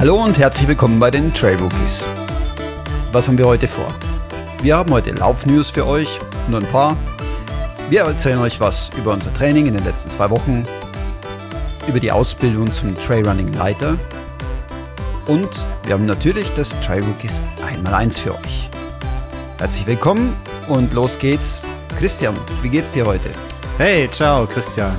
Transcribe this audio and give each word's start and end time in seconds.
Hallo 0.00 0.24
und 0.24 0.38
herzlich 0.38 0.66
willkommen 0.66 0.98
bei 0.98 1.10
den 1.10 1.34
Trail 1.34 1.58
Rookies. 1.58 2.08
Was 3.12 3.28
haben 3.28 3.36
wir 3.36 3.46
heute 3.46 3.68
vor? 3.68 3.94
Wir 4.62 4.78
haben 4.78 4.90
heute 4.92 5.10
Laufnews 5.10 5.68
für 5.68 5.86
euch, 5.86 6.08
nur 6.48 6.60
ein 6.60 6.66
paar. 6.68 6.96
Wir 7.90 8.04
erzählen 8.04 8.38
euch 8.38 8.60
was 8.60 8.90
über 8.96 9.12
unser 9.12 9.30
Training 9.34 9.66
in 9.66 9.74
den 9.74 9.84
letzten 9.84 10.08
zwei 10.10 10.30
Wochen, 10.30 10.66
über 11.86 12.00
die 12.00 12.10
Ausbildung 12.10 12.72
zum 12.72 12.96
Trailrunning 12.96 13.52
Leiter 13.52 13.98
und 15.26 15.50
wir 15.84 15.92
haben 15.92 16.06
natürlich 16.06 16.50
das 16.54 16.70
Trail 16.80 17.02
Rookies 17.02 17.42
1x1 17.70 18.22
für 18.22 18.34
euch. 18.36 18.70
Herzlich 19.58 19.86
willkommen 19.86 20.34
und 20.68 20.94
los 20.94 21.18
geht's. 21.18 21.62
Christian, 21.98 22.38
wie 22.62 22.70
geht's 22.70 22.92
dir 22.92 23.04
heute? 23.04 23.28
Hey, 23.76 24.08
ciao 24.10 24.46
Christian. 24.46 24.96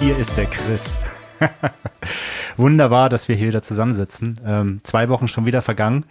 Hier 0.00 0.18
ist 0.18 0.36
der 0.36 0.46
Chris. 0.46 0.98
Wunderbar, 2.56 3.08
dass 3.08 3.28
wir 3.28 3.36
hier 3.36 3.48
wieder 3.48 3.62
zusammensitzen. 3.62 4.40
Ähm, 4.44 4.78
zwei 4.82 5.08
Wochen 5.08 5.28
schon 5.28 5.46
wieder 5.46 5.62
vergangen. 5.62 6.04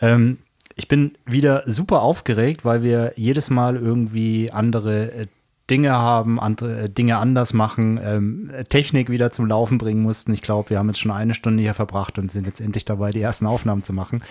Ähm, 0.00 0.38
ich 0.76 0.88
bin 0.88 1.16
wieder 1.24 1.62
super 1.66 2.02
aufgeregt, 2.02 2.64
weil 2.64 2.82
wir 2.82 3.12
jedes 3.16 3.50
Mal 3.50 3.76
irgendwie 3.76 4.50
andere 4.50 5.12
äh, 5.12 5.26
Dinge 5.70 5.92
haben, 5.92 6.38
andere 6.40 6.82
äh, 6.82 6.90
Dinge 6.90 7.16
anders 7.16 7.52
machen, 7.52 7.98
ähm, 8.02 8.50
Technik 8.68 9.08
wieder 9.08 9.32
zum 9.32 9.46
Laufen 9.46 9.78
bringen 9.78 10.02
mussten. 10.02 10.32
Ich 10.32 10.42
glaube, 10.42 10.70
wir 10.70 10.78
haben 10.78 10.88
jetzt 10.88 11.00
schon 11.00 11.10
eine 11.10 11.34
Stunde 11.34 11.62
hier 11.62 11.74
verbracht 11.74 12.18
und 12.18 12.30
sind 12.30 12.46
jetzt 12.46 12.60
endlich 12.60 12.84
dabei, 12.84 13.10
die 13.10 13.22
ersten 13.22 13.46
Aufnahmen 13.46 13.82
zu 13.82 13.92
machen. 13.92 14.22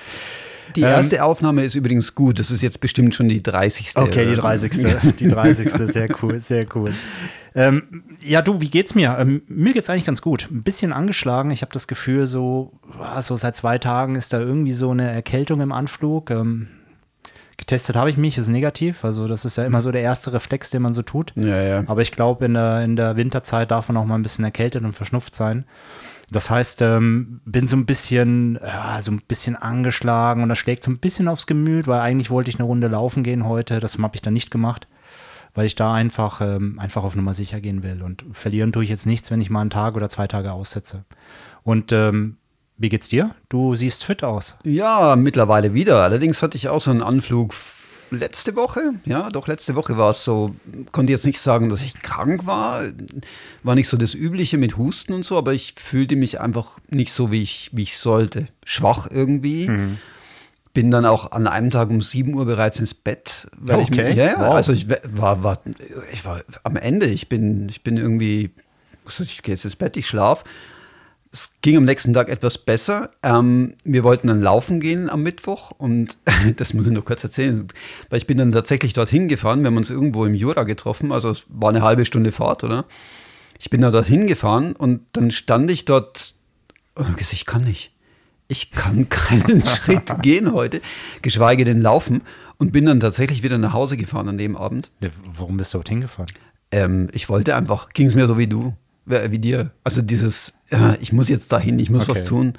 Die 0.76 0.81
erste 0.81 1.17
ähm, 1.17 1.22
Aufnahme 1.23 1.63
ist 1.63 1.76
übrigens 1.76 2.16
gut. 2.16 2.40
Das 2.40 2.52
ist 2.52 2.62
jetzt 2.62 2.81
bestimmt 2.81 3.16
schon 3.16 3.30
die 3.30 3.44
30. 3.44 3.91
Okay, 3.95 4.26
die 4.27 4.35
30. 4.35 4.72
die 5.20 5.27
30. 5.27 5.72
Sehr 5.72 6.08
cool, 6.22 6.39
sehr 6.39 6.66
cool. 6.76 6.94
Ähm, 7.55 8.03
ja, 8.23 8.42
du, 8.42 8.61
wie 8.61 8.70
geht's 8.70 8.95
mir? 8.95 9.17
Ähm, 9.20 9.44
mir 9.47 9.73
geht's 9.73 9.89
eigentlich 9.89 10.05
ganz 10.05 10.22
gut. 10.22 10.50
Ein 10.52 10.64
bisschen 10.64 10.94
angeschlagen. 10.94 11.52
Ich 11.52 11.61
habe 11.61 11.72
das 11.72 11.88
Gefühl, 11.88 12.25
so, 12.25 12.72
so 13.22 13.38
seit 13.38 13.55
zwei 13.55 13.78
Tagen 13.78 14.16
ist 14.16 14.33
da 14.33 14.39
irgendwie 14.39 14.73
so 14.73 14.92
eine 14.92 15.11
Erkältung 15.11 15.61
im 15.61 15.72
Anflug. 15.72 16.31
Ähm, 16.31 16.67
getestet 17.58 17.95
habe 17.95 18.09
ich 18.09 18.17
mich, 18.17 18.38
ist 18.38 18.48
negativ. 18.48 19.05
Also, 19.05 19.27
das 19.27 19.45
ist 19.45 19.58
ja 19.58 19.66
immer 19.66 19.81
so 19.81 19.92
der 19.92 20.02
erste 20.02 20.33
Reflex, 20.33 20.72
den 20.72 20.81
man 20.81 20.94
so 20.94 21.03
tut. 21.03 21.33
Ja, 21.36 21.61
ja. 21.61 21.83
Aber 21.88 22.02
ich 22.02 22.11
glaube, 22.11 22.45
in 22.45 22.55
der, 22.55 22.83
in 22.83 22.95
der 22.95 23.16
Winterzeit 23.16 23.70
darf 23.70 23.88
man 23.88 23.98
auch 23.98 24.05
mal 24.05 24.16
ein 24.16 24.23
bisschen 24.23 24.45
erkältet 24.45 24.83
und 24.83 24.94
verschnupft 24.94 25.36
sein. 25.36 25.66
Das 26.34 26.50
heißt, 26.50 26.81
ähm, 26.81 27.39
bin 27.45 27.67
so 27.67 27.76
ein 27.76 27.86
bisschen, 27.86 28.59
ja, 28.62 29.02
so 29.02 29.12
ein 29.12 29.22
bisschen 29.28 29.56
angeschlagen 29.56 30.44
und 30.44 30.50
das 30.50 30.58
schlägt 30.58 30.84
so 30.84 30.92
ein 30.92 30.98
bisschen 30.98 31.28
aufs 31.28 31.48
Gemüt, 31.48 31.88
weil 31.88 32.02
eigentlich 32.02 32.30
wollte 32.30 32.50
ich 32.50 32.58
eine 32.58 32.66
Runde 32.66 32.88
laufen 32.88 33.23
gehen 33.23 33.45
heute. 33.45 33.80
Das 33.80 33.98
habe 33.98 34.16
ich 34.16 34.22
dann 34.22 34.34
nicht 34.34 34.52
gemacht 34.52 34.88
weil 35.54 35.66
ich 35.66 35.76
da 35.76 35.94
einfach, 35.94 36.42
ähm, 36.42 36.80
einfach 36.80 37.04
auf 37.04 37.16
Nummer 37.16 37.34
sicher 37.34 37.61
gehen 37.61 37.84
will. 37.84 38.02
Und 38.02 38.26
verlieren 38.31 38.72
tue 38.72 38.84
ich 38.84 38.89
jetzt 38.89 39.06
nichts, 39.06 39.30
wenn 39.31 39.42
ich 39.42 39.50
mal 39.50 39.61
einen 39.61 39.70
Tag 39.70 39.95
oder 39.95 40.09
zwei 40.09 40.28
Tage 40.28 40.52
aussetze. 40.52 41.06
Und 41.64 41.92
ähm, 41.92 42.38
wie 42.78 42.89
geht's 42.89 43.08
dir? 43.08 43.36
Du 43.50 43.76
siehst 43.76 44.04
fit 44.04 44.23
aus. 44.23 44.56
Ja, 44.64 45.16
mittlerweile 45.16 45.73
wieder. 45.73 46.02
Allerdings 46.02 46.42
hatte 46.42 46.58
ich 46.58 46.70
auch 46.70 46.81
so 46.81 46.92
einen 46.92 47.04
Anflug 47.04 47.54
letzte 48.12 48.56
Woche. 48.56 48.94
Ja, 49.06 49.30
doch 49.30 49.48
letzte 49.48 49.76
Woche 49.76 49.98
war 49.98 50.12
es 50.12 50.23
so. 50.23 50.52
Konnte 50.92 51.12
jetzt 51.12 51.26
nicht 51.26 51.40
sagen, 51.40 51.70
dass 51.70 51.82
ich 51.82 52.02
krank 52.02 52.45
war. 52.45 52.84
War 53.64 53.76
nicht 53.76 53.90
so 53.90 53.98
das 53.98 54.14
Übliche 54.14 54.58
mit 54.58 54.78
Husten 54.78 55.14
und 55.14 55.23
so, 55.23 55.38
aber 55.38 55.54
ich 55.54 55.76
fühlte 55.78 56.16
mich 56.16 56.40
einfach 56.40 56.80
nicht 56.90 57.12
so, 57.12 57.32
wie 57.32 57.42
ich, 57.42 57.70
wie 57.73 57.84
ich 57.84 57.98
sollte. 57.98 58.48
Schwach 58.66 59.08
irgendwie. 59.12 59.68
Mhm 59.68 59.98
bin 60.73 60.90
dann 60.90 61.06
auch 61.06 61.32
an 61.32 61.48
einem 61.48 61.70
Tag 61.70 61.90
um 61.90 62.02
7 62.02 62.34
Uhr 62.34 62.45
bereits 62.45 62.80
ins 62.80 62.94
Bett. 62.94 63.48
Weil 63.58 63.80
okay. 63.80 64.12
Ich, 64.12 64.17
ja, 64.17 64.26
ja, 64.26 64.40
wow. 64.40 64.56
also 64.56 64.73
ich 64.73 64.88
war, 64.90 65.44
war, 65.44 65.60
ich 66.12 66.26
war 66.26 66.42
am 66.64 66.76
Ende. 66.76 67.06
Ich 67.06 67.30
bin, 67.30 67.70
ich 67.70 67.84
bin 67.84 67.98
irgendwie, 67.98 68.52
ich 69.08 69.44
gehe 69.44 69.54
jetzt 69.54 69.66
ins 69.66 69.76
Bett, 69.76 69.98
ich 69.98 70.08
schlafe. 70.08 70.44
Es 71.33 71.52
ging 71.61 71.76
am 71.76 71.83
nächsten 71.83 72.14
Tag 72.14 72.30
etwas 72.30 72.58
besser. 72.58 73.10
Ähm, 73.23 73.73
wir 73.83 74.05
wollten 74.05 74.27
dann 74.27 74.42
laufen 74.42 74.80
gehen 74.80 75.10
am 75.10 75.23
Mittwoch 75.23 75.71
und 75.71 76.17
das 76.55 76.73
muss 76.73 76.88
ich 76.88 76.94
noch 76.94 77.04
kurz 77.04 77.23
erzählen, 77.23 77.67
weil 78.10 78.17
ich 78.20 78.27
bin 78.27 78.38
dann 78.38 78.54
tatsächlich 78.54 78.94
dorthin 78.94 79.27
gefahren. 79.27 79.61
Wir 79.61 79.67
haben 79.67 79.77
uns 79.77 79.89
irgendwo 79.89 80.26
im 80.26 80.36
Jura 80.36 80.64
getroffen, 80.64 81.11
also 81.11 81.32
es 81.32 81.44
war 81.49 81.70
eine 81.70 81.82
halbe 81.82 82.05
Stunde 82.05 82.32
Fahrt, 82.32 82.64
oder? 82.64 82.86
Ich 83.60 83.70
bin 83.70 83.82
da 83.82 83.92
dorthin 83.92 84.27
gefahren 84.27 84.73
und 84.73 85.02
dann 85.14 85.32
stand 85.32 85.70
ich 85.70 85.83
dort 85.83 86.36
und 86.95 87.05
habe 87.05 87.17
gesagt, 87.17 87.33
ich 87.33 87.45
kann 87.45 87.64
nicht 87.64 87.94
ich 88.54 88.71
kann 88.71 89.10
keinen 89.10 89.65
Schritt 89.65 90.14
gehen 90.21 90.54
heute, 90.54 90.82
geschweige 91.21 91.65
denn 91.65 91.82
laufen. 91.82 92.21
Und 92.58 92.71
bin 92.71 92.86
dann 92.86 93.00
tatsächlich 93.00 93.44
wieder 93.44 93.58
nach 93.58 93.73
Hause 93.73 93.98
gefahren 93.98 94.30
an 94.30 94.38
dem 94.38 94.55
Abend. 94.55 94.92
Warum 95.36 95.58
bist 95.58 95.73
du 95.73 95.80
dort 95.80 95.89
hingefahren? 95.89 96.32
Ähm, 96.71 97.10
ich 97.11 97.27
wollte 97.27 97.55
einfach, 97.55 97.89
ging 97.89 98.08
es 98.08 98.15
mir 98.15 98.27
so 98.27 98.38
wie 98.38 98.48
du, 98.48 98.73
wie 99.05 99.39
dir. 99.39 99.71
Also 99.83 100.02
dieses, 100.02 100.53
ja, 100.69 100.95
ich 100.99 101.14
muss 101.14 101.30
jetzt 101.30 101.52
dahin, 101.52 101.80
ich 101.80 101.89
muss 101.89 102.09
okay. 102.09 102.19
was 102.19 102.25
tun. 102.25 102.53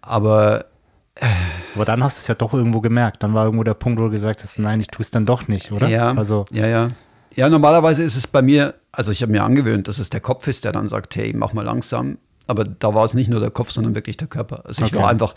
Aber 0.00 0.66
äh, 1.14 1.26
aber 1.74 1.84
dann 1.84 2.02
hast 2.02 2.18
du 2.18 2.20
es 2.20 2.26
ja 2.26 2.34
doch 2.34 2.54
irgendwo 2.54 2.80
gemerkt. 2.80 3.22
Dann 3.22 3.34
war 3.34 3.44
irgendwo 3.44 3.64
der 3.64 3.74
Punkt, 3.74 3.98
wo 3.98 4.04
du 4.04 4.10
gesagt 4.10 4.42
hast, 4.42 4.58
nein, 4.58 4.80
ich 4.80 4.88
tue 4.88 5.02
es 5.02 5.10
dann 5.10 5.26
doch 5.26 5.48
nicht, 5.48 5.72
oder? 5.72 5.88
Ja, 5.88 6.12
also. 6.12 6.46
ja, 6.50 6.66
ja. 6.66 6.90
Ja, 7.34 7.48
normalerweise 7.48 8.02
ist 8.02 8.16
es 8.16 8.26
bei 8.26 8.42
mir, 8.42 8.74
also 8.92 9.10
ich 9.10 9.22
habe 9.22 9.32
mir 9.32 9.42
angewöhnt, 9.42 9.88
dass 9.88 9.98
es 9.98 10.10
der 10.10 10.20
Kopf 10.20 10.46
ist, 10.48 10.64
der 10.66 10.72
dann 10.72 10.88
sagt, 10.88 11.16
hey, 11.16 11.32
mach 11.34 11.54
mal 11.54 11.64
langsam. 11.64 12.18
Aber 12.46 12.64
da 12.64 12.94
war 12.94 13.06
es 13.06 13.14
nicht 13.14 13.30
nur 13.30 13.40
der 13.40 13.50
Kopf, 13.50 13.70
sondern 13.70 13.94
wirklich 13.94 14.18
der 14.18 14.28
Körper. 14.28 14.66
Also 14.66 14.84
ich 14.84 14.92
okay. 14.92 15.02
war 15.02 15.08
einfach 15.08 15.34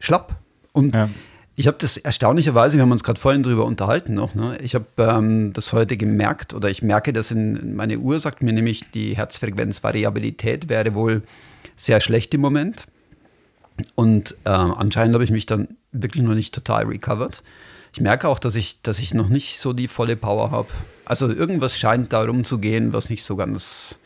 schlapp. 0.00 0.34
Und 0.72 0.96
ja. 0.96 1.08
Ich 1.56 1.66
habe 1.66 1.78
das 1.80 1.96
erstaunlicherweise, 1.96 2.76
wir 2.76 2.82
haben 2.82 2.92
uns 2.92 3.02
gerade 3.02 3.18
vorhin 3.18 3.42
drüber 3.42 3.64
unterhalten 3.64 4.14
noch, 4.14 4.34
ne? 4.34 4.58
ich 4.62 4.74
habe 4.74 4.86
ähm, 4.98 5.54
das 5.54 5.72
heute 5.72 5.96
gemerkt 5.96 6.52
oder 6.52 6.68
ich 6.68 6.82
merke 6.82 7.14
das 7.14 7.30
in, 7.30 7.74
meine 7.74 7.98
Uhr 7.98 8.20
sagt 8.20 8.42
mir 8.42 8.52
nämlich, 8.52 8.90
die 8.92 9.16
Herzfrequenzvariabilität 9.16 10.68
wäre 10.68 10.94
wohl 10.94 11.22
sehr 11.76 12.00
schlecht 12.00 12.34
im 12.34 12.42
Moment. 12.42 12.86
Und 13.94 14.36
ähm, 14.44 14.74
anscheinend 14.74 15.14
habe 15.14 15.24
ich 15.24 15.30
mich 15.30 15.46
dann 15.46 15.68
wirklich 15.92 16.22
noch 16.22 16.34
nicht 16.34 16.54
total 16.54 16.84
recovered. 16.84 17.42
Ich 17.92 18.00
merke 18.00 18.28
auch, 18.28 18.38
dass 18.38 18.54
ich, 18.54 18.82
dass 18.82 18.98
ich 18.98 19.14
noch 19.14 19.28
nicht 19.28 19.58
so 19.58 19.72
die 19.72 19.88
volle 19.88 20.16
Power 20.16 20.50
habe. 20.50 20.68
Also 21.04 21.30
irgendwas 21.30 21.78
scheint 21.78 22.12
da 22.12 22.22
rumzugehen, 22.22 22.92
was 22.92 23.10
nicht 23.10 23.24
so 23.24 23.36
ganz 23.36 23.98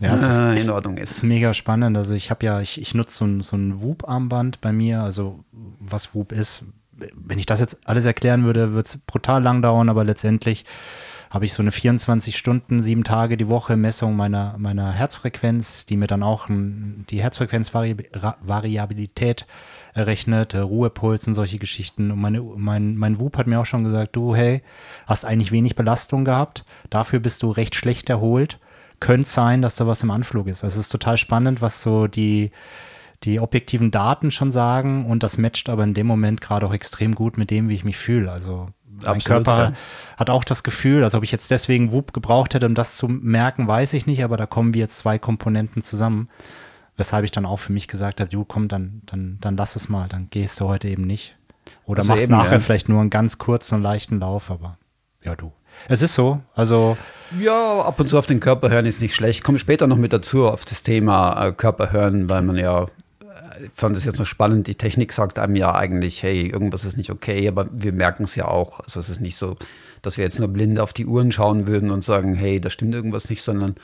ja, 0.00 0.52
äh, 0.52 0.60
in 0.60 0.70
Ordnung 0.70 0.96
ist. 0.96 1.10
ist 1.10 1.22
mega 1.22 1.54
spannend. 1.54 1.96
Also 1.96 2.14
ich 2.14 2.30
habe 2.30 2.44
ja, 2.44 2.60
ich, 2.60 2.80
ich 2.80 2.94
nutze 2.94 3.18
so 3.18 3.24
ein, 3.26 3.40
so 3.42 3.56
ein 3.56 3.82
Whoop-Armband 3.82 4.60
bei 4.60 4.72
mir, 4.72 5.02
also 5.02 5.44
was 5.52 6.14
Whoop 6.14 6.32
ist. 6.32 6.64
Wenn 6.96 7.38
ich 7.38 7.46
das 7.46 7.60
jetzt 7.60 7.78
alles 7.84 8.04
erklären 8.04 8.44
würde, 8.44 8.74
wird 8.74 8.86
es 8.86 8.98
brutal 8.98 9.42
lang 9.42 9.62
dauern, 9.62 9.88
aber 9.88 10.04
letztendlich 10.04 10.66
habe 11.30 11.46
ich 11.46 11.52
so 11.52 11.62
eine 11.62 11.72
24 11.72 12.36
Stunden, 12.36 12.82
sieben 12.82 13.02
Tage 13.02 13.36
die 13.36 13.48
Woche 13.48 13.76
Messung 13.76 14.14
meiner, 14.14 14.54
meiner 14.58 14.92
Herzfrequenz, 14.92 15.84
die 15.84 15.96
mir 15.96 16.06
dann 16.06 16.22
auch 16.22 16.46
die 16.48 17.22
Herzfrequenzvariabilität 17.22 19.46
errechnet, 19.94 20.54
Ruhepuls 20.54 21.26
und 21.26 21.34
solche 21.34 21.58
Geschichten. 21.58 22.12
Und 22.12 22.20
meine, 22.20 22.40
mein, 22.40 22.96
mein 22.96 23.18
Whoop 23.18 23.36
hat 23.36 23.48
mir 23.48 23.60
auch 23.60 23.66
schon 23.66 23.82
gesagt, 23.82 24.14
du, 24.14 24.36
hey, 24.36 24.62
hast 25.06 25.24
eigentlich 25.24 25.50
wenig 25.50 25.74
Belastung 25.74 26.24
gehabt, 26.24 26.64
dafür 26.90 27.18
bist 27.18 27.42
du 27.42 27.50
recht 27.50 27.74
schlecht 27.74 28.08
erholt 28.10 28.60
könnte 29.00 29.28
sein, 29.28 29.60
dass 29.60 29.74
da 29.74 29.86
was 29.86 30.02
im 30.02 30.10
Anflug 30.10 30.46
ist. 30.46 30.64
Also 30.64 30.78
es 30.78 30.86
ist 30.86 30.92
total 30.92 31.18
spannend, 31.18 31.60
was 31.60 31.82
so 31.82 32.06
die, 32.06 32.50
die 33.24 33.40
objektiven 33.40 33.90
Daten 33.90 34.30
schon 34.30 34.52
sagen 34.52 35.06
und 35.06 35.22
das 35.22 35.38
matcht 35.38 35.68
aber 35.68 35.84
in 35.84 35.94
dem 35.94 36.06
Moment 36.06 36.40
gerade 36.40 36.66
auch 36.66 36.74
extrem 36.74 37.14
gut 37.14 37.38
mit 37.38 37.50
dem, 37.50 37.68
wie 37.68 37.74
ich 37.74 37.84
mich 37.84 37.96
fühle. 37.96 38.30
Also 38.30 38.68
mein 38.86 39.16
Absolut, 39.16 39.44
Körper 39.44 39.70
ja. 39.70 39.72
hat 40.16 40.30
auch 40.30 40.44
das 40.44 40.62
Gefühl, 40.62 41.04
als 41.04 41.14
ob 41.14 41.24
ich 41.24 41.32
jetzt 41.32 41.50
deswegen 41.50 41.92
Whoop 41.92 42.12
gebraucht 42.12 42.54
hätte, 42.54 42.66
um 42.66 42.74
das 42.74 42.96
zu 42.96 43.08
merken, 43.08 43.66
weiß 43.66 43.92
ich 43.94 44.06
nicht, 44.06 44.22
aber 44.22 44.36
da 44.36 44.46
kommen 44.46 44.74
wir 44.74 44.80
jetzt 44.80 44.98
zwei 44.98 45.18
Komponenten 45.18 45.82
zusammen. 45.82 46.28
Weshalb 46.96 47.24
ich 47.24 47.32
dann 47.32 47.44
auch 47.44 47.58
für 47.58 47.72
mich 47.72 47.88
gesagt 47.88 48.20
habe, 48.20 48.30
du 48.30 48.44
komm, 48.44 48.68
dann, 48.68 49.02
dann, 49.06 49.38
dann 49.40 49.56
lass 49.56 49.74
es 49.74 49.88
mal, 49.88 50.08
dann 50.08 50.28
gehst 50.30 50.60
du 50.60 50.66
heute 50.66 50.88
eben 50.88 51.02
nicht. 51.02 51.36
Oder 51.86 52.00
also 52.00 52.12
machst 52.12 52.24
eben, 52.24 52.32
nachher 52.32 52.52
ja. 52.52 52.60
vielleicht 52.60 52.88
nur 52.88 53.00
einen 53.00 53.10
ganz 53.10 53.38
kurzen 53.38 53.76
und 53.76 53.82
leichten 53.82 54.20
Lauf, 54.20 54.50
aber 54.50 54.78
ja, 55.24 55.34
du. 55.34 55.52
Es 55.88 56.02
ist 56.02 56.14
so. 56.14 56.40
Also. 56.54 56.96
Ja, 57.40 57.80
ab 57.80 57.98
und 57.98 58.08
zu 58.08 58.16
auf 58.16 58.26
den 58.26 58.38
Körper 58.38 58.70
hören 58.70 58.86
ist 58.86 59.00
nicht 59.00 59.14
schlecht. 59.14 59.40
Ich 59.40 59.42
komme 59.42 59.58
später 59.58 59.88
noch 59.88 59.96
mit 59.96 60.12
dazu 60.12 60.46
auf 60.46 60.64
das 60.64 60.84
Thema 60.84 61.46
äh, 61.46 61.52
Körper 61.52 61.90
hören, 61.90 62.28
weil 62.28 62.42
man 62.42 62.56
ja, 62.56 62.86
fand 63.74 63.96
es 63.96 64.04
jetzt 64.04 64.18
noch 64.18 64.26
spannend, 64.26 64.66
die 64.66 64.74
Technik 64.74 65.12
sagt 65.12 65.38
einem 65.38 65.56
ja 65.56 65.74
eigentlich, 65.74 66.22
hey, 66.22 66.48
irgendwas 66.48 66.84
ist 66.84 66.96
nicht 66.96 67.10
okay, 67.10 67.48
aber 67.48 67.68
wir 67.72 67.92
merken 67.92 68.24
es 68.24 68.34
ja 68.34 68.46
auch. 68.48 68.80
Also 68.80 69.00
es 69.00 69.08
ist 69.08 69.20
nicht 69.20 69.36
so, 69.36 69.56
dass 70.02 70.16
wir 70.16 70.24
jetzt 70.24 70.38
nur 70.38 70.48
blind 70.48 70.78
auf 70.78 70.92
die 70.92 71.06
Uhren 71.06 71.32
schauen 71.32 71.66
würden 71.66 71.90
und 71.90 72.02
sagen, 72.02 72.34
hey, 72.34 72.60
da 72.60 72.70
stimmt 72.70 72.94
irgendwas 72.94 73.30
nicht, 73.30 73.42
sondern 73.42 73.76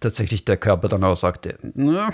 tatsächlich 0.00 0.44
der 0.44 0.56
Körper 0.56 0.88
dann 0.88 1.04
auch 1.04 1.16
sagt, 1.16 1.48
na, 1.74 2.12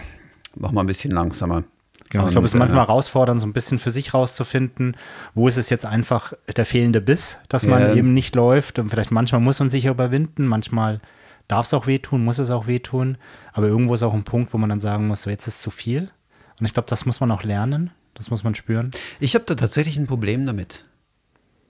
mach 0.57 0.73
mal 0.73 0.83
ein 0.83 0.87
bisschen 0.87 1.13
langsamer. 1.13 1.65
Genau, 2.11 2.27
ich 2.27 2.33
glaube, 2.33 2.47
es 2.47 2.55
ist 2.55 2.59
manchmal 2.59 2.87
herausfordernd, 2.87 3.41
so 3.41 3.47
ein 3.47 3.53
bisschen 3.53 3.79
für 3.79 3.91
sich 3.91 4.15
rauszufinden, 4.15 4.97
wo 5.35 5.49
ist 5.49 5.57
es 5.57 5.71
jetzt 5.71 5.85
einfach 5.85 6.35
der 6.57 6.65
fehlende 6.65 7.01
Biss, 7.01 7.39
dass 7.49 7.67
man 7.67 7.83
ja. 7.83 7.95
eben 7.95 8.15
nicht 8.15 8.37
läuft. 8.37 8.79
Und 8.79 8.91
vielleicht 8.91 9.11
manchmal 9.11 9.41
muss 9.41 9.59
man 9.59 9.71
sich 9.71 9.87
überwinden, 9.87 10.47
manchmal 10.47 11.01
darf 11.49 11.67
es 11.67 11.75
auch 11.75 11.87
wehtun, 11.87 12.25
muss 12.25 12.39
es 12.39 12.51
auch 12.51 12.69
wehtun. 12.69 13.19
Aber 13.53 13.67
irgendwo 13.67 13.95
ist 13.95 14.05
auch 14.05 14.15
ein 14.15 14.25
Punkt, 14.25 14.53
wo 14.53 14.59
man 14.59 14.71
dann 14.71 14.81
sagen 14.81 15.09
muss, 15.09 15.23
so 15.23 15.31
jetzt 15.31 15.49
ist 15.49 15.61
zu 15.61 15.71
viel. 15.71 16.11
Und 16.59 16.67
ich 16.67 16.75
glaube, 16.75 16.89
das 16.89 17.07
muss 17.07 17.21
man 17.21 17.31
auch 17.31 17.43
lernen, 17.43 17.91
das 18.15 18.31
muss 18.31 18.45
man 18.45 18.55
spüren. 18.55 18.91
Ich 19.21 19.35
habe 19.35 19.45
da 19.45 19.55
tatsächlich 19.55 19.97
ein 19.97 20.07
Problem 20.07 20.47
damit. 20.47 20.85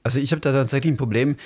Also 0.03 0.21
ich 0.21 0.31
habe 0.31 0.41
da 0.41 0.53
tatsächlich 0.53 0.93
ein 0.93 0.97
Problem, 0.97 1.37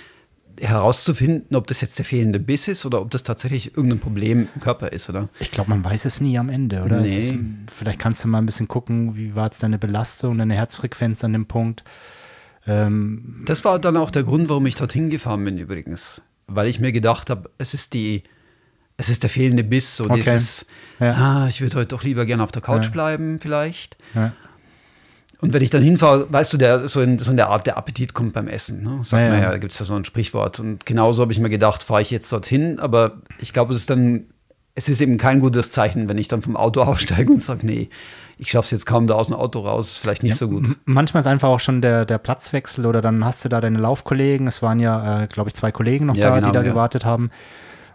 herauszufinden, 0.58 1.56
ob 1.56 1.66
das 1.66 1.80
jetzt 1.80 1.98
der 1.98 2.04
fehlende 2.04 2.38
Biss 2.38 2.68
ist 2.68 2.84
oder 2.84 3.00
ob 3.00 3.10
das 3.10 3.22
tatsächlich 3.22 3.76
irgendein 3.76 4.00
Problem 4.00 4.48
im 4.54 4.60
Körper 4.60 4.92
ist, 4.92 5.08
oder? 5.08 5.28
Ich 5.38 5.50
glaube, 5.50 5.70
man 5.70 5.84
weiß 5.84 6.04
es 6.04 6.20
nie 6.20 6.38
am 6.38 6.48
Ende, 6.48 6.82
oder? 6.82 7.00
Nee. 7.00 7.30
Ist, 7.30 7.34
vielleicht 7.74 7.98
kannst 7.98 8.24
du 8.24 8.28
mal 8.28 8.38
ein 8.38 8.46
bisschen 8.46 8.68
gucken, 8.68 9.16
wie 9.16 9.34
war 9.34 9.46
jetzt 9.46 9.62
deine 9.62 9.78
Belastung, 9.78 10.38
deine 10.38 10.54
Herzfrequenz 10.54 11.24
an 11.24 11.32
dem 11.32 11.46
Punkt. 11.46 11.84
Ähm, 12.66 13.42
das 13.46 13.64
war 13.64 13.78
dann 13.78 13.96
auch 13.96 14.10
der 14.10 14.24
Grund, 14.24 14.48
warum 14.48 14.66
ich 14.66 14.74
dorthin 14.74 15.10
gefahren 15.10 15.44
bin, 15.44 15.58
übrigens. 15.58 16.22
Weil 16.46 16.68
ich 16.68 16.80
mir 16.80 16.92
gedacht 16.92 17.30
habe, 17.30 17.50
es 17.58 17.74
ist 17.74 17.94
die, 17.94 18.22
es 19.00 19.08
ist 19.08 19.22
der 19.22 19.30
fehlende 19.30 19.64
Biss, 19.64 19.96
so 19.96 20.04
okay. 20.04 20.16
dieses, 20.16 20.66
ja. 21.00 21.12
ah, 21.12 21.46
ich 21.48 21.62
würde 21.62 21.78
heute 21.78 21.88
doch 21.88 22.04
lieber 22.04 22.26
gerne 22.26 22.42
auf 22.42 22.52
der 22.52 22.60
Couch 22.60 22.84
ja. 22.84 22.90
bleiben, 22.90 23.38
vielleicht. 23.40 23.96
Ja. 24.14 24.32
Und 25.40 25.54
wenn 25.54 25.62
ich 25.62 25.70
dann 25.70 25.82
hinfahre, 25.82 26.30
weißt 26.30 26.52
du, 26.52 26.58
der, 26.58 26.86
so, 26.86 27.00
in, 27.00 27.18
so 27.18 27.30
in 27.30 27.38
der 27.38 27.48
Art, 27.48 27.66
der 27.66 27.78
Appetit 27.78 28.12
kommt 28.12 28.34
beim 28.34 28.46
Essen. 28.46 28.82
Ne? 28.82 28.98
Sagt 29.02 29.22
ja, 29.22 29.30
man 29.30 29.40
ja, 29.40 29.50
da 29.50 29.56
gibt 29.56 29.72
es 29.72 29.78
ja 29.78 29.86
so 29.86 29.94
ein 29.94 30.04
Sprichwort. 30.04 30.60
Und 30.60 30.84
genauso 30.84 31.22
habe 31.22 31.32
ich 31.32 31.40
mir 31.40 31.48
gedacht, 31.48 31.82
fahre 31.82 32.02
ich 32.02 32.10
jetzt 32.10 32.30
dorthin. 32.30 32.78
Aber 32.78 33.22
ich 33.38 33.54
glaube, 33.54 33.72
es 33.72 33.80
ist 33.80 33.88
dann, 33.88 34.26
es 34.74 34.90
ist 34.90 35.00
eben 35.00 35.16
kein 35.16 35.40
gutes 35.40 35.72
Zeichen, 35.72 36.10
wenn 36.10 36.18
ich 36.18 36.28
dann 36.28 36.42
vom 36.42 36.58
Auto 36.58 36.82
aussteige 36.82 37.32
und 37.32 37.42
sage, 37.42 37.64
nee, 37.64 37.88
ich 38.36 38.50
schaffe 38.50 38.66
es 38.66 38.70
jetzt 38.70 38.84
kaum 38.84 39.06
da 39.06 39.14
aus 39.14 39.28
dem 39.28 39.36
Auto 39.36 39.60
raus, 39.60 39.92
ist 39.92 39.98
vielleicht 39.98 40.22
nicht 40.22 40.32
ja, 40.32 40.36
so 40.36 40.48
gut. 40.48 40.76
Manchmal 40.84 41.22
ist 41.22 41.26
einfach 41.26 41.48
auch 41.48 41.60
schon 41.60 41.80
der, 41.80 42.04
der 42.04 42.18
Platzwechsel 42.18 42.84
oder 42.84 43.00
dann 43.00 43.24
hast 43.24 43.42
du 43.46 43.48
da 43.48 43.62
deine 43.62 43.78
Laufkollegen. 43.78 44.46
Es 44.46 44.60
waren 44.60 44.78
ja, 44.78 45.22
äh, 45.22 45.26
glaube 45.26 45.48
ich, 45.48 45.54
zwei 45.54 45.72
Kollegen 45.72 46.04
noch 46.04 46.16
ja, 46.16 46.28
da, 46.28 46.34
genau, 46.36 46.48
die 46.48 46.52
da 46.52 46.62
gewartet 46.62 47.06
haben. 47.06 47.30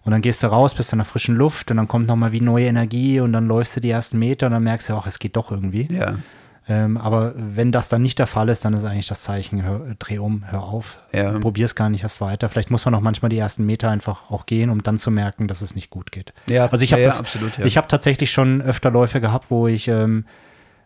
Und 0.06 0.12
dann 0.12 0.22
gehst 0.22 0.44
du 0.44 0.48
raus, 0.48 0.76
bist 0.76 0.94
in 0.94 1.00
der 1.00 1.06
frischen 1.06 1.36
Luft 1.36 1.72
und 1.72 1.78
dann 1.78 1.88
kommt 1.88 2.08
nochmal 2.08 2.32
wie 2.32 2.40
neue 2.40 2.68
Energie 2.68 3.20
und 3.20 3.34
dann 3.34 3.48
läufst 3.48 3.76
du 3.76 3.82
die 3.82 3.90
ersten 3.90 4.20
Meter 4.20 4.46
und 4.46 4.54
dann 4.54 4.64
merkst 4.64 4.90
du, 4.90 4.94
auch, 4.94 5.08
es 5.08 5.18
geht 5.18 5.36
doch 5.36 5.52
irgendwie. 5.52 5.92
Ja. 5.92 6.16
Ähm, 6.68 6.98
aber 6.98 7.34
wenn 7.36 7.72
das 7.72 7.90
dann 7.90 8.02
nicht 8.02 8.18
der 8.18 8.28
Fall 8.28 8.50
ist, 8.50 8.66
dann 8.66 8.74
ist 8.74 8.86
eigentlich 8.86 9.08
das 9.08 9.22
Zeichen, 9.22 9.64
hör, 9.64 9.82
dreh 10.00 10.18
um, 10.18 10.44
hör 10.48 10.64
auf, 10.64 10.98
ja. 11.12 11.38
probier 11.40 11.66
es 11.66 11.76
gar 11.76 11.90
nicht 11.90 12.04
erst 12.04 12.22
weiter. 12.22 12.50
Vielleicht 12.50 12.72
muss 12.72 12.86
man 12.86 12.96
auch 12.96 13.02
manchmal 13.02 13.30
die 13.30 13.38
ersten 13.38 13.66
Meter 13.66 13.90
einfach 13.90 14.32
auch 14.32 14.46
gehen, 14.46 14.70
um 14.70 14.82
dann 14.82 14.98
zu 14.98 15.12
merken, 15.12 15.48
dass 15.48 15.62
es 15.62 15.76
nicht 15.76 15.90
gut 15.90 16.12
geht. 16.12 16.34
Ja, 16.48 16.68
also 16.68 16.84
ich 16.84 16.94
habe 16.94 17.04
ja, 17.04 17.10
ja, 17.10 17.20
absolut, 17.20 17.60
ich 17.60 17.78
habe 17.78 17.88
tatsächlich 17.88 18.32
schon 18.32 18.62
öfter 18.62 18.90
Läufe 18.90 19.22
gehabt, 19.22 19.52
wo 19.52 19.68
ich 19.68 19.88
ähm, 19.88 20.26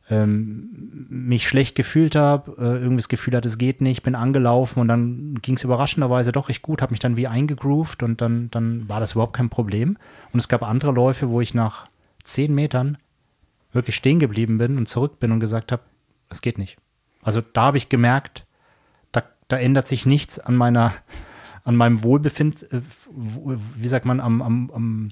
ähm, 0.10 1.08
mich 1.10 1.48
schlecht 1.48 1.76
gefühlt 1.76 2.16
habe, 2.16 2.56
äh, 2.58 2.78
irgendwie 2.78 2.98
das 2.98 3.10
Gefühl 3.10 3.36
hatte, 3.36 3.48
es 3.48 3.58
geht 3.58 3.82
nicht, 3.82 4.04
bin 4.04 4.16
angelaufen 4.16 4.80
und 4.80 4.88
dann 4.88 5.36
ging 5.42 5.56
es 5.56 5.64
überraschenderweise 5.64 6.32
doch 6.32 6.50
recht 6.50 6.62
gut, 6.62 6.82
habe 6.82 6.92
mich 6.92 7.00
dann 7.00 7.16
wie 7.16 7.28
eingegroovt 7.28 8.02
und 8.02 8.22
dann, 8.22 8.50
dann 8.52 8.90
war 8.90 9.00
das 9.00 9.14
überhaupt 9.14 9.34
kein 9.34 9.50
Problem. 9.50 9.98
Und 10.34 10.40
es 10.40 10.48
gab 10.48 10.64
andere 10.64 10.92
Läufe, 10.92 11.30
wo 11.30 11.42
ich 11.42 11.54
nach 11.54 11.88
zehn 12.24 12.54
Metern 12.54 12.98
wirklich 13.72 13.96
stehen 13.96 14.20
geblieben 14.20 14.58
bin 14.58 14.78
und 14.78 14.90
zurück 14.90 15.20
bin 15.20 15.32
und 15.32 15.40
gesagt 15.40 15.72
habe, 15.72 15.84
es 16.30 16.42
geht 16.42 16.58
nicht. 16.58 16.78
Also 17.22 17.42
da 17.42 17.64
habe 17.64 17.78
ich 17.78 17.90
gemerkt, 17.90 18.46
da, 19.12 19.24
da 19.48 19.58
ändert 19.58 19.88
sich 19.88 20.06
nichts 20.06 20.40
an 20.40 20.56
meiner, 20.56 20.94
an 21.64 21.76
meinem 21.76 22.04
Wohlbefinden, 22.04 22.68
äh, 22.72 22.82
wie 23.76 23.88
sagt 23.88 24.06
man, 24.06 24.20
am, 24.20 24.42
am, 24.42 24.72
am, 24.72 25.10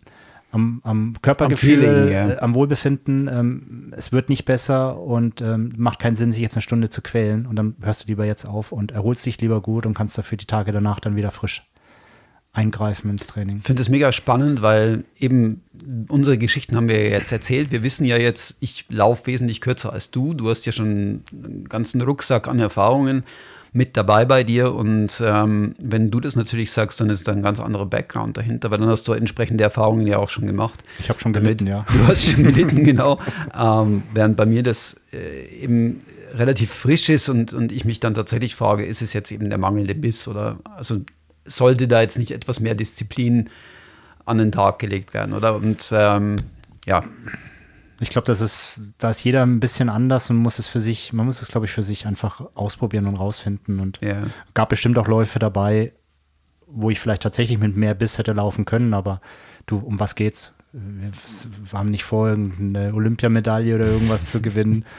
am, 0.58 0.82
am 0.84 1.14
Körpergefühl, 1.22 1.76
am, 1.76 1.80
Feeling, 1.80 2.12
ja. 2.12 2.30
äh, 2.32 2.38
am 2.40 2.54
Wohlbefinden. 2.56 3.28
Ähm, 3.28 3.94
es 3.96 4.12
wird 4.12 4.30
nicht 4.30 4.46
besser 4.46 5.00
und 5.00 5.42
ähm, 5.42 5.74
macht 5.78 6.00
keinen 6.00 6.16
Sinn, 6.16 6.32
sich 6.32 6.42
jetzt 6.42 6.56
eine 6.56 6.62
Stunde 6.62 6.90
zu 6.90 7.02
quälen. 7.02 7.46
Und 7.46 7.56
dann 7.56 7.76
hörst 7.82 8.04
du 8.04 8.08
lieber 8.08 8.26
jetzt 8.26 8.46
auf 8.46 8.72
und 8.72 8.92
erholst 8.92 9.26
dich 9.26 9.40
lieber 9.40 9.62
gut 9.62 9.86
und 9.86 9.94
kannst 9.94 10.18
dafür 10.18 10.38
die 10.38 10.46
Tage 10.46 10.72
danach 10.72 11.00
dann 11.00 11.16
wieder 11.16 11.32
frisch 11.32 11.64
eingreifen 12.54 13.12
ins 13.12 13.28
Training. 13.28 13.58
Ich 13.58 13.64
finde 13.64 13.84
es 13.84 13.90
mega 13.90 14.12
spannend, 14.12 14.64
weil 14.64 15.04
eben 15.20 15.62
unsere 16.10 16.40
Geschichten 16.40 16.76
haben 16.76 16.90
wir 16.90 17.08
jetzt 17.08 17.32
erzählt. 17.32 17.72
Wir 17.72 17.84
wissen 17.84 18.04
ja 18.04 18.18
jetzt, 18.18 18.56
ich 18.60 18.86
laufe 18.90 19.28
wesentlich 19.28 19.62
kürzer 19.62 19.94
als 19.94 20.10
du. 20.10 20.34
Du 20.34 20.50
hast 20.50 20.66
ja 20.66 20.72
schon 20.72 21.22
einen 21.32 21.66
ganzen 21.70 22.02
Rucksack 22.02 22.48
an 22.48 22.60
Erfahrungen 22.60 23.24
mit 23.78 23.96
dabei 23.96 24.26
bei 24.26 24.44
dir. 24.44 24.74
Und 24.74 25.22
ähm, 25.24 25.76
wenn 25.80 26.10
du 26.10 26.20
das 26.20 26.36
natürlich 26.36 26.72
sagst, 26.72 27.00
dann 27.00 27.12
ist 27.12 27.28
da 27.28 27.32
ein 27.32 27.44
ganz 27.44 27.60
anderer 27.60 27.86
Background 27.86 28.36
dahinter, 28.36 28.72
weil 28.72 28.80
dann 28.80 28.90
hast 28.90 29.08
du 29.08 29.14
entsprechende 29.14 29.64
Erfahrungen 29.64 30.08
ja 30.08 30.18
auch 30.18 30.30
schon 30.30 30.48
gemacht. 30.48 30.84
Ich 30.98 31.10
habe 31.10 31.20
schon 31.20 31.32
gelitten, 31.32 31.68
ja. 31.68 31.86
Du 31.94 32.08
hast 32.08 32.32
schon 32.32 32.44
gelitten, 32.44 32.84
genau. 32.84 33.20
Ähm, 33.56 34.02
während 34.16 34.36
bei 34.36 34.48
mir 34.48 34.64
das 34.64 34.96
äh, 35.14 35.64
eben 35.64 36.02
relativ 36.34 36.72
frisch 36.72 37.08
ist 37.10 37.30
und, 37.30 37.54
und 37.54 37.72
ich 37.72 37.86
mich 37.86 38.00
dann 38.00 38.16
tatsächlich 38.16 38.56
frage, 38.56 38.84
ist 38.84 39.04
es 39.04 39.14
jetzt 39.14 39.32
eben 39.32 39.50
der 39.50 39.60
mangelnde 39.60 39.94
Biss 39.94 40.28
oder 40.28 40.58
also 40.76 41.02
sollte 41.46 41.88
da 41.88 42.02
jetzt 42.02 42.18
nicht 42.18 42.32
etwas 42.32 42.60
mehr 42.60 42.74
Disziplin 42.74 43.50
an 44.26 44.40
den 44.40 44.52
Tag 44.52 44.80
gelegt 44.80 45.14
werden, 45.14 45.34
oder? 45.34 45.56
Und 45.56 45.88
ähm, 45.94 46.38
ja. 46.86 47.04
Ich 48.00 48.10
glaube, 48.10 48.26
das 48.26 48.42
ist, 48.42 48.80
da 48.98 49.10
ist 49.10 49.24
jeder 49.24 49.44
ein 49.44 49.60
bisschen 49.60 49.90
anders 49.90 50.30
und 50.30 50.38
muss 50.38 50.60
es 50.60 50.68
für 50.68 50.80
sich, 50.80 51.14
man 51.14 51.26
muss 51.26 51.42
es, 51.42 51.50
glaube 51.50 51.66
ich, 51.66 51.72
für 51.72 51.84
sich 51.84 52.06
einfach 52.06 52.42
ausprobieren 52.54 53.08
und 53.08 53.16
rausfinden. 53.16 53.80
Und 53.80 54.00
ja. 54.02 54.24
gab 54.54 54.70
bestimmt 54.70 54.98
auch 54.98 55.08
Läufe 55.08 55.40
dabei, 55.40 55.94
wo 56.68 56.90
ich 56.90 57.00
vielleicht 57.00 57.24
tatsächlich 57.24 57.58
mit 57.58 57.76
mehr 57.76 57.96
Biss 57.96 58.18
hätte 58.18 58.34
laufen 58.34 58.66
können, 58.66 58.94
aber 58.94 59.22
du, 59.66 59.78
um 59.78 60.00
was 60.00 60.16
geht's? 60.16 60.54
Wir 60.74 61.12
haben 61.74 61.90
nicht 61.90 62.04
vor, 62.04 62.28
irgendeine 62.28 62.94
Olympiamedaille 62.94 63.76
oder 63.76 63.86
irgendwas 63.86 64.30
zu 64.30 64.42
gewinnen. 64.42 64.86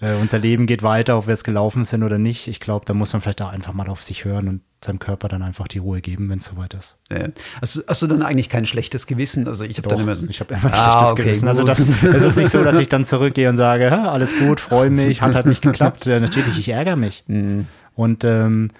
Äh, 0.00 0.14
unser 0.14 0.38
Leben 0.38 0.66
geht 0.66 0.82
weiter, 0.82 1.18
ob 1.18 1.26
wir 1.26 1.34
es 1.34 1.44
gelaufen 1.44 1.84
sind 1.84 2.02
oder 2.02 2.18
nicht. 2.18 2.48
Ich 2.48 2.60
glaube, 2.60 2.84
da 2.86 2.94
muss 2.94 3.12
man 3.12 3.22
vielleicht 3.22 3.42
auch 3.42 3.52
einfach 3.52 3.72
mal 3.72 3.88
auf 3.88 4.02
sich 4.02 4.24
hören 4.24 4.48
und 4.48 4.60
seinem 4.84 4.98
Körper 4.98 5.28
dann 5.28 5.42
einfach 5.42 5.66
die 5.66 5.78
Ruhe 5.78 6.00
geben, 6.00 6.28
wenn 6.28 6.38
es 6.38 6.44
soweit 6.44 6.74
ist. 6.74 6.96
Ja. 7.10 7.28
Hast, 7.60 7.76
du, 7.76 7.82
hast, 7.86 8.02
du 8.02 8.06
dann 8.06 8.22
eigentlich 8.22 8.48
kein 8.48 8.66
schlechtes 8.66 9.06
Gewissen? 9.06 9.48
Also 9.48 9.64
ich 9.64 9.78
habe 9.78 9.88
dann 9.88 10.00
immer 10.00 10.14
so, 10.14 10.26
ich 10.28 10.40
habe 10.40 10.54
immer 10.54 10.64
ein 10.66 10.72
ah, 10.72 10.90
schlechtes 10.90 11.12
okay, 11.12 11.22
Gewissen. 11.22 11.48
Also 11.48 11.64
das, 11.64 11.80
es 11.80 12.22
ist 12.22 12.36
nicht 12.36 12.50
so, 12.50 12.62
dass 12.62 12.78
ich 12.78 12.88
dann 12.90 13.04
zurückgehe 13.04 13.48
und 13.48 13.56
sage, 13.56 13.90
alles 13.92 14.38
gut, 14.38 14.60
freue 14.60 14.90
mich, 14.90 15.22
hat 15.22 15.34
halt 15.34 15.46
nicht 15.46 15.62
geklappt. 15.62 16.06
Ja, 16.06 16.20
natürlich, 16.20 16.58
ich 16.58 16.68
ärgere 16.68 16.96
mich. 16.96 17.24
Mhm. 17.26 17.66
Und 17.94 18.24
ähm, 18.24 18.70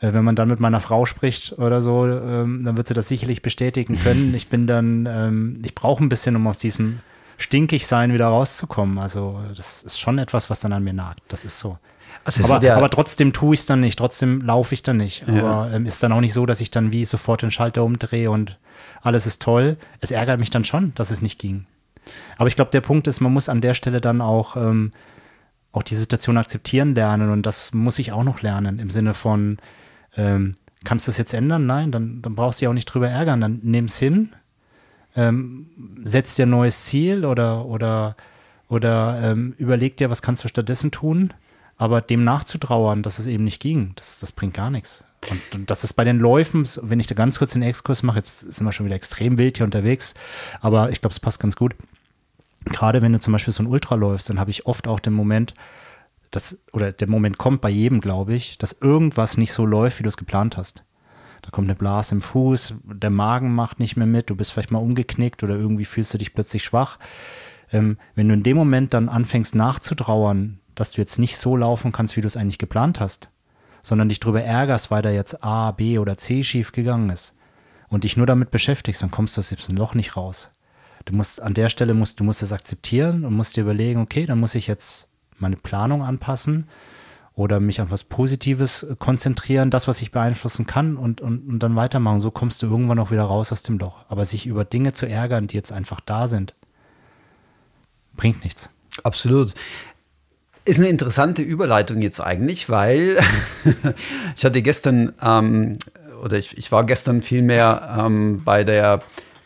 äh, 0.00 0.12
wenn 0.12 0.24
man 0.24 0.36
dann 0.36 0.48
mit 0.48 0.60
meiner 0.60 0.80
Frau 0.80 1.06
spricht 1.06 1.58
oder 1.58 1.80
so, 1.80 2.06
ähm, 2.06 2.64
dann 2.64 2.76
wird 2.76 2.88
sie 2.88 2.94
das 2.94 3.08
sicherlich 3.08 3.42
bestätigen 3.42 3.96
können. 3.96 4.34
Ich 4.34 4.48
bin 4.48 4.66
dann, 4.66 5.06
ähm, 5.06 5.62
ich 5.64 5.74
brauche 5.74 6.04
ein 6.04 6.08
bisschen, 6.08 6.36
um 6.36 6.46
aus 6.46 6.58
diesem 6.58 7.00
stinkig 7.38 7.86
sein 7.86 8.12
wieder 8.12 8.26
rauszukommen. 8.26 8.98
Also 8.98 9.40
das 9.54 9.82
ist 9.82 9.98
schon 9.98 10.18
etwas, 10.18 10.50
was 10.50 10.60
dann 10.60 10.72
an 10.72 10.84
mir 10.84 10.92
nagt. 10.92 11.20
Das 11.28 11.44
ist 11.44 11.58
so. 11.58 11.78
Also 12.24 12.52
aber, 12.52 12.64
ja 12.64 12.76
aber, 12.76 12.90
trotzdem 12.90 13.32
tue 13.32 13.54
ich 13.54 13.60
es 13.60 13.66
dann 13.66 13.80
nicht, 13.80 13.98
trotzdem 13.98 14.40
laufe 14.40 14.74
ich 14.74 14.82
dann 14.82 14.96
nicht. 14.96 15.26
Ja. 15.28 15.44
Aber 15.44 15.72
ähm, 15.72 15.86
ist 15.86 16.02
dann 16.02 16.12
auch 16.12 16.20
nicht 16.20 16.32
so, 16.32 16.44
dass 16.44 16.60
ich 16.60 16.70
dann 16.70 16.92
wie 16.92 17.04
sofort 17.04 17.42
den 17.42 17.50
Schalter 17.50 17.84
umdrehe 17.84 18.30
und 18.30 18.58
alles 19.00 19.26
ist 19.26 19.42
toll. 19.42 19.76
Es 20.00 20.10
ärgert 20.10 20.40
mich 20.40 20.50
dann 20.50 20.64
schon, 20.64 20.92
dass 20.94 21.10
es 21.10 21.22
nicht 21.22 21.38
ging. 21.38 21.66
Aber 22.36 22.48
ich 22.48 22.56
glaube, 22.56 22.70
der 22.70 22.80
Punkt 22.80 23.06
ist, 23.06 23.20
man 23.20 23.32
muss 23.32 23.48
an 23.48 23.60
der 23.60 23.74
Stelle 23.74 24.00
dann 24.00 24.20
auch, 24.20 24.56
ähm, 24.56 24.90
auch 25.72 25.82
die 25.82 25.94
Situation 25.94 26.38
akzeptieren 26.38 26.94
lernen 26.94 27.30
und 27.30 27.44
das 27.44 27.72
muss 27.72 27.98
ich 27.98 28.12
auch 28.12 28.24
noch 28.24 28.42
lernen 28.42 28.78
im 28.78 28.90
Sinne 28.90 29.14
von, 29.14 29.58
ähm, 30.16 30.54
kannst 30.84 31.06
du 31.06 31.10
es 31.10 31.18
jetzt 31.18 31.34
ändern? 31.34 31.66
Nein, 31.66 31.92
dann, 31.92 32.22
dann 32.22 32.34
brauchst 32.34 32.60
du 32.60 32.64
dich 32.64 32.68
auch 32.68 32.74
nicht 32.74 32.86
drüber 32.86 33.08
ärgern. 33.08 33.40
Dann 33.40 33.60
nimm 33.62 33.86
es 33.86 33.98
hin, 33.98 34.32
ähm, 35.16 35.66
setz 36.04 36.36
dir 36.36 36.46
ein 36.46 36.50
neues 36.50 36.84
Ziel 36.84 37.24
oder, 37.24 37.64
oder, 37.66 38.16
oder 38.68 39.20
ähm, 39.22 39.54
überleg 39.58 39.96
dir, 39.96 40.10
was 40.10 40.22
kannst 40.22 40.44
du 40.44 40.48
stattdessen 40.48 40.90
tun 40.90 41.32
aber 41.76 42.00
dem 42.00 42.24
nachzutrauern, 42.24 43.02
dass 43.02 43.18
es 43.18 43.26
eben 43.26 43.44
nicht 43.44 43.60
ging, 43.60 43.92
das, 43.96 44.18
das 44.18 44.32
bringt 44.32 44.54
gar 44.54 44.70
nichts. 44.70 45.04
Und, 45.30 45.40
und 45.54 45.70
das 45.70 45.84
ist 45.84 45.94
bei 45.94 46.04
den 46.04 46.18
Läufen, 46.18 46.68
wenn 46.82 47.00
ich 47.00 47.06
da 47.06 47.14
ganz 47.14 47.38
kurz 47.38 47.52
den 47.52 47.62
Exkurs 47.62 48.02
mache, 48.02 48.18
jetzt 48.18 48.40
sind 48.40 48.64
wir 48.64 48.72
schon 48.72 48.86
wieder 48.86 48.96
extrem 48.96 49.38
wild 49.38 49.56
hier 49.58 49.64
unterwegs, 49.64 50.14
aber 50.60 50.90
ich 50.90 51.00
glaube, 51.00 51.12
es 51.12 51.20
passt 51.20 51.40
ganz 51.40 51.56
gut. 51.56 51.74
Gerade 52.64 53.02
wenn 53.02 53.12
du 53.12 53.20
zum 53.20 53.32
Beispiel 53.32 53.52
so 53.52 53.62
ein 53.62 53.68
Ultra 53.68 53.94
läufst, 53.94 54.28
dann 54.28 54.40
habe 54.40 54.50
ich 54.50 54.66
oft 54.66 54.88
auch 54.88 55.00
den 55.00 55.12
Moment, 55.12 55.54
dass, 56.30 56.58
oder 56.72 56.92
der 56.92 57.08
Moment 57.08 57.38
kommt 57.38 57.60
bei 57.60 57.70
jedem, 57.70 58.00
glaube 58.00 58.34
ich, 58.34 58.58
dass 58.58 58.76
irgendwas 58.80 59.36
nicht 59.36 59.52
so 59.52 59.64
läuft, 59.64 59.98
wie 59.98 60.02
du 60.02 60.08
es 60.08 60.16
geplant 60.16 60.56
hast. 60.56 60.82
Da 61.42 61.50
kommt 61.50 61.68
eine 61.68 61.76
Blase 61.76 62.14
im 62.14 62.22
Fuß, 62.22 62.74
der 62.84 63.10
Magen 63.10 63.54
macht 63.54 63.78
nicht 63.78 63.96
mehr 63.96 64.06
mit, 64.06 64.30
du 64.30 64.36
bist 64.36 64.52
vielleicht 64.52 64.70
mal 64.70 64.78
umgeknickt 64.78 65.42
oder 65.42 65.54
irgendwie 65.54 65.84
fühlst 65.84 66.12
du 66.14 66.18
dich 66.18 66.34
plötzlich 66.34 66.64
schwach. 66.64 66.98
Ähm, 67.72 67.98
wenn 68.14 68.28
du 68.28 68.34
in 68.34 68.42
dem 68.42 68.56
Moment 68.56 68.94
dann 68.94 69.08
anfängst 69.08 69.54
nachzutrauern, 69.54 70.60
dass 70.74 70.92
du 70.92 71.00
jetzt 71.00 71.18
nicht 71.18 71.36
so 71.38 71.56
laufen 71.56 71.92
kannst, 71.92 72.16
wie 72.16 72.20
du 72.20 72.26
es 72.26 72.36
eigentlich 72.36 72.58
geplant 72.58 73.00
hast, 73.00 73.30
sondern 73.82 74.08
dich 74.08 74.20
darüber 74.20 74.42
ärgerst, 74.42 74.90
weil 74.90 75.02
da 75.02 75.10
jetzt 75.10 75.42
A, 75.42 75.72
B 75.72 75.98
oder 75.98 76.18
C 76.18 76.42
schief 76.42 76.72
gegangen 76.72 77.10
ist 77.10 77.34
und 77.88 78.04
dich 78.04 78.16
nur 78.16 78.26
damit 78.26 78.50
beschäftigst, 78.50 79.02
dann 79.02 79.10
kommst 79.10 79.36
du 79.36 79.40
aus 79.40 79.48
diesem 79.48 79.76
Loch 79.76 79.94
nicht 79.94 80.16
raus. 80.16 80.50
Du 81.04 81.14
musst 81.14 81.40
an 81.40 81.54
der 81.54 81.68
Stelle 81.68 81.94
musst 81.94 82.18
du 82.18 82.24
musst 82.24 82.42
es 82.42 82.52
akzeptieren 82.52 83.24
und 83.24 83.34
musst 83.34 83.56
dir 83.56 83.62
überlegen, 83.62 84.00
okay, 84.00 84.26
dann 84.26 84.40
muss 84.40 84.56
ich 84.56 84.66
jetzt 84.66 85.08
meine 85.38 85.56
Planung 85.56 86.02
anpassen 86.02 86.66
oder 87.36 87.60
mich 87.60 87.82
auf 87.82 87.90
was 87.90 88.02
Positives 88.02 88.86
konzentrieren, 88.98 89.70
das, 89.70 89.86
was 89.86 90.00
ich 90.00 90.10
beeinflussen 90.10 90.66
kann 90.66 90.96
und, 90.96 91.20
und, 91.20 91.46
und 91.46 91.58
dann 91.58 91.76
weitermachen. 91.76 92.20
So 92.20 92.30
kommst 92.30 92.62
du 92.62 92.66
irgendwann 92.66 92.98
auch 92.98 93.10
wieder 93.10 93.24
raus 93.24 93.52
aus 93.52 93.62
dem 93.62 93.78
Loch. 93.78 93.98
Aber 94.08 94.24
sich 94.24 94.46
über 94.46 94.64
Dinge 94.64 94.94
zu 94.94 95.06
ärgern, 95.06 95.46
die 95.46 95.54
jetzt 95.54 95.70
einfach 95.70 96.00
da 96.00 96.28
sind, 96.28 96.54
bringt 98.16 98.42
nichts. 98.42 98.70
Absolut. 99.04 99.52
Ist 100.64 100.80
eine 100.80 100.88
interessante 100.88 101.42
Überleitung 101.42 102.00
jetzt 102.00 102.20
eigentlich, 102.20 102.70
weil 102.70 103.18
ich 104.36 104.42
hatte 104.42 104.62
gestern, 104.62 105.12
ähm, 105.20 105.76
oder 106.24 106.38
ich, 106.38 106.56
ich 106.56 106.72
war 106.72 106.84
gestern 106.86 107.20
vielmehr 107.20 107.96
ähm, 108.00 108.42
bei 108.44 108.64
der 108.64 109.00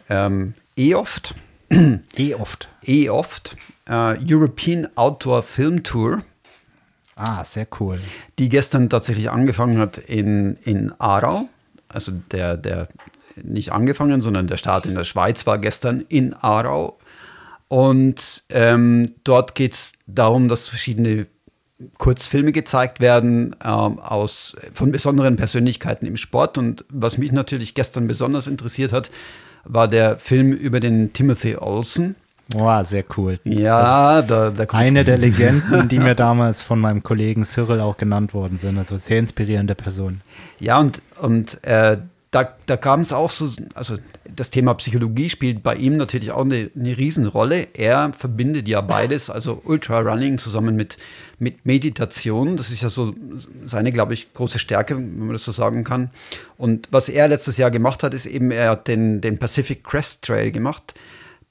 ähm, 0.09 0.55
EOFT. 0.77 1.35
EOFT. 2.17 2.69
EOFT, 2.87 3.57
äh, 3.89 4.17
European 4.25 4.87
Outdoor 4.95 5.43
Film 5.43 5.83
Tour. 5.83 6.23
Ah, 7.23 7.45
sehr 7.45 7.67
cool. 7.79 8.01
Die 8.39 8.49
gestern 8.49 8.89
tatsächlich 8.89 9.31
angefangen 9.31 9.79
hat 9.79 9.99
in, 9.99 10.57
in 10.65 10.91
Aarau 10.99 11.51
Also 11.87 12.13
der, 12.31 12.57
der 12.57 12.89
nicht 13.37 13.73
angefangen, 13.73 14.23
sondern 14.23 14.47
der 14.47 14.57
Start 14.57 14.87
in 14.87 14.95
der 14.95 15.05
Schweiz 15.05 15.47
war 15.47 15.59
gestern 15.59 16.01
in 16.09 16.33
Aarau. 16.33 16.99
Und 17.69 18.43
ähm, 18.49 19.13
dort 19.23 19.55
geht 19.55 19.75
es 19.75 19.93
darum, 20.07 20.49
dass 20.49 20.71
verschiedene 20.71 21.27
Kurzfilme 21.99 22.53
gezeigt 22.53 23.01
werden 23.01 23.55
ähm, 23.63 23.99
aus, 23.99 24.57
von 24.73 24.91
besonderen 24.91 25.37
Persönlichkeiten 25.37 26.07
im 26.07 26.17
Sport. 26.17 26.57
Und 26.57 26.87
was 26.89 27.19
mich 27.19 27.33
natürlich 27.33 27.75
gestern 27.75 28.07
besonders 28.07 28.47
interessiert 28.47 28.95
hat, 28.95 29.11
war 29.65 29.89
der 29.89 30.19
Film 30.19 30.53
über 30.53 30.81
den 30.81 31.13
Timothy 31.13 31.57
Olsen. 31.57 32.17
Wow, 32.55 32.85
sehr 32.87 33.05
cool. 33.17 33.39
Ja, 33.45 34.23
da, 34.23 34.51
da 34.51 34.67
kommt 34.67 34.83
eine 34.83 35.05
der 35.05 35.19
Legenden, 35.19 35.89
die 35.89 35.99
mir 35.99 36.15
damals 36.17 36.63
von 36.63 36.81
meinem 36.81 37.03
Kollegen 37.03 37.45
Cyril 37.45 37.81
auch 37.81 37.97
genannt 37.97 38.35
worden 38.35 38.57
sind. 38.57 38.77
Also 38.79 38.97
sehr 38.97 39.19
inspirierende 39.19 39.75
Person. 39.75 40.21
Ja, 40.59 40.79
und, 40.79 41.01
und 41.21 41.63
äh, 41.65 41.99
da, 42.33 42.57
da 42.67 42.77
kam 42.77 43.01
es 43.01 43.13
auch 43.13 43.31
so, 43.31 43.51
also 43.75 43.97
das 44.25 44.51
Thema 44.51 44.75
Psychologie 44.75 45.29
spielt 45.31 45.65
bei 45.65 45.75
ihm 45.75 45.97
natürlich 45.97 46.31
auch 46.31 46.45
eine, 46.45 46.71
eine 46.77 46.97
Riesenrolle. 46.97 47.69
Er 47.75 48.13
verbindet 48.17 48.69
ja 48.69 48.81
beides, 48.81 49.31
also 49.31 49.61
Ultrarunning 49.65 50.39
zusammen 50.39 50.77
mit, 50.77 50.97
mit 51.41 51.67
Meditation. 51.67 52.57
Das 52.57 52.71
ist 52.71 52.83
ja 52.83 52.89
so 52.89 53.15
seine, 53.67 53.91
glaube 53.91 54.15
ich, 54.15 54.33
große 54.33 54.61
Stärke, 54.61 54.97
wenn 54.97 55.19
man 55.19 55.33
das 55.33 55.45
so 55.45 55.51
sagen 55.51 55.83
kann. 55.83 56.11
Und 56.57 56.89
was 56.93 57.09
er 57.09 57.27
letztes 57.27 57.57
Jahr 57.57 57.73
gemacht 57.73 58.05
hat, 58.05 58.15
ist 58.15 58.27
eben, 58.27 58.53
er 58.53 58.71
hat 58.71 58.87
den, 58.87 59.21
den 59.21 59.39
Pacific 59.39 59.83
Crest 59.83 60.23
Trail 60.23 60.53
gemacht. 60.53 60.95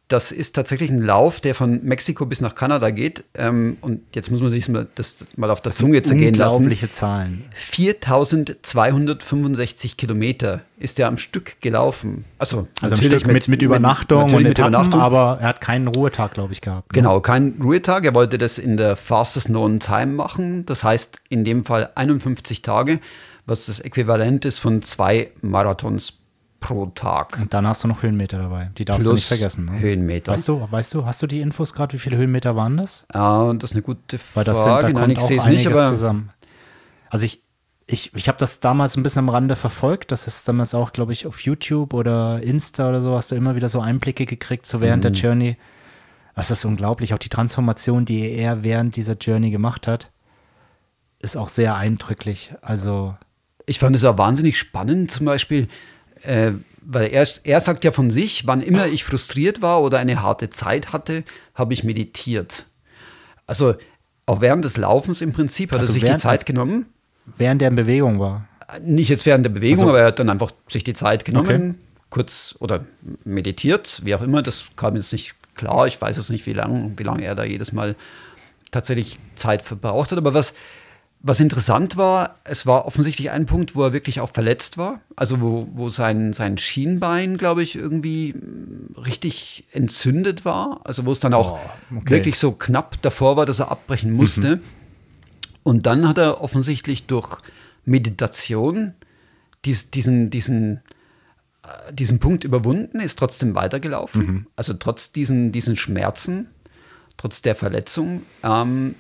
Das 0.10 0.32
ist 0.32 0.56
tatsächlich 0.56 0.90
ein 0.90 1.04
Lauf, 1.04 1.40
der 1.40 1.54
von 1.54 1.84
Mexiko 1.84 2.26
bis 2.26 2.42
nach 2.42 2.56
Kanada 2.56 2.90
geht. 2.90 3.26
Ähm, 3.36 3.78
und 3.82 4.02
jetzt 4.16 4.32
muss 4.32 4.42
man 4.42 4.50
sich 4.50 4.66
das 4.96 5.28
mal 5.36 5.52
auf 5.52 5.62
der 5.62 5.72
Zunge 5.72 6.02
zergehen 6.02 6.34
lassen. 6.34 6.56
Unglaubliche 6.56 6.90
Zahlen. 6.90 7.46
4265 7.54 9.98
Kilometer 9.98 10.62
ist 10.78 11.00
er 11.00 11.10
am 11.10 11.20
Stück 11.20 11.62
gelaufen. 11.62 12.26
Also, 12.40 12.68
also 12.82 12.96
natürlich 12.96 13.28
mit, 13.28 13.36
mit, 13.36 13.48
mit, 13.50 13.62
Übernachtung 13.62 14.26
mit, 14.26 14.34
und 14.34 14.44
mit 14.44 14.52
Etappen, 14.54 14.74
Übernachtung. 14.74 15.00
aber 15.00 15.38
er 15.42 15.50
hat 15.50 15.62
keinen 15.62 15.86
Ruhetag, 15.86 16.34
glaube 16.34 16.54
ich, 16.54 16.62
gehabt. 16.62 16.92
Ne? 16.92 16.96
Genau, 16.96 17.22
keinen 17.22 17.62
Ruhetag. 17.62 18.04
Er 18.04 18.16
wollte 18.16 18.40
das 18.40 18.58
in 18.58 18.78
der 18.78 18.96
fastest 18.96 19.46
known 19.48 19.80
time 19.80 20.08
machen. 20.08 20.66
Das 20.66 20.84
heißt 20.84 21.20
in 21.30 21.44
dem 21.44 21.66
Fall 21.66 21.92
51 21.94 22.64
Tage, 22.64 23.00
was 23.46 23.68
das 23.68 23.80
Äquivalent 23.80 24.44
ist 24.46 24.58
von 24.58 24.82
zwei 24.82 25.30
Marathons 25.42 26.14
pro 26.60 26.88
Tag. 26.88 27.38
Und 27.42 27.54
dann 27.54 27.66
hast 27.68 27.84
du 27.84 27.88
noch 27.88 28.04
Höhenmeter 28.04 28.38
dabei. 28.38 28.72
Die 28.78 28.86
darfst 28.86 29.02
Plus 29.02 29.08
du 29.08 29.14
nicht 29.16 29.28
vergessen. 29.28 29.66
Ne? 29.66 29.80
Höhenmeter. 29.80 30.32
Weißt 30.32 30.48
du, 30.48 30.68
weißt 30.70 30.94
du, 30.94 31.06
hast 31.06 31.22
du 31.22 31.28
die 31.28 31.42
Infos 31.42 31.74
gerade, 31.74 31.94
wie 31.94 32.00
viele 32.00 32.18
Höhenmeter 32.18 32.56
waren 32.56 32.78
das? 32.78 33.06
Ja, 33.14 33.54
das 33.54 33.72
ist 33.72 33.76
eine 33.76 33.84
gute 33.84 34.18
Frage. 34.18 34.36
Weil 34.36 34.44
das 34.46 34.64
sind, 34.64 34.96
da 34.96 35.00
Nein, 35.00 35.12
ich 35.12 35.20
sehe 35.22 35.40
es 35.40 35.46
nicht, 35.46 35.68
aber 35.68 35.90
zusammen. 35.90 36.30
Also 37.10 37.26
ich, 37.26 37.44
ich, 37.88 38.14
ich 38.14 38.28
habe 38.28 38.38
das 38.38 38.60
damals 38.60 38.96
ein 38.96 39.04
bisschen 39.04 39.20
am 39.20 39.30
Rande 39.30 39.56
verfolgt. 39.56 40.12
Das 40.12 40.28
ist 40.28 40.48
damals 40.48 40.76
auch, 40.76 40.94
glaube 40.94 41.14
ich, 41.14 41.26
auf 41.26 41.42
YouTube 41.42 41.94
oder 41.94 42.42
Insta 42.44 42.90
oder 42.90 43.02
so, 43.02 43.16
hast 43.16 43.32
du 43.32 43.36
immer 43.36 43.56
wieder 43.56 43.70
so 43.70 43.80
Einblicke 43.80 44.26
gekriegt, 44.26 44.66
so 44.66 44.82
während 44.82 45.04
mhm. 45.04 45.14
der 45.14 45.22
Journey. 45.22 45.58
Das 46.36 46.52
ist 46.52 46.64
unglaublich. 46.64 47.14
Auch 47.14 47.20
die 47.20 47.30
Transformation, 47.30 48.06
die 48.06 48.32
er 48.32 48.64
während 48.64 48.96
dieser 48.96 49.16
Journey 49.16 49.50
gemacht 49.50 49.88
hat, 49.88 50.10
ist 51.22 51.36
auch 51.36 51.50
sehr 51.50 51.76
eindrücklich. 51.76 52.54
Also. 52.62 53.16
Ich 53.66 53.80
fand 53.80 53.96
es 53.96 54.06
auch 54.06 54.18
wahnsinnig 54.18 54.58
spannend, 54.58 55.12
zum 55.12 55.26
Beispiel, 55.26 55.68
äh, 56.24 56.52
weil 56.82 57.12
er, 57.12 57.28
er 57.44 57.62
sagt 57.62 57.84
ja 57.84 57.92
von 57.92 58.10
sich, 58.10 58.48
wann 58.48 58.62
immer 58.62 58.88
ich 58.88 59.04
frustriert 59.04 59.62
war 59.62 59.82
oder 59.82 60.00
eine 60.00 60.22
harte 60.22 60.50
Zeit 60.50 60.92
hatte, 60.92 61.24
habe 61.54 61.74
ich 61.74 61.84
meditiert. 61.84 62.66
Also 63.46 63.76
auch 64.26 64.42
während 64.42 64.64
des 64.66 64.78
Laufens 64.78 65.22
im 65.22 65.34
Prinzip 65.34 65.72
hat 65.72 65.80
also 65.80 65.92
er 65.92 65.94
sich 65.94 66.04
die 66.04 66.16
Zeit 66.16 66.46
genommen. 66.46 66.86
Während 67.38 67.62
er 67.62 67.70
in 67.70 67.76
Bewegung 67.76 68.20
war? 68.20 68.48
Nicht 68.84 69.10
jetzt 69.10 69.26
während 69.26 69.46
der 69.46 69.52
Bewegung, 69.52 69.82
also, 69.82 69.90
aber 69.90 70.00
er 70.02 70.08
hat 70.08 70.20
dann 70.20 70.30
einfach 70.30 70.52
sich 70.68 70.84
die 70.84 70.94
Zeit 70.94 71.26
genommen, 71.26 71.72
okay. 71.72 71.80
kurz 72.10 72.56
oder 72.60 72.86
meditiert, 73.24 74.02
wie 74.04 74.14
auch 74.14 74.22
immer. 74.22 74.44
Das 74.44 74.66
kam 74.76 74.96
jetzt 74.96 75.12
nicht 75.12 75.36
klar. 75.56 75.88
Ich 75.88 76.00
weiß 76.00 76.18
jetzt 76.18 76.30
nicht, 76.30 76.46
wie 76.46 76.54
lange 76.54 76.94
wie 76.96 77.04
lang 77.04 77.20
er 77.20 77.36
da 77.36 77.44
jedes 77.44 77.72
Mal 77.72 77.96
tatsächlich 78.72 79.18
Zeit 79.36 79.64
verbraucht 79.64 80.12
hat. 80.12 80.18
Aber 80.18 80.34
was, 80.34 80.54
was 81.22 81.40
interessant 81.42 81.98
war, 81.98 82.38
es 82.46 82.66
war 82.66 82.86
offensichtlich 82.86 83.30
ein 83.32 83.46
Punkt, 83.46 83.76
wo 83.76 83.84
er 83.84 83.94
wirklich 83.94 84.22
auch 84.22 84.32
verletzt 84.32 84.78
war. 84.78 85.02
Also 85.18 85.42
wo, 85.42 85.68
wo 85.74 85.90
sein, 85.90 86.32
sein 86.32 86.58
Schienbein, 86.58 87.38
glaube 87.38 87.62
ich, 87.62 87.76
irgendwie 87.76 88.36
richtig 88.96 89.66
entzündet 89.74 90.46
war. 90.46 90.80
Also 90.86 91.06
wo 91.06 91.12
es 91.12 91.20
dann 91.20 91.34
auch 91.34 91.60
oh, 91.92 91.98
okay. 91.98 92.10
wirklich 92.12 92.40
so 92.40 92.54
knapp 92.54 93.02
davor 93.02 93.36
war, 93.36 93.46
dass 93.46 93.60
er 93.60 93.70
abbrechen 93.70 94.14
musste. 94.14 94.58
Mhm. 94.58 94.62
Und 95.64 95.86
dann 95.86 96.08
hat 96.08 96.18
er 96.18 96.42
offensichtlich 96.42 97.06
durch 97.06 97.38
Meditation 97.84 98.94
dies, 99.66 99.92
diesen, 99.92 100.30
diesen, 100.30 100.78
äh, 101.64 101.94
diesen 101.94 102.20
Punkt 102.20 102.46
überwunden, 102.46 103.02
ist 103.02 103.20
trotzdem 103.20 103.56
weitergelaufen. 103.56 104.26
Mhm. 104.26 104.48
Also 104.56 104.74
trotz 104.74 105.12
diesen, 105.12 105.52
diesen 105.52 105.76
Schmerzen, 105.76 106.48
trotz 107.18 107.42
der 107.42 107.56
Verletzung. 107.56 108.24
Ähm, 108.42 108.96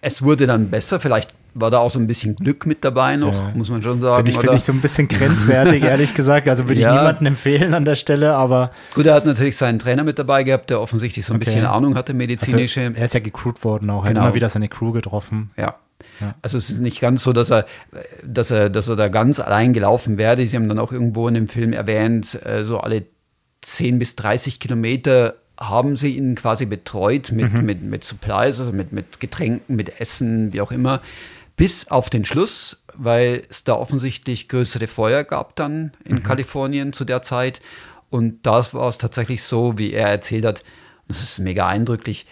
es 0.00 0.22
wurde 0.22 0.48
dann 0.48 0.70
besser, 0.70 0.98
vielleicht 0.98 1.32
war 1.54 1.70
da 1.70 1.78
auch 1.78 1.90
so 1.90 1.98
ein 1.98 2.06
bisschen 2.06 2.36
Glück 2.36 2.66
mit 2.66 2.84
dabei 2.84 3.16
noch, 3.16 3.34
ja. 3.34 3.52
muss 3.54 3.70
man 3.70 3.82
schon 3.82 4.00
sagen. 4.00 4.16
Finde 4.16 4.30
ich, 4.30 4.38
find 4.38 4.54
ich 4.54 4.62
so 4.62 4.72
ein 4.72 4.80
bisschen 4.80 5.08
grenzwertig, 5.08 5.82
ehrlich 5.84 6.14
gesagt. 6.14 6.48
Also 6.48 6.68
würde 6.68 6.80
ja. 6.80 6.92
ich 6.92 6.98
niemandem 6.98 7.26
empfehlen 7.26 7.74
an 7.74 7.84
der 7.84 7.96
Stelle, 7.96 8.34
aber. 8.34 8.70
Gut, 8.94 9.06
er 9.06 9.14
hat 9.14 9.26
natürlich 9.26 9.56
seinen 9.56 9.78
Trainer 9.78 10.04
mit 10.04 10.18
dabei 10.18 10.44
gehabt, 10.44 10.70
der 10.70 10.80
offensichtlich 10.80 11.24
so 11.24 11.32
ein 11.32 11.36
okay. 11.36 11.46
bisschen 11.46 11.64
Ahnung 11.64 11.96
hatte, 11.96 12.14
medizinische. 12.14 12.80
Also, 12.80 12.94
er 12.94 13.04
ist 13.04 13.14
ja 13.14 13.20
gecrewt 13.20 13.64
worden 13.64 13.90
auch, 13.90 14.04
genau. 14.04 14.20
hat 14.20 14.26
immer 14.26 14.34
wieder 14.34 14.48
seine 14.48 14.68
Crew 14.68 14.92
getroffen. 14.92 15.50
Ja. 15.56 15.76
ja. 16.20 16.34
Also 16.42 16.58
es 16.58 16.70
ist 16.70 16.80
nicht 16.80 17.00
ganz 17.00 17.22
so, 17.22 17.32
dass 17.32 17.50
er, 17.50 17.66
dass 18.24 18.50
er, 18.50 18.70
dass 18.70 18.88
er 18.88 18.96
da 18.96 19.08
ganz 19.08 19.40
allein 19.40 19.72
gelaufen 19.72 20.18
werde. 20.18 20.46
Sie 20.46 20.56
haben 20.56 20.68
dann 20.68 20.78
auch 20.78 20.92
irgendwo 20.92 21.28
in 21.28 21.34
dem 21.34 21.48
Film 21.48 21.72
erwähnt, 21.72 22.38
äh, 22.44 22.64
so 22.64 22.78
alle 22.78 23.04
10 23.62 23.98
bis 23.98 24.16
30 24.16 24.60
Kilometer 24.60 25.34
haben 25.58 25.96
sie 25.96 26.16
ihn 26.16 26.34
quasi 26.36 26.64
betreut 26.64 27.32
mit, 27.32 27.52
mhm. 27.52 27.66
mit, 27.66 27.82
mit 27.82 28.02
Supplies, 28.02 28.60
also 28.60 28.72
mit, 28.72 28.92
mit 28.92 29.20
Getränken, 29.20 29.76
mit 29.76 30.00
Essen, 30.00 30.54
wie 30.54 30.62
auch 30.62 30.72
immer 30.72 31.02
bis 31.60 31.88
auf 31.88 32.08
den 32.08 32.24
Schluss, 32.24 32.82
weil 32.94 33.42
es 33.50 33.64
da 33.64 33.74
offensichtlich 33.74 34.48
größere 34.48 34.86
Feuer 34.86 35.24
gab 35.24 35.56
dann 35.56 35.92
in 36.06 36.16
mhm. 36.16 36.22
Kalifornien 36.22 36.94
zu 36.94 37.04
der 37.04 37.20
Zeit. 37.20 37.60
Und 38.08 38.46
da 38.46 38.64
war 38.72 38.88
es 38.88 38.96
tatsächlich 38.96 39.42
so, 39.42 39.76
wie 39.76 39.92
er 39.92 40.08
erzählt 40.08 40.46
hat, 40.46 40.64
das 41.06 41.22
ist 41.22 41.38
mega 41.38 41.68
eindrücklich, 41.68 42.24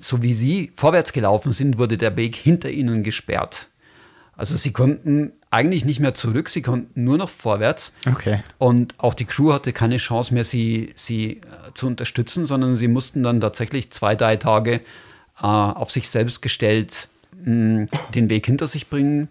so 0.00 0.20
wie 0.24 0.32
sie 0.32 0.72
vorwärts 0.74 1.12
gelaufen 1.12 1.52
sind, 1.52 1.78
wurde 1.78 1.96
der 1.96 2.16
Weg 2.16 2.34
hinter 2.34 2.70
ihnen 2.70 3.04
gesperrt. 3.04 3.68
Also 4.36 4.56
sie 4.56 4.72
konnten 4.72 5.30
eigentlich 5.52 5.84
nicht 5.84 6.00
mehr 6.00 6.14
zurück, 6.14 6.48
sie 6.48 6.62
konnten 6.62 7.04
nur 7.04 7.18
noch 7.18 7.28
vorwärts. 7.28 7.92
Okay. 8.08 8.42
Und 8.58 8.98
auch 8.98 9.14
die 9.14 9.26
Crew 9.26 9.52
hatte 9.52 9.72
keine 9.72 9.98
Chance 9.98 10.34
mehr, 10.34 10.42
sie, 10.42 10.92
sie 10.96 11.34
äh, 11.34 11.40
zu 11.74 11.86
unterstützen, 11.86 12.46
sondern 12.46 12.76
sie 12.76 12.88
mussten 12.88 13.22
dann 13.22 13.40
tatsächlich 13.40 13.92
zwei, 13.92 14.16
drei 14.16 14.34
Tage 14.34 14.80
äh, 15.40 15.46
auf 15.46 15.92
sich 15.92 16.08
selbst 16.08 16.42
gestellt 16.42 17.10
den 17.44 18.30
Weg 18.30 18.46
hinter 18.46 18.68
sich 18.68 18.88
bringen. 18.88 19.28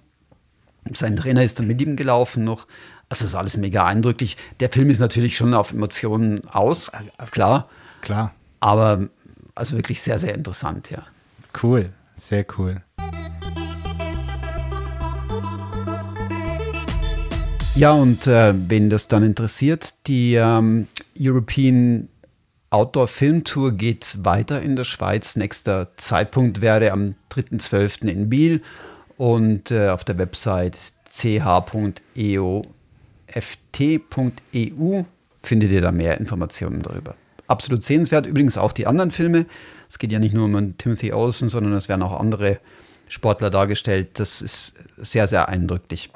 Sein 0.94 1.16
Trainer 1.16 1.44
ist 1.44 1.60
dann 1.60 1.68
mit 1.68 1.82
ihm 1.82 1.96
gelaufen 1.96 2.44
noch. 2.44 2.68
Also 3.10 3.26
ist 3.26 3.36
alles 3.36 3.58
mega 3.58 3.86
eindrücklich. 3.86 4.38
Der 4.60 4.70
Film 4.70 4.90
ist 4.90 5.00
natürlich 5.00 5.36
schon 5.36 5.54
auf 5.54 5.74
Emotionen 5.74 6.48
aus, 6.48 6.92
klar. 7.32 7.70
Klar. 8.02 8.34
Aber 8.60 9.10
also 9.54 9.76
wirklich 9.76 10.02
sehr, 10.02 10.18
sehr 10.18 10.34
interessant, 10.34 10.90
ja. 10.90 11.06
Cool, 11.62 11.92
sehr 12.16 12.46
cool. 12.58 12.82
Ja, 17.76 17.92
und 17.92 18.28
äh, 18.28 18.54
wen 18.56 18.90
das 18.90 19.08
dann 19.08 19.24
interessiert, 19.24 19.94
die 20.08 20.36
ähm, 20.36 20.88
European 21.20 22.10
Outdoor 22.72 23.08
Film 23.10 23.44
Tour 23.44 23.74
geht 23.74 24.20
weiter 24.24 24.62
in 24.62 24.78
der 24.78 24.86
Schweiz. 24.86 25.36
Nächster 25.36 25.90
Zeitpunkt 25.98 26.62
wäre 26.62 26.92
am 26.92 27.16
3.12. 27.30 28.08
in 28.08 28.30
Biel 28.30 28.62
und 29.18 29.72
äh, 29.72 29.90
auf 29.90 30.06
der 30.06 30.18
Website 30.18 30.78
ch.eoft.eu 31.10 32.64
findet 35.44 35.72
ihr 35.72 35.82
da 35.82 35.92
mehr 35.92 36.18
Informationen 36.18 36.82
darüber. 36.82 37.16
Absolut 37.48 37.84
sehenswert. 37.84 38.26
Übrigens 38.26 38.58
auch 38.58 38.72
die 38.72 38.88
anderen 38.88 39.12
Filme. 39.12 39.48
Es 39.90 40.00
geht 40.00 40.14
ja 40.14 40.20
nicht 40.20 40.34
nur 40.34 40.46
um 40.46 40.78
Timothy 40.78 41.12
Olsen, 41.12 41.50
sondern 41.50 41.74
es 41.74 41.90
werden 41.90 42.04
auch 42.04 42.18
andere 42.18 42.62
Sportler 43.10 43.50
dargestellt. 43.50 44.12
Das 44.14 44.42
ist 44.42 44.76
sehr, 44.96 45.28
sehr 45.28 45.50
eindrücklich. 45.50 46.10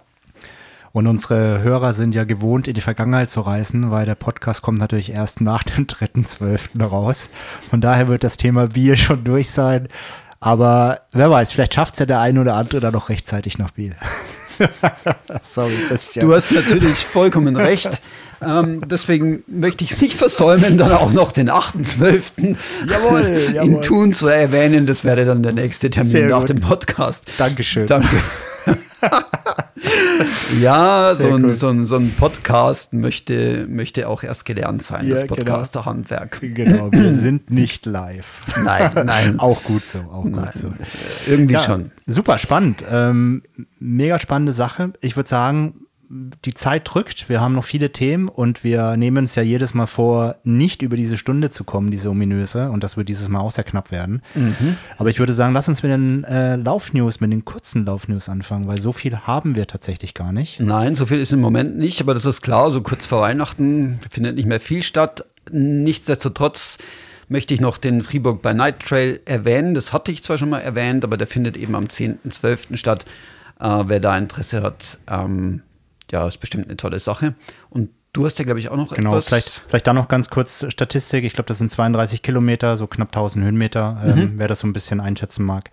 Und 0.95 1.07
unsere 1.07 1.61
Hörer 1.61 1.91
sind 1.91 2.15
ja 2.15 2.23
gewohnt, 2.23 2.69
in 2.69 2.73
die 2.73 2.79
Vergangenheit 2.79 3.29
zu 3.29 3.41
reisen, 3.41 3.91
weil 3.91 4.05
der 4.05 4.15
Podcast 4.15 4.61
kommt 4.61 4.79
natürlich 4.79 5.11
erst 5.11 5.41
nach 5.41 5.63
dem 5.63 5.87
3.12. 5.87 6.81
raus. 6.81 7.29
Von 7.69 7.81
daher 7.81 8.07
wird 8.07 8.23
das 8.23 8.37
Thema 8.37 8.67
Biel 8.67 8.95
schon 8.95 9.25
durch 9.25 9.51
sein. 9.51 9.89
Aber 10.39 11.01
wer 11.11 11.29
weiß, 11.29 11.51
vielleicht 11.51 11.73
schafft 11.73 11.95
es 11.95 11.99
ja 11.99 12.05
der 12.05 12.21
eine 12.21 12.39
oder 12.39 12.55
andere 12.55 12.79
dann 12.79 12.93
noch 12.93 13.09
rechtzeitig 13.09 13.57
nach 13.57 13.71
Biel. 13.71 13.93
Sorry, 15.41 15.73
Christian. 15.89 16.25
Du 16.25 16.33
hast 16.33 16.53
natürlich 16.53 16.99
vollkommen 16.99 17.57
recht. 17.57 17.99
Ähm, 18.41 18.81
deswegen 18.87 19.43
möchte 19.47 19.83
ich 19.83 19.91
es 19.91 19.99
nicht 19.99 20.13
versäumen, 20.13 20.77
dann 20.77 20.93
auch 20.93 21.11
noch 21.11 21.33
den 21.33 21.49
8.12. 21.51 22.55
Jawohl, 22.89 23.49
jawohl. 23.53 23.67
in 23.69 23.81
Thun 23.81 24.13
zu 24.13 24.29
erwähnen. 24.29 24.87
Das 24.87 25.03
wäre 25.03 25.25
dann 25.25 25.43
der 25.43 25.51
nächste 25.51 25.89
Termin 25.89 26.11
Sehr 26.11 26.29
nach 26.29 26.39
gut. 26.39 26.49
dem 26.51 26.61
Podcast. 26.61 27.25
Dankeschön. 27.37 27.85
Danke. 27.85 28.15
Ja, 30.59 31.13
so 31.15 31.33
ein, 31.33 31.51
so, 31.51 31.67
ein, 31.67 31.85
so 31.85 31.97
ein, 31.97 32.11
Podcast 32.11 32.93
möchte, 32.93 33.67
möchte 33.67 34.07
auch 34.07 34.23
erst 34.23 34.45
gelernt 34.45 34.81
sein, 34.81 35.07
ja, 35.07 35.15
das 35.15 35.23
genau. 35.23 35.35
Podcaster-Handwerk. 35.35 36.39
Genau, 36.41 36.91
wir 36.91 37.13
sind 37.13 37.51
nicht 37.51 37.85
live. 37.85 38.43
Nein, 38.63 38.91
nein. 39.05 39.39
auch 39.39 39.63
gut 39.63 39.85
so, 39.85 39.99
auch 39.99 40.23
nein, 40.23 40.45
gut 40.45 40.53
so. 40.53 40.69
Irgendwie 41.27 41.55
ja, 41.55 41.59
schon. 41.59 41.91
Super 42.05 42.37
spannend. 42.37 42.83
Ähm, 42.89 43.43
mega 43.79 44.19
spannende 44.19 44.53
Sache. 44.53 44.93
Ich 45.01 45.15
würde 45.15 45.29
sagen, 45.29 45.84
die 46.09 46.53
Zeit 46.53 46.83
drückt, 46.85 47.29
wir 47.29 47.41
haben 47.41 47.53
noch 47.53 47.63
viele 47.63 47.91
Themen 47.91 48.27
und 48.27 48.63
wir 48.63 48.97
nehmen 48.97 49.17
uns 49.17 49.35
ja 49.35 49.43
jedes 49.43 49.73
Mal 49.73 49.87
vor, 49.87 50.35
nicht 50.43 50.81
über 50.81 50.95
diese 50.95 51.17
Stunde 51.17 51.49
zu 51.49 51.63
kommen, 51.63 51.91
diese 51.91 52.09
ominöse, 52.09 52.69
und 52.69 52.83
das 52.83 52.97
wird 52.97 53.09
dieses 53.09 53.29
Mal 53.29 53.39
auch 53.39 53.51
sehr 53.51 53.63
knapp 53.63 53.91
werden. 53.91 54.21
Mhm. 54.33 54.77
Aber 54.97 55.09
ich 55.09 55.19
würde 55.19 55.33
sagen, 55.33 55.53
lass 55.53 55.67
uns 55.67 55.83
mit 55.83 55.91
den 55.91 56.23
äh, 56.23 56.55
Laufnews, 56.55 57.19
mit 57.19 57.31
den 57.31 57.45
kurzen 57.45 57.85
Laufnews 57.85 58.29
anfangen, 58.29 58.67
weil 58.67 58.79
so 58.79 58.91
viel 58.91 59.17
haben 59.19 59.55
wir 59.55 59.67
tatsächlich 59.67 60.13
gar 60.13 60.31
nicht. 60.31 60.59
Nein, 60.59 60.95
so 60.95 61.05
viel 61.05 61.19
ist 61.19 61.33
im 61.33 61.41
Moment 61.41 61.77
nicht, 61.77 62.01
aber 62.01 62.13
das 62.13 62.25
ist 62.25 62.41
klar, 62.41 62.71
so 62.71 62.81
kurz 62.81 63.05
vor 63.05 63.21
Weihnachten 63.21 63.99
findet 64.09 64.35
nicht 64.35 64.47
mehr 64.47 64.59
viel 64.59 64.83
statt. 64.83 65.25
Nichtsdestotrotz 65.51 66.77
möchte 67.27 67.53
ich 67.53 67.61
noch 67.61 67.77
den 67.77 68.01
Fribourg 68.01 68.41
by 68.41 68.53
Night 68.53 68.79
Trail 68.79 69.19
erwähnen. 69.25 69.73
Das 69.73 69.93
hatte 69.93 70.11
ich 70.11 70.23
zwar 70.23 70.37
schon 70.37 70.49
mal 70.49 70.59
erwähnt, 70.59 71.03
aber 71.03 71.17
der 71.17 71.27
findet 71.27 71.57
eben 71.57 71.75
am 71.75 71.85
10.12. 71.85 72.77
statt. 72.77 73.05
Äh, 73.59 73.83
wer 73.85 73.99
da 73.99 74.17
Interesse 74.17 74.61
hat, 74.61 74.97
ähm, 75.07 75.61
ja, 76.11 76.27
ist 76.27 76.37
bestimmt 76.37 76.65
eine 76.65 76.77
tolle 76.77 76.99
Sache. 76.99 77.35
Und 77.69 77.89
du 78.15 78.25
hast 78.25 78.39
ja, 78.39 78.45
glaube 78.45 78.59
ich, 78.59 78.69
auch 78.69 78.77
noch 78.77 78.93
genau, 78.93 79.11
etwas. 79.11 79.27
Vielleicht, 79.27 79.63
vielleicht 79.67 79.87
da 79.87 79.93
noch 79.93 80.07
ganz 80.07 80.29
kurz 80.29 80.65
Statistik. 80.69 81.23
Ich 81.23 81.33
glaube, 81.33 81.47
das 81.47 81.57
sind 81.57 81.71
32 81.71 82.21
Kilometer, 82.21 82.77
so 82.77 82.87
knapp 82.87 83.09
1000 83.09 83.45
Höhenmeter, 83.45 84.01
ähm, 84.03 84.15
mhm. 84.15 84.33
wer 84.37 84.47
das 84.47 84.59
so 84.59 84.67
ein 84.67 84.73
bisschen 84.73 84.99
einschätzen 84.99 85.45
mag. 85.45 85.71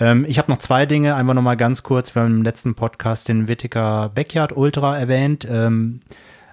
Ähm, 0.00 0.24
ich 0.28 0.38
habe 0.38 0.50
noch 0.50 0.58
zwei 0.58 0.86
Dinge, 0.86 1.14
einfach 1.14 1.34
noch 1.34 1.42
mal 1.42 1.56
ganz 1.56 1.82
kurz. 1.82 2.14
Wir 2.14 2.22
haben 2.22 2.38
im 2.38 2.42
letzten 2.42 2.74
Podcast 2.74 3.28
den 3.28 3.48
Wittiger 3.48 4.10
Backyard 4.14 4.56
Ultra 4.56 4.96
erwähnt. 4.96 5.46
Ähm, 5.50 6.00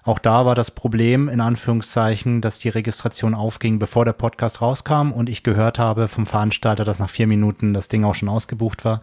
auch 0.04 0.20
da 0.20 0.46
war 0.46 0.54
das 0.54 0.70
Problem, 0.72 1.30
in 1.30 1.40
Anführungszeichen, 1.40 2.42
dass 2.42 2.60
die 2.60 2.68
Registration 2.68 3.34
aufging, 3.34 3.80
bevor 3.80 4.04
der 4.04 4.12
Podcast 4.12 4.62
rauskam 4.62 5.14
und 5.14 5.30
ich 5.30 5.44
gehört 5.44 5.80
habe 5.80 6.10
vom 6.10 6.26
Veranstalter, 6.26 6.84
dass 6.84 7.00
nach 7.00 7.10
vier 7.10 7.26
Minuten 7.26 7.74
das 7.74 7.88
Ding 7.88 8.04
auch 8.04 8.14
schon 8.14 8.28
ausgebucht 8.28 8.84
war. 8.84 9.02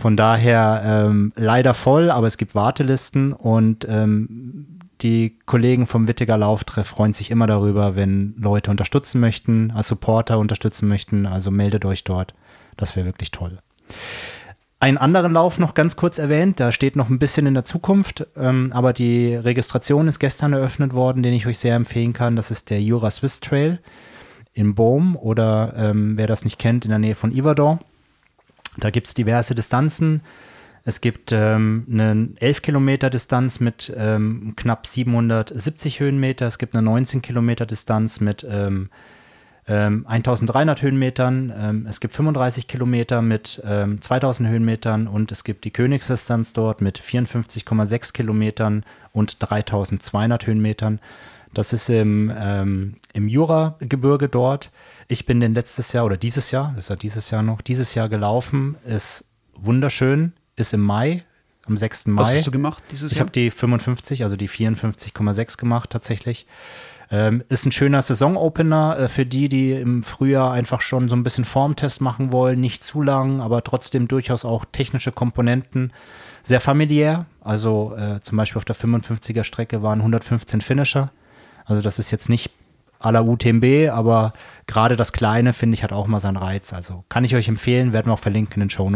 Von 0.00 0.16
daher 0.16 0.82
ähm, 0.82 1.34
leider 1.36 1.74
voll, 1.74 2.10
aber 2.10 2.26
es 2.26 2.38
gibt 2.38 2.54
Wartelisten 2.54 3.34
und 3.34 3.86
ähm, 3.86 4.78
die 5.02 5.38
Kollegen 5.44 5.86
vom 5.86 6.08
Wittiger 6.08 6.38
Lauftreff 6.38 6.86
freuen 6.86 7.12
sich 7.12 7.30
immer 7.30 7.46
darüber, 7.46 7.96
wenn 7.96 8.34
Leute 8.38 8.70
unterstützen 8.70 9.20
möchten, 9.20 9.70
als 9.70 9.88
Supporter 9.88 10.38
unterstützen 10.38 10.88
möchten. 10.88 11.26
Also 11.26 11.50
meldet 11.50 11.84
euch 11.84 12.02
dort. 12.02 12.32
Das 12.78 12.96
wäre 12.96 13.04
wirklich 13.04 13.30
toll. 13.30 13.58
Einen 14.78 14.96
anderen 14.96 15.32
Lauf 15.32 15.58
noch 15.58 15.74
ganz 15.74 15.96
kurz 15.96 16.16
erwähnt, 16.16 16.60
da 16.60 16.72
steht 16.72 16.96
noch 16.96 17.10
ein 17.10 17.18
bisschen 17.18 17.44
in 17.44 17.52
der 17.52 17.66
Zukunft, 17.66 18.26
ähm, 18.38 18.72
aber 18.72 18.94
die 18.94 19.34
Registration 19.34 20.08
ist 20.08 20.18
gestern 20.18 20.54
eröffnet 20.54 20.94
worden, 20.94 21.22
den 21.22 21.34
ich 21.34 21.46
euch 21.46 21.58
sehr 21.58 21.76
empfehlen 21.76 22.14
kann. 22.14 22.36
Das 22.36 22.50
ist 22.50 22.70
der 22.70 22.80
Jura 22.80 23.10
Swiss 23.10 23.40
Trail 23.40 23.80
in 24.54 24.74
Bohm 24.74 25.14
oder 25.14 25.74
ähm, 25.76 26.16
wer 26.16 26.26
das 26.26 26.44
nicht 26.44 26.58
kennt, 26.58 26.86
in 26.86 26.90
der 26.90 26.98
Nähe 26.98 27.14
von 27.14 27.32
Iverdor. 27.32 27.80
Da 28.78 28.90
gibt 28.90 29.08
es 29.08 29.14
diverse 29.14 29.54
Distanzen. 29.54 30.22
Es 30.84 31.00
gibt 31.00 31.32
ähm, 31.32 31.86
eine 31.90 32.30
11 32.40 32.62
Kilometer 32.62 33.10
Distanz 33.10 33.60
mit 33.60 33.92
ähm, 33.96 34.54
knapp 34.56 34.86
770 34.86 36.00
Höhenmeter. 36.00 36.46
Es 36.46 36.58
gibt 36.58 36.74
eine 36.74 36.82
19 36.82 37.20
Kilometer 37.20 37.66
Distanz 37.66 38.20
mit 38.20 38.46
ähm, 38.48 38.88
1300 39.66 40.78
ähm, 40.78 40.82
Höhenmetern. 40.82 41.52
Ähm, 41.56 41.86
es 41.88 42.00
gibt 42.00 42.14
35 42.14 42.66
Kilometer 42.66 43.22
mit 43.22 43.62
2000 44.00 44.40
ähm, 44.46 44.52
Höhenmetern 44.52 45.06
und 45.06 45.30
es 45.32 45.44
gibt 45.44 45.64
die 45.64 45.70
Königsdistanz 45.70 46.54
dort 46.54 46.80
mit 46.80 46.98
54,6 46.98 48.12
Kilometern 48.12 48.84
und 49.12 49.36
3200 49.40 50.46
Höhenmetern. 50.46 50.98
Das 51.52 51.72
ist 51.72 51.90
im, 51.90 52.32
im 53.12 53.28
Juragebirge 53.28 54.28
dort. 54.28 54.70
Ich 55.10 55.26
bin 55.26 55.40
den 55.40 55.54
letztes 55.54 55.92
Jahr 55.92 56.04
oder 56.04 56.16
dieses 56.16 56.52
Jahr, 56.52 56.72
ist 56.78 56.88
ja 56.88 56.94
dieses 56.94 57.30
Jahr 57.30 57.42
noch, 57.42 57.62
dieses 57.62 57.96
Jahr 57.96 58.08
gelaufen, 58.08 58.76
ist 58.86 59.24
wunderschön, 59.56 60.34
ist 60.54 60.72
im 60.72 60.82
Mai, 60.82 61.24
am 61.66 61.76
6. 61.76 62.06
Mai. 62.06 62.22
Was 62.22 62.32
hast 62.32 62.46
du 62.46 62.52
gemacht 62.52 62.84
dieses 62.92 63.10
ich 63.10 63.18
Jahr? 63.18 63.26
Ich 63.26 63.28
habe 63.28 63.32
die 63.32 63.50
55, 63.50 64.22
also 64.22 64.36
die 64.36 64.48
54,6 64.48 65.58
gemacht 65.58 65.90
tatsächlich. 65.90 66.46
Ähm, 67.10 67.42
ist 67.48 67.66
ein 67.66 67.72
schöner 67.72 68.02
Saisonopener 68.02 69.00
äh, 69.00 69.08
für 69.08 69.26
die, 69.26 69.48
die 69.48 69.72
im 69.72 70.04
Frühjahr 70.04 70.52
einfach 70.52 70.80
schon 70.80 71.08
so 71.08 71.16
ein 71.16 71.24
bisschen 71.24 71.44
Formtest 71.44 72.00
machen 72.00 72.30
wollen. 72.30 72.60
Nicht 72.60 72.84
zu 72.84 73.02
lang, 73.02 73.40
aber 73.40 73.64
trotzdem 73.64 74.06
durchaus 74.06 74.44
auch 74.44 74.64
technische 74.64 75.10
Komponenten. 75.10 75.92
Sehr 76.44 76.60
familiär. 76.60 77.26
Also 77.40 77.96
äh, 77.96 78.20
zum 78.20 78.38
Beispiel 78.38 78.58
auf 78.58 78.64
der 78.64 78.76
55er 78.76 79.42
Strecke 79.42 79.82
waren 79.82 79.98
115 79.98 80.60
Finisher. 80.60 81.10
Also 81.64 81.82
das 81.82 81.98
ist 81.98 82.12
jetzt 82.12 82.28
nicht 82.28 82.52
la 83.02 83.22
UTMB, 83.22 83.90
aber 83.90 84.32
gerade 84.66 84.96
das 84.96 85.12
Kleine, 85.12 85.52
finde 85.52 85.74
ich, 85.74 85.82
hat 85.82 85.92
auch 85.92 86.06
mal 86.06 86.20
seinen 86.20 86.36
Reiz. 86.36 86.72
Also 86.72 87.04
kann 87.08 87.24
ich 87.24 87.34
euch 87.34 87.48
empfehlen, 87.48 87.92
werden 87.92 88.06
wir 88.06 88.14
auch 88.14 88.18
verlinken 88.18 88.54
in 88.54 88.68
den 88.68 88.70
Show. 88.70 88.90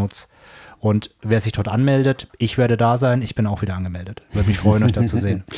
Und 0.80 1.10
wer 1.22 1.40
sich 1.40 1.52
dort 1.52 1.68
anmeldet, 1.68 2.28
ich 2.38 2.58
werde 2.58 2.76
da 2.76 2.98
sein, 2.98 3.22
ich 3.22 3.34
bin 3.34 3.46
auch 3.46 3.62
wieder 3.62 3.74
angemeldet. 3.74 4.22
Würde 4.32 4.48
mich 4.48 4.58
freuen, 4.58 4.82
euch 4.84 4.92
da 4.92 5.06
zu 5.06 5.16
sehen. 5.16 5.44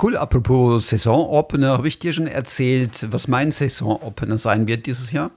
Cool, 0.00 0.16
apropos 0.16 0.90
Saisonopener, 0.90 1.70
habe 1.70 1.88
ich 1.88 1.98
dir 1.98 2.12
schon 2.12 2.28
erzählt, 2.28 3.08
was 3.10 3.26
mein 3.26 3.50
Saisonopener 3.50 4.38
sein 4.38 4.68
wird 4.68 4.86
dieses 4.86 5.10
Jahr? 5.10 5.32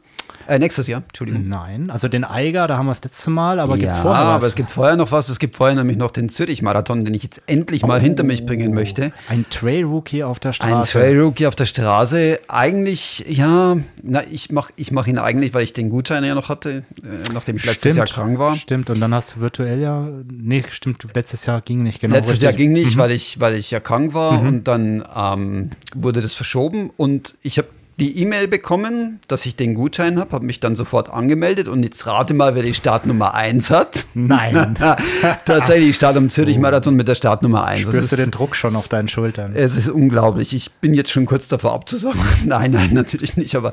Äh, 0.47 0.59
nächstes 0.59 0.87
Jahr, 0.87 1.01
Entschuldigung. 1.07 1.47
Nein, 1.47 1.89
also 1.89 2.07
den 2.07 2.23
Eiger, 2.23 2.67
da 2.67 2.77
haben 2.77 2.85
wir 2.85 2.91
das 2.91 3.03
letzte 3.03 3.29
Mal, 3.29 3.59
aber 3.59 3.75
ja, 3.75 3.81
gibt 3.81 3.91
es 3.93 3.99
vorher 3.99 4.25
was? 4.25 4.35
aber 4.35 4.47
es 4.47 4.55
gibt 4.55 4.69
vorher 4.69 4.95
noch 4.95 5.11
was. 5.11 5.29
Es 5.29 5.39
gibt 5.39 5.55
vorher 5.55 5.75
nämlich 5.75 5.97
noch 5.97 6.11
den 6.11 6.29
Zürich-Marathon, 6.29 7.05
den 7.05 7.13
ich 7.13 7.23
jetzt 7.23 7.41
endlich 7.47 7.83
mal 7.85 7.99
oh, 7.99 8.01
hinter 8.01 8.23
mich 8.23 8.45
bringen 8.45 8.73
möchte. 8.73 9.11
Ein 9.29 9.45
Trail-Rookie 9.49 10.23
auf 10.23 10.39
der 10.39 10.53
Straße. 10.53 10.75
Ein 10.75 10.83
Trail-Rookie 10.83 11.47
auf 11.47 11.55
der 11.55 11.65
Straße. 11.65 12.39
Eigentlich, 12.47 13.25
ja, 13.27 13.77
na, 14.03 14.23
ich 14.29 14.51
mache 14.51 14.73
ich 14.75 14.91
mach 14.91 15.07
ihn 15.07 15.17
eigentlich, 15.17 15.53
weil 15.53 15.63
ich 15.63 15.73
den 15.73 15.89
Gutschein 15.89 16.23
ja 16.23 16.35
noch 16.35 16.49
hatte, 16.49 16.83
äh, 17.03 17.31
nachdem 17.33 17.57
ich 17.57 17.65
letztes 17.65 17.95
Jahr 17.95 18.07
krank 18.07 18.39
war. 18.39 18.55
Stimmt, 18.55 18.89
und 18.89 18.99
dann 18.99 19.13
hast 19.13 19.35
du 19.35 19.41
virtuell 19.41 19.79
ja, 19.79 20.07
nee, 20.31 20.63
stimmt, 20.69 21.05
letztes 21.13 21.45
Jahr 21.45 21.61
ging 21.61 21.83
nicht 21.83 21.99
genau. 22.01 22.15
Letztes 22.15 22.33
richtig. 22.33 22.43
Jahr 22.45 22.53
ging 22.53 22.71
nicht, 22.71 22.95
mhm. 22.95 22.99
weil, 22.99 23.11
ich, 23.11 23.39
weil 23.39 23.55
ich 23.55 23.71
ja 23.71 23.79
krank 23.79 24.13
war 24.13 24.41
mhm. 24.41 24.47
und 24.47 24.67
dann 24.67 25.03
ähm, 25.15 25.71
wurde 25.95 26.21
das 26.21 26.33
verschoben 26.33 26.91
und 26.95 27.35
ich 27.41 27.57
habe 27.57 27.67
die 28.01 28.17
E-Mail 28.17 28.47
bekommen, 28.47 29.19
dass 29.27 29.45
ich 29.45 29.55
den 29.55 29.75
Gutschein 29.75 30.19
habe, 30.19 30.31
habe 30.31 30.43
mich 30.43 30.59
dann 30.59 30.75
sofort 30.75 31.11
angemeldet 31.11 31.67
und 31.67 31.83
jetzt 31.83 32.07
rate 32.07 32.33
mal, 32.33 32.55
wer 32.55 32.63
die 32.63 32.73
Startnummer 32.73 33.35
1 33.35 33.69
hat. 33.69 34.07
Nein. 34.15 34.75
Tatsächlich, 35.45 35.91
ich 35.91 35.95
starte 35.97 36.17
am 36.17 36.31
Zürich-Marathon 36.31 36.95
mit 36.95 37.07
der 37.07 37.13
Startnummer 37.13 37.63
1. 37.65 37.83
Spürst 37.83 38.11
du 38.11 38.15
den 38.15 38.31
Druck 38.31 38.55
schon 38.55 38.75
auf 38.75 38.87
deinen 38.87 39.07
Schultern? 39.07 39.53
Es 39.55 39.77
ist 39.77 39.87
unglaublich. 39.87 40.55
Ich 40.55 40.71
bin 40.71 40.95
jetzt 40.95 41.11
schon 41.11 41.27
kurz 41.27 41.47
davor 41.47 41.73
abzusagen. 41.73 42.19
nein, 42.43 42.71
nein, 42.71 42.89
natürlich 42.91 43.37
nicht, 43.37 43.53
aber 43.53 43.71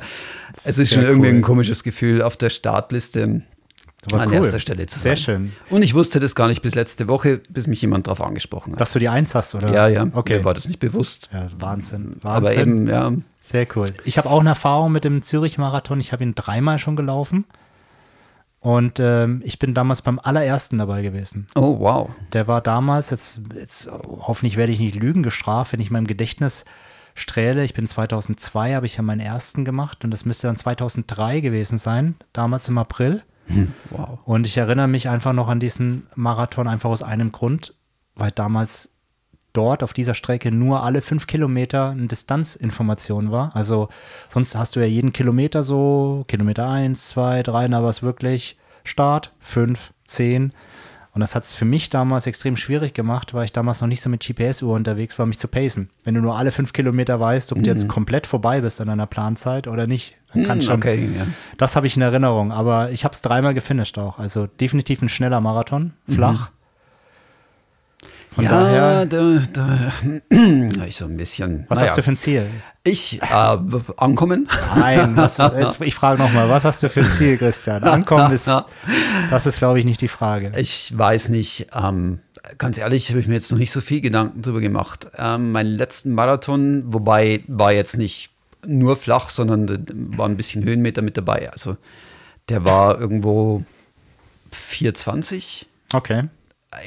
es 0.65 0.77
ist 0.77 0.91
Sehr 0.91 0.99
schon 0.99 1.05
irgendwie 1.05 1.31
cool. 1.31 1.37
ein 1.37 1.43
komisches 1.43 1.83
Gefühl 1.83 2.21
auf 2.21 2.37
der 2.37 2.51
Startliste 2.51 3.41
aber 4.07 4.21
an 4.21 4.29
cool. 4.29 4.37
erster 4.37 4.61
Stelle 4.61 4.87
zu 4.87 4.99
sein. 4.99 5.03
Sehr 5.03 5.17
schön. 5.17 5.53
Und 5.71 5.83
ich 5.83 5.95
wusste 5.95 6.21
das 6.21 6.35
gar 6.35 6.49
nicht 6.49 6.63
bis 6.63 6.75
letzte 6.75 7.09
Woche, 7.09 7.41
bis 7.49 7.67
mich 7.67 7.83
jemand 7.83 8.07
darauf 8.07 8.21
angesprochen 8.21 8.73
hat. 8.73 8.81
Dass 8.81 8.93
du 8.93 8.99
die 8.99 9.09
Eins 9.09 9.35
hast, 9.35 9.55
oder? 9.55 9.73
Ja, 9.73 9.89
ja. 9.89 10.07
Okay. 10.13 10.39
Mir 10.39 10.45
war 10.45 10.55
das 10.55 10.69
nicht 10.69 10.79
bewusst. 10.81 11.31
Ja, 11.33 11.49
Wahnsinn. 11.59 12.17
Wahnsinn. 12.21 12.23
Aber 12.23 12.55
eben, 12.55 12.87
ja. 12.87 13.13
Sehr 13.49 13.67
cool. 13.77 13.87
Ich 14.05 14.19
habe 14.19 14.29
auch 14.29 14.41
eine 14.41 14.51
Erfahrung 14.51 14.93
mit 14.93 15.05
dem 15.05 15.23
Zürich-Marathon. 15.23 16.01
Ich 16.01 16.13
habe 16.13 16.23
ihn 16.23 16.35
dreimal 16.35 16.79
schon 16.79 16.97
gelaufen. 16.97 17.47
Und 18.61 19.01
ähm, 19.01 19.41
ich 19.43 19.59
bin 19.59 19.73
damals 19.73 20.03
beim 20.03 20.21
allerersten 20.23 20.77
dabei 20.77 21.01
gewesen. 21.01 21.47
Oh, 21.55 21.79
wow. 21.79 22.11
Der 22.35 22.47
war 22.47 22.61
damals, 22.61 23.09
jetzt, 23.09 23.41
jetzt 23.55 23.91
hoffentlich 23.91 24.59
werde 24.59 24.73
ich 24.73 24.81
nicht 24.81 24.97
Lügen 24.97 25.23
gestraft, 25.23 25.73
wenn 25.73 25.81
ich 25.81 25.91
meinem 25.91 26.07
Gedächtnis 26.07 26.67
strähle. 27.15 27.65
Ich 27.65 27.73
bin 27.73 27.89
2002, 27.89 28.75
habe 28.75 28.85
ich 28.85 28.97
ja 28.99 29.03
meinen 29.03 29.21
ersten 29.21 29.65
gemacht 29.65 30.05
und 30.05 30.11
das 30.11 30.27
müsste 30.27 30.49
dann 30.49 30.57
2003 30.59 31.41
gewesen 31.41 31.79
sein, 31.79 32.17
damals 32.35 32.69
im 32.69 32.77
April. 32.77 33.23
Hm, 33.47 33.73
wow. 33.89 34.19
Und 34.27 34.47
ich 34.47 34.59
erinnere 34.59 34.89
mich 34.89 35.09
einfach 35.09 35.33
noch 35.33 35.49
an 35.49 35.59
diesen 35.59 36.07
Marathon 36.15 36.69
einfach 36.69 36.91
aus 36.91 37.03
einem 37.03 37.33
Grund, 37.33 37.75
weil 38.15 38.31
damals 38.31 38.91
dort 39.53 39.83
auf 39.83 39.93
dieser 39.93 40.15
Strecke 40.15 40.53
nur 40.53 40.83
alle 40.83 41.03
fünf 41.03 41.27
Kilometer 41.27 41.91
eine 41.91 42.07
Distanzinformation 42.07 43.31
war. 43.31 43.55
Also 43.55 43.89
sonst 44.29 44.55
hast 44.55 44.77
du 44.77 44.81
ja 44.81 44.87
jeden 44.87 45.13
Kilometer 45.13 45.63
so, 45.63 46.25
Kilometer 46.29 46.69
eins, 46.69 47.09
zwei, 47.09 47.43
drei, 47.43 47.67
da 47.69 47.83
war 47.83 47.91
es 47.91 48.03
wirklich 48.03 48.57
Start, 48.85 49.33
fünf, 49.39 49.93
zehn. 50.05 50.53
Und 51.13 51.21
das 51.21 51.35
hat 51.35 51.45
es 51.45 51.55
für 51.55 51.65
mich 51.65 51.91
damals 51.91 52.27
extrem 52.27 52.57
schwierig 52.57 52.95
gemacht, 52.95 53.35
weil 53.35 53.45
ich 53.45 53.53
damals 53.53 53.81
noch 53.81 53.89
nicht 53.89 54.01
so 54.01 54.09
mit 54.09 54.25
GPS-Uhr 54.25 54.75
unterwegs 54.75 55.19
war, 55.19 55.27
mich 55.27 55.39
zu 55.39 55.49
pacen. 55.49 55.91
Wenn 56.05 56.15
du 56.15 56.21
nur 56.21 56.37
alle 56.37 56.53
fünf 56.53 56.73
Kilometer 56.73 57.19
weißt, 57.19 57.51
ob 57.51 57.59
mhm. 57.59 57.63
du 57.65 57.71
jetzt 57.71 57.85
mhm. 57.85 57.89
komplett 57.89 58.27
vorbei 58.27 58.61
bist 58.61 58.81
an 58.81 58.87
deiner 58.87 59.07
Planzeit 59.07 59.67
oder 59.67 59.87
nicht, 59.87 60.17
dann 60.33 60.45
kann 60.45 60.59
mhm, 60.59 60.63
schon. 60.63 60.77
Okay, 60.77 61.11
ja. 61.19 61.27
Das 61.57 61.75
habe 61.75 61.87
ich 61.87 61.97
in 61.97 62.03
Erinnerung. 62.03 62.53
Aber 62.53 62.93
ich 62.93 63.05
habe 63.05 63.15
es 63.15 63.23
dreimal 63.23 63.53
gefinisht 63.53 63.99
auch. 63.99 64.19
Also 64.19 64.47
definitiv 64.47 65.03
ein 65.03 65.09
schneller 65.09 65.41
Marathon, 65.41 65.93
flach. 66.09 66.51
Mhm. 66.51 66.58
Von 68.35 68.45
ja, 68.45 68.51
daher, 68.51 69.07
da, 69.07 69.43
da 69.53 69.93
ich 70.87 70.97
so 70.97 71.07
ein 71.07 71.17
bisschen. 71.17 71.65
Was 71.69 71.79
naja. 71.79 71.89
hast 71.89 71.99
du 71.99 72.03
für 72.03 72.11
ein 72.11 72.17
Ziel? 72.17 72.47
Ich, 72.85 73.21
äh, 73.23 73.59
ankommen? 73.97 74.49
Nein, 74.77 75.17
was, 75.17 75.37
jetzt, 75.59 75.81
ich 75.81 75.95
frage 75.95 76.23
nochmal, 76.23 76.49
was 76.49 76.65
hast 76.65 76.83
du 76.83 76.89
für 76.89 77.01
ein 77.01 77.13
Ziel, 77.13 77.37
Christian? 77.37 77.83
Ankommen 77.85 78.33
ist, 78.33 78.49
das 79.31 79.47
ist, 79.47 79.59
glaube 79.59 79.79
ich, 79.79 79.85
nicht 79.85 80.01
die 80.01 80.09
Frage. 80.09 80.53
Ich 80.57 80.97
weiß 80.97 81.29
nicht, 81.31 81.69
ähm, 81.75 82.21
ganz 82.57 82.79
ehrlich, 82.79 83.11
habe 83.11 83.21
ich 83.21 83.29
mir 83.29 83.35
jetzt 83.35 83.51
noch 83.51 83.59
nicht 83.59 83.73
so 83.73 83.81
viel 83.81 84.01
Gedanken 84.01 84.43
darüber 84.43 84.61
gemacht. 84.61 85.09
Ähm, 85.17 85.53
meinen 85.53 85.77
letzten 85.77 86.15
Marathon, 86.15 86.85
wobei 86.87 87.43
war 87.47 87.73
jetzt 87.73 87.97
nicht 87.97 88.31
nur 88.67 88.97
flach, 88.97 89.29
sondern 89.29 89.87
war 90.17 90.29
ein 90.29 90.37
bisschen 90.37 90.65
Höhenmeter 90.65 91.03
mit 91.03 91.17
dabei. 91.17 91.51
Also 91.51 91.77
der 92.49 92.65
war 92.65 93.01
irgendwo 93.01 93.63
420. 94.53 95.67
Okay. 95.93 96.25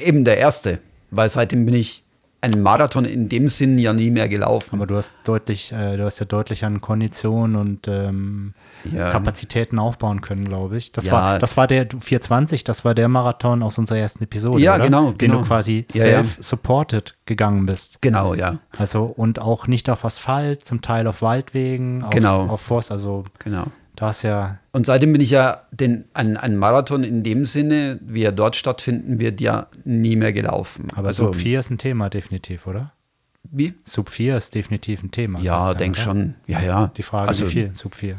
Eben 0.02 0.24
der 0.24 0.38
erste, 0.38 0.78
weil 1.12 1.28
seitdem 1.28 1.64
bin 1.64 1.74
ich 1.74 2.04
einen 2.42 2.60
Marathon 2.60 3.04
in 3.04 3.28
dem 3.28 3.48
Sinn 3.48 3.78
ja 3.78 3.92
nie 3.92 4.10
mehr 4.10 4.28
gelaufen. 4.28 4.74
Aber 4.74 4.86
du 4.88 4.96
hast 4.96 5.14
deutlich, 5.22 5.72
äh, 5.72 5.96
du 5.96 6.04
hast 6.04 6.18
ja 6.18 6.26
deutlich 6.26 6.64
an 6.64 6.80
Kondition 6.80 7.54
und 7.54 7.86
ähm, 7.86 8.52
ja. 8.92 9.10
Kapazitäten 9.10 9.78
aufbauen 9.78 10.22
können, 10.22 10.46
glaube 10.46 10.76
ich. 10.76 10.90
Das 10.90 11.04
ja. 11.04 11.12
war, 11.12 11.38
das 11.38 11.56
war 11.56 11.68
der 11.68 11.86
420, 11.86 12.64
das 12.64 12.84
war 12.84 12.96
der 12.96 13.06
Marathon 13.06 13.62
aus 13.62 13.78
unserer 13.78 13.98
ersten 13.98 14.24
Episode, 14.24 14.60
ja, 14.60 14.74
oder? 14.74 14.84
genau, 14.84 15.10
den 15.12 15.18
genau. 15.18 15.38
du 15.38 15.44
quasi 15.44 15.86
ja, 15.92 16.02
self-supported 16.02 17.14
gegangen 17.26 17.64
bist. 17.64 18.02
Genau, 18.02 18.34
ja. 18.34 18.58
Also 18.76 19.04
und 19.04 19.38
auch 19.38 19.68
nicht 19.68 19.88
auf 19.88 20.04
Asphalt, 20.04 20.64
zum 20.64 20.82
Teil 20.82 21.06
auf 21.06 21.22
Waldwegen, 21.22 22.02
auf, 22.02 22.10
genau. 22.10 22.46
auf 22.46 22.60
Forst, 22.60 22.90
also 22.90 23.22
genau. 23.38 23.66
Da 24.02 24.10
ist 24.10 24.22
ja. 24.22 24.58
Und 24.72 24.84
seitdem 24.84 25.12
bin 25.12 25.20
ich 25.20 25.30
ja 25.30 25.62
den, 25.70 26.06
ein, 26.12 26.36
ein 26.36 26.56
Marathon 26.56 27.04
in 27.04 27.22
dem 27.22 27.44
Sinne, 27.44 28.00
wie 28.02 28.24
er 28.24 28.32
dort 28.32 28.56
stattfinden 28.56 29.20
wird, 29.20 29.40
ja 29.40 29.68
nie 29.84 30.16
mehr 30.16 30.32
gelaufen. 30.32 30.88
Aber 30.96 31.06
also, 31.06 31.26
Sub 31.26 31.36
4 31.36 31.60
ist 31.60 31.70
ein 31.70 31.78
Thema, 31.78 32.10
definitiv, 32.10 32.66
oder? 32.66 32.92
Wie? 33.44 33.74
Sub 33.84 34.10
4 34.10 34.38
ist 34.38 34.56
definitiv 34.56 35.04
ein 35.04 35.12
Thema. 35.12 35.38
Ja, 35.40 35.74
denk 35.74 35.96
schon. 35.96 36.34
Ja, 36.48 36.60
ja. 36.60 36.90
Die 36.96 37.04
Frage, 37.04 37.28
also, 37.28 37.46
wie 37.46 37.50
viel? 37.50 37.74
Sub 37.76 37.94
4 37.94 38.18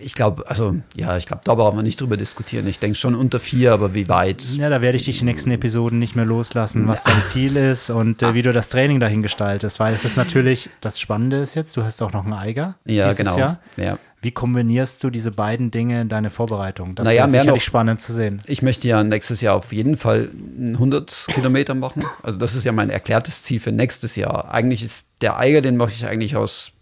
ich 0.00 0.14
glaube, 0.14 0.48
also 0.48 0.76
ja, 0.96 1.16
ich 1.16 1.26
glaube, 1.26 1.42
da 1.44 1.54
brauchen 1.54 1.76
wir 1.76 1.82
nicht 1.82 2.00
drüber 2.00 2.16
diskutieren. 2.16 2.66
Ich 2.66 2.80
denke 2.80 2.96
schon 2.96 3.14
unter 3.14 3.38
vier, 3.38 3.72
aber 3.72 3.94
wie 3.94 4.08
weit? 4.08 4.42
Ja, 4.42 4.68
da 4.68 4.82
werde 4.82 4.96
ich 4.96 5.04
dich 5.04 5.20
die 5.20 5.24
nächsten 5.24 5.50
Episoden 5.50 5.98
nicht 5.98 6.16
mehr 6.16 6.24
loslassen, 6.24 6.88
was 6.88 7.04
dein 7.04 7.22
Ziel 7.24 7.56
ist 7.56 7.90
und 7.90 8.22
äh, 8.22 8.34
wie 8.34 8.42
du 8.42 8.52
das 8.52 8.68
Training 8.68 8.98
dahin 8.98 9.22
gestaltest, 9.22 9.78
weil 9.78 9.94
es 9.94 10.04
ist 10.04 10.16
natürlich, 10.16 10.68
das 10.80 10.98
Spannende 10.98 11.36
ist 11.36 11.54
jetzt, 11.54 11.76
du 11.76 11.84
hast 11.84 12.02
auch 12.02 12.12
noch 12.12 12.24
einen 12.24 12.32
Eiger. 12.32 12.74
Ja, 12.86 13.12
genau. 13.12 13.38
Jahr. 13.38 13.60
Ja. 13.76 13.98
Wie 14.20 14.32
kombinierst 14.32 15.04
du 15.04 15.10
diese 15.10 15.30
beiden 15.30 15.70
Dinge 15.70 16.00
in 16.00 16.08
deine 16.08 16.30
Vorbereitung? 16.30 16.96
Das 16.96 17.06
naja, 17.06 17.26
ist 17.26 17.30
sicherlich 17.30 17.54
noch, 17.54 17.60
spannend 17.60 18.00
zu 18.00 18.12
sehen. 18.12 18.42
Ich 18.46 18.62
möchte 18.62 18.88
ja 18.88 19.04
nächstes 19.04 19.40
Jahr 19.40 19.54
auf 19.54 19.72
jeden 19.72 19.96
Fall 19.96 20.30
100 20.58 21.26
Kilometer 21.28 21.74
machen. 21.74 22.04
Also 22.22 22.36
das 22.36 22.56
ist 22.56 22.64
ja 22.64 22.72
mein 22.72 22.90
erklärtes 22.90 23.44
Ziel 23.44 23.60
für 23.60 23.70
nächstes 23.70 24.16
Jahr. 24.16 24.50
Eigentlich 24.52 24.82
ist 24.82 25.08
der 25.20 25.38
Eiger, 25.38 25.60
den 25.60 25.76
mache 25.76 25.92
ich 25.92 26.04
eigentlich 26.04 26.34
aus 26.34 26.72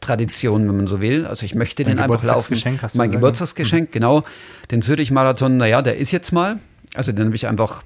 Tradition, 0.00 0.68
wenn 0.68 0.76
man 0.76 0.86
so 0.86 1.00
will. 1.00 1.26
Also 1.26 1.46
ich 1.46 1.54
möchte 1.54 1.84
den 1.84 1.98
einfach 1.98 2.22
laufen. 2.22 2.54
Hast 2.82 2.94
du 2.94 2.98
mein 2.98 3.08
gesagt? 3.08 3.12
Geburtstagsgeschenk, 3.12 3.88
mhm. 3.88 3.92
genau. 3.92 4.22
Den 4.70 4.82
Zürich-Marathon, 4.82 5.56
naja, 5.56 5.80
der 5.80 5.96
ist 5.96 6.10
jetzt 6.10 6.32
mal. 6.32 6.58
Also 6.94 7.12
den 7.12 7.26
habe 7.26 7.36
ich 7.36 7.46
einfach. 7.46 7.82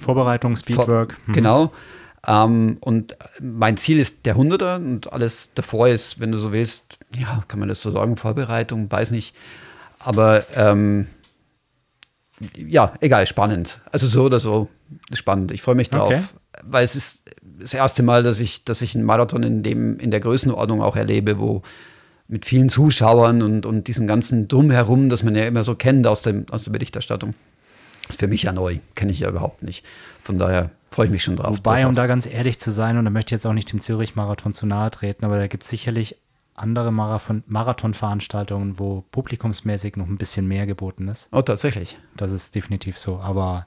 Vorbereitung, 0.00 0.54
Speedwork. 0.56 1.16
Mhm. 1.26 1.32
Genau. 1.32 1.72
Ähm, 2.26 2.78
und 2.80 3.16
mein 3.40 3.76
Ziel 3.76 3.98
ist 3.98 4.24
der 4.26 4.36
100er 4.36 4.76
und 4.76 5.12
alles 5.12 5.52
davor 5.54 5.88
ist, 5.88 6.20
wenn 6.20 6.32
du 6.32 6.38
so 6.38 6.52
willst, 6.52 6.98
ja, 7.16 7.44
kann 7.48 7.60
man 7.60 7.68
das 7.68 7.82
so 7.82 7.90
sagen, 7.90 8.16
Vorbereitung, 8.16 8.90
weiß 8.90 9.10
nicht. 9.10 9.34
Aber 9.98 10.44
ähm, 10.54 11.06
ja, 12.56 12.94
egal, 13.00 13.26
spannend. 13.26 13.80
Also 13.90 14.06
so 14.06 14.24
oder 14.24 14.38
so 14.38 14.68
spannend. 15.12 15.52
Ich 15.52 15.62
freue 15.62 15.74
mich 15.74 15.90
drauf, 15.90 16.12
Okay. 16.12 16.22
weil 16.62 16.84
es 16.84 16.96
ist 16.96 17.22
das 17.60 17.74
erste 17.74 18.02
Mal, 18.02 18.22
dass 18.22 18.40
ich, 18.40 18.64
dass 18.64 18.82
ich 18.82 18.94
einen 18.94 19.04
Marathon 19.04 19.42
in 19.42 19.62
dem, 19.62 19.98
in 19.98 20.10
der 20.10 20.20
Größenordnung 20.20 20.82
auch 20.82 20.96
erlebe, 20.96 21.38
wo 21.38 21.62
mit 22.26 22.46
vielen 22.46 22.68
Zuschauern 22.70 23.42
und, 23.42 23.66
und 23.66 23.86
diesem 23.86 24.06
ganzen 24.06 24.48
Drumherum, 24.48 25.08
das 25.08 25.22
man 25.22 25.36
ja 25.36 25.44
immer 25.44 25.62
so 25.62 25.74
kennt 25.74 26.06
aus, 26.06 26.22
dem, 26.22 26.46
aus 26.50 26.64
der 26.64 26.72
Berichterstattung. 26.72 27.34
Das 28.02 28.16
ist 28.16 28.20
für 28.20 28.28
mich 28.28 28.42
ja 28.42 28.52
neu, 28.52 28.78
kenne 28.94 29.12
ich 29.12 29.20
ja 29.20 29.28
überhaupt 29.28 29.62
nicht. 29.62 29.84
Von 30.22 30.38
daher 30.38 30.70
freue 30.94 31.06
ich 31.06 31.12
mich 31.12 31.24
schon 31.24 31.36
drauf. 31.36 31.58
Wobei, 31.58 31.86
um 31.86 31.94
da 31.94 32.06
ganz 32.06 32.24
ehrlich 32.26 32.60
zu 32.60 32.70
sein, 32.70 32.96
und 32.98 33.04
da 33.04 33.10
möchte 33.10 33.28
ich 33.34 33.38
jetzt 33.38 33.46
auch 33.46 33.52
nicht 33.52 33.72
dem 33.72 33.80
Zürich-Marathon 33.80 34.52
zu 34.52 34.64
nahe 34.66 34.90
treten, 34.90 35.24
aber 35.24 35.38
da 35.38 35.48
gibt 35.48 35.64
es 35.64 35.68
sicherlich 35.68 36.16
andere 36.54 36.92
Marathon 36.92 37.42
Marathonveranstaltungen, 37.48 38.78
wo 38.78 39.04
publikumsmäßig 39.10 39.96
noch 39.96 40.06
ein 40.06 40.16
bisschen 40.18 40.46
mehr 40.46 40.66
geboten 40.66 41.08
ist. 41.08 41.28
Oh, 41.32 41.42
tatsächlich. 41.42 41.98
Das 42.16 42.30
ist 42.30 42.54
definitiv 42.54 42.96
so. 42.96 43.18
Aber 43.18 43.66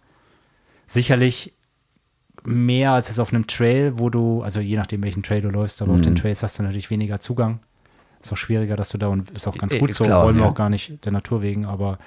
sicherlich 0.85 1.53
mehr 2.45 2.93
als 2.93 3.09
es 3.09 3.19
auf 3.19 3.33
einem 3.33 3.45
Trail, 3.45 3.99
wo 3.99 4.09
du, 4.09 4.41
also 4.41 4.61
je 4.61 4.77
nachdem, 4.77 5.03
welchen 5.03 5.21
Trail 5.21 5.41
du 5.41 5.49
läufst, 5.49 5.81
aber 5.81 5.91
Mhm. 5.91 5.97
auf 5.97 6.03
den 6.03 6.15
Trails 6.15 6.43
hast 6.43 6.59
du 6.59 6.63
natürlich 6.63 6.89
weniger 6.89 7.19
Zugang. 7.19 7.59
Ist 8.21 8.31
auch 8.31 8.37
schwieriger, 8.37 8.77
dass 8.77 8.87
du 8.89 8.97
da, 8.97 9.07
und 9.07 9.29
ist 9.31 9.47
auch 9.47 9.57
ganz 9.57 9.77
gut 9.77 9.93
so, 9.93 10.05
klar, 10.05 10.23
wollen 10.25 10.37
wir 10.37 10.43
ja. 10.45 10.49
auch 10.49 10.55
gar 10.55 10.69
nicht 10.69 11.03
der 11.03 11.11
Natur 11.11 11.41
wegen, 11.41 11.65
aber 11.65 11.99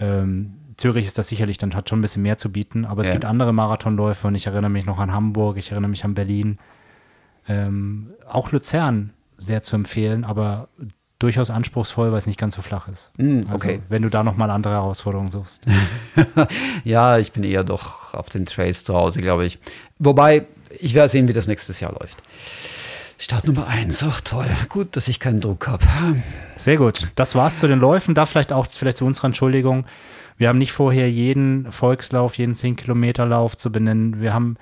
ähm, 0.00 0.54
Zürich 0.78 1.04
ist 1.04 1.18
das 1.18 1.28
sicherlich 1.28 1.58
dann, 1.58 1.74
hat 1.74 1.90
schon 1.90 1.98
ein 1.98 2.02
bisschen 2.02 2.22
mehr 2.22 2.38
zu 2.38 2.50
bieten, 2.50 2.86
aber 2.86 3.02
es 3.02 3.08
Ja. 3.08 3.12
gibt 3.14 3.26
andere 3.26 3.52
Marathonläufe 3.52 4.26
und 4.28 4.34
ich 4.34 4.46
erinnere 4.46 4.70
mich 4.70 4.86
noch 4.86 4.98
an 4.98 5.12
Hamburg, 5.12 5.58
ich 5.58 5.70
erinnere 5.72 5.90
mich 5.90 6.04
an 6.04 6.14
Berlin, 6.14 6.58
ähm, 7.48 8.10
auch 8.28 8.52
Luzern 8.52 9.10
sehr 9.36 9.62
zu 9.62 9.76
empfehlen, 9.76 10.24
aber 10.24 10.68
durchaus 11.18 11.50
anspruchsvoll, 11.50 12.12
weil 12.12 12.18
es 12.18 12.26
nicht 12.28 12.38
ganz 12.38 12.54
so 12.54 12.62
flach 12.62 12.86
ist. 12.88 13.10
Mm, 13.18 13.40
Also, 13.50 13.54
okay. 13.54 13.80
wenn 13.88 14.02
du 14.02 14.08
da 14.08 14.22
nochmal 14.22 14.50
andere 14.50 14.74
Herausforderungen 14.74 15.30
suchst. 15.30 15.64
Ja, 16.84 17.18
ich 17.18 17.32
bin 17.32 17.42
eher 17.44 17.64
doch 17.64 18.14
auf 18.14 18.30
den 18.30 18.46
Trails 18.46 18.84
zu 18.84 18.94
Hause, 18.94 19.20
glaube 19.20 19.44
ich. 19.44 19.58
Wobei, 19.98 20.46
ich 20.78 20.94
werde 20.94 21.08
sehen, 21.08 21.26
wie 21.28 21.32
das 21.32 21.46
nächstes 21.48 21.80
Jahr 21.80 21.92
läuft. 21.92 22.22
Start 23.18 23.46
Nummer 23.46 23.66
eins, 23.66 24.02
ach 24.04 24.20
toll. 24.20 24.46
Gut, 24.68 24.94
dass 24.94 25.08
ich 25.08 25.18
keinen 25.18 25.40
Druck 25.40 25.66
habe. 25.66 25.84
Sehr 26.56 26.76
gut. 26.76 27.08
Das 27.16 27.34
war's 27.34 27.58
zu 27.58 27.66
den 27.66 27.80
Läufen. 27.80 28.14
Da 28.14 28.26
vielleicht 28.26 28.52
auch 28.52 28.66
vielleicht 28.70 28.98
zu 28.98 29.04
unserer 29.06 29.26
Entschuldigung. 29.26 29.86
Wir 30.38 30.48
haben 30.48 30.58
nicht 30.58 30.72
vorher 30.72 31.10
jeden 31.10 31.70
Volkslauf, 31.70 32.38
jeden 32.38 32.54
10-Kilometer-Lauf 32.54 33.56
zu 33.56 33.70
benennen. 33.72 34.20
Wir 34.20 34.32
haben 34.32 34.56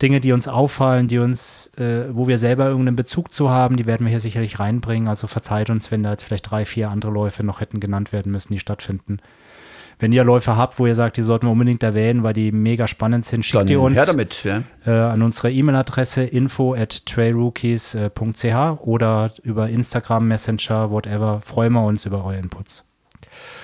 Dinge, 0.00 0.20
die 0.20 0.32
uns 0.32 0.46
auffallen, 0.46 1.08
die 1.08 1.18
uns, 1.18 1.70
äh, 1.78 2.04
wo 2.12 2.28
wir 2.28 2.38
selber 2.38 2.66
irgendeinen 2.66 2.96
Bezug 2.96 3.32
zu 3.32 3.50
haben, 3.50 3.76
die 3.76 3.86
werden 3.86 4.06
wir 4.06 4.10
hier 4.10 4.20
sicherlich 4.20 4.58
reinbringen. 4.58 5.08
Also 5.08 5.26
verzeiht 5.26 5.70
uns, 5.70 5.90
wenn 5.90 6.02
da 6.02 6.10
jetzt 6.12 6.24
vielleicht 6.24 6.50
drei, 6.50 6.66
vier 6.66 6.90
andere 6.90 7.10
Läufe 7.10 7.44
noch 7.44 7.60
hätten 7.60 7.80
genannt 7.80 8.12
werden 8.12 8.30
müssen, 8.30 8.52
die 8.52 8.58
stattfinden. 8.58 9.18
Wenn 9.98 10.12
ihr 10.12 10.24
Läufe 10.24 10.56
habt, 10.56 10.78
wo 10.78 10.86
ihr 10.86 10.94
sagt, 10.94 11.16
die 11.16 11.22
sollten 11.22 11.46
wir 11.46 11.52
unbedingt 11.52 11.82
erwähnen, 11.82 12.22
weil 12.22 12.32
die 12.34 12.50
mega 12.52 12.86
spannend 12.88 13.24
sind, 13.24 13.44
schickt 13.44 13.60
Dann 13.60 13.68
ihr 13.68 13.80
uns 13.80 14.04
damit. 14.04 14.44
Ja. 14.44 14.62
äh, 14.84 14.90
an 14.90 15.22
unsere 15.22 15.50
E-Mail-Adresse 15.50 16.24
info 16.24 16.74
at 16.74 17.06
trailrookies.ch 17.06 18.80
oder 18.80 19.30
über 19.44 19.68
Instagram, 19.68 20.28
Messenger, 20.28 20.90
whatever. 20.90 21.40
Freuen 21.44 21.72
wir 21.72 21.84
uns 21.84 22.04
über 22.04 22.24
eure 22.24 22.38
Inputs. 22.38 22.84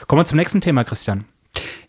Kommen 0.06 0.20
wir 0.20 0.26
zum 0.26 0.38
nächsten 0.38 0.60
Thema, 0.60 0.84
Christian. 0.84 1.24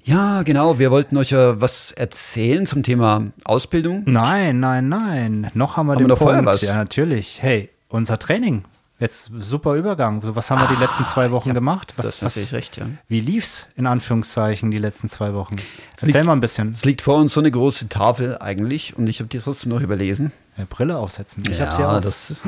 Ja, 0.04 0.44
genau. 0.44 0.80
Wir 0.80 0.92
wollten 0.92 1.18
euch 1.18 1.32
ja 1.32 1.60
was 1.62 1.92
erzählen 1.92 2.66
zum 2.66 2.84
Thema 2.84 3.28
Ausbildung. 3.44 4.04
Nein, 4.06 4.60
nein, 4.60 4.90
nein. 4.90 5.52
Noch 5.54 5.78
haben 5.78 5.88
wir 5.88 5.94
Haben 5.94 6.00
den 6.00 6.10
wir 6.10 6.16
Punkt. 6.16 6.46
was? 6.46 6.62
Ja, 6.62 6.76
natürlich. 6.76 7.42
Hey, 7.42 7.70
unser 7.90 8.18
Training. 8.18 8.64
Jetzt 9.00 9.32
super 9.40 9.76
Übergang. 9.76 10.22
So, 10.22 10.36
Was 10.36 10.52
haben 10.52 10.60
wir 10.62 10.68
die 10.76 10.82
letzten 10.84 11.06
zwei 11.06 11.32
Wochen 11.32 11.50
ja, 11.50 11.54
gemacht? 11.54 11.94
das 11.96 12.06
Was, 12.06 12.16
ist 12.16 12.22
was, 12.24 12.36
natürlich 12.36 12.54
recht, 12.54 12.78
ja. 12.78 12.88
wie 13.08 13.22
lief's 13.22 13.68
in 13.78 13.86
Anführungszeichen 13.88 14.72
die 14.72 14.78
letzten 14.78 15.08
zwei 15.08 15.34
Wochen? 15.34 15.56
Erzähl 15.94 16.08
liegt- 16.12 16.26
mal 16.26 16.34
ein 16.34 16.42
bisschen. 16.42 16.72
Es 16.72 16.84
liegt 16.84 17.02
vor 17.02 17.16
uns 17.18 17.32
so 17.34 17.40
eine 17.40 17.50
große 17.50 17.88
Tafel 17.88 18.38
eigentlich 18.40 18.98
und 18.98 19.08
ich 19.08 19.20
habe 19.20 19.30
die 19.30 19.40
trotzdem 19.40 19.72
noch 19.72 19.80
überlesen. 19.80 20.34
Brille 20.66 20.98
aufsetzen. 20.98 21.44
Ich 21.50 21.58
ja, 21.58 21.66
hab's 21.66 21.78
ja 21.78 21.98
auch. 21.98 22.02
das. 22.02 22.44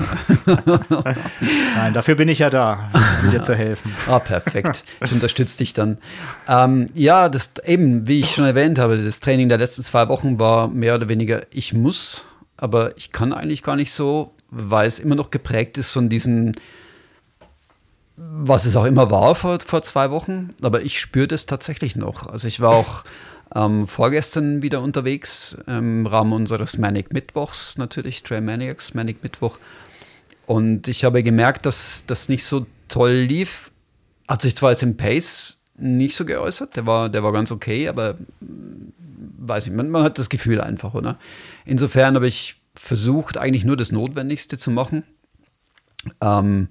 Nein, 1.75 1.93
dafür 1.93 2.15
bin 2.15 2.27
ich 2.29 2.39
ja 2.39 2.49
da, 2.49 2.89
um 3.23 3.31
dir 3.31 3.41
zu 3.41 3.55
helfen. 3.55 3.93
Ah, 4.07 4.19
perfekt. 4.19 4.83
Ich 5.03 5.11
unterstütze 5.11 5.57
dich 5.57 5.73
dann. 5.73 5.97
Ähm, 6.47 6.87
ja, 6.93 7.29
das 7.29 7.53
eben, 7.65 8.07
wie 8.07 8.19
ich 8.19 8.31
schon 8.31 8.45
erwähnt 8.45 8.79
habe, 8.79 8.97
das 8.97 9.19
Training 9.19 9.49
der 9.49 9.57
letzten 9.57 9.83
zwei 9.83 10.07
Wochen 10.07 10.39
war 10.39 10.67
mehr 10.67 10.95
oder 10.95 11.09
weniger, 11.09 11.43
ich 11.51 11.73
muss, 11.73 12.25
aber 12.57 12.97
ich 12.97 13.11
kann 13.11 13.33
eigentlich 13.33 13.63
gar 13.63 13.75
nicht 13.75 13.93
so, 13.93 14.33
weil 14.49 14.87
es 14.87 14.99
immer 14.99 15.15
noch 15.15 15.31
geprägt 15.31 15.77
ist 15.77 15.91
von 15.91 16.09
diesem, 16.09 16.51
was 18.17 18.65
es 18.65 18.75
auch 18.75 18.85
immer 18.85 19.09
war 19.09 19.33
vor, 19.35 19.59
vor 19.65 19.81
zwei 19.81 20.11
Wochen. 20.11 20.53
Aber 20.61 20.81
ich 20.81 20.99
spüre 20.99 21.27
das 21.27 21.45
tatsächlich 21.45 21.95
noch. 21.95 22.27
Also 22.27 22.47
ich 22.47 22.59
war 22.59 22.71
auch 22.71 23.03
ähm, 23.55 23.87
vorgestern 23.87 24.61
wieder 24.61 24.81
unterwegs 24.81 25.57
im 25.67 26.05
Rahmen 26.05 26.33
unseres 26.33 26.77
Manic 26.77 27.13
Mittwochs, 27.13 27.77
natürlich, 27.77 28.23
Trail 28.23 28.41
Maniacs, 28.41 28.93
Manic 28.93 29.23
Mittwoch. 29.23 29.57
Und 30.45 30.87
ich 30.87 31.03
habe 31.03 31.23
gemerkt, 31.23 31.65
dass 31.65 32.03
das 32.07 32.29
nicht 32.29 32.45
so 32.45 32.65
toll 32.87 33.13
lief. 33.13 33.71
Hat 34.27 34.41
sich 34.41 34.55
zwar 34.55 34.71
jetzt 34.71 34.83
im 34.83 34.97
Pace 34.97 35.57
nicht 35.77 36.15
so 36.15 36.25
geäußert, 36.25 36.75
der 36.75 36.85
war, 36.85 37.09
der 37.09 37.23
war 37.23 37.31
ganz 37.31 37.51
okay, 37.51 37.87
aber 37.87 38.13
mm, 38.39 38.93
weiß 39.39 39.67
ich, 39.67 39.73
man, 39.73 39.89
man 39.89 40.03
hat 40.03 40.19
das 40.19 40.29
Gefühl 40.29 40.61
einfach, 40.61 40.93
oder? 40.93 41.17
Insofern 41.65 42.15
habe 42.15 42.27
ich 42.27 42.61
versucht, 42.75 43.37
eigentlich 43.37 43.65
nur 43.65 43.77
das 43.77 43.91
Notwendigste 43.91 44.57
zu 44.57 44.71
machen, 44.71 45.03
ähm, 46.21 46.67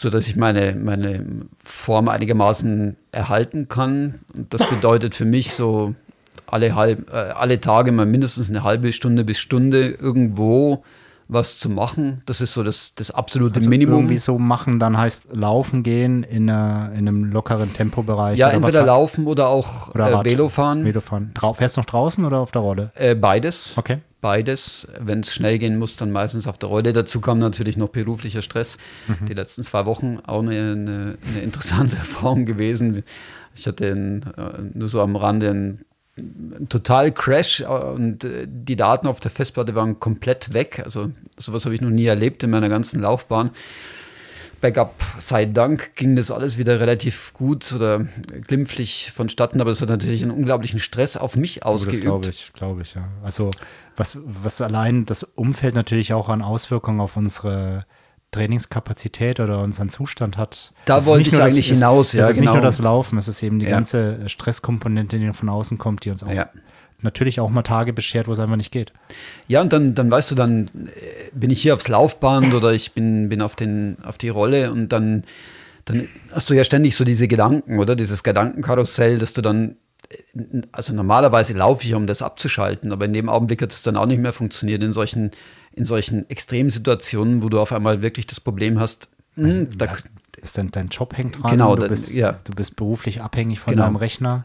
so 0.00 0.08
dass 0.08 0.26
ich 0.26 0.34
meine, 0.36 0.74
meine 0.74 1.26
Form 1.62 2.08
einigermaßen 2.08 2.96
erhalten 3.12 3.68
kann. 3.68 4.20
Und 4.34 4.54
das 4.54 4.66
bedeutet 4.66 5.14
für 5.14 5.26
mich 5.26 5.52
so 5.52 5.94
alle, 6.46 6.74
halb, 6.74 7.12
äh, 7.12 7.16
alle 7.16 7.60
Tage 7.60 7.92
mal 7.92 8.06
mindestens 8.06 8.48
eine 8.48 8.62
halbe 8.64 8.94
Stunde 8.94 9.24
bis 9.24 9.38
Stunde 9.38 9.88
irgendwo 9.90 10.82
was 11.28 11.58
zu 11.58 11.68
machen. 11.68 12.22
Das 12.24 12.40
ist 12.40 12.54
so 12.54 12.62
das, 12.64 12.94
das 12.94 13.10
absolute 13.10 13.56
Also 13.56 13.68
Minimum. 13.68 13.94
Irgendwie 14.00 14.16
so 14.16 14.38
machen, 14.38 14.80
dann 14.80 14.96
heißt 14.96 15.28
laufen 15.32 15.82
gehen 15.82 16.22
in, 16.24 16.48
einer, 16.48 16.90
in 16.92 17.06
einem 17.06 17.24
lockeren 17.30 17.72
Tempobereich. 17.74 18.38
Ja, 18.38 18.46
was 18.48 18.54
entweder 18.54 18.78
halt- 18.78 18.86
laufen 18.86 19.26
oder 19.26 19.48
auch 19.48 19.90
Oder 19.94 20.08
äh, 20.08 20.14
Rad- 20.14 20.24
Velo 20.24 20.48
fahren. 20.48 20.82
Velofahren. 20.84 21.30
Drau 21.34 21.52
fährst 21.52 21.76
du 21.76 21.82
noch 21.82 21.86
draußen 21.86 22.24
oder 22.24 22.38
auf 22.38 22.52
der 22.52 22.62
Rolle? 22.62 22.90
Äh, 22.94 23.14
beides. 23.14 23.74
Okay. 23.76 23.98
Beides. 24.20 24.86
Wenn 24.98 25.20
es 25.20 25.34
schnell 25.34 25.58
gehen 25.58 25.78
muss, 25.78 25.96
dann 25.96 26.10
meistens 26.10 26.46
auf 26.46 26.58
der 26.58 26.68
Rolle. 26.68 26.92
Dazu 26.92 27.20
kam 27.20 27.38
natürlich 27.38 27.76
noch 27.76 27.88
beruflicher 27.88 28.42
Stress. 28.42 28.76
Mhm. 29.08 29.26
Die 29.26 29.34
letzten 29.34 29.62
zwei 29.62 29.86
Wochen 29.86 30.18
auch 30.26 30.40
eine, 30.40 30.72
eine, 30.72 31.18
eine 31.28 31.40
interessante 31.42 31.96
Erfahrung 31.98 32.44
gewesen. 32.44 33.02
Ich 33.54 33.66
hatte 33.66 33.90
einen, 33.90 34.22
äh, 34.36 34.62
nur 34.74 34.88
so 34.88 35.00
am 35.00 35.16
Rande 35.16 35.50
einen, 35.50 35.84
einen 36.18 36.68
total 36.68 37.12
Crash 37.12 37.60
äh, 37.60 37.66
und 37.66 38.24
äh, 38.24 38.46
die 38.46 38.76
Daten 38.76 39.06
auf 39.06 39.20
der 39.20 39.30
Festplatte 39.30 39.74
waren 39.74 39.98
komplett 40.00 40.52
weg. 40.52 40.82
Also 40.84 41.10
sowas 41.38 41.64
habe 41.64 41.74
ich 41.74 41.80
noch 41.80 41.90
nie 41.90 42.06
erlebt 42.06 42.42
in 42.42 42.50
meiner 42.50 42.68
ganzen 42.68 43.00
Laufbahn. 43.00 43.50
Backup 44.60 44.94
sei 45.18 45.46
Dank 45.46 45.94
ging 45.96 46.16
das 46.16 46.30
alles 46.30 46.58
wieder 46.58 46.80
relativ 46.80 47.32
gut 47.32 47.72
oder 47.72 48.06
glimpflich 48.46 49.10
vonstatten, 49.14 49.60
aber 49.60 49.70
es 49.70 49.80
hat 49.80 49.88
natürlich 49.88 50.22
einen 50.22 50.32
unglaublichen 50.32 50.80
Stress 50.80 51.16
auf 51.16 51.34
mich 51.34 51.62
Aber 51.64 51.72
Das 51.72 51.82
ausgeübt. 51.82 52.02
glaube 52.02 52.28
ich, 52.28 52.52
glaube 52.52 52.82
ich, 52.82 52.94
ja. 52.94 53.08
Also 53.22 53.50
was, 54.00 54.18
was 54.24 54.60
allein 54.60 55.06
das 55.06 55.22
Umfeld 55.22 55.74
natürlich 55.76 56.12
auch 56.12 56.28
an 56.28 56.42
Auswirkungen 56.42 57.00
auf 57.00 57.16
unsere 57.16 57.84
Trainingskapazität 58.32 59.40
oder 59.40 59.62
unseren 59.62 59.88
Zustand 59.90 60.36
hat. 60.38 60.72
Da 60.86 60.96
Es 60.98 61.06
wollte 61.06 61.26
ich 61.28 61.32
nur 61.32 61.40
das- 61.42 61.52
eigentlich 61.52 61.70
es- 61.70 61.76
hinaus, 61.78 62.12
ja, 62.12 62.22
Es 62.22 62.30
ist 62.30 62.36
nicht 62.36 62.40
genau. 62.42 62.54
nur 62.54 62.62
das 62.62 62.78
Laufen, 62.78 63.18
es 63.18 63.28
ist 63.28 63.42
eben 63.42 63.58
die 63.58 63.66
Ja. 63.66 63.72
ganze 63.72 64.28
Stresskomponente, 64.28 65.18
die 65.18 65.32
von 65.32 65.48
außen 65.48 65.78
kommt, 65.78 66.04
die 66.04 66.10
uns 66.10 66.22
auch 66.22 66.32
Ja. 66.32 66.48
natürlich 67.02 67.40
auch 67.40 67.50
mal 67.50 67.62
Tage 67.62 67.92
beschert, 67.92 68.28
wo 68.28 68.32
es 68.32 68.38
einfach 68.38 68.56
nicht 68.56 68.70
geht. 68.72 68.92
Ja, 69.48 69.60
und 69.60 69.72
dann, 69.72 69.94
dann 69.94 70.10
weißt 70.10 70.30
du, 70.30 70.34
dann 70.34 70.68
äh, 70.86 71.30
bin 71.32 71.50
ich 71.50 71.60
hier 71.62 71.74
aufs 71.74 71.88
Laufband 71.88 72.54
oder 72.54 72.72
ich 72.72 72.92
bin, 72.92 73.28
bin 73.28 73.42
auf, 73.42 73.56
den, 73.56 73.96
auf 74.04 74.16
die 74.18 74.28
Rolle 74.28 74.70
und 74.72 74.88
dann, 74.90 75.24
dann 75.86 76.08
hast 76.32 76.48
du 76.50 76.54
ja 76.54 76.62
ständig 76.64 76.94
so 76.96 77.04
diese 77.04 77.26
Gedanken, 77.26 77.78
oder? 77.78 77.96
Dieses 77.96 78.22
Gedankenkarussell, 78.22 79.18
dass 79.18 79.32
du 79.32 79.42
dann, 79.42 79.76
also 80.72 80.92
normalerweise 80.92 81.52
laufe 81.54 81.84
ich, 81.86 81.94
um 81.94 82.06
das 82.06 82.22
abzuschalten, 82.22 82.92
aber 82.92 83.04
in 83.04 83.12
dem 83.12 83.28
Augenblick 83.28 83.62
hat 83.62 83.72
es 83.72 83.82
dann 83.82 83.96
auch 83.96 84.06
nicht 84.06 84.20
mehr 84.20 84.32
funktioniert 84.32 84.82
in 84.82 84.92
solchen, 84.92 85.30
in 85.72 85.84
solchen 85.84 86.28
Extremsituationen, 86.28 87.42
wo 87.42 87.48
du 87.48 87.60
auf 87.60 87.72
einmal 87.72 88.02
wirklich 88.02 88.26
das 88.26 88.40
Problem 88.40 88.80
hast, 88.80 89.08
hm, 89.36 89.68
da, 89.78 89.86
Ja, 89.86 89.92
ist 90.42 90.58
dein, 90.58 90.70
dein 90.72 90.88
Job 90.88 91.16
hängt 91.16 91.40
dran, 91.42 91.50
Genau, 91.50 91.76
du, 91.76 91.86
bist, 91.88 92.12
ja. 92.12 92.40
du 92.44 92.52
bist 92.52 92.74
beruflich 92.76 93.20
abhängig 93.22 93.60
von 93.60 93.72
Genau. 93.72 93.84
deinem 93.84 93.96
Rechner. 93.96 94.44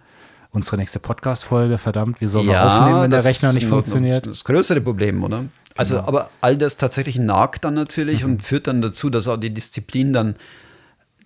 Unsere 0.51 0.78
nächste 0.78 0.99
Podcast-Folge, 0.99 1.78
verdammt, 1.78 2.21
wie 2.21 2.28
sollen 2.28 2.45
wir 2.47 2.54
Ja, 2.54 2.65
aufnehmen, 2.65 3.01
wenn 3.01 3.10
der 3.12 3.25
Rechner 3.25 3.51
nicht 3.51 3.65
funktioniert? 3.67 4.25
Das 4.25 4.43
größere 4.45 4.80
Problem, 4.82 5.23
oder? 5.23 5.45
Also, 5.75 5.95
Genau. 5.95 6.08
aber 6.08 6.30
all 6.39 6.58
das 6.58 6.78
tatsächlich 6.78 7.17
nagt 7.19 7.65
dann 7.65 7.73
natürlich 7.73 8.23
Mhm. 8.23 8.32
und 8.34 8.43
führt 8.43 8.67
dann 8.67 8.82
dazu, 8.82 9.10
dass 9.10 9.28
auch 9.28 9.36
die 9.38 9.54
Disziplin 9.54 10.13
dann 10.13 10.36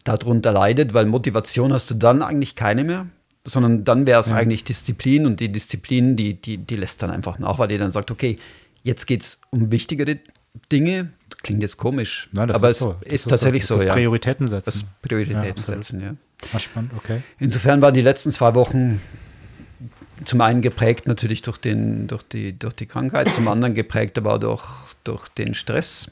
darunter 0.03 0.51
leidet, 0.51 0.93
weil 0.95 1.05
Motivation 1.05 1.73
hast 1.73 1.91
du 1.91 1.95
dann 1.95 2.23
eigentlich 2.23 2.55
keine 2.55 2.83
mehr, 2.83 3.05
sondern 3.43 3.83
dann 3.85 4.05
wäre 4.05 4.19
es 4.19 4.29
eigentlich 4.29 4.63
Disziplin 4.63 5.25
und 5.25 5.39
die 5.39 5.51
Disziplin, 5.51 6.15
die, 6.15 6.33
die, 6.39 6.57
die 6.57 6.75
lässt 6.75 7.01
dann 7.01 7.09
einfach 7.09 7.39
nach, 7.39 7.57
weil 7.59 7.67
die 7.69 7.77
dann 7.77 7.91
sagt, 7.91 8.11
okay, 8.11 8.37
jetzt 8.83 9.05
geht 9.07 9.21
es 9.21 9.39
um 9.49 9.71
wichtigere 9.71 10.17
Dinge. 10.71 11.09
Klingt 11.43 11.61
jetzt 11.61 11.77
komisch, 11.77 12.29
Ja, 12.33 12.45
das 12.45 12.55
aber 12.57 12.69
ist 12.69 12.77
es 12.77 12.79
so. 12.79 12.95
Das 13.03 13.13
ist 13.13 13.29
tatsächlich 13.29 13.61
Das 13.61 13.67
so, 13.69 13.75
ist 13.75 13.83
ja. 13.83 13.93
Prioritäten 13.93 14.47
setzen. 14.47 14.65
Das 14.65 14.85
Prioritäten 15.01 15.43
Ja, 15.45 15.53
setzen, 15.61 16.01
ja. 16.01 16.15
Ah, 16.53 16.59
spannend, 16.59 16.91
okay. 16.97 17.21
Insofern 17.39 17.81
waren 17.81 17.93
die 17.93 18.01
letzten 18.01 18.31
zwei 18.31 18.55
Wochen 18.55 19.01
zum 20.25 20.41
einen 20.41 20.61
geprägt 20.61 21.07
natürlich 21.07 21.41
durch, 21.41 21.57
den, 21.57 22.07
durch, 22.07 22.23
die, 22.23 22.57
durch 22.57 22.73
die 22.73 22.85
Krankheit, 22.85 23.29
zum 23.29 23.47
anderen 23.47 23.73
geprägt 23.73 24.17
aber 24.17 24.33
auch 24.33 24.39
durch, 24.39 24.63
durch 25.03 25.27
den 25.29 25.53
Stress. 25.53 26.11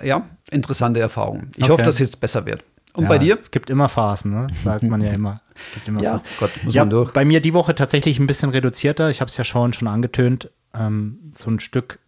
Äh, 0.00 0.08
Ja, 0.08 0.28
interessante 0.50 1.00
Erfahrung. 1.00 1.48
Ich 1.56 1.64
Okay. 1.64 1.72
hoffe, 1.72 1.82
dass 1.84 1.94
es 1.94 2.00
jetzt 2.00 2.20
besser 2.20 2.44
wird. 2.46 2.62
Und 2.94 3.04
ja, 3.04 3.08
bei 3.08 3.18
dir? 3.18 3.38
Es 3.40 3.50
gibt 3.50 3.70
immer 3.70 3.88
Phasen, 3.88 4.32
ne? 4.32 4.46
Das 4.48 4.62
sagt 4.62 4.82
man 4.82 5.00
ja 5.00 5.12
immer. 5.12 5.40
Gibt 5.74 5.88
immer 5.88 6.02
Ja, 6.02 6.18
Phasen. 6.18 6.26
Gott, 6.38 6.50
muss 6.64 6.74
ja, 6.74 6.82
man 6.82 6.90
durch. 6.90 7.12
Bei 7.12 7.24
mir 7.24 7.40
die 7.40 7.54
Woche 7.54 7.74
tatsächlich 7.74 8.18
ein 8.18 8.26
bisschen 8.26 8.50
reduzierter. 8.50 9.10
Ich 9.10 9.20
habe 9.20 9.28
es 9.28 9.36
ja 9.36 9.44
schon 9.44 9.72
schon 9.72 9.88
angetönt. 9.88 10.50
Ähm, 10.74 11.32
so 11.36 11.50
ein 11.50 11.60
Stück 11.60 11.98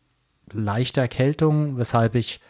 leichte 0.53 1.01
Erkältung, 1.01 1.79
weshalb 1.79 2.15
ich 2.15 2.41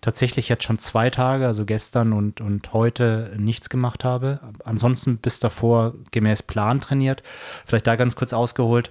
tatsächlich 0.00 0.48
jetzt 0.48 0.64
schon 0.64 0.78
zwei 0.78 1.10
Tage, 1.10 1.46
also 1.46 1.64
gestern 1.64 2.12
und, 2.12 2.40
und 2.40 2.72
heute, 2.72 3.32
nichts 3.38 3.68
gemacht 3.68 4.04
habe. 4.04 4.40
Ansonsten 4.64 5.18
bis 5.18 5.38
davor 5.38 5.94
gemäß 6.10 6.42
Plan 6.42 6.80
trainiert. 6.80 7.22
Vielleicht 7.64 7.86
da 7.86 7.96
ganz 7.96 8.16
kurz 8.16 8.32
ausgeholt. 8.32 8.90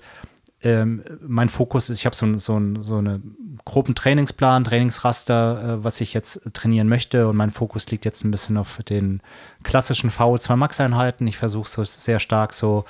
Ähm, 0.64 1.04
mein 1.22 1.50
Fokus 1.50 1.90
ist, 1.90 2.00
ich 2.00 2.06
habe 2.06 2.16
so, 2.16 2.38
so, 2.38 2.62
so 2.84 2.98
einen 2.98 3.60
groben 3.66 3.96
Trainingsplan, 3.96 4.64
Trainingsraster, 4.64 5.80
äh, 5.80 5.84
was 5.84 6.02
ich 6.02 6.14
jetzt 6.14 6.42
trainieren 6.54 6.88
möchte. 6.88 7.28
Und 7.28 7.36
mein 7.36 7.52
Fokus 7.52 7.90
liegt 7.90 8.06
jetzt 8.06 8.24
ein 8.24 8.32
bisschen 8.32 8.58
auf 8.58 8.80
den 8.84 9.22
klassischen 9.64 10.12
VO2 10.12 10.56
Max-Einheiten. 10.56 11.26
Ich 11.28 11.38
versuche 11.38 11.70
so 11.70 11.84
sehr 11.84 12.20
stark 12.20 12.54
so 12.54 12.86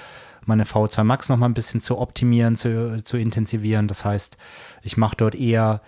meine 0.45 0.65
VO2 0.65 1.03
Max 1.03 1.29
noch 1.29 1.37
mal 1.37 1.47
ein 1.47 1.53
bisschen 1.53 1.81
zu 1.81 1.97
optimieren, 1.97 2.55
zu, 2.55 3.01
zu 3.03 3.17
intensivieren. 3.17 3.87
Das 3.87 4.03
heißt, 4.03 4.37
ich 4.81 4.97
mache 4.97 5.15
dort 5.15 5.35
eher 5.35 5.81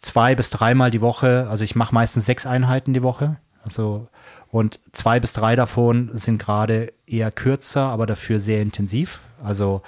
zwei 0.00 0.34
bis 0.34 0.50
dreimal 0.50 0.90
die 0.90 1.00
Woche, 1.00 1.46
also 1.48 1.64
ich 1.64 1.74
mache 1.76 1.94
meistens 1.94 2.26
sechs 2.26 2.46
Einheiten 2.46 2.92
die 2.94 3.02
Woche. 3.02 3.36
Also 3.64 4.08
und 4.50 4.80
zwei 4.92 5.18
bis 5.18 5.32
drei 5.32 5.56
davon 5.56 6.10
sind 6.12 6.38
gerade 6.38 6.92
eher 7.06 7.30
kürzer, 7.30 7.82
aber 7.82 8.06
dafür 8.06 8.38
sehr 8.38 8.60
intensiv. 8.60 9.20
Also 9.42 9.82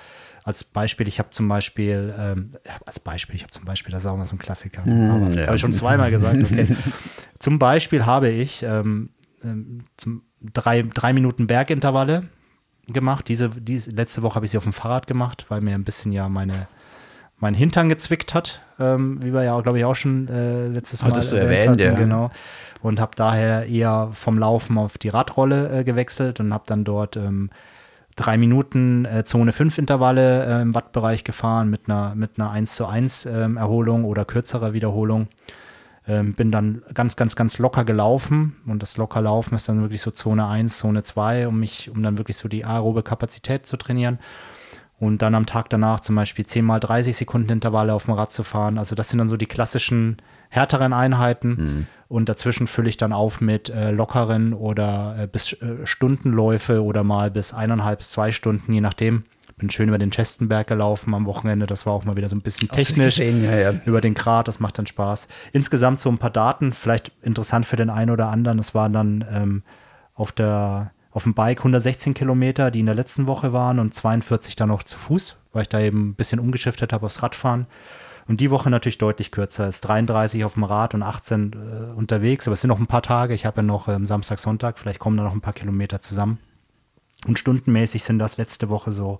als 0.44 0.62
Beispiel, 0.62 1.08
ich 1.08 1.18
habe 1.18 1.30
zum 1.30 1.48
Beispiel, 1.48 2.14
ähm, 2.18 2.54
als 2.84 3.00
Beispiel, 3.00 3.34
ich 3.34 3.42
habe 3.42 3.50
zum 3.50 3.64
Beispiel, 3.64 3.90
das 3.90 4.04
ist 4.04 4.06
auch 4.06 4.16
mal 4.16 4.26
so 4.26 4.36
ein 4.36 4.38
Klassiker, 4.38 4.82
aber 4.82 5.26
das 5.26 5.36
ja. 5.36 5.46
habe 5.46 5.56
ich 5.56 5.60
schon 5.60 5.72
zweimal 5.72 6.10
gesagt, 6.10 6.36
okay. 6.42 6.76
zum 7.38 7.58
Beispiel 7.58 8.04
habe 8.04 8.28
ich 8.28 8.62
ähm, 8.62 9.08
ähm, 9.42 9.78
zum 9.96 10.22
drei, 10.42 10.82
drei 10.82 11.14
Minuten 11.14 11.46
Bergintervalle 11.46 12.24
gemacht. 12.86 13.26
Diese, 13.28 13.48
diese 13.48 13.90
letzte 13.90 14.22
Woche 14.22 14.34
habe 14.34 14.44
ich 14.44 14.50
sie 14.50 14.58
auf 14.58 14.64
dem 14.64 14.74
Fahrrad 14.74 15.06
gemacht, 15.06 15.46
weil 15.48 15.62
mir 15.62 15.74
ein 15.74 15.84
bisschen 15.84 16.12
ja 16.12 16.28
meine 16.28 16.68
mein 17.40 17.54
Hintern 17.54 17.88
gezwickt 17.88 18.32
hat, 18.32 18.62
ähm, 18.78 19.22
wie 19.22 19.32
wir 19.32 19.42
ja, 19.42 19.60
glaube 19.60 19.78
ich, 19.78 19.84
auch 19.84 19.96
schon 19.96 20.28
äh, 20.28 20.68
letztes 20.68 21.02
Mal 21.02 21.10
Hattest 21.10 21.32
du 21.32 21.36
erwähnt, 21.36 21.80
ja. 21.80 21.92
Genau. 21.92 22.30
Und 22.80 23.00
habe 23.00 23.12
daher 23.16 23.66
eher 23.66 24.10
vom 24.12 24.38
Laufen 24.38 24.78
auf 24.78 24.98
die 24.98 25.08
Radrolle 25.08 25.80
äh, 25.80 25.84
gewechselt 25.84 26.38
und 26.40 26.54
habe 26.54 26.64
dann 26.66 26.84
dort 26.84 27.16
ähm, 27.16 27.50
drei 28.16 28.36
Minuten 28.36 29.04
äh, 29.04 29.24
Zone 29.24 29.52
5 29.52 29.78
Intervalle 29.78 30.46
äh, 30.46 30.62
im 30.62 30.74
Wattbereich 30.74 31.24
gefahren 31.24 31.70
mit 31.70 31.82
einer, 31.88 32.14
mit 32.14 32.38
einer 32.38 32.50
1 32.50 32.74
zu 32.74 32.86
1 32.86 33.26
ähm, 33.26 33.56
Erholung 33.56 34.04
oder 34.04 34.24
kürzerer 34.24 34.72
Wiederholung. 34.72 35.28
Ähm, 36.06 36.34
bin 36.34 36.50
dann 36.50 36.82
ganz, 36.92 37.16
ganz, 37.16 37.34
ganz 37.34 37.58
locker 37.58 37.84
gelaufen 37.84 38.56
und 38.66 38.82
das 38.82 38.98
locker 38.98 39.22
Laufen 39.22 39.54
ist 39.54 39.68
dann 39.68 39.80
wirklich 39.80 40.02
so 40.02 40.10
Zone 40.10 40.46
1, 40.46 40.78
Zone 40.78 41.02
2, 41.02 41.48
um 41.48 41.58
mich, 41.58 41.90
um 41.90 42.02
dann 42.02 42.18
wirklich 42.18 42.36
so 42.36 42.46
die 42.46 42.64
aerobe 42.64 43.02
Kapazität 43.02 43.66
zu 43.66 43.78
trainieren. 43.78 44.18
Und 45.00 45.22
dann 45.22 45.34
am 45.34 45.46
Tag 45.46 45.70
danach 45.70 46.00
zum 46.00 46.14
Beispiel 46.14 46.46
10 46.46 46.64
mal 46.64 46.78
30 46.78 47.16
Sekunden 47.16 47.50
Intervalle 47.50 47.94
auf 47.94 48.04
dem 48.04 48.14
Rad 48.14 48.32
zu 48.32 48.44
fahren. 48.44 48.78
Also 48.78 48.94
das 48.94 49.08
sind 49.08 49.18
dann 49.18 49.28
so 49.28 49.36
die 49.36 49.46
klassischen 49.46 50.18
härteren 50.50 50.92
Einheiten. 50.92 51.86
Und 52.14 52.28
dazwischen 52.28 52.68
fülle 52.68 52.88
ich 52.88 52.96
dann 52.96 53.12
auf 53.12 53.40
mit 53.40 53.70
äh, 53.70 53.90
lockeren 53.90 54.52
oder 54.54 55.16
äh, 55.18 55.26
bis 55.26 55.52
äh, 55.54 55.84
Stundenläufe 55.84 56.84
oder 56.84 57.02
mal 57.02 57.28
bis 57.28 57.52
eineinhalb 57.52 57.98
bis 57.98 58.10
zwei 58.10 58.30
Stunden, 58.30 58.72
je 58.72 58.80
nachdem. 58.80 59.24
Bin 59.56 59.68
schön 59.68 59.88
über 59.88 59.98
den 59.98 60.12
Chestenberg 60.12 60.68
gelaufen 60.68 61.12
am 61.12 61.26
Wochenende. 61.26 61.66
Das 61.66 61.86
war 61.86 61.92
auch 61.92 62.04
mal 62.04 62.14
wieder 62.14 62.28
so 62.28 62.36
ein 62.36 62.40
bisschen 62.40 62.68
technisch 62.68 63.16
gesehen? 63.16 63.42
Ja, 63.42 63.56
ja. 63.56 63.74
über 63.84 64.00
den 64.00 64.14
Grat, 64.14 64.46
das 64.46 64.60
macht 64.60 64.78
dann 64.78 64.86
Spaß. 64.86 65.26
Insgesamt 65.52 65.98
so 65.98 66.08
ein 66.08 66.18
paar 66.18 66.30
Daten, 66.30 66.72
vielleicht 66.72 67.10
interessant 67.20 67.66
für 67.66 67.74
den 67.74 67.90
einen 67.90 68.12
oder 68.12 68.28
anderen. 68.28 68.60
Es 68.60 68.76
waren 68.76 68.92
dann 68.92 69.24
ähm, 69.28 69.62
auf 70.14 70.30
der 70.30 70.92
auf 71.10 71.24
dem 71.24 71.34
Bike 71.34 71.58
116 71.58 72.14
Kilometer, 72.14 72.70
die 72.70 72.78
in 72.78 72.86
der 72.86 72.94
letzten 72.94 73.26
Woche 73.26 73.52
waren 73.52 73.80
und 73.80 73.92
42 73.92 74.54
dann 74.54 74.68
noch 74.68 74.84
zu 74.84 74.96
Fuß, 74.96 75.36
weil 75.52 75.62
ich 75.62 75.68
da 75.68 75.80
eben 75.80 76.10
ein 76.10 76.14
bisschen 76.14 76.38
umgeschiftet 76.38 76.92
habe 76.92 77.06
aufs 77.06 77.24
Radfahren. 77.24 77.66
Und 78.26 78.40
die 78.40 78.50
Woche 78.50 78.70
natürlich 78.70 78.98
deutlich 78.98 79.30
kürzer. 79.30 79.66
Es 79.66 79.76
ist 79.76 79.80
33 79.82 80.44
auf 80.44 80.54
dem 80.54 80.64
Rad 80.64 80.94
und 80.94 81.02
18 81.02 81.52
äh, 81.52 81.92
unterwegs, 81.92 82.46
aber 82.46 82.54
es 82.54 82.62
sind 82.62 82.68
noch 82.68 82.78
ein 82.78 82.86
paar 82.86 83.02
Tage. 83.02 83.34
Ich 83.34 83.44
habe 83.44 83.58
ja 83.58 83.62
noch 83.62 83.88
ähm, 83.88 84.06
Samstag, 84.06 84.38
Sonntag, 84.38 84.78
vielleicht 84.78 84.98
kommen 84.98 85.16
da 85.16 85.24
noch 85.24 85.34
ein 85.34 85.40
paar 85.40 85.52
Kilometer 85.52 86.00
zusammen. 86.00 86.38
Und 87.26 87.38
stundenmäßig 87.38 88.04
sind 88.04 88.18
das 88.18 88.36
letzte 88.36 88.68
Woche 88.68 88.92
so 88.92 89.18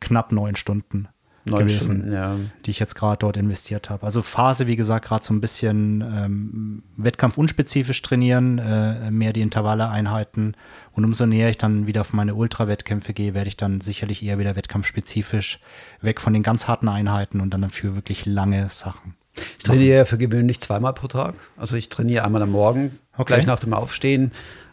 knapp 0.00 0.32
neun 0.32 0.56
Stunden 0.56 1.08
Neun 1.44 1.66
gewesen 1.66 1.82
Stunden, 1.82 2.12
ja. 2.12 2.36
die 2.64 2.70
ich 2.70 2.78
jetzt 2.78 2.94
gerade 2.94 3.18
dort 3.18 3.36
investiert 3.36 3.90
habe. 3.90 4.06
Also 4.06 4.22
Phase, 4.22 4.68
wie 4.68 4.76
gesagt, 4.76 5.06
gerade 5.06 5.24
so 5.24 5.34
ein 5.34 5.40
bisschen 5.40 6.00
ähm, 6.00 6.82
wettkampfunspezifisch 6.96 8.00
trainieren, 8.02 8.58
äh, 8.58 9.10
mehr 9.10 9.32
die 9.32 9.40
Intervalle 9.40 9.88
einhalten. 9.88 10.54
Und 10.94 11.04
umso 11.04 11.24
näher 11.26 11.48
ich 11.48 11.58
dann 11.58 11.86
wieder 11.86 12.02
auf 12.02 12.12
meine 12.12 12.34
Ultra-Wettkämpfe 12.34 13.12
gehe, 13.14 13.32
werde 13.34 13.48
ich 13.48 13.56
dann 13.56 13.80
sicherlich 13.80 14.22
eher 14.22 14.38
wieder 14.38 14.56
wettkampfspezifisch 14.56 15.58
weg 16.02 16.20
von 16.20 16.32
den 16.34 16.42
ganz 16.42 16.68
harten 16.68 16.88
Einheiten 16.88 17.40
und 17.40 17.50
dann 17.50 17.62
dafür 17.62 17.94
wirklich 17.94 18.26
lange 18.26 18.68
Sachen. 18.68 19.14
Ich 19.58 19.64
trainiere 19.64 19.96
ja 19.98 20.04
für 20.04 20.18
gewöhnlich 20.18 20.60
zweimal 20.60 20.92
pro 20.92 21.08
Tag. 21.08 21.34
Also 21.56 21.76
ich 21.76 21.88
trainiere 21.88 22.24
einmal 22.24 22.42
am 22.42 22.50
Morgen, 22.50 22.98
Okay. 23.16 23.34
gleich 23.34 23.46
nach 23.46 23.60
dem 23.60 23.72
Aufstehen, 23.72 24.32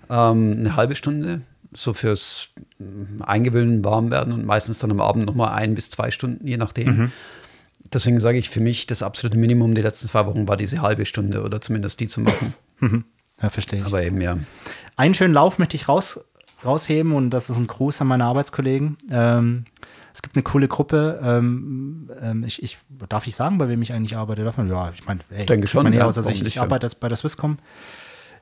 ähm, 0.10 0.54
eine 0.58 0.76
halbe 0.76 0.96
Stunde, 0.96 1.42
so 1.72 1.94
fürs 1.94 2.50
ähm, 2.82 3.22
Eingewöhnen, 3.26 3.86
Warmwerden 3.86 4.34
und 4.34 4.46
meistens 4.46 4.80
dann 4.80 4.92
am 4.92 5.00
Abend 5.00 5.26
nochmal 5.26 5.54
ein 5.54 5.76
bis 5.76 5.90
zwei 5.90 6.12
Stunden, 6.12 6.46
je 6.46 6.58
nachdem. 6.58 7.12
deswegen 7.94 8.20
sage 8.20 8.38
ich, 8.38 8.50
für 8.50 8.60
mich 8.60 8.88
das 8.88 9.02
absolute 9.04 9.38
Minimum 9.38 9.74
die 9.76 9.82
letzten 9.82 10.08
zwei 10.08 10.26
Wochen 10.26 10.48
war 10.48 10.58
diese 10.58 10.82
halbe 10.82 11.06
Stunde 11.06 11.42
oder 11.44 11.62
zumindest 11.62 12.00
die 12.02 12.08
zu 12.08 12.20
machen. 12.22 12.54
Ja, 13.42 13.50
verstehe 13.50 13.80
ich. 13.80 13.86
Aber 13.86 14.04
eben, 14.04 14.20
ja. 14.20 14.38
Einen 15.00 15.14
schönen 15.14 15.34
Lauf 15.34 15.60
möchte 15.60 15.78
ich 15.78 15.88
raus, 15.88 16.26
rausheben 16.66 17.14
und 17.14 17.30
das 17.30 17.50
ist 17.50 17.56
ein 17.56 17.68
Gruß 17.68 18.02
an 18.02 18.08
meine 18.08 18.26
Arbeitskollegen. 18.26 18.98
Ähm, 19.10 19.64
es 20.14 20.22
gibt 20.22 20.36
eine 20.36 20.44
coole 20.44 20.68
Gruppe. 20.68 21.22
Ähm, 21.24 22.12
ähm, 22.22 22.44
ich, 22.44 22.62
ich, 22.62 22.80
darf 23.08 23.26
ich 23.26 23.34
sagen, 23.34 23.58
bei 23.60 23.70
wem 23.70 23.82
ich 23.82 23.94
eigentlich 23.94 24.18
arbeite? 24.18 24.44
Darf 24.44 24.58
man, 24.58 24.68
ja, 24.68 24.92
ich 24.94 25.06
meine, 25.06 25.22
hey, 25.30 25.46
Denke 25.46 25.68
schon, 25.68 25.84
man 25.84 25.94
ja, 25.94 26.04
aus, 26.04 26.18
also 26.18 26.30
ich, 26.30 26.44
ich 26.44 26.60
arbeite 26.60 26.90
bei 27.00 27.08
der 27.08 27.16
Swisscom 27.16 27.60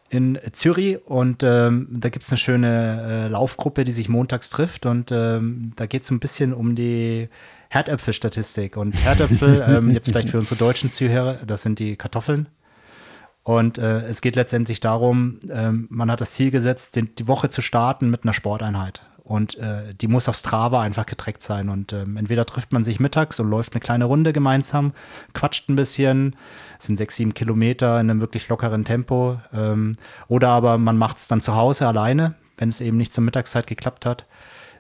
in 0.10 0.40
Zürich 0.54 0.98
und 1.06 1.44
ähm, 1.44 1.90
da 1.92 2.10
gibt 2.10 2.26
es 2.26 2.32
eine 2.32 2.40
schöne 2.40 3.26
äh, 3.26 3.28
Laufgruppe, 3.28 3.84
die 3.84 3.92
sich 3.92 4.10
montags 4.10 4.50
trifft 4.50 4.88
und 4.88 5.12
ähm, 5.12 5.74
da 5.76 5.86
geht 5.86 6.02
es 6.02 6.08
so 6.08 6.16
ein 6.16 6.20
bisschen 6.20 6.54
um 6.54 6.74
die 6.74 7.30
Herdöpfel-Statistik. 7.70 8.78
Und 8.78 8.94
Herdöpfel, 8.94 9.64
ähm, 9.70 9.92
jetzt 9.92 10.08
vielleicht 10.10 10.32
für 10.32 10.40
unsere 10.40 10.56
deutschen 10.56 10.90
Zuhörer, 10.90 11.36
das 11.46 11.62
sind 11.62 11.78
die 11.78 11.98
Kartoffeln. 11.98 12.48
Und 13.48 13.78
äh, 13.78 14.02
es 14.08 14.20
geht 14.20 14.36
letztendlich 14.36 14.82
darum, 14.82 15.40
ähm, 15.50 15.88
man 15.90 16.12
hat 16.12 16.20
das 16.20 16.34
Ziel 16.34 16.52
gesetzt, 16.52 16.98
den, 16.98 17.16
die 17.16 17.30
Woche 17.30 17.50
zu 17.50 17.62
starten 17.62 18.10
mit 18.10 18.24
einer 18.24 18.34
Sporteinheit. 18.34 19.04
Und 19.24 19.58
äh, 19.58 19.94
die 19.94 20.10
muss 20.10 20.28
auf 20.28 20.36
Strava 20.36 20.82
einfach 20.82 21.06
getrackt 21.06 21.42
sein. 21.42 21.70
Und 21.70 21.94
ähm, 21.94 22.18
entweder 22.18 22.46
trifft 22.46 22.74
man 22.74 22.84
sich 22.84 23.00
mittags 23.00 23.40
und 23.40 23.50
läuft 23.50 23.72
eine 23.72 23.80
kleine 23.80 24.04
Runde 24.04 24.34
gemeinsam, 24.34 24.92
quatscht 25.34 25.70
ein 25.70 25.78
bisschen, 25.78 26.36
sind 26.78 26.98
sechs, 26.98 27.16
sieben 27.16 27.34
Kilometer 27.34 28.02
in 28.02 28.10
einem 28.10 28.20
wirklich 28.20 28.50
lockeren 28.50 28.84
Tempo. 28.84 29.40
Ähm, 29.54 29.94
oder 30.28 30.50
aber 30.50 30.78
man 30.78 30.98
macht 30.98 31.20
es 31.20 31.30
dann 31.30 31.40
zu 31.40 31.56
Hause 31.56 31.88
alleine, 31.88 32.36
wenn 32.58 32.68
es 32.68 32.82
eben 32.82 32.98
nicht 32.98 33.14
zur 33.14 33.24
Mittagszeit 33.24 33.66
geklappt 33.66 34.06
hat. 34.06 34.26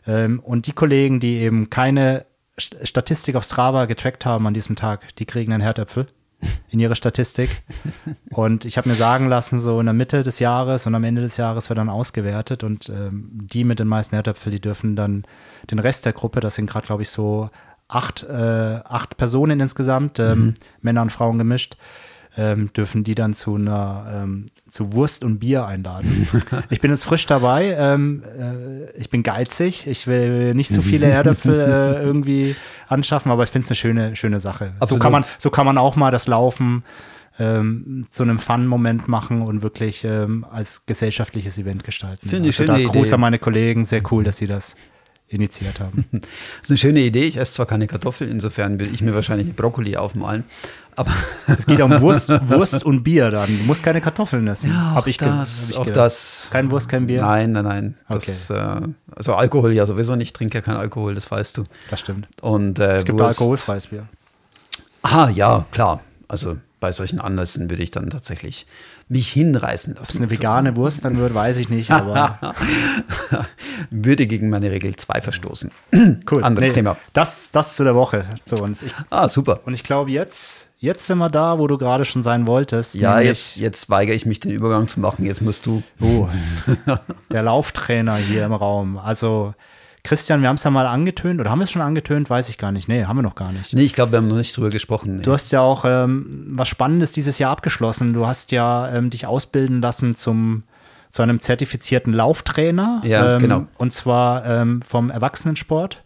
Ähm, 0.05 0.41
und 0.41 0.67
die 0.67 0.73
Kollegen, 0.73 1.21
die 1.21 1.37
eben 1.37 1.69
keine 1.69 2.25
St- 2.59 2.85
Statistik 2.85 3.37
auf 3.37 3.45
Strava 3.45 3.85
getrackt 3.85 4.25
haben 4.25 4.45
an 4.45 4.53
diesem 4.53 4.75
Tag, 4.75 5.15
die 5.15 5.25
kriegen 5.25 5.53
einen 5.53 5.63
Herdöpfel 5.63 6.07
in 6.69 6.79
ihre 6.79 6.95
Statistik. 6.95 7.49
Und 8.29 8.65
ich 8.65 8.77
habe 8.77 8.89
mir 8.89 8.95
sagen 8.95 9.27
lassen, 9.27 9.59
so 9.59 9.79
in 9.79 9.85
der 9.85 9.93
Mitte 9.93 10.23
des 10.23 10.39
Jahres 10.39 10.85
und 10.85 10.93
am 10.93 11.03
Ende 11.03 11.21
des 11.21 11.37
Jahres 11.37 11.69
wird 11.69 11.79
dann 11.79 11.89
ausgewertet 11.89 12.63
und 12.63 12.89
ähm, 12.89 13.29
die 13.31 13.63
mit 13.63 13.79
den 13.79 13.87
meisten 13.87 14.15
Herdöpfel, 14.15 14.51
die 14.51 14.59
dürfen 14.59 14.95
dann 14.95 15.23
den 15.71 15.79
Rest 15.79 16.05
der 16.05 16.13
Gruppe, 16.13 16.39
das 16.39 16.55
sind 16.55 16.69
gerade, 16.69 16.85
glaube 16.85 17.01
ich, 17.01 17.09
so 17.09 17.49
acht, 17.87 18.23
äh, 18.23 18.81
acht 18.83 19.17
Personen 19.17 19.59
insgesamt, 19.59 20.19
ähm, 20.19 20.53
Männer 20.81 21.01
und 21.01 21.11
Frauen 21.11 21.37
gemischt, 21.37 21.77
ähm, 22.37 22.71
dürfen 22.73 23.03
die 23.03 23.15
dann 23.15 23.33
zu 23.33 23.55
einer 23.55 24.23
ähm, 24.23 24.45
zu 24.69 24.93
Wurst 24.93 25.23
und 25.23 25.39
Bier 25.39 25.65
einladen. 25.65 26.27
ich 26.69 26.81
bin 26.81 26.91
jetzt 26.91 27.03
frisch 27.05 27.25
dabei. 27.25 27.75
Ähm, 27.77 28.23
äh, 28.39 28.91
ich 28.99 29.09
bin 29.09 29.23
geizig. 29.23 29.87
Ich 29.87 30.07
will 30.07 30.53
nicht 30.53 30.69
so 30.69 30.81
viele 30.81 31.07
Herdöpfel 31.07 31.59
äh, 31.59 32.03
irgendwie 32.03 32.55
anschaffen, 32.87 33.31
aber 33.31 33.43
ich 33.43 33.49
finde 33.49 33.65
es 33.65 33.71
eine 33.71 33.75
schöne 33.75 34.15
schöne 34.15 34.39
Sache. 34.39 34.73
So 34.75 34.83
Absolut. 34.83 35.03
kann 35.03 35.11
man 35.11 35.25
so 35.37 35.49
kann 35.49 35.65
man 35.65 35.77
auch 35.77 35.95
mal 35.95 36.11
das 36.11 36.27
Laufen 36.27 36.83
ähm, 37.39 38.05
zu 38.11 38.23
einem 38.23 38.39
Fun-Moment 38.39 39.07
machen 39.07 39.41
und 39.41 39.61
wirklich 39.63 40.03
ähm, 40.03 40.45
als 40.51 40.85
gesellschaftliches 40.85 41.57
Event 41.57 41.83
gestalten. 41.83 42.27
Finde 42.27 42.49
ich 42.49 42.59
also 42.59 42.71
schöne 42.71 42.83
da 42.83 42.91
Gruß 42.91 43.07
Idee. 43.07 43.15
an 43.15 43.21
meine 43.21 43.39
Kollegen, 43.39 43.85
sehr 43.85 44.01
cool, 44.11 44.23
dass 44.23 44.37
sie 44.37 44.47
das 44.47 44.75
initiiert 45.27 45.79
haben. 45.79 46.05
Das 46.11 46.21
ist 46.63 46.71
eine 46.71 46.77
schöne 46.77 46.99
Idee. 47.01 47.23
Ich 47.25 47.37
esse 47.37 47.53
zwar 47.53 47.65
keine 47.65 47.87
Kartoffeln, 47.87 48.31
insofern 48.31 48.79
will 48.79 48.93
ich 48.93 49.01
mir 49.01 49.13
wahrscheinlich 49.13 49.55
Brokkoli 49.55 49.97
aufmalen. 49.97 50.43
Aber 50.97 51.11
Es 51.47 51.65
geht 51.65 51.79
um 51.79 52.01
Wurst, 52.01 52.27
Wurst 52.49 52.83
und 52.83 53.03
Bier 53.03 53.29
dann. 53.31 53.47
Du 53.57 53.63
musst 53.65 53.83
keine 53.83 54.01
Kartoffeln 54.01 54.47
essen. 54.47 54.75
Hab 54.75 54.97
auch 54.97 55.07
ich 55.07 55.17
das, 55.17 55.69
ich 55.71 55.77
auch 55.77 55.85
das. 55.85 56.49
Kein 56.51 56.69
Wurst, 56.71 56.89
kein 56.89 57.07
Bier? 57.07 57.21
Nein, 57.21 57.51
nein, 57.53 57.63
nein. 57.63 57.95
Das, 58.09 58.49
äh, 58.49 58.81
also 59.15 59.35
Alkohol 59.35 59.71
ja 59.73 59.85
sowieso 59.85 60.15
nicht. 60.15 60.27
Ich 60.29 60.33
trinke 60.33 60.57
ja 60.57 60.61
keinen 60.61 60.77
Alkohol, 60.77 61.13
das 61.15 61.29
weißt 61.31 61.57
du. 61.59 61.63
Das 61.89 61.99
stimmt. 62.01 62.27
Und 62.41 62.79
äh, 62.79 62.97
Es 62.97 63.05
gibt 63.05 63.19
Wurst- 63.19 63.39
alkoholfreies 63.39 63.87
Bier. 63.87 64.07
Aha, 65.03 65.29
ja, 65.29 65.65
klar. 65.71 66.01
Also 66.27 66.57
bei 66.79 66.91
solchen 66.91 67.21
Anlässen 67.21 67.69
würde 67.69 67.81
ich 67.83 67.91
dann 67.91 68.09
tatsächlich 68.09 68.65
mich 69.07 69.29
hinreißen 69.29 69.93
Ob 69.93 70.01
es 70.03 70.09
lassen. 70.09 70.17
eine 70.23 70.31
vegane 70.31 70.75
Wurst 70.75 71.05
dann 71.05 71.17
wird, 71.17 71.33
weiß 71.33 71.57
ich 71.57 71.69
nicht, 71.69 71.91
aber 71.91 72.37
würde 73.89 74.27
gegen 74.27 74.49
meine 74.49 74.69
Regel 74.71 74.95
2 74.95 75.21
verstoßen. 75.21 75.71
cool. 76.31 76.43
Anderes 76.43 76.73
Thema. 76.73 76.97
Das, 77.13 77.49
das 77.51 77.75
zu 77.75 77.83
der 77.83 77.95
Woche 77.95 78.25
zu 78.45 78.55
uns. 78.63 78.81
Ich, 78.83 78.93
Ah, 79.09 79.29
super. 79.29 79.61
und 79.65 79.73
ich 79.73 79.83
glaube, 79.83 80.11
jetzt, 80.11 80.66
jetzt 80.77 81.07
sind 81.07 81.17
wir 81.17 81.29
da, 81.29 81.59
wo 81.59 81.67
du 81.67 81.77
gerade 81.77 82.05
schon 82.05 82.23
sein 82.23 82.47
wolltest. 82.47 82.95
Ja, 82.95 83.19
jetzt, 83.19 83.57
jetzt 83.57 83.89
weigere 83.89 84.15
ich 84.15 84.25
mich, 84.25 84.39
den 84.39 84.51
Übergang 84.51 84.87
zu 84.87 84.99
machen. 84.99 85.25
Jetzt 85.25 85.41
musst 85.41 85.65
du. 85.65 85.83
Oh, 86.01 86.27
der 87.31 87.43
Lauftrainer 87.43 88.15
hier 88.15 88.45
im 88.45 88.53
Raum. 88.53 88.97
Also, 88.97 89.53
Christian, 90.03 90.41
wir 90.41 90.49
haben 90.49 90.55
es 90.55 90.63
ja 90.63 90.71
mal 90.71 90.85
angetönt, 90.85 91.39
oder 91.39 91.49
haben 91.49 91.59
wir 91.59 91.65
es 91.65 91.71
schon 91.71 91.81
angetönt? 91.81 92.29
Weiß 92.29 92.49
ich 92.49 92.57
gar 92.57 92.71
nicht. 92.71 92.87
Nee, 92.87 93.05
haben 93.05 93.17
wir 93.17 93.23
noch 93.23 93.35
gar 93.35 93.51
nicht. 93.51 93.73
Nee, 93.73 93.83
ich 93.83 93.93
glaube, 93.93 94.13
wir 94.13 94.17
haben 94.17 94.27
noch 94.27 94.37
nicht 94.37 94.55
drüber 94.55 94.69
gesprochen. 94.69 95.17
Nee. 95.17 95.21
Du 95.23 95.33
hast 95.33 95.51
ja 95.51 95.61
auch 95.61 95.83
ähm, 95.85 96.45
was 96.51 96.67
Spannendes 96.67 97.11
dieses 97.11 97.39
Jahr 97.39 97.51
abgeschlossen. 97.51 98.13
Du 98.13 98.25
hast 98.25 98.51
ja 98.51 98.89
ähm, 98.93 99.09
dich 99.09 99.25
ausbilden 99.25 99.81
lassen 99.81 100.15
zum 100.15 100.63
zu 101.09 101.23
einem 101.23 101.39
zertifizierten 101.39 102.13
Lauftrainer. 102.13 103.01
Ja, 103.03 103.35
ähm, 103.35 103.41
genau. 103.41 103.67
Und 103.77 103.93
zwar 103.93 104.45
ähm, 104.45 104.81
vom 104.81 105.09
Erwachsenensport 105.09 106.03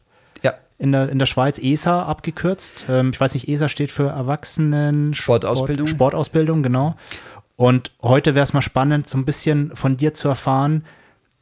in 0.81 0.91
der, 0.91 1.09
in 1.09 1.19
der 1.19 1.27
Schweiz, 1.27 1.59
ESA 1.59 2.03
abgekürzt. 2.03 2.85
Ähm, 2.89 3.11
ich 3.13 3.21
weiß 3.21 3.35
nicht, 3.35 3.47
ESA 3.47 3.69
steht 3.69 3.91
für 3.91 4.07
Erwachsenen 4.09 5.13
Sportausbildung. 5.13 5.85
Sport, 5.85 5.95
Sportausbildung, 5.97 6.63
genau. 6.63 6.95
Und 7.55 7.91
heute 8.01 8.33
wäre 8.33 8.43
es 8.43 8.53
mal 8.53 8.63
spannend, 8.63 9.07
so 9.07 9.15
ein 9.19 9.23
bisschen 9.23 9.75
von 9.75 9.95
dir 9.97 10.15
zu 10.15 10.27
erfahren, 10.27 10.83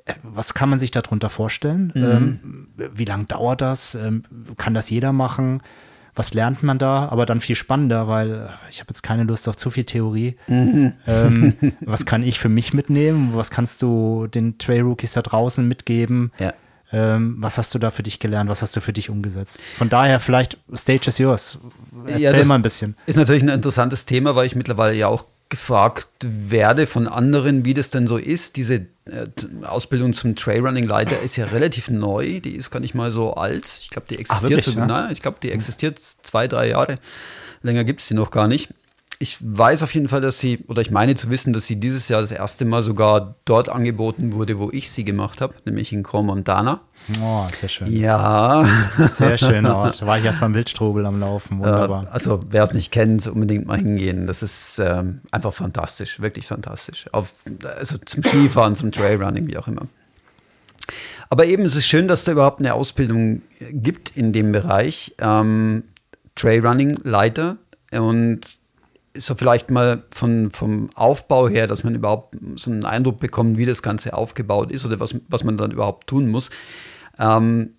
äh, 0.03 0.13
was 0.23 0.53
kann 0.53 0.69
man 0.69 0.77
sich 0.77 0.91
darunter 0.91 1.29
vorstellen? 1.29 1.93
Mhm. 1.95 2.03
Ähm, 2.03 2.67
wie 2.93 3.05
lange 3.05 3.25
dauert 3.25 3.61
das? 3.61 3.95
Ähm, 3.95 4.23
kann 4.57 4.73
das 4.73 4.89
jeder 4.89 5.13
machen? 5.13 5.61
Was 6.15 6.33
lernt 6.33 6.61
man 6.61 6.77
da? 6.77 7.07
Aber 7.07 7.25
dann 7.25 7.39
viel 7.39 7.55
spannender, 7.55 8.09
weil 8.09 8.31
äh, 8.31 8.47
ich 8.69 8.81
habe 8.81 8.89
jetzt 8.89 9.03
keine 9.03 9.23
Lust 9.23 9.47
auf 9.47 9.55
zu 9.55 9.69
viel 9.69 9.85
Theorie. 9.85 10.35
Mhm. 10.47 10.91
Ähm, 11.07 11.53
was 11.79 12.05
kann 12.05 12.23
ich 12.23 12.39
für 12.39 12.49
mich 12.49 12.73
mitnehmen? 12.73 13.29
Was 13.35 13.51
kannst 13.51 13.81
du 13.81 14.27
den 14.27 14.57
Trail-Rookies 14.57 15.13
da 15.13 15.21
draußen 15.21 15.65
mitgeben? 15.65 16.33
ja. 16.39 16.53
Ähm, 16.91 17.35
was 17.39 17.57
hast 17.57 17.73
du 17.75 17.79
da 17.79 17.91
für 17.91 18.03
dich 18.03 18.19
gelernt? 18.19 18.49
Was 18.49 18.61
hast 18.61 18.75
du 18.75 18.81
für 18.81 18.93
dich 18.93 19.09
umgesetzt? 19.09 19.61
Von 19.77 19.89
daher 19.89 20.19
vielleicht 20.19 20.57
Stage 20.75 21.07
is 21.07 21.17
yours. 21.19 21.59
Erzähl 22.07 22.21
Ja, 22.21 22.45
mal 22.45 22.55
ein 22.55 22.61
bisschen. 22.61 22.95
Ist 23.05 23.15
natürlich 23.15 23.43
ein 23.43 23.49
interessantes 23.49 24.05
Thema, 24.05 24.35
weil 24.35 24.47
ich 24.47 24.55
mittlerweile 24.55 24.95
ja 24.95 25.07
auch 25.07 25.25
gefragt 25.49 26.07
werde 26.21 26.85
von 26.85 27.07
anderen, 27.07 27.65
wie 27.65 27.73
das 27.73 27.89
denn 27.89 28.07
so 28.07 28.17
ist. 28.17 28.55
Diese 28.55 28.75
äh, 29.05 29.25
Ausbildung 29.63 30.13
zum 30.13 30.35
Trailrunning-Leiter 30.35 31.21
ist 31.21 31.35
ja 31.35 31.45
relativ 31.45 31.89
neu. 31.89 32.39
Die 32.39 32.55
ist 32.55 32.69
gar 32.71 32.79
nicht 32.79 32.93
mal 32.93 33.11
so 33.11 33.33
alt. 33.33 33.79
Ich 33.81 33.89
glaube, 33.89 34.07
die 34.09 34.17
existiert 34.19 34.49
wirklich, 34.49 34.65
sogar. 34.65 34.87
ja? 34.87 35.01
Nein, 35.01 35.11
ich 35.11 35.21
glaube, 35.21 35.37
die 35.41 35.51
existiert 35.51 35.99
zwei, 35.99 36.47
drei 36.47 36.69
Jahre. 36.69 36.95
Länger 37.63 37.83
gibt 37.83 38.01
es 38.01 38.07
die 38.07 38.13
noch 38.13 38.31
gar 38.31 38.47
nicht. 38.47 38.69
Ich 39.21 39.37
weiß 39.41 39.83
auf 39.83 39.93
jeden 39.93 40.07
Fall, 40.07 40.21
dass 40.21 40.39
sie, 40.39 40.63
oder 40.69 40.81
ich 40.81 40.91
meine 40.91 41.13
zu 41.13 41.29
wissen, 41.29 41.51
dass 41.51 41.67
sie 41.67 41.75
dieses 41.75 42.07
Jahr 42.07 42.21
das 42.21 42.31
erste 42.31 42.63
Mal 42.63 42.81
sogar 42.81 43.35
dort 43.43 43.67
angeboten 43.67 44.31
wurde, 44.31 44.57
wo 44.59 44.69
ich 44.71 44.89
sie 44.89 45.03
gemacht 45.03 45.41
habe, 45.41 45.55
nämlich 45.65 45.91
in 45.91 46.03
Grand 46.03 46.27
Montana. 46.27 46.79
Oh, 47.21 47.45
sehr 47.53 47.67
schön. 47.67 47.91
Ja, 47.91 48.65
Sehr 49.11 49.37
schöner 49.37 49.75
Ort. 49.75 49.99
Da 50.01 50.07
war 50.07 50.17
ich 50.17 50.23
erst 50.23 50.39
beim 50.39 50.53
Wildstrobel 50.53 51.05
am 51.05 51.19
Laufen. 51.19 51.59
Wunderbar. 51.59 52.05
Äh, 52.05 52.11
also 52.11 52.39
wer 52.49 52.63
es 52.63 52.73
nicht 52.73 52.91
kennt, 52.91 53.27
unbedingt 53.27 53.65
mal 53.65 53.77
hingehen. 53.77 54.25
Das 54.25 54.41
ist 54.41 54.79
ähm, 54.79 55.19
einfach 55.31 55.51
fantastisch, 55.53 56.21
wirklich 56.21 56.47
fantastisch. 56.47 57.07
Auf, 57.11 57.33
also 57.75 57.97
zum 57.97 58.23
Skifahren, 58.23 58.75
zum 58.75 58.93
Trailrunning, 58.93 59.47
wie 59.47 59.57
auch 59.57 59.67
immer. 59.67 59.87
Aber 61.29 61.45
eben, 61.45 61.65
es 61.65 61.75
ist 61.75 61.87
schön, 61.87 62.07
dass 62.07 62.23
da 62.23 62.31
überhaupt 62.31 62.59
eine 62.59 62.73
Ausbildung 62.73 63.41
gibt 63.71 64.15
in 64.15 64.31
dem 64.31 64.53
Bereich. 64.53 65.13
Ähm, 65.19 65.83
Trailrunning-Leiter 66.35 67.57
und 67.91 68.58
so 69.17 69.35
vielleicht 69.35 69.71
mal 69.71 70.03
von, 70.11 70.51
vom 70.51 70.89
Aufbau 70.95 71.49
her, 71.49 71.67
dass 71.67 71.83
man 71.83 71.95
überhaupt 71.95 72.35
so 72.55 72.71
einen 72.71 72.85
Eindruck 72.85 73.19
bekommt, 73.19 73.57
wie 73.57 73.65
das 73.65 73.81
Ganze 73.81 74.13
aufgebaut 74.13 74.71
ist 74.71 74.85
oder 74.85 74.99
was, 74.99 75.15
was 75.27 75.43
man 75.43 75.57
dann 75.57 75.71
überhaupt 75.71 76.07
tun 76.07 76.29
muss. 76.29 76.49
Ähm, 77.17 77.71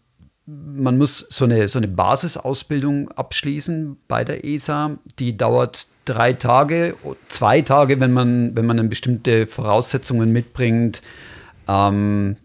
man 0.46 0.98
muss 0.98 1.18
so 1.18 1.44
eine, 1.44 1.68
so 1.68 1.78
eine 1.78 1.88
Basisausbildung 1.88 3.10
abschließen 3.12 3.96
bei 4.08 4.24
der 4.24 4.44
ESA. 4.44 4.98
Die 5.18 5.36
dauert 5.36 5.86
drei 6.04 6.32
Tage, 6.32 6.96
zwei 7.28 7.62
Tage, 7.62 8.00
wenn 8.00 8.12
man, 8.12 8.56
wenn 8.56 8.66
man 8.66 8.76
dann 8.76 8.88
bestimmte 8.88 9.46
Voraussetzungen 9.46 10.32
mitbringt, 10.32 11.02
ähm, 11.68 12.36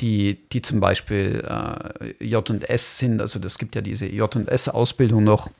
die, 0.00 0.46
die 0.50 0.60
zum 0.60 0.80
Beispiel 0.80 1.42
äh, 1.48 2.24
J&S 2.24 2.98
sind. 2.98 3.20
Also 3.22 3.38
das 3.38 3.58
gibt 3.58 3.74
ja 3.74 3.80
diese 3.80 4.06
J&S-Ausbildung 4.06 5.24
noch. 5.24 5.50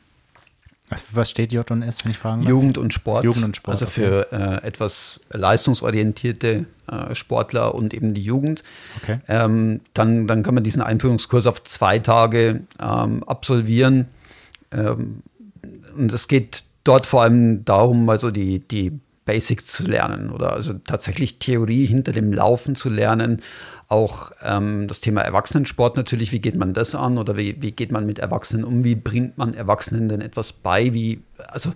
Was, 0.89 1.03
was 1.13 1.31
steht 1.31 1.53
J&S, 1.53 2.05
wenn 2.05 2.11
ich 2.13 2.19
fragen 2.19 2.43
darf? 2.43 2.51
Jugend 2.51 2.79
und 2.79 2.93
Sport. 2.93 3.25
Jugend 3.25 3.45
und 3.45 3.57
Sport, 3.57 3.73
Also 3.73 3.87
für 3.87 4.33
äh, 4.33 4.67
etwas 4.67 5.21
leistungsorientierte 5.31 6.67
äh, 6.87 7.15
Sportler 7.15 7.75
und 7.75 7.93
eben 7.93 8.15
die 8.15 8.23
Jugend. 8.23 8.63
Okay. 9.03 9.19
Ähm, 9.27 9.81
dann, 9.95 10.27
dann 10.29 10.43
kann 10.45 10.55
man 10.55 10.63
diesen 10.63 10.83
Einführungskurs 10.83 11.47
auf 11.47 11.63
zwei 11.65 11.99
Tage 11.99 12.61
ähm, 12.81 13.25
absolvieren. 13.25 14.07
Ähm, 14.71 15.23
und 15.97 16.13
es 16.13 16.29
geht 16.29 16.65
dort 16.85 17.07
vor 17.07 17.23
allem 17.23 17.65
darum, 17.65 18.09
also 18.09 18.31
die, 18.31 18.61
die 18.61 19.01
Basics 19.27 19.67
zu 19.67 19.85
lernen 19.85 20.31
oder 20.31 20.55
also 20.55 20.73
tatsächlich 20.73 21.39
Theorie 21.39 21.85
hinter 21.85 22.13
dem 22.13 22.33
Laufen 22.33 22.75
zu 22.75 22.89
lernen. 22.89 23.43
Auch 23.89 24.31
ähm, 24.43 24.89
das 24.89 25.01
Thema 25.03 25.21
Erwachsenensport 25.21 25.97
natürlich, 25.97 26.33
wie 26.33 26.41
geht 26.41 26.57
man 26.57 26.73
das 26.73 26.95
an 26.95 27.19
oder 27.19 27.37
wie, 27.37 27.61
wie 27.61 27.73
geht 27.73 27.93
man 27.93 28.07
mit 28.07 28.19
Erwachsenen 28.19 28.65
um, 28.65 28.85
wie 28.85 28.95
bringt 28.95 29.37
man 29.37 29.53
Erwachsenen 29.53 30.09
denn 30.09 30.23
etwas 30.23 30.53
bei, 30.55 30.95
wie, 30.95 31.21
also 31.49 31.73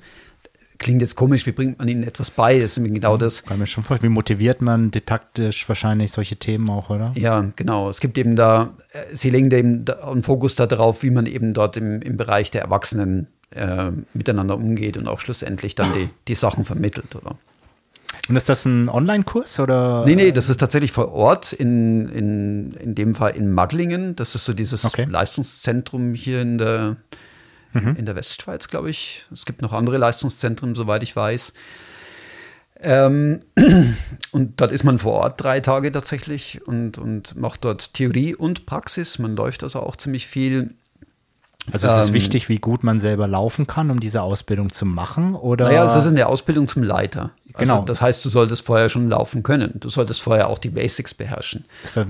klingt 0.79 1.03
jetzt 1.03 1.15
komisch, 1.15 1.47
wie 1.47 1.53
bringt 1.53 1.79
man 1.79 1.89
ihnen 1.89 2.03
etwas 2.03 2.31
bei? 2.31 2.59
Das 2.59 2.79
ist 2.79 2.85
genau 2.85 3.17
das. 3.17 3.45
Kann 3.45 3.59
mir 3.59 3.67
schon 3.67 3.85
vorstellen, 3.85 4.11
wie 4.11 4.15
motiviert 4.15 4.63
man 4.63 4.91
didaktisch 4.91 5.69
wahrscheinlich 5.69 6.11
solche 6.11 6.37
Themen 6.37 6.69
auch, 6.71 6.89
oder? 6.91 7.13
Ja, 7.17 7.53
genau. 7.55 7.89
Es 7.89 8.01
gibt 8.01 8.17
eben 8.17 8.35
da, 8.35 8.75
äh, 8.93 9.15
sie 9.15 9.31
legen 9.31 9.51
eben 9.51 9.85
einen 9.89 10.23
Fokus 10.23 10.57
darauf, 10.57 11.03
wie 11.03 11.11
man 11.11 11.27
eben 11.27 11.53
dort 11.53 11.77
im, 11.77 12.01
im 12.01 12.17
Bereich 12.17 12.51
der 12.51 12.63
Erwachsenen 12.63 13.29
äh, 13.51 13.91
miteinander 14.15 14.57
umgeht 14.57 14.97
und 14.97 15.09
auch 15.09 15.21
schlussendlich 15.21 15.75
dann 15.75 15.93
die, 15.93 16.09
die 16.29 16.35
Sachen 16.35 16.65
vermittelt, 16.65 17.15
oder? 17.17 17.37
Und 18.29 18.37
ist 18.37 18.49
das 18.49 18.65
ein 18.65 18.89
Online-Kurs 18.89 19.59
oder? 19.61 20.05
Nee, 20.05 20.15
nee, 20.15 20.33
das 20.33 20.49
ist 20.49 20.59
tatsächlich 20.59 20.93
vor 20.93 21.13
Ort, 21.13 21.53
in, 21.53 22.09
in, 22.09 22.73
in 22.75 22.95
dem 22.95 23.15
Fall 23.15 23.33
in 23.37 23.53
Madlingen. 23.53 24.17
Das 24.17 24.35
ist 24.35 24.45
so 24.45 24.53
dieses 24.53 24.85
okay. 24.85 25.07
Leistungszentrum 25.09 26.15
hier 26.15 26.41
in 26.41 26.59
der, 26.59 26.97
mhm. 27.73 27.97
in 27.97 28.07
der 28.07 28.17
Westschweiz, 28.17 28.69
glaube 28.69 28.91
ich. 28.91 29.27
Es 29.33 29.47
gibt 29.47 29.63
noch 29.63 29.73
andere 29.73 29.99
Leistungszentren, 29.99 30.75
soweit 30.75 31.03
ich 31.03 31.15
weiß. 31.15 31.53
Ähm, 32.83 33.41
und 34.33 34.61
dort 34.61 34.73
ist 34.73 34.85
man 34.85 34.99
vor 34.99 35.13
Ort 35.15 35.43
drei 35.43 35.61
Tage 35.61 35.93
tatsächlich 35.93 36.67
und, 36.67 36.99
und 36.99 37.37
macht 37.37 37.65
dort 37.65 37.95
Theorie 37.95 38.35
und 38.35 38.67
Praxis. 38.67 39.19
Man 39.19 39.37
läuft 39.37 39.63
also 39.63 39.81
auch 39.81 39.97
ziemlich 39.97 40.27
viel. 40.27 40.75
Also 41.73 41.87
ist 41.87 41.95
es 41.95 42.09
ähm, 42.09 42.15
wichtig, 42.15 42.49
wie 42.49 42.59
gut 42.59 42.85
man 42.85 43.01
selber 43.01 43.27
laufen 43.27 43.67
kann, 43.67 43.91
um 43.91 44.01
diese 44.01 44.23
Ausbildung 44.23 44.71
zu 44.71 44.87
machen? 44.87 45.35
Oder? 45.35 45.67
Naja, 45.67 45.85
es 45.85 45.95
ist 45.95 46.07
eine 46.07 46.27
Ausbildung 46.27 46.69
zum 46.69 46.83
Leiter. 46.83 47.31
Also 47.53 47.73
genau. 47.73 47.85
Das 47.85 48.01
heißt, 48.01 48.25
du 48.25 48.29
solltest 48.29 48.65
vorher 48.65 48.89
schon 48.91 49.09
laufen 49.09 49.43
können. 49.43 49.75
Du 49.81 49.89
solltest 49.89 50.23
vorher 50.23 50.49
auch 50.49 50.59
die 50.59 50.71
Basics 50.71 51.15
beherrschen. 51.15 51.65
Ist 51.85 51.97
da 51.97 52.05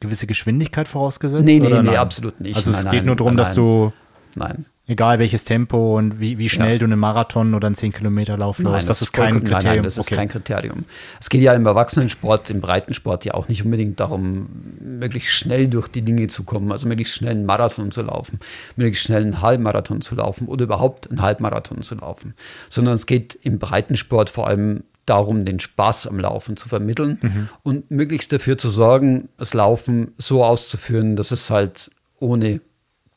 gewisse 0.00 0.26
Geschwindigkeit 0.26 0.88
vorausgesetzt? 0.88 1.44
Nee, 1.44 1.60
nee, 1.60 1.82
nee, 1.82 1.96
absolut 1.96 2.40
nicht. 2.40 2.56
Also 2.56 2.70
es 2.70 2.84
nein, 2.84 2.90
geht 2.92 3.00
nein, 3.00 3.06
nur 3.06 3.16
darum, 3.16 3.34
nein, 3.34 3.44
dass 3.44 3.54
du 3.54 3.92
nein. 4.34 4.66
Egal 4.90 5.18
welches 5.18 5.44
Tempo 5.44 5.98
und 5.98 6.18
wie, 6.18 6.38
wie 6.38 6.48
schnell 6.48 6.72
ja. 6.72 6.78
du 6.78 6.86
einen 6.86 6.98
Marathon 6.98 7.52
oder 7.52 7.66
einen 7.66 7.76
10 7.76 7.92
Kilometer 7.92 8.38
Lauf 8.38 8.58
läufst, 8.58 8.88
das, 8.88 9.00
das, 9.00 9.08
ist 9.08 9.12
kein 9.12 9.34
Kriterium. 9.34 9.62
Nein, 9.62 9.74
nein, 9.74 9.82
das 9.82 9.98
okay. 9.98 10.14
ist 10.14 10.16
kein 10.16 10.28
Kriterium. 10.28 10.84
Es 11.20 11.28
geht 11.28 11.42
ja 11.42 11.52
im 11.52 11.66
Erwachsenensport, 11.66 12.48
im 12.48 12.62
Breitensport 12.62 13.26
ja 13.26 13.34
auch 13.34 13.48
nicht 13.48 13.62
unbedingt 13.66 14.00
darum, 14.00 14.48
möglichst 14.80 15.32
schnell 15.32 15.68
durch 15.68 15.88
die 15.88 16.00
Dinge 16.00 16.26
zu 16.28 16.42
kommen, 16.42 16.72
also 16.72 16.88
möglichst 16.88 17.14
schnell 17.14 17.32
einen 17.32 17.44
Marathon 17.44 17.90
zu 17.90 18.00
laufen, 18.00 18.40
möglichst 18.76 19.04
schnell 19.04 19.20
einen 19.20 19.42
Halbmarathon 19.42 20.00
zu 20.00 20.14
laufen 20.14 20.48
oder 20.48 20.64
überhaupt 20.64 21.10
einen 21.10 21.20
Halbmarathon 21.20 21.82
zu 21.82 21.94
laufen, 21.96 22.32
sondern 22.70 22.94
es 22.94 23.04
geht 23.04 23.38
im 23.42 23.58
Breitensport 23.58 24.30
vor 24.30 24.46
allem 24.46 24.84
darum, 25.04 25.44
den 25.44 25.60
Spaß 25.60 26.06
am 26.06 26.18
Laufen 26.18 26.56
zu 26.56 26.70
vermitteln 26.70 27.18
mhm. 27.20 27.48
und 27.62 27.90
möglichst 27.90 28.32
dafür 28.32 28.56
zu 28.56 28.70
sorgen, 28.70 29.28
das 29.36 29.52
Laufen 29.52 30.12
so 30.16 30.44
auszuführen, 30.44 31.14
dass 31.14 31.30
es 31.30 31.50
halt 31.50 31.90
ohne 32.20 32.62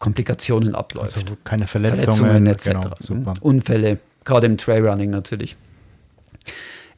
Komplikationen 0.02 0.76
abläuft. 0.76 1.16
Also 1.16 1.38
keine 1.46 1.68
Verletzungen, 1.68 2.46
Verletzungen 2.46 2.48
etc. 2.48 3.08
Genau, 3.08 3.34
Unfälle, 3.40 4.00
gerade 4.26 4.48
im 4.48 4.58
Trailrunning 4.58 5.12
natürlich. 5.12 5.56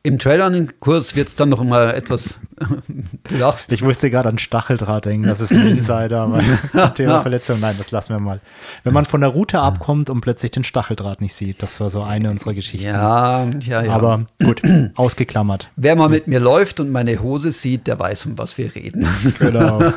Im 0.06 0.20
Trailrunning-Kurs 0.20 1.16
wird 1.16 1.28
es 1.30 1.36
dann 1.36 1.50
noch 1.50 1.64
mal 1.64 1.94
etwas, 1.94 2.40
du 2.60 3.38
lachst. 3.38 3.72
Ich 3.72 3.82
musste 3.82 4.10
gerade 4.10 4.30
an 4.30 4.38
Stacheldraht 4.38 5.06
denken, 5.06 5.28
das 5.28 5.42
ist 5.42 5.52
ein 5.52 5.68
Insider, 5.68 6.22
aber 6.22 6.94
Thema 6.96 7.22
Verletzung, 7.22 7.60
nein, 7.60 7.76
das 7.78 7.92
lassen 7.92 8.14
wir 8.14 8.20
mal. 8.20 8.40
Wenn 8.84 8.94
man 8.94 9.06
von 9.06 9.20
der 9.20 9.30
Route 9.30 9.60
abkommt 9.60 10.10
und 10.10 10.22
plötzlich 10.22 10.52
den 10.52 10.64
Stacheldraht 10.64 11.20
nicht 11.20 11.34
sieht, 11.34 11.62
das 11.62 11.80
war 11.82 11.90
so 11.90 12.04
eine 12.04 12.32
unserer 12.32 12.54
Geschichten. 12.54 12.88
Ja, 12.88 13.46
ja, 13.60 13.84
ja. 13.84 13.92
Aber 13.92 14.26
gut, 14.42 14.62
ausgeklammert. 14.96 15.70
Wer 15.76 15.96
mal 15.98 16.10
mit 16.10 16.28
mir 16.28 16.40
läuft 16.40 16.80
und 16.80 16.90
meine 16.90 17.22
Hose 17.22 17.52
sieht, 17.52 17.88
der 17.88 18.00
weiß, 18.00 18.26
um 18.28 18.38
was 18.38 18.58
wir 18.58 18.74
reden. 18.76 19.08
Genau. 19.40 19.82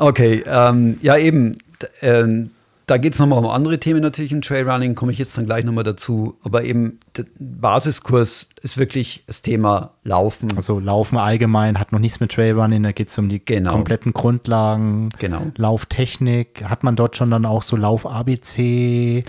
Okay, 0.00 0.42
ähm, 0.46 0.98
ja 1.02 1.18
eben, 1.18 1.58
ähm, 2.00 2.50
da 2.86 2.96
geht 2.96 3.12
es 3.12 3.18
nochmal 3.18 3.38
um 3.38 3.48
andere 3.48 3.78
Themen 3.78 4.00
natürlich 4.00 4.32
im 4.32 4.40
Trailrunning, 4.40 4.94
komme 4.94 5.12
ich 5.12 5.18
jetzt 5.18 5.36
dann 5.36 5.44
gleich 5.44 5.62
nochmal 5.64 5.84
dazu. 5.84 6.38
Aber 6.42 6.64
eben 6.64 6.98
der 7.18 7.26
Basiskurs 7.38 8.48
ist 8.62 8.78
wirklich 8.78 9.22
das 9.26 9.42
Thema 9.42 9.90
Laufen. 10.02 10.56
Also 10.56 10.80
Laufen 10.80 11.18
allgemein 11.18 11.78
hat 11.78 11.92
noch 11.92 11.98
nichts 11.98 12.18
mit 12.18 12.32
Trailrunning, 12.32 12.82
da 12.82 12.92
geht 12.92 13.08
es 13.08 13.18
um 13.18 13.28
die 13.28 13.44
genau. 13.44 13.72
kompletten 13.72 14.14
Grundlagen, 14.14 15.10
genau. 15.18 15.42
Lauftechnik. 15.56 16.64
Hat 16.64 16.82
man 16.82 16.96
dort 16.96 17.16
schon 17.16 17.30
dann 17.30 17.44
auch 17.44 17.62
so 17.62 17.76
Lauf-ABC? 17.76 19.24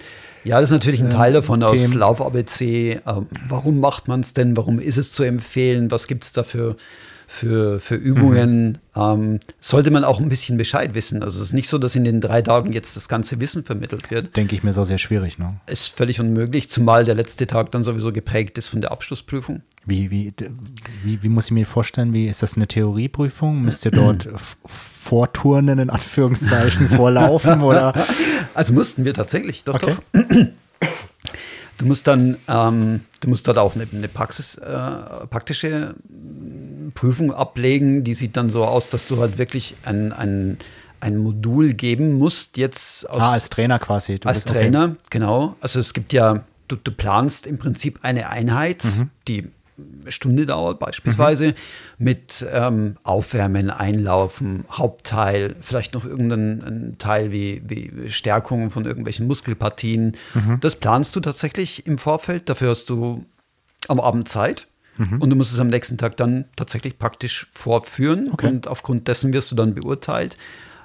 Ja, 0.45 0.61
das 0.61 0.69
ist 0.69 0.73
natürlich 0.73 1.03
ein 1.03 1.09
Teil 1.09 1.33
davon 1.33 1.61
aus 1.63 1.93
Lauf-ABC. 1.93 3.01
Ähm, 3.05 3.27
warum 3.49 3.81
macht 3.81 4.07
man 4.07 4.21
es 4.21 4.33
denn? 4.33 4.55
Warum 4.55 4.79
ist 4.79 4.97
es 4.97 5.11
zu 5.11 5.23
empfehlen? 5.23 5.91
Was 5.91 6.07
gibt 6.07 6.23
es 6.23 6.31
dafür? 6.31 6.77
Für, 7.31 7.79
für 7.79 7.95
Übungen, 7.95 8.79
mhm. 8.93 9.01
ähm, 9.01 9.39
sollte 9.61 9.89
man 9.89 10.03
auch 10.03 10.19
ein 10.19 10.27
bisschen 10.27 10.57
Bescheid 10.57 10.93
wissen. 10.95 11.23
Also 11.23 11.39
es 11.39 11.47
ist 11.47 11.53
nicht 11.53 11.69
so, 11.69 11.77
dass 11.77 11.95
in 11.95 12.03
den 12.03 12.19
drei 12.19 12.41
Tagen 12.41 12.73
jetzt 12.73 12.97
das 12.97 13.07
ganze 13.07 13.39
Wissen 13.39 13.63
vermittelt 13.63 14.11
wird. 14.11 14.35
Denke 14.35 14.53
ich 14.53 14.63
mir, 14.63 14.73
so 14.73 14.83
sehr 14.83 14.97
schwierig. 14.97 15.39
Ne? 15.39 15.55
Ist 15.65 15.95
völlig 15.95 16.19
unmöglich, 16.19 16.69
zumal 16.69 17.05
der 17.05 17.15
letzte 17.15 17.47
Tag 17.47 17.71
dann 17.71 17.85
sowieso 17.85 18.11
geprägt 18.11 18.57
ist 18.57 18.67
von 18.67 18.81
der 18.81 18.91
Abschlussprüfung. 18.91 19.61
Wie, 19.85 20.11
wie, 20.11 20.33
wie, 21.05 21.23
wie 21.23 21.29
muss 21.29 21.45
ich 21.45 21.51
mir 21.51 21.65
vorstellen, 21.65 22.11
wie 22.11 22.27
ist 22.27 22.43
das 22.43 22.55
eine 22.55 22.67
Theorieprüfung? 22.67 23.61
Müsst 23.61 23.85
ihr 23.85 23.91
dort 23.91 24.27
vorturnen, 24.65 25.79
in 25.79 25.89
Anführungszeichen, 25.89 26.89
vorlaufen? 26.97 27.61
oder? 27.61 27.93
Also 28.53 28.73
mussten 28.73 29.05
wir 29.05 29.13
tatsächlich, 29.13 29.63
doch, 29.63 29.75
okay. 29.75 29.95
doch. 30.19 30.47
Du 31.81 31.87
musst 31.87 32.05
dann, 32.05 32.37
ähm, 32.47 33.01
du 33.21 33.29
musst 33.29 33.47
dort 33.47 33.57
auch 33.57 33.73
eine, 33.73 33.87
eine 33.91 34.07
Praxis, 34.07 34.53
äh, 34.53 34.67
praktische 35.27 35.95
Prüfung 37.01 37.33
ablegen. 37.33 38.03
Die 38.03 38.13
sieht 38.13 38.37
dann 38.37 38.51
so 38.51 38.63
aus, 38.63 38.89
dass 38.89 39.07
du 39.07 39.19
halt 39.19 39.39
wirklich 39.39 39.75
ein, 39.83 40.13
ein, 40.13 40.59
ein 40.99 41.17
Modul 41.17 41.73
geben 41.73 42.13
musst 42.13 42.57
jetzt. 42.57 43.09
Aus, 43.09 43.23
ah, 43.23 43.31
als 43.31 43.49
Trainer 43.49 43.79
quasi. 43.79 44.19
Du 44.19 44.27
als 44.27 44.45
Trainer, 44.45 44.83
okay. 44.83 44.97
genau. 45.09 45.55
Also 45.61 45.79
es 45.79 45.93
gibt 45.93 46.13
ja, 46.13 46.43
du, 46.67 46.75
du 46.75 46.91
planst 46.91 47.47
im 47.47 47.57
Prinzip 47.57 47.99
eine 48.03 48.29
Einheit, 48.29 48.83
mhm. 48.85 49.09
die 49.27 49.49
Stunde 50.09 50.45
dauert 50.45 50.77
beispielsweise, 50.77 51.47
mhm. 51.47 51.53
mit 51.97 52.45
ähm, 52.53 52.97
Aufwärmen, 53.01 53.71
Einlaufen, 53.71 54.65
Hauptteil, 54.71 55.55
vielleicht 55.59 55.95
noch 55.95 56.05
irgendein 56.05 56.97
Teil 56.99 57.31
wie, 57.31 57.63
wie 57.65 58.09
Stärkung 58.09 58.69
von 58.69 58.85
irgendwelchen 58.85 59.25
Muskelpartien. 59.25 60.17
Mhm. 60.35 60.59
Das 60.61 60.75
planst 60.75 61.15
du 61.15 61.19
tatsächlich 61.19 61.87
im 61.87 61.97
Vorfeld. 61.97 62.47
Dafür 62.47 62.69
hast 62.69 62.91
du 62.91 63.25
am 63.87 63.99
Abend 63.99 64.29
Zeit. 64.29 64.67
Mhm. 64.97 65.21
Und 65.21 65.29
du 65.29 65.35
musst 65.35 65.53
es 65.53 65.59
am 65.59 65.67
nächsten 65.67 65.97
Tag 65.97 66.17
dann 66.17 66.45
tatsächlich 66.55 66.97
praktisch 66.97 67.47
vorführen. 67.53 68.29
Okay. 68.31 68.47
Und 68.47 68.67
aufgrund 68.67 69.07
dessen 69.07 69.33
wirst 69.33 69.51
du 69.51 69.55
dann 69.55 69.73
beurteilt, 69.73 70.37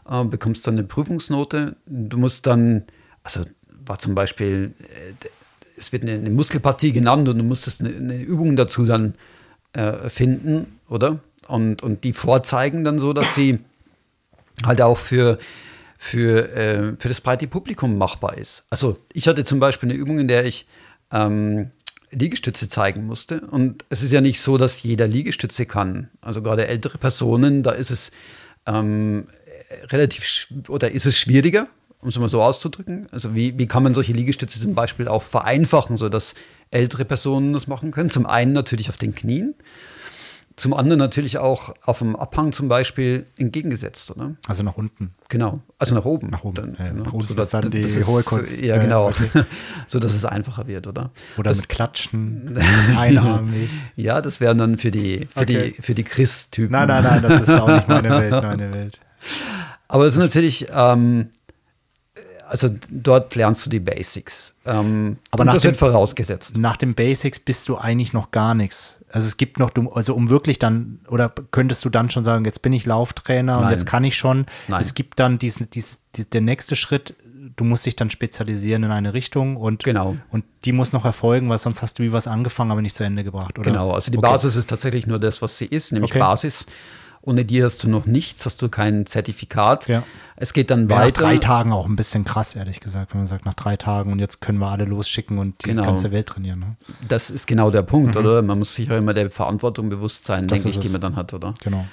äh, 0.08 0.24
bekommst 0.24 0.66
dann 0.66 0.74
eine 0.74 0.84
Prüfungsnote. 0.84 1.76
Du 1.86 2.18
musst 2.18 2.46
dann, 2.46 2.84
also 3.22 3.44
war 3.84 3.98
zum 3.98 4.14
Beispiel 4.14 4.74
äh, 4.80 5.28
es 5.76 5.92
wird 5.92 6.02
eine, 6.02 6.12
eine, 6.12 6.30
Muskelpartie 6.30 6.92
genannt 6.92 7.28
und 7.28 7.38
du 7.38 7.44
musstest 7.44 7.80
eine, 7.80 7.94
eine 7.94 8.20
Übung 8.20 8.56
dazu 8.56 8.86
dann 8.86 9.14
äh, 9.72 10.08
finden, 10.08 10.78
oder? 10.88 11.20
Und, 11.48 11.82
und 11.82 12.02
die 12.04 12.12
vorzeigen 12.12 12.82
dann 12.82 12.98
so, 12.98 13.12
dass 13.12 13.34
sie 13.34 13.60
halt 14.64 14.80
auch 14.80 14.98
für, 14.98 15.38
für, 15.98 16.52
äh, 16.54 16.92
für 16.98 17.08
das 17.08 17.20
breite 17.20 17.46
Publikum 17.46 17.98
machbar 17.98 18.36
ist. 18.38 18.64
Also 18.70 18.98
ich 19.12 19.28
hatte 19.28 19.44
zum 19.44 19.60
Beispiel 19.60 19.90
eine 19.90 19.98
Übung, 19.98 20.18
in 20.18 20.28
der 20.28 20.44
ich 20.44 20.66
ähm, 21.12 21.70
Liegestütze 22.10 22.68
zeigen 22.68 23.06
musste. 23.06 23.40
Und 23.40 23.84
es 23.88 24.02
ist 24.02 24.12
ja 24.12 24.20
nicht 24.20 24.40
so, 24.40 24.58
dass 24.58 24.82
jeder 24.82 25.06
Liegestütze 25.06 25.66
kann. 25.66 26.08
Also 26.20 26.42
gerade 26.42 26.66
ältere 26.66 26.98
Personen, 26.98 27.62
da 27.62 27.72
ist 27.72 27.90
es 27.90 28.12
ähm, 28.66 29.26
relativ 29.90 30.48
oder 30.68 30.90
ist 30.90 31.06
es 31.06 31.18
schwieriger, 31.18 31.68
um 32.00 32.08
es 32.08 32.18
mal 32.18 32.28
so 32.28 32.42
auszudrücken? 32.42 33.06
Also 33.10 33.34
wie, 33.34 33.58
wie 33.58 33.66
kann 33.66 33.82
man 33.82 33.94
solche 33.94 34.12
Liegestütze 34.12 34.60
zum 34.60 34.74
Beispiel 34.74 35.08
auch 35.08 35.22
vereinfachen, 35.22 35.96
sodass 35.96 36.34
ältere 36.70 37.04
Personen 37.04 37.52
das 37.52 37.66
machen 37.66 37.90
können? 37.90 38.10
Zum 38.10 38.26
einen 38.26 38.52
natürlich 38.52 38.88
auf 38.88 38.96
den 38.96 39.14
Knien, 39.14 39.54
zum 40.56 40.72
anderen 40.72 40.98
natürlich 40.98 41.36
auch 41.36 41.74
auf 41.84 41.98
dem 41.98 42.16
Abhang 42.16 42.52
zum 42.52 42.68
Beispiel 42.68 43.26
entgegengesetzt, 43.36 44.10
oder? 44.10 44.36
Also 44.48 44.62
nach 44.62 44.76
unten. 44.76 45.14
Genau, 45.28 45.60
also 45.78 45.94
nach 45.94 46.06
oben. 46.06 46.30
Nach 46.30 46.44
oben. 46.44 46.54
Dann, 46.54 46.76
ja, 46.78 46.92
ne? 46.94 47.02
nach 47.02 47.12
unten 47.12 47.28
so, 47.28 47.34
dass, 47.34 47.50
dann 47.50 47.70
die 47.70 47.80
ist, 47.80 48.06
hohe 48.06 48.22
Kunst. 48.22 48.58
Ja, 48.62 48.78
genau. 48.78 49.08
Okay. 49.08 49.28
so 49.86 49.98
dass 49.98 50.14
es 50.14 50.24
einfacher 50.24 50.66
wird, 50.66 50.86
oder? 50.86 51.10
Oder 51.36 51.50
das, 51.50 51.60
mit 51.60 51.68
Klatschen, 51.68 52.58
einarmig. 52.96 53.68
ja, 53.96 54.22
das 54.22 54.40
wären 54.40 54.56
dann 54.56 54.78
für 54.78 54.90
die, 54.90 55.28
für 55.34 55.40
okay. 55.40 55.74
die, 55.76 55.82
für 55.82 55.94
die 55.94 56.04
Chris-Typen. 56.04 56.72
Nein, 56.72 56.88
nein, 56.88 57.04
nein, 57.04 57.22
das 57.22 57.42
ist 57.42 57.50
auch 57.50 57.68
nicht 57.68 57.88
meine 57.88 58.08
Welt, 58.08 58.42
meine 58.42 58.72
Welt. 58.72 58.98
Aber 59.88 60.06
es 60.06 60.14
ist 60.14 60.20
natürlich, 60.20 60.68
ähm, 60.72 61.28
also 62.48 62.70
dort 62.90 63.34
lernst 63.34 63.66
du 63.66 63.70
die 63.70 63.80
Basics. 63.80 64.54
Ähm, 64.64 65.18
aber 65.30 65.44
das 65.44 65.62
dem, 65.62 65.70
wird 65.70 65.76
vorausgesetzt. 65.76 66.56
Nach 66.56 66.76
den 66.76 66.94
Basics 66.94 67.38
bist 67.38 67.68
du 67.68 67.76
eigentlich 67.76 68.12
noch 68.12 68.30
gar 68.30 68.54
nichts. 68.54 68.95
Also 69.16 69.28
es 69.28 69.38
gibt 69.38 69.58
noch, 69.58 69.70
also 69.94 70.14
um 70.14 70.28
wirklich 70.28 70.58
dann, 70.58 70.98
oder 71.08 71.32
könntest 71.50 71.82
du 71.86 71.88
dann 71.88 72.10
schon 72.10 72.22
sagen, 72.22 72.44
jetzt 72.44 72.60
bin 72.60 72.74
ich 72.74 72.84
Lauftrainer 72.84 73.54
Nein. 73.54 73.64
und 73.64 73.70
jetzt 73.70 73.86
kann 73.86 74.04
ich 74.04 74.14
schon. 74.14 74.44
Nein. 74.68 74.78
Es 74.78 74.92
gibt 74.92 75.18
dann 75.18 75.38
diesen, 75.38 75.70
diesen, 75.70 75.96
der 76.34 76.42
nächste 76.42 76.76
Schritt, 76.76 77.16
du 77.56 77.64
musst 77.64 77.86
dich 77.86 77.96
dann 77.96 78.10
spezialisieren 78.10 78.82
in 78.82 78.90
eine 78.90 79.14
Richtung 79.14 79.56
und, 79.56 79.84
genau. 79.84 80.18
und 80.28 80.44
die 80.66 80.72
muss 80.72 80.92
noch 80.92 81.06
erfolgen, 81.06 81.48
weil 81.48 81.56
sonst 81.56 81.80
hast 81.80 81.98
du 81.98 82.02
wie 82.02 82.12
was 82.12 82.28
angefangen, 82.28 82.70
aber 82.70 82.82
nicht 82.82 82.94
zu 82.94 83.04
Ende 83.04 83.24
gebracht, 83.24 83.58
oder? 83.58 83.70
Genau, 83.70 83.90
also 83.92 84.10
die 84.10 84.18
okay. 84.18 84.28
Basis 84.28 84.54
ist 84.54 84.68
tatsächlich 84.68 85.06
nur 85.06 85.18
das, 85.18 85.40
was 85.40 85.56
sie 85.56 85.64
ist, 85.64 85.92
nämlich 85.92 86.10
okay. 86.10 86.18
Basis. 86.18 86.66
Ohne 87.26 87.44
die 87.44 87.62
hast 87.62 87.82
du 87.82 87.88
noch 87.88 88.06
nichts, 88.06 88.46
hast 88.46 88.62
du 88.62 88.68
kein 88.68 89.04
Zertifikat. 89.04 89.88
Ja. 89.88 90.04
Es 90.36 90.52
geht 90.52 90.70
dann 90.70 90.88
Wäre 90.88 91.00
weiter. 91.00 91.22
Nach 91.22 91.28
drei 91.28 91.38
Tagen 91.38 91.72
auch 91.72 91.86
ein 91.86 91.96
bisschen 91.96 92.24
krass, 92.24 92.54
ehrlich 92.54 92.78
gesagt, 92.78 93.12
wenn 93.12 93.22
man 93.22 93.26
sagt, 93.26 93.44
nach 93.44 93.54
drei 93.54 93.76
Tagen 93.76 94.12
und 94.12 94.20
jetzt 94.20 94.40
können 94.40 94.58
wir 94.58 94.68
alle 94.68 94.84
losschicken 94.84 95.38
und 95.38 95.64
die 95.64 95.70
genau. 95.70 95.84
ganze 95.84 96.12
Welt 96.12 96.28
trainieren. 96.28 96.60
Ne? 96.60 96.76
Das 97.08 97.30
ist 97.30 97.48
genau 97.48 97.72
der 97.72 97.82
Punkt, 97.82 98.14
mhm. 98.14 98.20
oder? 98.20 98.42
Man 98.42 98.60
muss 98.60 98.76
sich 98.76 98.88
ja 98.88 98.96
immer 98.96 99.12
der 99.12 99.28
Verantwortung 99.32 99.88
bewusst 99.88 100.24
sein, 100.24 100.46
das 100.46 100.62
denke 100.62 100.78
ich, 100.78 100.78
die 100.78 100.88
man 100.88 101.00
dann 101.00 101.16
hat, 101.16 101.34
oder? 101.34 101.52
Genau. 101.64 101.84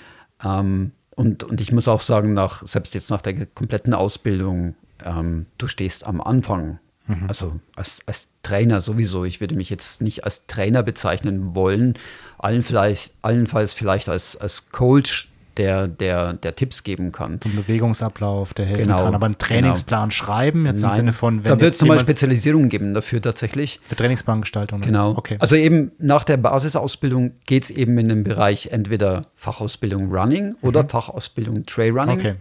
Ähm, 0.44 0.92
und, 1.16 1.44
und 1.44 1.60
ich 1.62 1.72
muss 1.72 1.88
auch 1.88 2.02
sagen, 2.02 2.36
nach, 2.36 2.66
selbst 2.68 2.94
jetzt 2.94 3.10
nach 3.10 3.22
der 3.22 3.48
kompletten 3.48 3.96
Ausbildung, 3.96 4.76
ähm, 5.04 5.48
du 5.58 5.68
stehst 5.68 6.06
am 6.06 6.22
Anfang. 6.22 6.78
Mhm. 7.08 7.26
Also 7.28 7.60
als, 7.76 8.02
als 8.06 8.30
Trainer 8.44 8.82
sowieso. 8.82 9.26
Ich 9.26 9.42
würde 9.42 9.56
mich 9.56 9.70
jetzt 9.70 10.02
nicht 10.02 10.24
als 10.24 10.48
Trainer 10.48 10.84
bezeichnen 10.84 11.56
wollen, 11.56 11.96
allen 12.44 12.64
vielleicht, 12.64 13.14
allenfalls 13.22 13.74
vielleicht 13.74 14.10
als, 14.10 14.36
als 14.36 14.72
Coach 14.72 15.30
der, 15.58 15.88
der, 15.88 16.34
der 16.34 16.56
Tipps 16.56 16.84
geben 16.84 17.12
kann. 17.12 17.40
Ein 17.46 17.56
Bewegungsablauf, 17.56 18.54
der 18.54 18.66
helfen 18.66 18.84
genau, 18.84 19.04
kann. 19.04 19.16
Aber 19.16 19.26
einen 19.26 19.38
Trainingsplan 19.38 20.10
genau. 20.10 20.12
schreiben, 20.12 20.66
jetzt 20.66 20.82
Nein, 20.82 20.92
im 20.92 20.96
Sinne 20.98 21.14
von, 21.14 21.44
wenn 21.44 21.52
Da 21.52 21.62
wird 21.62 21.76
es 21.76 21.82
nochmal 21.82 22.00
Spezialisierungen 22.00 22.70
geben 22.70 22.94
dafür 22.94 23.22
tatsächlich. 23.22 23.80
Für 23.84 23.96
Trainingsplangestaltung. 23.96 24.82
Genau. 24.82 25.12
Okay. 25.16 25.38
Also 25.40 25.56
eben 25.56 25.92
nach 26.00 26.24
der 26.24 26.38
Basisausbildung 26.38 27.34
geht 27.46 27.64
es 27.64 27.70
eben 27.70 27.98
in 27.98 28.10
den 28.10 28.24
Bereich 28.24 28.68
entweder 28.72 29.28
Fachausbildung 29.36 30.12
Running 30.12 30.50
mhm. 30.50 30.56
oder 30.62 30.88
Fachausbildung 30.88 31.66
Trail 31.66 31.92
Running. 31.92 32.18
Okay. 32.18 32.36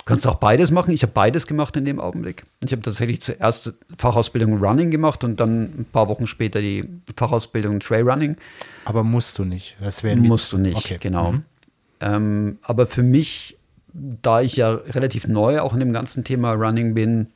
Du 0.00 0.04
kannst 0.06 0.26
auch 0.26 0.36
beides 0.36 0.70
machen. 0.70 0.94
Ich 0.94 1.02
habe 1.02 1.12
beides 1.12 1.46
gemacht 1.46 1.76
in 1.76 1.84
dem 1.84 2.00
Augenblick. 2.00 2.44
Ich 2.64 2.72
habe 2.72 2.80
tatsächlich 2.80 3.20
zuerst 3.20 3.74
Fachausbildung 3.98 4.58
Running 4.58 4.90
gemacht 4.90 5.24
und 5.24 5.38
dann 5.38 5.64
ein 5.64 5.86
paar 5.92 6.08
Wochen 6.08 6.26
später 6.26 6.62
die 6.62 6.88
Fachausbildung 7.16 7.80
Trail 7.80 8.08
Running. 8.08 8.36
Aber 8.86 9.04
musst 9.04 9.38
du 9.38 9.44
nicht. 9.44 9.76
Das 9.80 10.02
musst 10.02 10.52
du 10.52 10.58
nicht, 10.58 10.76
okay. 10.76 10.96
genau. 10.98 11.32
Mhm. 11.32 11.44
Ähm, 12.00 12.58
aber 12.62 12.86
für 12.86 13.02
mich, 13.02 13.58
da 13.92 14.40
ich 14.40 14.56
ja 14.56 14.72
relativ 14.72 15.28
neu 15.28 15.60
auch 15.60 15.74
in 15.74 15.80
dem 15.80 15.92
ganzen 15.92 16.24
Thema 16.24 16.52
Running 16.52 16.94
bin, 16.94 17.26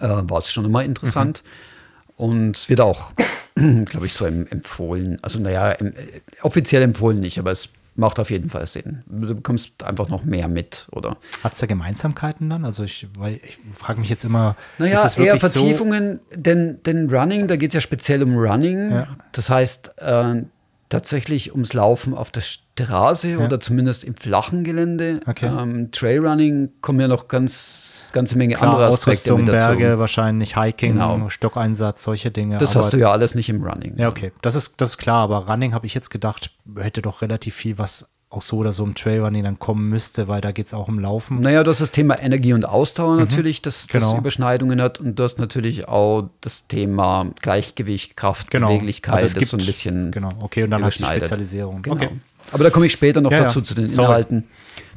äh, 0.00 0.08
war 0.08 0.38
es 0.38 0.50
schon 0.50 0.64
immer 0.64 0.82
interessant. 0.82 1.42
Mhm. 1.44 2.24
Und 2.24 2.56
es 2.56 2.70
wird 2.70 2.80
auch, 2.80 3.12
glaube 3.54 4.06
ich, 4.06 4.14
so 4.14 4.24
empfohlen. 4.24 5.18
Also, 5.20 5.38
naja, 5.40 5.72
äh, 5.72 5.92
offiziell 6.40 6.80
empfohlen 6.80 7.20
nicht, 7.20 7.38
aber 7.38 7.50
es 7.50 7.68
macht 7.96 8.20
auf 8.20 8.30
jeden 8.30 8.50
Fall 8.50 8.66
Sinn. 8.66 9.02
Du 9.06 9.34
bekommst 9.34 9.82
einfach 9.82 10.08
noch 10.08 10.24
mehr 10.24 10.48
mit, 10.48 10.86
oder? 10.92 11.16
Hat 11.42 11.54
es 11.54 11.58
da 11.58 11.66
Gemeinsamkeiten 11.66 12.48
dann? 12.50 12.64
Also 12.64 12.84
ich, 12.84 13.08
ich 13.42 13.58
frage 13.72 14.00
mich 14.00 14.10
jetzt 14.10 14.24
immer, 14.24 14.56
naja, 14.78 15.02
ist 15.02 15.18
eher 15.18 15.38
Vertiefungen, 15.38 16.20
so? 16.30 16.40
denn, 16.40 16.82
denn 16.84 17.10
Running, 17.10 17.46
da 17.46 17.56
geht 17.56 17.70
es 17.70 17.74
ja 17.74 17.80
speziell 17.80 18.22
um 18.22 18.36
Running. 18.36 18.90
Ja. 18.90 19.08
Das 19.32 19.50
heißt, 19.50 19.94
äh, 19.98 20.42
tatsächlich 20.88 21.52
ums 21.52 21.72
Laufen 21.72 22.14
auf 22.14 22.30
der 22.30 22.42
Straße 22.42 23.30
ja. 23.30 23.38
oder 23.38 23.60
zumindest 23.60 24.04
im 24.04 24.14
flachen 24.14 24.64
Gelände. 24.64 25.20
Okay. 25.26 25.46
Ähm, 25.46 25.90
Trailrunning 25.90 26.70
kommen 26.80 27.00
ja 27.00 27.08
noch 27.08 27.28
ganz 27.28 28.10
ganze 28.12 28.38
Menge 28.38 28.54
Klar, 28.54 28.70
andere 28.70 28.86
Aspekte 28.86 29.32
Ausrüstung, 29.32 29.44
mit 29.44 29.48
dazu. 29.48 29.76
Berge, 29.76 29.98
wahrscheinlich 29.98 30.56
Hiking, 30.56 30.92
genau. 30.94 31.28
Stockeinsatz, 31.28 32.02
solche 32.02 32.30
Dinge. 32.30 32.58
Das 32.58 32.74
hast 32.74 32.92
du 32.92 32.96
ja 32.96 33.12
alles 33.12 33.34
nicht 33.34 33.48
im 33.48 33.62
Running. 33.62 33.94
Ja, 33.98 34.08
okay, 34.08 34.32
das 34.42 34.54
ist, 34.54 34.80
das 34.80 34.90
ist 34.90 34.98
klar, 34.98 35.22
aber 35.24 35.48
Running 35.48 35.74
habe 35.74 35.86
ich 35.86 35.94
jetzt 35.94 36.10
gedacht, 36.10 36.50
hätte 36.76 37.02
doch 37.02 37.20
relativ 37.20 37.54
viel, 37.54 37.78
was 37.78 38.08
auch 38.36 38.42
so 38.42 38.58
oder 38.58 38.72
so 38.72 38.84
im 38.84 38.94
Trailrunning 38.94 39.44
dann 39.44 39.58
kommen 39.58 39.88
müsste, 39.88 40.28
weil 40.28 40.40
da 40.40 40.52
geht 40.52 40.66
es 40.66 40.74
auch 40.74 40.88
um 40.88 40.98
Laufen. 40.98 41.40
Naja, 41.40 41.64
du 41.64 41.70
hast 41.70 41.80
das 41.80 41.90
Thema 41.90 42.20
Energie 42.20 42.52
und 42.52 42.64
Ausdauer 42.64 43.14
mhm. 43.14 43.20
natürlich, 43.20 43.62
das, 43.62 43.86
das 43.86 44.02
genau. 44.02 44.18
Überschneidungen 44.18 44.80
hat 44.80 45.00
und 45.00 45.18
du 45.18 45.22
hast 45.22 45.38
natürlich 45.38 45.88
auch 45.88 46.28
das 46.40 46.66
Thema 46.68 47.30
Gleichgewicht, 47.40 48.16
Kraft, 48.16 48.50
genau. 48.50 48.68
Beweglichkeit, 48.68 49.14
also 49.14 49.26
es 49.26 49.32
das 49.32 49.38
gibt, 49.38 49.50
so 49.50 49.56
ein 49.56 49.66
bisschen 49.66 50.10
Genau, 50.10 50.30
okay, 50.40 50.62
und 50.62 50.70
dann 50.70 50.84
hast 50.84 51.00
du 51.00 51.04
die 51.04 51.10
Spezialisierung. 51.10 51.82
Genau. 51.82 51.96
Okay. 51.96 52.10
Aber 52.52 52.64
da 52.64 52.70
komme 52.70 52.86
ich 52.86 52.92
später 52.92 53.20
noch 53.20 53.32
ja, 53.32 53.44
dazu 53.44 53.60
ja. 53.60 53.64
zu 53.64 53.74
den 53.74 53.88
Sorry. 53.88 54.06
Inhalten, 54.06 54.44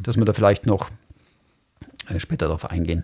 dass 0.03 0.17
wir 0.17 0.25
da 0.25 0.33
vielleicht 0.33 0.65
noch 0.65 0.89
äh, 2.09 2.19
später 2.19 2.45
darauf 2.45 2.69
eingehen. 2.69 3.03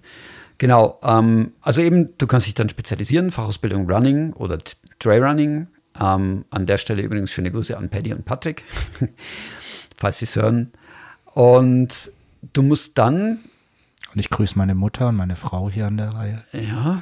Genau, 0.58 1.00
ähm, 1.04 1.52
also 1.62 1.82
eben, 1.82 2.18
du 2.18 2.28
kannst 2.28 2.48
dich 2.48 2.54
dann 2.54 2.70
spezialisieren, 2.70 3.32
Fachausbildung 3.32 3.90
Running 3.90 4.34
oder 4.34 4.60
Trailrunning. 5.00 5.68
Ähm, 6.00 6.44
an 6.50 6.66
der 6.66 6.78
Stelle 6.78 7.02
übrigens 7.02 7.32
schöne 7.32 7.52
Grüße 7.52 7.78
an 7.78 7.90
Paddy 7.90 8.14
und 8.14 8.26
Patrick, 8.26 8.64
falls 10.06 10.20
sie 10.20 10.26
es 10.26 10.36
hören. 10.36 10.72
Und 11.34 12.12
du 12.54 12.62
musst 12.62 12.96
dann. 13.00 13.40
Und 14.14 14.20
ich 14.20 14.30
grüße 14.30 14.56
meine 14.56 14.76
Mutter 14.76 15.08
und 15.08 15.16
meine 15.16 15.36
Frau 15.36 15.68
hier 15.68 15.88
an 15.88 15.98
der 15.98 16.14
Reihe. 16.14 16.44
Ja. 16.54 17.02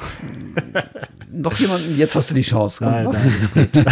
noch 1.29 1.59
jemanden, 1.59 1.97
jetzt 1.97 2.15
hast 2.15 2.29
du 2.29 2.33
die 2.33 2.43
Chance. 2.43 2.85
Nein, 2.85 3.09
nein, 3.11 3.35
ist 3.37 3.53
gut. 3.53 3.69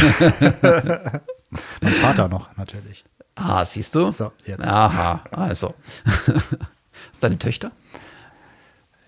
mein 1.82 1.92
Vater 1.92 2.30
noch, 2.30 2.56
natürlich. 2.56 3.04
Ah, 3.36 3.66
siehst 3.66 3.96
du? 3.96 4.14
So, 4.14 4.32
jetzt. 4.46 4.66
Aha, 4.66 5.26
also. 5.32 5.74
Ist 7.12 7.22
deine 7.22 7.38
Töchter? 7.38 7.72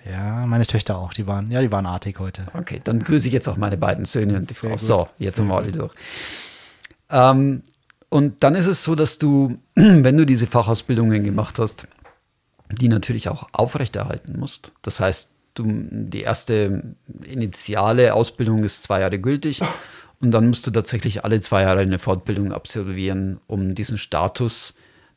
Ja, 0.06 0.45
meine 0.45 0.66
Töchter 0.66 0.97
auch. 0.97 1.14
Die 1.14 1.28
waren, 1.28 1.49
ja, 1.49 1.62
die 1.62 1.72
waren 1.72 1.86
artig 1.86 2.20
heute. 2.20 2.45
Okay, 2.54 2.82
dann 2.84 2.99
grüße 2.99 3.28
ich 3.28 3.34
jetzt 3.34 3.47
auch 3.47 3.56
meine 3.56 3.78
beiden 3.78 4.04
Söhne 4.04 4.36
und 4.36 4.49
die 4.49 4.54
Frau. 4.54 4.76
So, 4.78 5.08
jetzt 5.18 5.38
sind 5.38 5.47
wir 5.47 5.56
alle 5.56 5.72
durch. 5.72 5.93
Ähm, 7.10 7.64
und 8.14 8.43
dann 8.43 8.53
ist 8.53 8.68
es 8.68 8.84
so, 8.84 8.93
dass 8.93 9.18
du, 9.18 9.57
wenn 9.76 10.16
du 10.16 10.24
diese 10.24 10.45
Fachausbildungen 10.45 11.24
gemacht 11.24 11.57
hast, 11.57 11.88
die 12.72 12.88
natürlich 12.88 13.28
auch 13.28 13.47
aufrechterhalten 13.53 14.38
musst. 14.38 14.72
Das 14.84 14.99
heißt, 14.99 15.32
du, 15.55 15.64
die 15.66 16.22
erste 16.22 16.93
initiale 17.26 18.14
Ausbildung 18.14 18.64
ist 18.64 18.84
zwei 18.84 18.99
Jahre 18.99 19.18
gültig 19.18 19.61
und 20.22 20.30
dann 20.30 20.47
musst 20.47 20.68
du 20.68 20.70
tatsächlich 20.70 21.26
alle 21.26 21.41
zwei 21.41 21.64
Jahre 21.64 21.80
eine 21.80 21.97
Fortbildung 21.97 22.51
absolvieren, 22.51 23.39
um 23.47 23.74
diesen 23.74 23.97
Status 23.97 24.76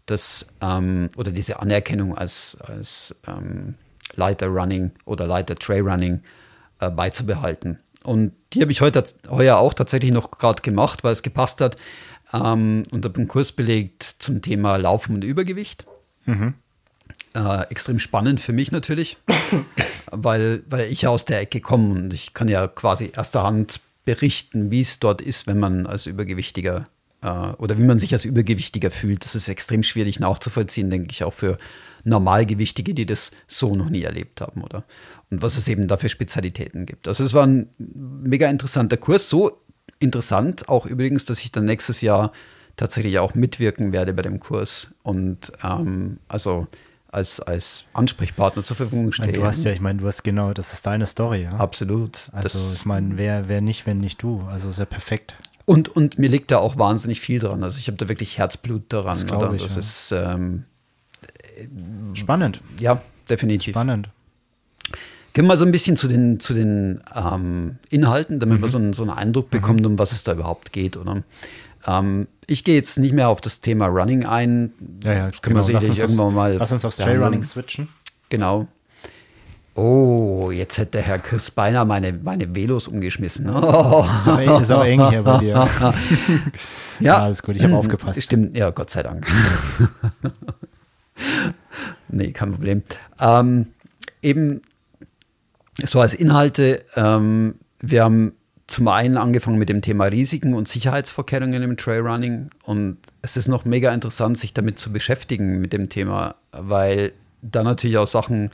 des, 0.08 0.46
ähm, 0.62 1.10
oder 1.18 1.32
diese 1.32 1.60
Anerkennung 1.60 2.16
als, 2.16 2.56
als 2.62 3.14
ähm, 3.28 3.74
Leiter 4.14 4.46
Running 4.46 4.92
oder 5.04 5.26
Leiter 5.26 5.56
Trail 5.56 5.86
Running 5.86 6.22
äh, 6.80 6.90
beizubehalten. 6.90 7.78
Und 8.04 8.32
die 8.54 8.62
habe 8.62 8.72
ich 8.72 8.80
heute, 8.80 9.04
heuer 9.28 9.58
auch 9.58 9.74
tatsächlich 9.74 10.12
noch 10.12 10.30
gerade 10.30 10.62
gemacht, 10.62 11.04
weil 11.04 11.12
es 11.12 11.22
gepasst 11.22 11.60
hat. 11.60 11.76
Ähm, 12.44 12.84
und 12.90 13.04
habe 13.04 13.16
einen 13.16 13.28
Kurs 13.28 13.52
belegt 13.52 14.02
zum 14.18 14.42
Thema 14.42 14.76
Laufen 14.76 15.14
und 15.14 15.24
Übergewicht. 15.24 15.86
Mhm. 16.24 16.54
Äh, 17.34 17.62
extrem 17.70 17.98
spannend 17.98 18.40
für 18.40 18.52
mich 18.52 18.72
natürlich, 18.72 19.18
weil, 20.10 20.62
weil 20.68 20.90
ich 20.90 21.02
ja 21.02 21.10
aus 21.10 21.24
der 21.24 21.40
Ecke 21.40 21.60
komme 21.60 21.94
und 21.94 22.14
ich 22.14 22.34
kann 22.34 22.48
ja 22.48 22.66
quasi 22.66 23.12
erster 23.14 23.42
Hand 23.42 23.80
berichten, 24.04 24.70
wie 24.70 24.80
es 24.80 25.00
dort 25.00 25.20
ist, 25.20 25.46
wenn 25.46 25.58
man 25.58 25.86
als 25.86 26.06
Übergewichtiger 26.06 26.88
äh, 27.22 27.28
oder 27.28 27.76
wie 27.78 27.84
man 27.84 27.98
sich 27.98 28.12
als 28.12 28.24
Übergewichtiger 28.24 28.90
fühlt. 28.90 29.24
Das 29.24 29.34
ist 29.34 29.48
extrem 29.48 29.82
schwierig 29.82 30.20
nachzuvollziehen, 30.20 30.90
denke 30.90 31.10
ich, 31.10 31.24
auch 31.24 31.34
für 31.34 31.58
Normalgewichtige, 32.04 32.94
die 32.94 33.04
das 33.04 33.32
so 33.48 33.74
noch 33.74 33.90
nie 33.90 34.02
erlebt 34.02 34.40
haben, 34.40 34.62
oder? 34.62 34.84
Und 35.30 35.42
was 35.42 35.58
es 35.58 35.68
eben 35.68 35.88
da 35.88 35.96
für 35.96 36.08
Spezialitäten 36.08 36.86
gibt. 36.86 37.08
Also 37.08 37.24
es 37.24 37.34
war 37.34 37.46
ein 37.46 37.68
mega 37.78 38.48
interessanter 38.48 38.96
Kurs, 38.96 39.28
so 39.28 39.60
interessant 39.98 40.68
auch 40.68 40.86
übrigens, 40.86 41.24
dass 41.24 41.40
ich 41.40 41.52
dann 41.52 41.64
nächstes 41.64 42.00
Jahr 42.00 42.32
tatsächlich 42.76 43.18
auch 43.18 43.34
mitwirken 43.34 43.92
werde 43.92 44.12
bei 44.12 44.22
dem 44.22 44.38
Kurs 44.38 44.94
und 45.02 45.52
ähm, 45.62 46.18
also 46.28 46.66
als, 47.08 47.40
als 47.40 47.84
Ansprechpartner 47.94 48.62
zur 48.64 48.76
Verfügung 48.76 49.12
stehen. 49.12 49.32
Du 49.32 49.44
hast 49.44 49.64
ja, 49.64 49.72
ich 49.72 49.80
meine, 49.80 50.00
du 50.00 50.06
hast 50.06 50.22
genau, 50.22 50.52
das 50.52 50.74
ist 50.74 50.86
deine 50.86 51.06
Story, 51.06 51.44
ja. 51.44 51.52
Absolut. 51.52 52.28
Also 52.32 52.58
das, 52.58 52.74
ich 52.74 52.84
meine, 52.84 53.16
wer, 53.16 53.48
wer 53.48 53.62
nicht, 53.62 53.86
wenn 53.86 53.98
nicht 53.98 54.22
du. 54.22 54.42
Also 54.50 54.68
ist 54.68 54.78
ja 54.78 54.84
perfekt. 54.84 55.34
Und, 55.64 55.88
und 55.88 56.18
mir 56.18 56.28
liegt 56.28 56.50
da 56.50 56.58
auch 56.58 56.78
wahnsinnig 56.78 57.20
viel 57.20 57.38
dran. 57.38 57.64
Also 57.64 57.78
ich 57.78 57.88
habe 57.88 57.96
da 57.96 58.08
wirklich 58.08 58.38
Herzblut 58.38 58.92
daran. 58.92 59.26
Das, 59.26 59.52
ich, 59.54 59.62
das 59.62 59.74
ja. 59.74 59.78
ist 59.78 60.12
ähm, 60.12 60.64
spannend. 62.14 62.60
Ja, 62.78 63.00
definitiv. 63.28 63.72
Spannend. 63.72 64.10
Gehen 65.36 65.44
wir 65.44 65.48
mal 65.48 65.58
so 65.58 65.66
ein 65.66 65.70
bisschen 65.70 65.98
zu 65.98 66.08
den, 66.08 66.40
zu 66.40 66.54
den 66.54 67.02
ähm, 67.14 67.76
Inhalten, 67.90 68.40
damit 68.40 68.56
mhm. 68.56 68.62
wir 68.62 68.68
so 68.70 68.78
einen, 68.78 68.94
so 68.94 69.02
einen 69.02 69.12
Eindruck 69.12 69.50
bekommen, 69.50 69.80
mhm. 69.80 69.86
um 69.86 69.98
was 69.98 70.12
es 70.12 70.24
da 70.24 70.32
überhaupt 70.32 70.72
geht. 70.72 70.96
Oder? 70.96 71.24
Ähm, 71.86 72.26
ich 72.46 72.64
gehe 72.64 72.74
jetzt 72.74 72.98
nicht 72.98 73.12
mehr 73.12 73.28
auf 73.28 73.42
das 73.42 73.60
Thema 73.60 73.88
Running 73.88 74.24
ein. 74.24 74.72
Ja, 75.04 75.12
ja, 75.12 75.26
das 75.26 75.42
können 75.42 75.56
genau. 75.56 75.68
wir 75.68 75.78
sicherlich 75.78 76.00
irgendwann 76.00 76.32
mal. 76.32 76.54
Lass 76.54 76.72
uns 76.72 76.86
aufs 76.86 76.96
Trailrunning 76.96 77.44
switchen. 77.44 77.88
Genau. 78.30 78.66
Oh, 79.74 80.50
jetzt 80.50 80.78
hätte 80.78 81.02
Herr 81.02 81.18
Chris 81.18 81.50
beinahe 81.50 81.84
meine, 81.84 82.14
meine 82.14 82.54
Velos 82.54 82.88
umgeschmissen. 82.88 83.50
Oh. 83.50 84.06
Ist, 84.16 84.28
aber, 84.28 84.62
ist 84.62 84.70
aber 84.70 84.88
eng 84.88 85.06
hier 85.10 85.22
bei 85.22 85.36
dir. 85.36 85.48
ja. 85.78 85.94
ja, 86.98 87.18
alles 87.18 87.42
gut, 87.42 87.56
ich 87.56 87.62
habe 87.62 87.76
aufgepasst. 87.76 88.22
Stimmt, 88.22 88.56
ja, 88.56 88.70
Gott 88.70 88.88
sei 88.88 89.02
Dank. 89.02 89.26
nee, 92.08 92.32
kein 92.32 92.52
Problem. 92.52 92.84
Ähm, 93.20 93.66
eben 94.22 94.62
so 95.82 96.00
als 96.00 96.14
Inhalte, 96.14 96.84
ähm, 96.94 97.56
wir 97.80 98.04
haben 98.04 98.32
zum 98.66 98.88
einen 98.88 99.16
angefangen 99.16 99.58
mit 99.58 99.68
dem 99.68 99.82
Thema 99.82 100.06
Risiken 100.06 100.54
und 100.54 100.66
Sicherheitsvorkehrungen 100.66 101.62
im 101.62 101.76
Trailrunning 101.76 102.48
und 102.64 102.98
es 103.22 103.36
ist 103.36 103.46
noch 103.46 103.64
mega 103.64 103.94
interessant, 103.94 104.38
sich 104.38 104.54
damit 104.54 104.78
zu 104.78 104.92
beschäftigen 104.92 105.60
mit 105.60 105.72
dem 105.72 105.88
Thema, 105.88 106.34
weil 106.50 107.12
da 107.42 107.62
natürlich 107.62 107.98
auch 107.98 108.08
Sachen 108.08 108.50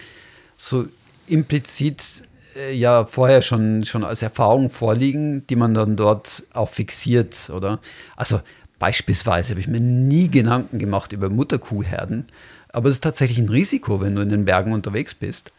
so 0.59 0.87
implizit 1.27 2.25
äh, 2.57 2.75
ja 2.75 3.07
vorher 3.07 3.41
schon, 3.41 3.85
schon 3.85 4.05
als 4.05 4.20
Erfahrung 4.20 4.68
vorliegen, 4.68 5.47
die 5.47 5.57
man 5.57 5.73
dann 5.73 5.97
dort 5.97 6.43
auch 6.53 6.68
fixiert, 6.68 7.49
oder? 7.49 7.81
Also 8.14 8.41
beispielsweise 8.79 9.51
habe 9.51 9.61
ich 9.61 9.68
mir 9.68 9.81
nie 9.81 10.29
Gedanken 10.29 10.79
gemacht 10.79 11.12
über 11.12 11.31
Mutterkuhherden, 11.31 12.27
aber 12.70 12.89
es 12.89 12.97
ist 12.97 13.05
tatsächlich 13.05 13.39
ein 13.39 13.49
Risiko, 13.49 14.03
wenn 14.03 14.16
du 14.16 14.23
in 14.23 14.29
den 14.29 14.45
Bergen 14.45 14.73
unterwegs 14.73 15.14
bist 15.14 15.53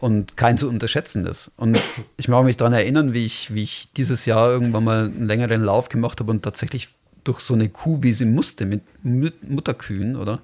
und 0.00 0.36
kein 0.36 0.56
zu 0.56 0.68
unterschätzendes. 0.68 1.50
Und 1.56 1.78
ich 2.16 2.28
mag 2.28 2.44
mich 2.44 2.56
daran 2.56 2.72
erinnern, 2.72 3.12
wie 3.12 3.26
ich, 3.26 3.54
wie 3.54 3.62
ich 3.62 3.88
dieses 3.96 4.24
Jahr 4.24 4.50
irgendwann 4.50 4.84
mal 4.84 5.04
einen 5.04 5.26
längeren 5.26 5.62
Lauf 5.62 5.88
gemacht 5.88 6.20
habe 6.20 6.30
und 6.30 6.42
tatsächlich 6.42 6.88
durch 7.22 7.40
so 7.40 7.52
eine 7.52 7.68
Kuh, 7.68 8.02
wie 8.02 8.14
sie 8.14 8.24
musste, 8.24 8.64
mit, 8.64 8.82
mit 9.04 9.48
Mutterkühen, 9.48 10.16
oder? 10.16 10.40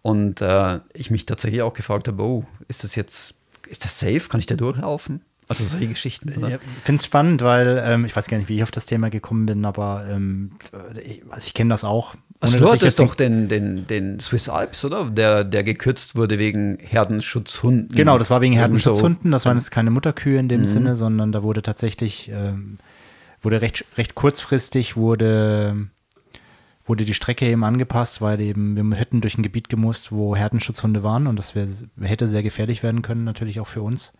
Und 0.00 0.40
äh, 0.40 0.80
ich 0.94 1.10
mich 1.10 1.26
tatsächlich 1.26 1.60
auch 1.62 1.74
gefragt 1.74 2.08
habe, 2.08 2.22
oh, 2.22 2.46
ist 2.66 2.82
das 2.82 2.94
jetzt, 2.94 3.34
ist 3.68 3.84
das 3.84 3.98
safe? 4.00 4.28
Kann 4.28 4.40
ich 4.40 4.46
da 4.46 4.54
durchlaufen? 4.54 5.20
Also 5.48 5.64
solche 5.64 5.88
Geschichten. 5.88 6.32
Oder? 6.38 6.48
Ich 6.56 6.82
finde 6.82 7.00
es 7.00 7.04
spannend, 7.04 7.42
weil 7.42 7.82
ähm, 7.84 8.06
ich 8.06 8.16
weiß 8.16 8.28
gar 8.28 8.38
nicht, 8.38 8.48
wie 8.48 8.56
ich 8.56 8.62
auf 8.62 8.70
das 8.70 8.86
Thema 8.86 9.10
gekommen 9.10 9.44
bin, 9.44 9.66
aber 9.66 10.06
ähm, 10.08 10.52
also 11.30 11.46
ich 11.46 11.52
kenne 11.52 11.68
das 11.68 11.84
auch. 11.84 12.14
Also 12.44 12.58
du 12.58 12.72
hattest 12.72 12.98
doch 12.98 13.14
den, 13.14 13.48
den, 13.48 13.86
den 13.86 14.20
Swiss 14.20 14.48
Alps, 14.48 14.84
oder? 14.84 15.10
Der, 15.10 15.44
der 15.44 15.64
gekürzt 15.64 16.16
wurde 16.16 16.38
wegen 16.38 16.78
Herdenschutzhunden. 16.80 17.96
Genau, 17.96 18.18
das 18.18 18.30
war 18.30 18.40
wegen 18.40 18.54
Herdenschutzhunden. 18.54 19.30
Das 19.30 19.46
waren 19.46 19.56
jetzt 19.56 19.70
keine 19.70 19.90
Mutterkühe 19.90 20.38
in 20.38 20.48
dem 20.48 20.60
mhm. 20.60 20.64
Sinne, 20.64 20.96
sondern 20.96 21.32
da 21.32 21.42
wurde 21.42 21.62
tatsächlich, 21.62 22.30
ähm, 22.32 22.78
wurde 23.42 23.60
recht, 23.60 23.84
recht 23.96 24.14
kurzfristig, 24.14 24.96
wurde 24.96 25.88
wurde 26.86 27.04
die 27.04 27.14
Strecke 27.14 27.46
eben 27.46 27.64
angepasst, 27.64 28.20
weil 28.20 28.40
eben 28.40 28.76
wir 28.76 28.96
hätten 28.96 29.20
durch 29.20 29.38
ein 29.38 29.42
Gebiet 29.42 29.68
gemusst, 29.68 30.12
wo 30.12 30.36
Herdenschutzhunde 30.36 31.02
waren 31.02 31.26
und 31.26 31.38
das 31.38 31.54
wär, 31.54 31.66
hätte 32.00 32.28
sehr 32.28 32.42
gefährlich 32.42 32.82
werden 32.82 33.02
können, 33.02 33.24
natürlich 33.24 33.58
auch 33.60 33.66
für 33.66 33.82
uns. 33.82 34.12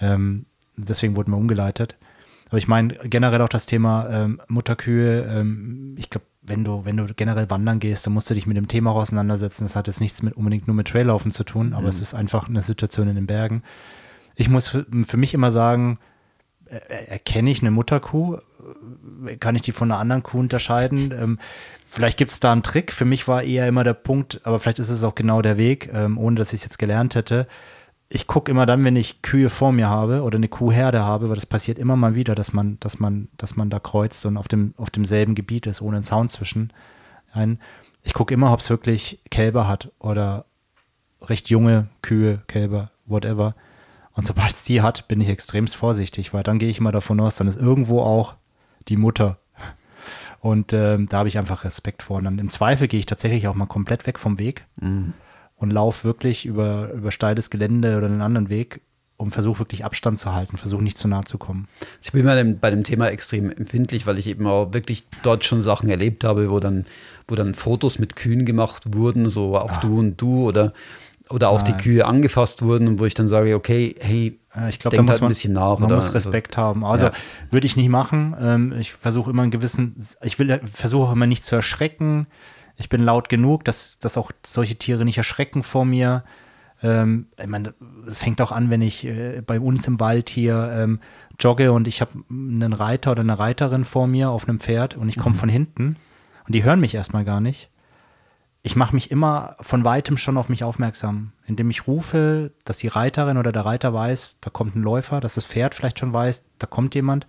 Ähm, 0.00 0.46
deswegen 0.76 1.16
wurden 1.16 1.32
wir 1.32 1.36
umgeleitet. 1.36 1.96
Aber 2.48 2.58
ich 2.58 2.68
meine 2.68 2.94
generell 3.04 3.42
auch 3.42 3.48
das 3.48 3.66
Thema 3.66 4.08
ähm, 4.08 4.40
Mutterkühe. 4.48 5.24
Ähm, 5.24 5.94
ich 5.98 6.10
glaube, 6.10 6.26
wenn 6.46 6.64
du, 6.64 6.84
wenn 6.84 6.96
du 6.96 7.06
generell 7.14 7.50
wandern 7.50 7.78
gehst, 7.78 8.06
dann 8.06 8.14
musst 8.14 8.30
du 8.30 8.34
dich 8.34 8.46
mit 8.46 8.56
dem 8.56 8.68
Thema 8.68 8.92
auch 8.92 8.96
auseinandersetzen. 8.96 9.64
Das 9.64 9.76
hat 9.76 9.86
jetzt 9.86 10.00
nichts 10.00 10.22
mit 10.22 10.36
unbedingt 10.36 10.66
nur 10.66 10.76
mit 10.76 10.88
Traillaufen 10.88 11.30
zu 11.30 11.44
tun, 11.44 11.72
aber 11.72 11.82
mhm. 11.82 11.88
es 11.88 12.00
ist 12.00 12.14
einfach 12.14 12.48
eine 12.48 12.62
Situation 12.62 13.08
in 13.08 13.16
den 13.16 13.26
Bergen. 13.26 13.62
Ich 14.34 14.48
muss 14.48 14.68
für, 14.68 14.86
für 15.06 15.16
mich 15.16 15.34
immer 15.34 15.50
sagen, 15.50 15.98
erkenne 16.68 17.50
ich 17.50 17.60
eine 17.60 17.70
Mutterkuh? 17.70 18.38
Kann 19.40 19.56
ich 19.56 19.62
die 19.62 19.72
von 19.72 19.90
einer 19.90 20.00
anderen 20.00 20.22
Kuh 20.22 20.40
unterscheiden? 20.40 21.12
Ähm, 21.16 21.38
vielleicht 21.86 22.18
gibt 22.18 22.32
es 22.32 22.40
da 22.40 22.52
einen 22.52 22.62
Trick. 22.62 22.92
Für 22.92 23.04
mich 23.04 23.26
war 23.26 23.42
eher 23.42 23.66
immer 23.66 23.84
der 23.84 23.94
Punkt, 23.94 24.40
aber 24.44 24.58
vielleicht 24.58 24.80
ist 24.80 24.90
es 24.90 25.02
auch 25.02 25.14
genau 25.14 25.40
der 25.40 25.56
Weg, 25.56 25.88
ähm, 25.92 26.18
ohne 26.18 26.36
dass 26.36 26.52
ich 26.52 26.60
es 26.60 26.64
jetzt 26.64 26.78
gelernt 26.78 27.14
hätte. 27.14 27.46
Ich 28.08 28.26
gucke 28.26 28.50
immer 28.50 28.66
dann, 28.66 28.84
wenn 28.84 28.94
ich 28.94 29.22
Kühe 29.22 29.50
vor 29.50 29.72
mir 29.72 29.88
habe 29.88 30.22
oder 30.22 30.36
eine 30.36 30.48
Kuhherde 30.48 31.02
habe, 31.02 31.28
weil 31.28 31.34
das 31.34 31.46
passiert 31.46 31.78
immer 31.78 31.96
mal 31.96 32.14
wieder, 32.14 32.34
dass 32.34 32.52
man, 32.52 32.78
dass 32.80 33.00
man, 33.00 33.28
dass 33.36 33.56
man 33.56 33.68
da 33.68 33.80
kreuzt 33.80 34.24
und 34.26 34.36
auf, 34.36 34.46
dem, 34.46 34.74
auf 34.76 34.90
demselben 34.90 35.34
Gebiet 35.34 35.66
ist, 35.66 35.82
ohne 35.82 35.96
einen 35.96 36.04
Zaun 36.04 36.28
zwischen. 36.28 36.72
Ein, 37.32 37.58
ich 38.02 38.14
gucke 38.14 38.32
immer, 38.32 38.52
ob 38.52 38.60
es 38.60 38.70
wirklich 38.70 39.20
Kälber 39.30 39.66
hat 39.66 39.90
oder 39.98 40.44
recht 41.20 41.50
junge 41.50 41.88
Kühe, 42.02 42.42
Kälber, 42.46 42.92
whatever. 43.06 43.54
Und 44.12 44.24
sobald 44.24 44.54
es 44.54 44.64
die 44.64 44.82
hat, 44.82 45.08
bin 45.08 45.20
ich 45.20 45.28
extremst 45.28 45.76
vorsichtig, 45.76 46.32
weil 46.32 46.42
dann 46.42 46.58
gehe 46.58 46.70
ich 46.70 46.78
immer 46.78 46.92
davon 46.92 47.20
aus, 47.20 47.34
dann 47.34 47.48
ist 47.48 47.58
irgendwo 47.58 48.00
auch 48.00 48.36
die 48.88 48.96
Mutter. 48.96 49.38
Und 50.40 50.72
ähm, 50.72 51.08
da 51.08 51.18
habe 51.18 51.28
ich 51.28 51.38
einfach 51.38 51.64
Respekt 51.64 52.02
vor. 52.04 52.18
Und 52.18 52.24
dann 52.24 52.38
im 52.38 52.50
Zweifel 52.50 52.86
gehe 52.86 53.00
ich 53.00 53.06
tatsächlich 53.06 53.48
auch 53.48 53.54
mal 53.54 53.66
komplett 53.66 54.06
weg 54.06 54.18
vom 54.18 54.38
Weg 54.38 54.64
mhm. 54.76 55.12
Und 55.56 55.72
laufe 55.72 56.04
wirklich 56.04 56.46
über, 56.46 56.92
über 56.92 57.10
steiles 57.10 57.50
Gelände 57.50 57.96
oder 57.96 58.06
einen 58.06 58.20
anderen 58.20 58.50
Weg 58.50 58.80
und 59.16 59.30
versuche 59.30 59.60
wirklich 59.60 59.84
Abstand 59.84 60.18
zu 60.18 60.34
halten, 60.34 60.58
versuche 60.58 60.82
nicht 60.82 60.98
zu 60.98 61.08
nah 61.08 61.22
zu 61.22 61.38
kommen. 61.38 61.68
Ich 62.02 62.12
bin 62.12 62.24
bei 62.24 62.34
dem, 62.34 62.58
bei 62.58 62.70
dem 62.70 62.84
Thema 62.84 63.08
extrem 63.08 63.50
empfindlich, 63.50 64.06
weil 64.06 64.18
ich 64.18 64.26
eben 64.26 64.46
auch 64.46 64.74
wirklich 64.74 65.06
dort 65.22 65.44
schon 65.44 65.62
Sachen 65.62 65.88
erlebt 65.88 66.24
habe, 66.24 66.50
wo 66.50 66.60
dann, 66.60 66.84
wo 67.26 67.34
dann 67.34 67.54
Fotos 67.54 67.98
mit 67.98 68.16
Kühen 68.16 68.44
gemacht 68.44 68.94
wurden, 68.94 69.30
so 69.30 69.56
auf 69.56 69.78
ah. 69.78 69.80
du 69.80 69.98
und 69.98 70.20
du 70.20 70.46
oder 70.46 70.72
oder 71.28 71.48
auch 71.48 71.62
Nein. 71.62 71.76
die 71.76 71.82
Kühe 71.82 72.06
angefasst 72.06 72.62
wurden, 72.62 73.00
wo 73.00 73.04
ich 73.04 73.14
dann 73.14 73.26
sage, 73.26 73.56
okay, 73.56 73.96
hey, 73.98 74.38
ich 74.68 74.78
glaube, 74.78 74.96
da 74.96 75.02
muss 75.02 75.10
halt 75.12 75.20
man, 75.22 75.28
ein 75.28 75.30
bisschen 75.30 75.52
nach. 75.54 75.78
Man 75.78 75.92
muss 75.92 76.14
Respekt 76.14 76.56
also, 76.56 76.68
haben. 76.68 76.84
Also 76.84 77.06
ja. 77.06 77.12
würde 77.50 77.66
ich 77.66 77.76
nicht 77.76 77.88
machen. 77.88 78.36
Ähm, 78.40 78.74
ich 78.78 78.92
versuche 78.92 79.30
immer 79.30 79.42
einen 79.42 79.50
gewissen, 79.50 79.96
ich 80.22 80.38
will 80.38 80.60
versuche 80.72 81.08
auch 81.08 81.12
immer 81.12 81.26
nicht 81.26 81.44
zu 81.44 81.56
erschrecken. 81.56 82.26
Ich 82.76 82.88
bin 82.88 83.00
laut 83.00 83.28
genug, 83.28 83.64
dass, 83.64 83.98
dass 83.98 84.16
auch 84.16 84.30
solche 84.44 84.76
Tiere 84.76 85.04
nicht 85.04 85.18
erschrecken 85.18 85.62
vor 85.62 85.84
mir. 85.84 86.24
Ähm, 86.82 87.28
ich 87.38 87.46
meine, 87.46 87.74
es 88.06 88.18
fängt 88.18 88.40
auch 88.40 88.52
an, 88.52 88.70
wenn 88.70 88.82
ich 88.82 89.06
äh, 89.06 89.42
bei 89.46 89.60
uns 89.60 89.86
im 89.88 89.98
Wald 89.98 90.28
hier 90.28 90.70
ähm, 90.72 91.00
jogge 91.38 91.72
und 91.72 91.88
ich 91.88 92.00
habe 92.00 92.12
einen 92.30 92.72
Reiter 92.72 93.12
oder 93.12 93.22
eine 93.22 93.38
Reiterin 93.38 93.84
vor 93.84 94.06
mir 94.06 94.30
auf 94.30 94.48
einem 94.48 94.60
Pferd 94.60 94.96
und 94.96 95.08
ich 95.08 95.16
komme 95.16 95.34
mhm. 95.34 95.40
von 95.40 95.48
hinten 95.48 95.96
und 96.46 96.54
die 96.54 96.64
hören 96.64 96.80
mich 96.80 96.94
erstmal 96.94 97.24
gar 97.24 97.40
nicht 97.40 97.70
ich 98.66 98.74
mache 98.74 98.96
mich 98.96 99.12
immer 99.12 99.56
von 99.60 99.84
weitem 99.84 100.16
schon 100.16 100.36
auf 100.36 100.48
mich 100.48 100.64
aufmerksam, 100.64 101.30
indem 101.46 101.70
ich 101.70 101.86
rufe, 101.86 102.50
dass 102.64 102.78
die 102.78 102.88
Reiterin 102.88 103.36
oder 103.36 103.52
der 103.52 103.64
Reiter 103.64 103.94
weiß, 103.94 104.38
da 104.40 104.50
kommt 104.50 104.74
ein 104.74 104.82
Läufer, 104.82 105.20
dass 105.20 105.36
das 105.36 105.44
Pferd 105.44 105.76
vielleicht 105.76 106.00
schon 106.00 106.12
weiß, 106.12 106.44
da 106.58 106.66
kommt 106.66 106.96
jemand. 106.96 107.28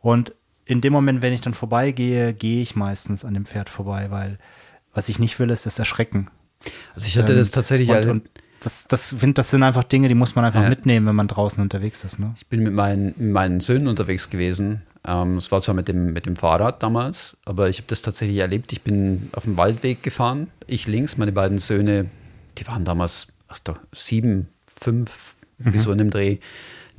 Und 0.00 0.34
in 0.66 0.82
dem 0.82 0.92
Moment, 0.92 1.22
wenn 1.22 1.32
ich 1.32 1.40
dann 1.40 1.54
vorbeigehe, 1.54 2.34
gehe 2.34 2.60
ich 2.60 2.76
meistens 2.76 3.24
an 3.24 3.32
dem 3.32 3.46
Pferd 3.46 3.70
vorbei, 3.70 4.10
weil 4.10 4.38
was 4.94 5.08
ich 5.08 5.18
nicht 5.18 5.38
will, 5.38 5.50
ist 5.50 5.66
das 5.66 5.78
Erschrecken. 5.78 6.28
Also 6.94 7.06
ich 7.06 7.18
hatte 7.18 7.32
ähm, 7.32 7.38
das 7.38 7.50
tatsächlich. 7.50 7.90
Und, 7.90 8.06
und 8.06 8.30
das, 8.62 8.86
das, 8.86 9.14
find, 9.18 9.38
das 9.38 9.50
sind 9.50 9.62
einfach 9.62 9.84
Dinge, 9.84 10.08
die 10.08 10.14
muss 10.14 10.34
man 10.34 10.44
einfach 10.44 10.62
ja. 10.62 10.68
mitnehmen, 10.68 11.06
wenn 11.06 11.16
man 11.16 11.28
draußen 11.28 11.62
unterwegs 11.62 12.04
ist. 12.04 12.18
Ne? 12.18 12.34
Ich 12.36 12.46
bin 12.46 12.62
mit 12.62 12.74
meinen, 12.74 13.32
meinen 13.32 13.60
Söhnen 13.60 13.88
unterwegs 13.88 14.28
gewesen 14.28 14.82
ähm, 15.06 15.38
es 15.38 15.50
war 15.50 15.62
zwar 15.62 15.74
mit 15.74 15.88
dem, 15.88 16.12
mit 16.12 16.26
dem 16.26 16.36
Fahrrad 16.36 16.82
damals, 16.82 17.38
aber 17.44 17.68
ich 17.68 17.78
habe 17.78 17.86
das 17.88 18.02
tatsächlich 18.02 18.38
erlebt. 18.38 18.72
Ich 18.72 18.82
bin 18.82 19.30
auf 19.32 19.44
dem 19.44 19.56
Waldweg 19.56 20.02
gefahren, 20.02 20.48
ich 20.66 20.86
links, 20.86 21.16
meine 21.16 21.32
beiden 21.32 21.58
Söhne, 21.58 22.06
die 22.58 22.66
waren 22.66 22.84
damals 22.84 23.28
ach 23.48 23.58
doch, 23.60 23.78
sieben, 23.92 24.48
fünf, 24.66 25.34
mhm. 25.58 25.74
wie 25.74 25.78
so 25.78 25.92
in 25.92 25.98
dem 25.98 26.10
Dreh, 26.10 26.38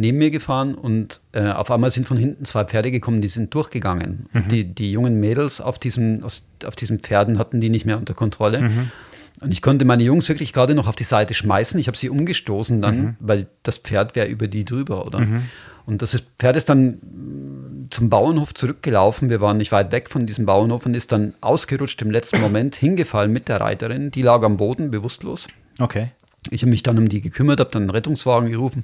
neben 0.01 0.17
mir 0.17 0.31
gefahren 0.31 0.75
und 0.75 1.21
äh, 1.31 1.49
auf 1.49 1.71
einmal 1.71 1.91
sind 1.91 2.07
von 2.07 2.17
hinten 2.17 2.45
zwei 2.45 2.65
Pferde 2.65 2.91
gekommen, 2.91 3.21
die 3.21 3.29
sind 3.29 3.53
durchgegangen. 3.53 4.27
Mhm. 4.33 4.47
Die, 4.49 4.63
die 4.65 4.91
jungen 4.91 5.19
Mädels 5.19 5.61
auf 5.61 5.79
diesen, 5.79 6.23
auf 6.23 6.75
diesen 6.77 6.99
Pferden 6.99 7.37
hatten 7.37 7.61
die 7.61 7.69
nicht 7.69 7.85
mehr 7.85 7.97
unter 7.97 8.13
Kontrolle. 8.13 8.61
Mhm. 8.61 8.91
Und 9.39 9.51
ich 9.51 9.61
konnte 9.61 9.85
meine 9.85 10.03
Jungs 10.03 10.27
wirklich 10.29 10.53
gerade 10.53 10.75
noch 10.75 10.87
auf 10.87 10.95
die 10.95 11.03
Seite 11.03 11.33
schmeißen. 11.33 11.79
Ich 11.79 11.87
habe 11.87 11.97
sie 11.97 12.09
umgestoßen 12.09 12.81
dann, 12.81 12.97
mhm. 12.97 13.15
weil 13.19 13.47
das 13.63 13.77
Pferd 13.77 14.15
wäre 14.15 14.27
über 14.27 14.47
die 14.47 14.65
drüber, 14.65 15.05
oder? 15.05 15.19
Mhm. 15.19 15.43
Und 15.85 16.01
das 16.01 16.21
Pferd 16.37 16.57
ist 16.57 16.69
dann 16.69 17.87
zum 17.89 18.09
Bauernhof 18.09 18.53
zurückgelaufen. 18.53 19.29
Wir 19.29 19.41
waren 19.41 19.57
nicht 19.57 19.71
weit 19.71 19.91
weg 19.91 20.09
von 20.09 20.27
diesem 20.27 20.45
Bauernhof 20.45 20.85
und 20.85 20.93
ist 20.93 21.11
dann 21.11 21.33
ausgerutscht 21.41 22.01
im 22.01 22.11
letzten 22.11 22.39
Moment, 22.39 22.75
hingefallen 22.75 23.31
mit 23.31 23.47
der 23.47 23.61
Reiterin. 23.61 24.11
Die 24.11 24.21
lag 24.21 24.43
am 24.43 24.57
Boden, 24.57 24.91
bewusstlos. 24.91 25.47
Okay. 25.79 26.11
Ich 26.49 26.61
habe 26.61 26.71
mich 26.71 26.83
dann 26.83 26.97
um 26.97 27.09
die 27.09 27.21
gekümmert, 27.21 27.59
habe 27.59 27.71
dann 27.71 27.83
einen 27.83 27.91
Rettungswagen 27.91 28.49
gerufen. 28.49 28.83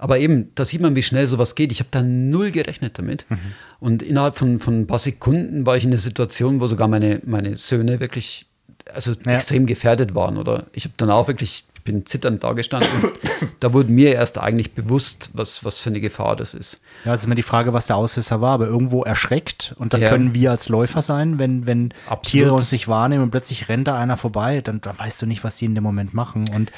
Aber 0.00 0.18
eben, 0.18 0.50
da 0.54 0.64
sieht 0.64 0.80
man, 0.80 0.96
wie 0.96 1.02
schnell 1.02 1.26
sowas 1.26 1.54
geht. 1.54 1.72
Ich 1.72 1.80
habe 1.80 1.90
da 1.90 2.02
null 2.02 2.50
gerechnet 2.50 2.98
damit. 2.98 3.26
Mhm. 3.28 3.38
Und 3.80 4.02
innerhalb 4.02 4.36
von, 4.36 4.58
von 4.58 4.80
ein 4.80 4.86
paar 4.86 4.98
Sekunden 4.98 5.66
war 5.66 5.76
ich 5.76 5.84
in 5.84 5.90
einer 5.90 5.98
Situation, 5.98 6.60
wo 6.60 6.66
sogar 6.68 6.88
meine, 6.88 7.20
meine 7.24 7.56
Söhne 7.56 8.00
wirklich 8.00 8.46
also 8.92 9.12
ja. 9.26 9.34
extrem 9.34 9.66
gefährdet 9.66 10.14
waren. 10.14 10.38
Oder 10.38 10.66
ich 10.72 10.84
habe 10.84 10.94
dann 10.96 11.10
auch 11.10 11.28
wirklich 11.28 11.64
ich 11.80 11.84
bin 11.84 12.04
zitternd 12.04 12.44
da 12.44 12.52
gestanden. 12.52 12.90
da 13.60 13.72
wurde 13.72 13.90
mir 13.90 14.12
erst 14.12 14.36
eigentlich 14.36 14.72
bewusst, 14.72 15.30
was, 15.32 15.64
was 15.64 15.78
für 15.78 15.88
eine 15.88 16.00
Gefahr 16.00 16.36
das 16.36 16.52
ist. 16.52 16.78
Ja, 17.06 17.14
es 17.14 17.20
ist 17.20 17.26
immer 17.26 17.34
die 17.34 17.42
Frage, 17.42 17.72
was 17.72 17.86
der 17.86 17.96
Auslöser 17.96 18.42
war, 18.42 18.52
aber 18.52 18.66
irgendwo 18.66 19.02
erschreckt. 19.02 19.74
Und 19.78 19.94
das 19.94 20.02
ja. 20.02 20.10
können 20.10 20.34
wir 20.34 20.50
als 20.50 20.68
Läufer 20.68 21.00
sein, 21.00 21.38
wenn, 21.38 21.66
wenn 21.66 21.94
Tiere 22.22 22.52
uns 22.52 22.70
nicht 22.70 22.86
wahrnehmen 22.86 23.22
und 23.22 23.30
plötzlich 23.30 23.70
rennt 23.70 23.88
da 23.88 23.96
einer 23.96 24.18
vorbei, 24.18 24.60
dann, 24.60 24.82
dann 24.82 24.98
weißt 24.98 25.22
du 25.22 25.26
nicht, 25.26 25.42
was 25.42 25.56
die 25.56 25.64
in 25.64 25.74
dem 25.74 25.82
Moment 25.82 26.12
machen. 26.12 26.50
Und 26.54 26.70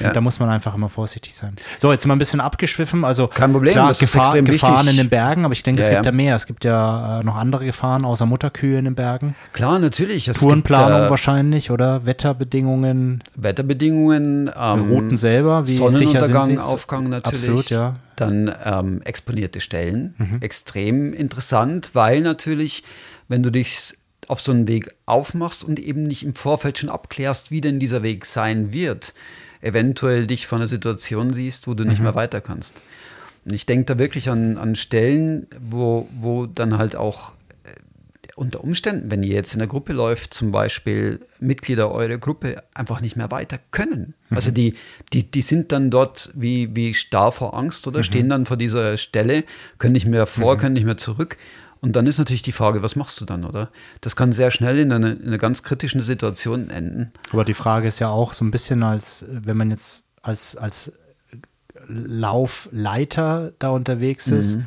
ja. 0.00 0.12
Da 0.12 0.20
muss 0.20 0.38
man 0.38 0.48
einfach 0.48 0.74
immer 0.74 0.88
vorsichtig 0.88 1.34
sein. 1.34 1.56
So, 1.80 1.92
jetzt 1.92 2.06
wir 2.06 2.12
ein 2.12 2.18
bisschen 2.18 2.40
abgeschwiffen. 2.40 3.04
Also 3.04 3.28
kein 3.28 3.52
Problem, 3.52 3.74
klar, 3.74 3.88
das 3.88 3.98
Gefahr, 3.98 4.36
ist 4.36 4.44
Gefahren 4.44 4.86
wichtig. 4.86 4.98
in 4.98 5.04
den 5.04 5.10
Bergen, 5.10 5.44
aber 5.44 5.52
ich 5.52 5.62
denke, 5.62 5.82
ja, 5.82 5.88
es 5.88 5.94
gibt 5.94 6.06
ja. 6.06 6.12
mehr. 6.12 6.36
Es 6.36 6.46
gibt 6.46 6.64
ja 6.64 7.20
äh, 7.20 7.24
noch 7.24 7.36
andere 7.36 7.64
Gefahren 7.64 8.04
außer 8.04 8.26
Mutterkühe 8.26 8.78
in 8.78 8.84
den 8.84 8.94
Bergen. 8.94 9.34
Klar, 9.52 9.78
natürlich. 9.78 10.28
Es 10.28 10.40
Tourenplanung 10.40 10.98
gibt, 10.98 11.06
äh, 11.06 11.10
wahrscheinlich 11.10 11.70
oder 11.70 12.06
Wetterbedingungen. 12.06 13.22
Wetterbedingungen. 13.36 14.50
Ähm, 14.56 14.90
Routen 14.90 15.16
selber, 15.16 15.66
wie 15.66 15.76
Sonnenuntergang, 15.76 16.46
sicher 16.46 16.66
Aufgang 16.66 17.04
natürlich. 17.04 17.44
Absolut, 17.44 17.70
ja. 17.70 17.96
Dann 18.16 18.54
ähm, 18.64 19.02
exponierte 19.02 19.60
Stellen. 19.60 20.14
Mhm. 20.18 20.38
Extrem 20.40 21.12
interessant, 21.12 21.90
weil 21.94 22.20
natürlich, 22.20 22.84
wenn 23.28 23.42
du 23.42 23.50
dich 23.50 23.94
auf 24.30 24.40
so 24.40 24.52
einen 24.52 24.68
Weg 24.68 24.94
aufmachst 25.06 25.64
und 25.64 25.80
eben 25.80 26.04
nicht 26.04 26.22
im 26.22 26.34
Vorfeld 26.34 26.78
schon 26.78 26.88
abklärst, 26.88 27.50
wie 27.50 27.60
denn 27.60 27.80
dieser 27.80 28.02
Weg 28.02 28.24
sein 28.26 28.72
wird, 28.72 29.12
eventuell 29.60 30.26
dich 30.26 30.46
vor 30.46 30.58
einer 30.58 30.68
Situation 30.68 31.32
siehst, 31.32 31.66
wo 31.66 31.74
du 31.74 31.84
nicht 31.84 31.98
mhm. 31.98 32.04
mehr 32.04 32.14
weiter 32.14 32.40
kannst. 32.40 32.82
Und 33.44 33.54
ich 33.54 33.66
denke 33.66 33.86
da 33.86 33.98
wirklich 33.98 34.28
an, 34.28 34.58
an 34.58 34.74
Stellen, 34.74 35.46
wo, 35.60 36.08
wo 36.20 36.46
dann 36.46 36.76
halt 36.76 36.94
auch 36.94 37.32
äh, 37.64 37.70
unter 38.36 38.62
Umständen, 38.62 39.10
wenn 39.10 39.22
ihr 39.22 39.34
jetzt 39.34 39.54
in 39.54 39.58
der 39.58 39.68
Gruppe 39.68 39.92
läuft, 39.92 40.34
zum 40.34 40.52
Beispiel 40.52 41.20
Mitglieder 41.38 41.90
eurer 41.90 42.18
Gruppe 42.18 42.62
einfach 42.74 43.00
nicht 43.00 43.16
mehr 43.16 43.30
weiter 43.30 43.58
können. 43.70 44.14
Mhm. 44.28 44.36
Also 44.36 44.50
die, 44.50 44.74
die, 45.12 45.30
die 45.30 45.42
sind 45.42 45.72
dann 45.72 45.90
dort 45.90 46.30
wie, 46.34 46.74
wie 46.76 46.92
starr 46.92 47.32
vor 47.32 47.56
Angst 47.56 47.86
oder 47.86 48.00
mhm. 48.00 48.04
stehen 48.04 48.28
dann 48.28 48.46
vor 48.46 48.58
dieser 48.58 48.98
Stelle, 48.98 49.44
können 49.78 49.92
nicht 49.92 50.06
mehr 50.06 50.26
vor, 50.26 50.54
mhm. 50.54 50.58
können 50.58 50.74
nicht 50.74 50.86
mehr 50.86 50.98
zurück. 50.98 51.38
Und 51.80 51.96
dann 51.96 52.06
ist 52.06 52.18
natürlich 52.18 52.42
die 52.42 52.52
Frage, 52.52 52.82
was 52.82 52.94
machst 52.94 53.20
du 53.20 53.24
dann, 53.24 53.44
oder? 53.44 53.70
Das 54.00 54.14
kann 54.14 54.32
sehr 54.32 54.50
schnell 54.50 54.78
in 54.78 54.92
einer, 54.92 55.12
in 55.12 55.26
einer 55.26 55.38
ganz 55.38 55.62
kritischen 55.62 56.02
Situation 56.02 56.68
enden. 56.68 57.12
Aber 57.30 57.44
die 57.44 57.54
Frage 57.54 57.88
ist 57.88 57.98
ja 57.98 58.10
auch 58.10 58.34
so 58.34 58.44
ein 58.44 58.50
bisschen, 58.50 58.82
als 58.82 59.24
wenn 59.28 59.56
man 59.56 59.70
jetzt 59.70 60.04
als, 60.22 60.56
als 60.56 60.92
Laufleiter 61.88 63.52
da 63.58 63.70
unterwegs 63.70 64.26
ist, 64.28 64.56
mhm. 64.56 64.66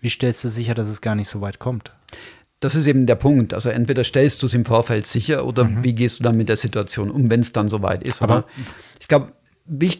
wie 0.00 0.10
stellst 0.10 0.42
du 0.42 0.48
sicher, 0.48 0.74
dass 0.74 0.88
es 0.88 1.00
gar 1.00 1.14
nicht 1.14 1.28
so 1.28 1.40
weit 1.40 1.60
kommt? 1.60 1.92
Das 2.60 2.74
ist 2.74 2.88
eben 2.88 3.06
der 3.06 3.14
Punkt. 3.14 3.54
Also 3.54 3.68
entweder 3.68 4.02
stellst 4.02 4.42
du 4.42 4.46
es 4.46 4.54
im 4.54 4.64
Vorfeld 4.64 5.06
sicher 5.06 5.46
oder 5.46 5.64
mhm. 5.64 5.84
wie 5.84 5.94
gehst 5.94 6.18
du 6.18 6.24
dann 6.24 6.36
mit 6.36 6.48
der 6.48 6.56
Situation 6.56 7.10
um, 7.10 7.30
wenn 7.30 7.40
es 7.40 7.52
dann 7.52 7.68
soweit 7.68 8.02
ist. 8.02 8.20
Aber 8.20 8.46
ich 9.00 9.06
glaube, 9.06 9.32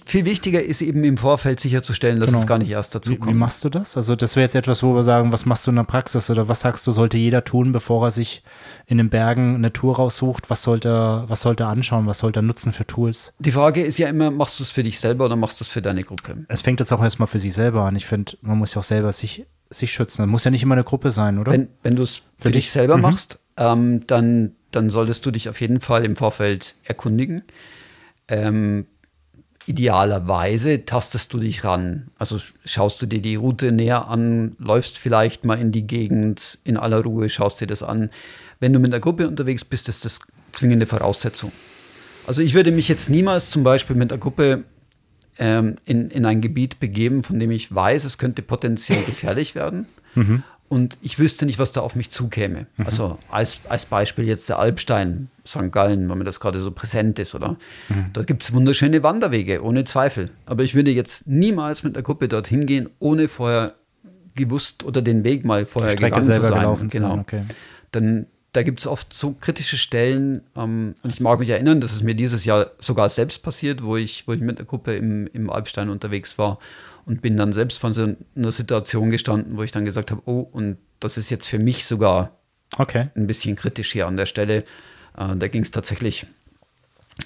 viel 0.07 0.25
wichtiger 0.25 0.63
ist 0.63 0.81
eben 0.81 1.05
im 1.05 1.19
Vorfeld 1.19 1.61
sicherzustellen, 1.61 2.21
dass 2.21 2.29
genau. 2.29 2.41
es 2.41 2.47
gar 2.47 2.59
nicht 2.59 2.71
erst 2.71 2.95
dazu 2.95 3.11
wie, 3.11 3.17
kommt. 3.17 3.31
Wie 3.31 3.37
machst 3.37 3.63
du 3.65 3.69
das? 3.69 3.97
Also 3.97 4.17
das 4.17 4.35
wäre 4.35 4.45
jetzt 4.45 4.55
etwas, 4.55 4.83
wo 4.83 4.95
wir 4.95 5.03
sagen, 5.03 5.31
was 5.31 5.45
machst 5.45 5.67
du 5.67 5.71
in 5.71 5.77
der 5.77 5.85
Praxis 5.85 6.31
oder 6.31 6.49
was 6.49 6.61
sagst 6.61 6.87
du, 6.87 6.93
sollte 6.93 7.19
jeder 7.19 7.45
tun, 7.45 7.73
bevor 7.73 8.07
er 8.07 8.11
sich 8.11 8.43
in 8.87 8.97
den 8.97 9.11
Bergen 9.11 9.57
eine 9.57 9.73
Tour 9.73 9.97
raussucht? 9.97 10.49
Was 10.49 10.63
sollte 10.63 10.89
er, 10.89 11.25
was 11.29 11.43
sollte 11.43 11.65
er 11.65 11.69
anschauen? 11.69 12.07
Was 12.07 12.19
sollte 12.19 12.41
er 12.41 12.43
nutzen 12.43 12.73
für 12.73 12.87
Tools? 12.87 13.35
Die 13.39 13.53
Frage 13.53 13.83
ist 13.83 13.99
ja 13.99 14.09
immer, 14.09 14.31
machst 14.31 14.59
du 14.59 14.63
es 14.63 14.71
für 14.71 14.83
dich 14.83 14.99
selber 14.99 15.27
oder 15.27 15.37
machst 15.37 15.61
du 15.61 15.65
es 15.65 15.69
für 15.69 15.83
deine 15.83 16.03
Gruppe? 16.03 16.47
Es 16.49 16.63
fängt 16.63 16.81
jetzt 16.81 16.93
auch 16.93 17.03
erstmal 17.03 17.29
für 17.29 17.39
sich 17.39 17.53
selber 17.53 17.85
an. 17.85 17.95
Ich 17.97 18.07
finde, 18.07 18.39
man 18.41 18.57
muss 18.57 18.75
ja 18.75 18.81
auch 18.81 18.85
selber 18.85 19.13
sich, 19.13 19.45
sich 19.69 19.93
schützen. 19.93 20.23
Das 20.23 20.29
muss 20.29 20.45
ja 20.45 20.51
nicht 20.51 20.63
immer 20.63 20.77
eine 20.77 20.85
Gruppe 20.85 21.11
sein, 21.11 21.39
oder? 21.39 21.53
Wenn, 21.53 21.69
wenn 21.83 21.97
du 21.97 22.05
es 22.05 22.17
für, 22.17 22.25
für, 22.39 22.51
dich 22.53 22.71
selber 22.71 22.97
mhm. 22.97 23.03
machst, 23.03 23.39
ähm, 23.59 24.07
dann, 24.07 24.53
dann 24.71 24.89
solltest 24.89 25.27
du 25.27 25.31
dich 25.31 25.51
auf 25.51 25.61
jeden 25.61 25.81
Fall 25.81 26.07
im 26.07 26.17
Vorfeld 26.17 26.75
erkundigen. 26.85 27.43
Ähm, 28.29 28.87
idealerweise 29.69 30.85
tastest 30.85 31.33
du 31.33 31.39
dich 31.39 31.65
ran. 31.65 32.09
Also 32.19 32.41
schaust 32.65 33.01
du 33.03 33.07
dir 33.07 33.21
die 33.21 33.37
Route 33.37 33.73
näher 33.73 34.09
an, 34.09 34.57
läufst 34.59 34.99
vielleicht 34.99 35.45
mal 35.45 35.59
in 35.59 35.73
die 35.73 35.87
Gegend 35.87 36.59
in 36.65 36.77
aller 36.77 37.03
Ruhe, 37.03 37.29
schaust 37.29 37.61
dir 37.61 37.67
das 37.67 37.83
an. 37.83 38.11
Wenn 38.61 38.73
du 38.73 38.79
mit 38.79 38.93
der 38.93 39.01
Gruppe 39.01 39.29
unterwegs 39.29 39.65
bist, 39.65 39.89
ist 39.89 40.05
das 40.05 40.21
zwingende 40.53 40.87
Voraussetzung. 40.87 41.53
Also 42.27 42.43
ich 42.43 42.55
würde 42.55 42.73
mich 42.73 42.89
jetzt 42.89 43.11
niemals 43.11 43.51
zum 43.51 43.65
Beispiel 43.65 43.97
mit 43.97 44.11
der 44.11 44.19
Gruppe 44.19 44.65
ähm, 45.39 45.77
in, 45.85 46.11
in 46.11 46.27
ein 46.27 46.41
Gebiet 46.41 46.81
begeben, 46.81 47.23
von 47.23 47.39
dem 47.39 47.51
ich 47.51 47.75
weiß, 47.75 48.05
es 48.05 48.19
könnte 48.19 48.43
potenziell 48.43 49.03
gefährlich 49.05 49.55
werden. 49.55 49.87
Mhm 50.15 50.43
und 50.69 50.99
ich 51.01 51.19
wüsste 51.19 51.47
nicht, 51.47 51.59
was 51.59 51.73
da 51.73 51.81
auf 51.81 51.95
mich 51.97 52.11
zukäme. 52.11 52.67
Mhm. 52.77 52.85
Also 52.85 53.19
als, 53.31 53.61
als 53.69 53.87
Beispiel 53.87 54.27
jetzt 54.27 54.49
der 54.49 54.59
Alpstein, 54.59 55.29
St. 55.47 55.73
Gallen, 55.73 56.09
weil 56.09 56.17
mir 56.17 56.25
das 56.25 56.41
gerade 56.41 56.61
so 56.61 56.71
präsent 56.71 57.19
ist, 57.19 57.35
oder? 57.35 57.57
Mhm. 57.89 58.07
Dort 58.13 58.27
gibt 58.27 58.43
es 58.43 58.53
wunderschöne 58.53 59.03
Wanderwege, 59.03 59.63
ohne 59.63 59.85
Zweifel. 59.85 60.31
Aber 60.45 60.63
ich 60.65 60.75
würde 60.75 60.91
jetzt 60.91 61.27
niemals 61.27 61.85
mit 61.85 61.97
der 61.97 62.03
Gruppe 62.03 62.29
dorthin 62.29 62.67
gehen, 62.67 62.91
ohne 62.99 63.29
vorher 63.29 63.75
gewusst 64.35 64.85
oder 64.85 65.03
den 65.03 65.25
Weg 65.25 65.45
mal 65.45 65.67
vorher 65.67 65.97
gegangen 65.97 66.27
zu 66.27 66.41
sein. 66.41 66.55
Gelaufen 66.55 66.89
genau. 66.89 67.11
Sein, 67.11 67.21
okay. 67.21 67.41
Dann 67.93 68.27
da 68.53 68.63
gibt 68.63 68.81
es 68.81 68.87
oft 68.87 69.13
so 69.13 69.33
kritische 69.33 69.77
Stellen. 69.77 70.43
Ähm, 70.57 70.95
und 71.03 71.13
ich 71.13 71.21
mag 71.21 71.39
mich 71.39 71.51
erinnern, 71.51 71.81
dass 71.81 71.93
es 71.93 72.03
mir 72.03 72.15
dieses 72.15 72.45
Jahr 72.45 72.71
sogar 72.79 73.09
selbst 73.09 73.43
passiert, 73.43 73.83
wo 73.83 73.97
ich, 73.97 74.27
wo 74.27 74.33
ich 74.33 74.41
mit 74.41 74.59
der 74.59 74.67
Gruppe 74.67 74.95
im, 74.95 75.29
im 75.33 75.51
Alpstein 75.51 75.91
unterwegs 75.91 76.39
war 76.39 76.59
und 77.09 77.23
bin 77.23 77.37
dann 77.37 77.53
selbst 77.53 77.79
von 77.79 77.93
so 77.95 78.15
einer 78.37 78.53
Situation 78.53 79.11
gestanden, 79.11 79.57
wo 79.57 79.63
ich 79.63 79.73
dann 79.73 79.87
gesagt 79.87 80.11
habe, 80.11 80.23
oh, 80.27 80.41
und 80.41 80.77
das 81.01 81.17
ist 81.17 81.31
jetzt 81.31 81.49
für 81.49 81.59
mich 81.59 81.87
sogar 81.87 82.33
okay. 82.77 83.09
ein 83.17 83.27
bisschen 83.27 83.57
kritisch 83.57 83.93
hier 83.93 84.07
an 84.07 84.17
der 84.17 84.27
Stelle. 84.27 84.65
Äh, 85.17 85.37
da 85.37 85.49
ging 85.49 85.63
es 85.63 85.71
tatsächlich 85.71 86.27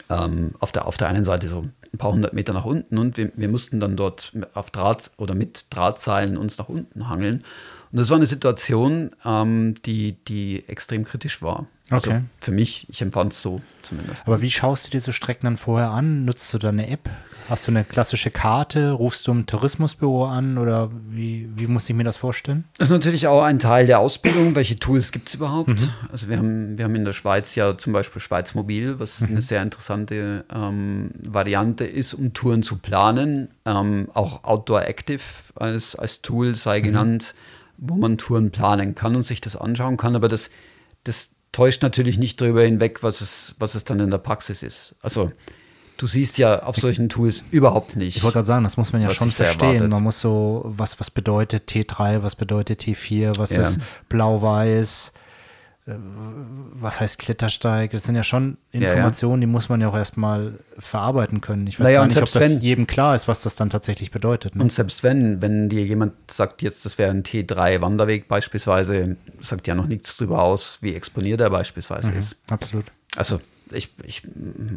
ähm, 0.09 0.55
auf, 0.61 0.71
der, 0.71 0.87
auf 0.87 0.97
der 0.97 1.09
einen 1.09 1.25
Seite 1.25 1.49
so 1.49 1.67
ein 1.93 1.99
paar 1.99 2.13
hundert 2.13 2.33
Meter 2.33 2.53
nach 2.53 2.65
unten 2.65 2.97
und 2.97 3.17
wir, 3.17 3.33
wir 3.35 3.49
mussten 3.49 3.81
dann 3.81 3.97
dort 3.97 4.33
auf 4.55 4.71
Draht 4.71 5.11
oder 5.17 5.35
mit 5.35 5.67
Drahtseilen 5.71 6.37
uns 6.39 6.59
nach 6.59 6.69
unten 6.69 7.09
hangeln. 7.09 7.43
Und 7.91 7.99
das 7.99 8.09
war 8.09 8.17
eine 8.17 8.27
Situation, 8.27 9.11
ähm, 9.25 9.75
die, 9.85 10.13
die 10.27 10.65
extrem 10.69 11.05
kritisch 11.05 11.43
war. 11.43 11.67
Also 11.91 12.11
okay. 12.11 12.23
für 12.41 12.53
mich, 12.53 12.87
ich 12.89 13.03
empfand 13.03 13.33
es 13.33 13.43
so 13.43 13.61
zumindest. 13.83 14.27
Aber 14.27 14.41
wie 14.41 14.51
schaust 14.51 14.87
du 14.87 14.91
dir 14.93 15.01
so 15.01 15.13
Strecken 15.13 15.45
dann 15.45 15.57
vorher 15.59 15.91
an? 15.91 16.25
Nutzt 16.25 16.55
du 16.55 16.59
da 16.59 16.69
eine 16.69 16.89
App? 16.89 17.11
Hast 17.49 17.67
du 17.67 17.73
eine 17.73 17.85
klassische 17.85 18.31
Karte? 18.31 18.93
Rufst 18.93 19.27
du 19.27 19.33
ein 19.33 19.47
Tourismusbüro 19.47 20.27
an 20.27 20.59
oder 20.59 20.91
wie, 21.11 21.49
wie 21.55 21.67
muss 21.67 21.89
ich 21.89 21.97
mir 21.97 22.05
das 22.05 22.17
vorstellen? 22.17 22.65
Das 22.79 22.89
ist 22.89 22.93
natürlich 22.93 23.27
auch 23.27 23.43
ein 23.43 23.59
Teil 23.59 23.87
der 23.87 23.99
Ausbildung. 23.99 24.55
Welche 24.55 24.77
Tools 24.77 25.13
gibt 25.13 25.29
es 25.29 25.35
überhaupt? 25.35 25.69
Mhm. 25.69 25.89
Also 26.11 26.29
wir 26.29 26.39
haben, 26.39 26.79
wir 26.79 26.85
haben 26.85 26.95
in 26.95 27.05
der 27.05 27.13
Schweiz 27.13 27.55
ja 27.55 27.77
zum 27.77 27.93
Beispiel 27.93 28.21
Schweiz 28.21 28.55
Mobil, 28.55 28.99
was 28.99 29.21
mhm. 29.21 29.29
eine 29.29 29.43
sehr 29.43 29.63
interessante 29.63 30.45
ähm, 30.55 31.11
Variante 31.29 31.85
ist, 31.85 32.15
um 32.15 32.33
Touren 32.33 32.63
zu 32.63 32.79
planen. 32.79 33.49
Ähm, 33.65 34.09
auch 34.15 34.45
Outdoor 34.45 34.83
Active 34.83 35.23
als, 35.55 35.97
als 35.97 36.23
Tool 36.23 36.55
sei 36.55 36.79
mhm. 36.79 36.85
genannt, 36.85 37.35
wo 37.77 37.97
man 37.97 38.19
Touren 38.19 38.51
planen 38.51 38.95
kann 38.95 39.17
und 39.17 39.23
sich 39.23 39.41
das 39.41 39.57
anschauen 39.57 39.97
kann. 39.97 40.17
Aber 40.17 40.29
das, 40.29 40.51
das 41.05 41.31
täuscht 41.53 41.83
natürlich 41.83 42.19
nicht 42.19 42.41
darüber 42.41 42.63
hinweg, 42.63 43.03
was 43.03 43.21
es, 43.21 43.55
was 43.59 43.75
es 43.75 43.85
dann 43.85 44.01
in 44.01 44.11
der 44.11 44.19
Praxis 44.19 44.63
ist. 44.63 44.95
Also 45.03 45.31
du 46.03 46.09
siehst 46.09 46.37
ja 46.37 46.65
auf 46.65 46.75
solchen 46.75 47.09
Tools 47.09 47.45
überhaupt 47.53 47.95
nicht. 47.95 48.17
Ich 48.17 48.25
wollte 48.25 48.35
gerade 48.35 48.47
sagen, 48.47 48.65
das 48.65 48.77
muss 48.77 48.93
man 48.93 49.03
ja 49.03 49.11
schon 49.11 49.31
verstehen. 49.31 49.89
Man 49.89 50.03
muss 50.03 50.21
so, 50.21 50.63
was, 50.65 50.99
was 50.99 51.11
bedeutet 51.11 51.71
T3, 51.71 52.25
was 52.25 52.35
bedeutet 52.35 52.83
T4, 52.83 53.39
was 53.39 53.51
ja. 53.51 53.63
ist 53.63 53.79
blau-weiß, 54.09 55.13
äh, 55.87 55.93
was 55.95 57.01
heißt 57.01 57.21
Klettersteig? 57.21 57.93
Das 57.93 58.03
sind 58.03 58.17
ja 58.17 58.25
schon 58.25 58.59
Informationen, 58.73 59.43
ja, 59.43 59.47
ja. 59.47 59.47
die 59.47 59.53
muss 59.53 59.69
man 59.69 59.81
ja 59.81 59.91
auch 59.91 59.95
erstmal 59.95 60.55
verarbeiten 60.77 61.41
können. 61.41 61.69
Ich 61.69 61.79
weiß 61.79 61.85
naja, 61.85 62.01
gar 62.01 62.07
nicht, 62.09 62.17
ob 62.17 62.25
das 62.25 62.35
wenn, 62.35 62.61
jedem 62.61 62.89
klar 62.89 63.15
ist, 63.15 63.29
was 63.29 63.41
das 63.41 63.55
dann 63.55 63.71
tatsächlich 63.71 64.11
bedeutet. 64.11 64.57
Ne? 64.57 64.63
Und 64.63 64.73
selbst 64.73 65.05
wenn, 65.05 65.41
wenn 65.41 65.69
dir 65.69 65.85
jemand 65.85 66.15
sagt, 66.33 66.63
jetzt 66.63 66.85
das 66.85 66.99
wäre 66.99 67.13
ein 67.13 67.23
T3-Wanderweg 67.23 68.27
beispielsweise, 68.27 69.17
sagt 69.41 69.69
ja 69.69 69.77
noch 69.77 69.87
nichts 69.87 70.17
darüber 70.17 70.43
aus, 70.43 70.79
wie 70.81 70.97
exponiert 70.97 71.41
er 71.41 71.51
beispielsweise 71.51 72.11
mhm, 72.11 72.19
ist. 72.19 72.37
Absolut. 72.51 72.87
Also 73.15 73.41
ich, 73.75 73.91
ich 74.05 74.23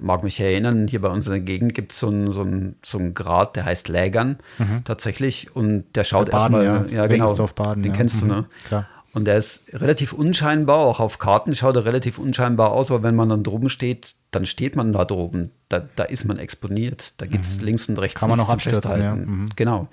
mag 0.01 0.23
mich 0.23 0.39
erinnern, 0.39 0.87
hier 0.87 1.01
bei 1.01 1.09
uns 1.09 1.27
in 1.27 1.33
der 1.33 1.41
Gegend 1.41 1.73
gibt 1.73 1.93
so 1.93 2.07
es 2.07 2.13
ein, 2.13 2.31
so, 2.31 2.41
ein, 2.43 2.75
so 2.83 2.97
einen 2.97 3.13
Grad, 3.13 3.55
der 3.55 3.65
heißt 3.65 3.87
Lägern 3.87 4.37
mhm. 4.57 4.83
tatsächlich. 4.83 5.55
Und 5.55 5.85
der 5.95 6.03
schaut 6.03 6.29
erstmal, 6.29 6.65
ja, 6.65 6.85
ja 6.85 7.07
genau, 7.07 7.33
Baden, 7.55 7.83
den 7.83 7.91
ja. 7.91 7.97
kennst 7.97 8.23
mhm. 8.23 8.27
du, 8.27 8.33
ne? 8.35 8.45
Klar. 8.67 8.87
Und 9.13 9.23
der 9.23 9.37
ist 9.37 9.63
relativ 9.71 10.11
unscheinbar, 10.11 10.79
auch 10.79 10.99
auf 10.99 11.19
Karten 11.19 11.55
schaut 11.55 11.77
er 11.77 11.85
relativ 11.85 12.17
unscheinbar 12.17 12.71
aus, 12.71 12.91
aber 12.91 13.01
wenn 13.03 13.15
man 13.15 13.29
dann 13.29 13.43
droben 13.43 13.69
steht, 13.69 14.11
dann 14.31 14.45
steht 14.45 14.75
man 14.75 14.91
da 14.91 15.05
droben. 15.05 15.51
Da, 15.69 15.87
da 15.95 16.03
ist 16.03 16.25
man 16.25 16.37
exponiert. 16.37 17.13
Da 17.21 17.25
gibt 17.25 17.45
es 17.45 17.59
mhm. 17.59 17.65
links 17.65 17.87
und 17.87 17.97
rechts 17.97 18.19
Kann 18.19 18.27
man 18.27 18.37
noch 18.37 18.49
abstürzen, 18.49 19.01
ja. 19.01 19.15
Mhm. 19.15 19.47
Genau. 19.55 19.87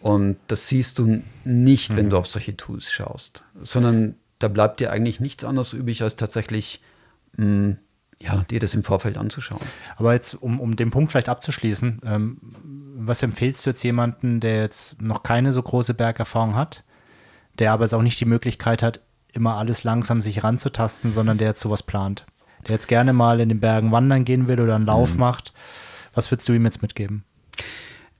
Und 0.00 0.38
das 0.46 0.68
siehst 0.68 0.98
du 0.98 1.22
nicht, 1.44 1.92
mhm. 1.92 1.96
wenn 1.96 2.10
du 2.10 2.16
auf 2.16 2.26
solche 2.26 2.56
Tools 2.56 2.90
schaust, 2.90 3.44
sondern 3.62 4.14
da 4.38 4.48
bleibt 4.48 4.80
dir 4.80 4.90
eigentlich 4.90 5.20
nichts 5.20 5.44
anderes 5.44 5.74
übrig, 5.74 6.02
als 6.02 6.16
tatsächlich 6.16 6.80
mh, 7.36 7.46
mm, 7.46 7.76
ja, 8.26 8.44
dir 8.44 8.60
das 8.60 8.74
im 8.74 8.84
Vorfeld 8.84 9.16
anzuschauen. 9.16 9.60
Aber 9.96 10.12
jetzt, 10.12 10.34
um, 10.34 10.60
um 10.60 10.76
den 10.76 10.90
Punkt 10.90 11.12
vielleicht 11.12 11.28
abzuschließen, 11.28 12.00
ähm, 12.04 12.38
was 12.98 13.22
empfehlst 13.22 13.64
du 13.64 13.70
jetzt 13.70 13.82
jemanden, 13.82 14.40
der 14.40 14.60
jetzt 14.62 15.00
noch 15.00 15.22
keine 15.22 15.52
so 15.52 15.62
große 15.62 15.94
Bergerfahrung 15.94 16.54
hat? 16.54 16.84
der 17.58 17.72
aber 17.72 17.84
jetzt 17.84 17.94
auch 17.94 18.02
nicht 18.02 18.20
die 18.20 18.26
Möglichkeit 18.26 18.82
hat, 18.82 19.00
immer 19.32 19.56
alles 19.56 19.84
langsam 19.84 20.20
sich 20.20 20.42
ranzutasten, 20.42 21.12
sondern 21.12 21.38
der 21.38 21.48
jetzt 21.48 21.60
sowas 21.60 21.82
plant. 21.82 22.26
Der 22.66 22.74
jetzt 22.74 22.88
gerne 22.88 23.12
mal 23.12 23.40
in 23.40 23.48
den 23.48 23.60
Bergen 23.60 23.92
wandern 23.92 24.24
gehen 24.24 24.48
will 24.48 24.60
oder 24.60 24.74
einen 24.74 24.86
Lauf 24.86 25.14
mhm. 25.14 25.20
macht. 25.20 25.52
Was 26.14 26.30
würdest 26.30 26.48
du 26.48 26.54
ihm 26.54 26.64
jetzt 26.64 26.82
mitgeben? 26.82 27.24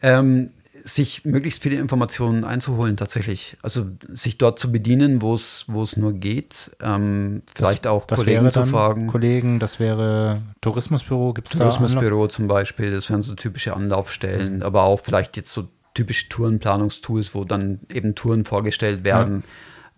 Ähm, 0.02 0.52
sich 0.86 1.24
möglichst 1.24 1.64
viele 1.64 1.76
Informationen 1.76 2.44
einzuholen 2.44 2.96
tatsächlich. 2.96 3.56
Also 3.60 3.86
sich 4.08 4.38
dort 4.38 4.60
zu 4.60 4.70
bedienen, 4.70 5.20
wo 5.20 5.34
es 5.34 5.64
wo 5.66 5.82
es 5.82 5.96
nur 5.96 6.12
geht. 6.12 6.70
Ähm, 6.80 7.42
vielleicht 7.52 7.86
das, 7.86 7.92
auch 7.92 8.06
das 8.06 8.20
Kollegen 8.20 8.50
zu 8.52 8.64
fragen. 8.66 9.08
Kollegen, 9.08 9.58
das 9.58 9.80
wäre 9.80 10.40
Tourismusbüro, 10.60 11.32
gibt 11.34 11.48
es 11.48 11.58
da 11.58 11.64
Tourismusbüro 11.64 12.28
zum 12.28 12.46
Beispiel, 12.46 12.92
das 12.92 13.10
wären 13.10 13.20
so 13.22 13.34
typische 13.34 13.74
Anlaufstellen, 13.74 14.56
mhm. 14.56 14.62
aber 14.62 14.84
auch 14.84 15.00
vielleicht 15.00 15.36
jetzt 15.36 15.52
so 15.52 15.68
typische 15.94 16.28
Tourenplanungstools, 16.28 17.34
wo 17.34 17.44
dann 17.44 17.80
eben 17.92 18.14
Touren 18.14 18.44
vorgestellt 18.44 19.02
werden, 19.02 19.42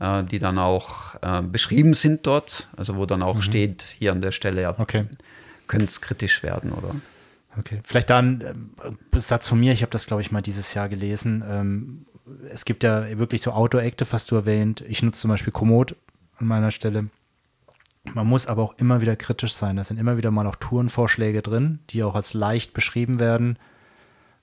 ja. 0.00 0.20
äh, 0.20 0.24
die 0.24 0.38
dann 0.38 0.58
auch 0.58 1.16
äh, 1.20 1.42
beschrieben 1.42 1.92
sind 1.92 2.26
dort, 2.26 2.70
also 2.78 2.96
wo 2.96 3.04
dann 3.04 3.22
auch 3.22 3.36
mhm. 3.36 3.42
steht, 3.42 3.82
hier 3.82 4.12
an 4.12 4.22
der 4.22 4.32
Stelle, 4.32 4.62
ja, 4.62 4.74
okay. 4.78 5.04
könnte 5.66 5.86
es 5.86 6.00
kritisch 6.00 6.42
werden, 6.42 6.72
oder? 6.72 6.94
Okay, 7.58 7.80
vielleicht 7.84 8.10
dann 8.10 8.72
äh, 8.82 9.18
Satz 9.18 9.48
von 9.48 9.58
mir, 9.58 9.72
ich 9.72 9.82
habe 9.82 9.90
das, 9.90 10.06
glaube 10.06 10.22
ich, 10.22 10.30
mal 10.30 10.42
dieses 10.42 10.74
Jahr 10.74 10.88
gelesen. 10.88 11.44
Ähm, 11.48 12.06
es 12.50 12.64
gibt 12.64 12.82
ja 12.84 13.18
wirklich 13.18 13.42
so 13.42 13.52
Outdoor-Active, 13.52 14.08
hast 14.12 14.30
du 14.30 14.36
erwähnt. 14.36 14.84
Ich 14.88 15.02
nutze 15.02 15.20
zum 15.20 15.30
Beispiel 15.30 15.52
Komoot 15.52 15.96
an 16.36 16.46
meiner 16.46 16.70
Stelle. 16.70 17.06
Man 18.04 18.26
muss 18.26 18.46
aber 18.46 18.62
auch 18.62 18.74
immer 18.78 19.00
wieder 19.00 19.16
kritisch 19.16 19.54
sein. 19.54 19.76
Da 19.76 19.84
sind 19.84 19.98
immer 19.98 20.16
wieder 20.16 20.30
mal 20.30 20.46
auch 20.46 20.56
Tourenvorschläge 20.56 21.42
drin, 21.42 21.80
die 21.90 22.02
auch 22.02 22.14
als 22.14 22.34
leicht 22.34 22.74
beschrieben 22.74 23.18
werden 23.18 23.58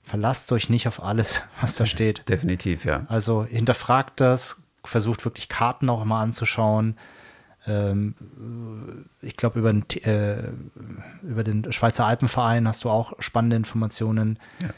verlasst 0.06 0.52
euch 0.52 0.70
nicht 0.70 0.88
auf 0.88 1.02
alles, 1.02 1.42
was 1.60 1.76
da 1.76 1.84
steht. 1.84 2.26
Definitiv, 2.28 2.84
ja. 2.84 3.04
Also 3.08 3.44
hinterfragt 3.44 4.20
das, 4.20 4.62
versucht 4.84 5.24
wirklich 5.24 5.48
Karten 5.48 5.90
auch 5.90 6.04
mal 6.04 6.22
anzuschauen. 6.22 6.96
Ähm, 7.66 8.14
ich 9.22 9.36
glaube, 9.36 9.58
über, 9.58 9.72
den, 9.72 9.84
äh, 10.04 10.50
über 11.22 11.44
den 11.44 11.72
Schweizer 11.72 12.06
Alpenverein 12.06 12.68
hast 12.68 12.84
du 12.84 12.90
auch 12.90 13.14
spannende 13.18 13.56
Informationen. 13.56 14.38
Ja. 14.62 14.68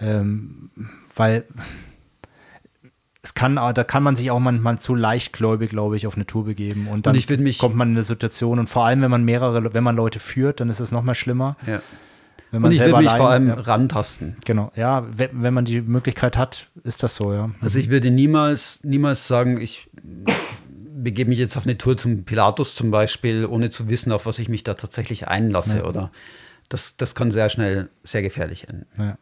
Ähm, 0.00 0.70
weil 1.14 1.44
es 3.22 3.34
kann, 3.34 3.54
da 3.54 3.84
kann 3.84 4.02
man 4.02 4.16
sich 4.16 4.32
auch 4.32 4.40
manchmal 4.40 4.80
zu 4.80 4.96
leichtgläubig, 4.96 5.70
glaube 5.70 5.96
ich, 5.96 6.08
auf 6.08 6.16
eine 6.16 6.26
Tour 6.26 6.44
begeben. 6.44 6.88
Und 6.88 7.06
dann 7.06 7.16
und 7.16 7.40
mich, 7.40 7.58
kommt 7.58 7.76
man 7.76 7.90
in 7.90 7.94
eine 7.94 8.04
Situation 8.04 8.58
und 8.58 8.68
vor 8.68 8.84
allem, 8.84 9.00
wenn 9.02 9.10
man 9.10 9.24
mehrere, 9.24 9.72
wenn 9.72 9.84
man 9.84 9.94
Leute 9.94 10.18
führt, 10.18 10.58
dann 10.58 10.68
ist 10.68 10.80
es 10.80 10.90
noch 10.90 11.02
mal 11.02 11.14
schlimmer. 11.14 11.56
Ja. 11.64 11.80
und 12.50 12.72
ich 12.72 12.80
würde 12.80 12.96
mich 12.96 13.08
allein, 13.08 13.16
vor 13.16 13.30
allem 13.30 13.48
ja, 13.48 13.54
rantasten. 13.54 14.36
Genau, 14.44 14.72
ja, 14.74 15.06
wenn, 15.16 15.40
wenn, 15.40 15.54
man 15.54 15.64
die 15.64 15.80
Möglichkeit 15.80 16.36
hat, 16.36 16.66
ist 16.82 17.04
das 17.04 17.14
so, 17.14 17.32
ja. 17.32 17.50
Also 17.60 17.78
ich 17.78 17.90
würde 17.90 18.10
niemals, 18.10 18.80
niemals 18.82 19.28
sagen, 19.28 19.60
ich 19.60 19.88
begebe 21.02 21.30
mich 21.30 21.38
jetzt 21.38 21.56
auf 21.56 21.64
eine 21.64 21.78
Tour 21.78 21.96
zum 21.96 22.24
Pilatus 22.24 22.74
zum 22.74 22.90
Beispiel, 22.90 23.46
ohne 23.46 23.70
zu 23.70 23.88
wissen, 23.88 24.12
auf 24.12 24.26
was 24.26 24.38
ich 24.38 24.48
mich 24.48 24.64
da 24.64 24.74
tatsächlich 24.74 25.28
einlasse. 25.28 25.78
Ja. 25.78 25.84
Oder 25.84 26.10
das, 26.68 26.96
das 26.96 27.14
kann 27.14 27.30
sehr 27.30 27.48
schnell 27.48 27.88
sehr 28.02 28.22
gefährlich 28.22 28.68
enden. 28.68 28.86
Ja. 28.98 29.18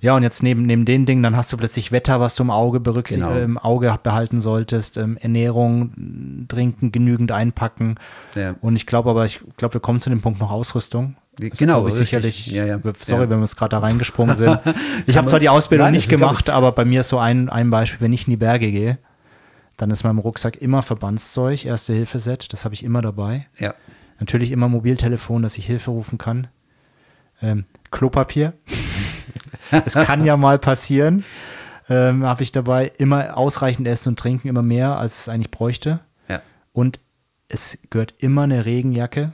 Ja, 0.00 0.16
und 0.16 0.22
jetzt 0.22 0.42
neben, 0.42 0.66
neben 0.66 0.84
den 0.84 1.06
Dingen, 1.06 1.22
dann 1.22 1.36
hast 1.36 1.52
du 1.52 1.56
plötzlich 1.56 1.92
Wetter, 1.92 2.20
was 2.20 2.34
du 2.34 2.42
im 2.42 2.50
Auge 2.50 2.80
berücksichtigen, 2.80 3.28
genau. 3.28 3.40
im 3.40 3.58
Auge 3.58 3.96
behalten 4.02 4.40
solltest, 4.40 4.96
ähm, 4.96 5.16
Ernährung, 5.18 6.46
Trinken, 6.48 6.92
genügend 6.92 7.32
einpacken. 7.32 7.96
Ja. 8.34 8.56
Und 8.60 8.76
ich 8.76 8.86
glaube 8.86 9.10
aber, 9.10 9.24
ich 9.24 9.40
glaube, 9.56 9.74
wir 9.74 9.80
kommen 9.80 10.00
zu 10.00 10.10
dem 10.10 10.20
Punkt 10.20 10.40
noch 10.40 10.50
Ausrüstung. 10.50 11.16
Das 11.38 11.58
genau, 11.58 11.86
ich 11.86 11.94
sicherlich. 11.94 12.48
Ja, 12.48 12.66
ja. 12.66 12.80
Sorry, 13.00 13.22
ja. 13.22 13.30
wenn 13.30 13.38
wir 13.38 13.44
es 13.44 13.54
gerade 13.54 13.70
da 13.70 13.78
reingesprungen 13.78 14.34
sind. 14.34 14.58
Ich 15.06 15.16
habe 15.16 15.28
zwar 15.28 15.38
die 15.38 15.48
Ausbildung 15.48 15.86
Nein, 15.86 15.94
nicht 15.94 16.08
gemacht, 16.08 16.50
aber 16.50 16.72
bei 16.72 16.84
mir 16.84 17.00
ist 17.00 17.08
so 17.08 17.18
ein, 17.18 17.48
ein 17.48 17.70
Beispiel, 17.70 18.00
wenn 18.00 18.12
ich 18.12 18.26
in 18.26 18.32
die 18.32 18.36
Berge 18.36 18.70
gehe, 18.70 18.98
dann 19.78 19.90
ist 19.90 20.04
meinem 20.04 20.18
Rucksack 20.18 20.56
immer 20.56 20.82
Verbandszeug, 20.82 21.64
Erste-Hilfe-Set, 21.64 22.52
das 22.52 22.64
habe 22.64 22.74
ich 22.74 22.84
immer 22.84 23.00
dabei. 23.00 23.46
Ja. 23.58 23.74
Natürlich 24.18 24.50
immer 24.50 24.68
Mobiltelefon, 24.68 25.42
dass 25.42 25.56
ich 25.56 25.66
Hilfe 25.66 25.92
rufen 25.92 26.18
kann. 26.18 26.48
Ähm, 27.40 27.64
Klopapier. 27.92 28.52
es 29.70 29.94
kann 29.94 30.24
ja 30.24 30.36
mal 30.36 30.58
passieren. 30.58 31.24
Ähm, 31.88 32.24
habe 32.24 32.42
ich 32.42 32.50
dabei 32.50 32.92
immer 32.98 33.36
ausreichend 33.36 33.86
Essen 33.86 34.10
und 34.10 34.18
Trinken, 34.18 34.48
immer 34.48 34.62
mehr, 34.62 34.98
als 34.98 35.20
es 35.20 35.28
eigentlich 35.28 35.52
bräuchte. 35.52 36.00
Ja. 36.28 36.42
Und 36.72 36.98
es 37.46 37.78
gehört 37.88 38.14
immer 38.18 38.42
eine 38.42 38.64
Regenjacke, 38.64 39.32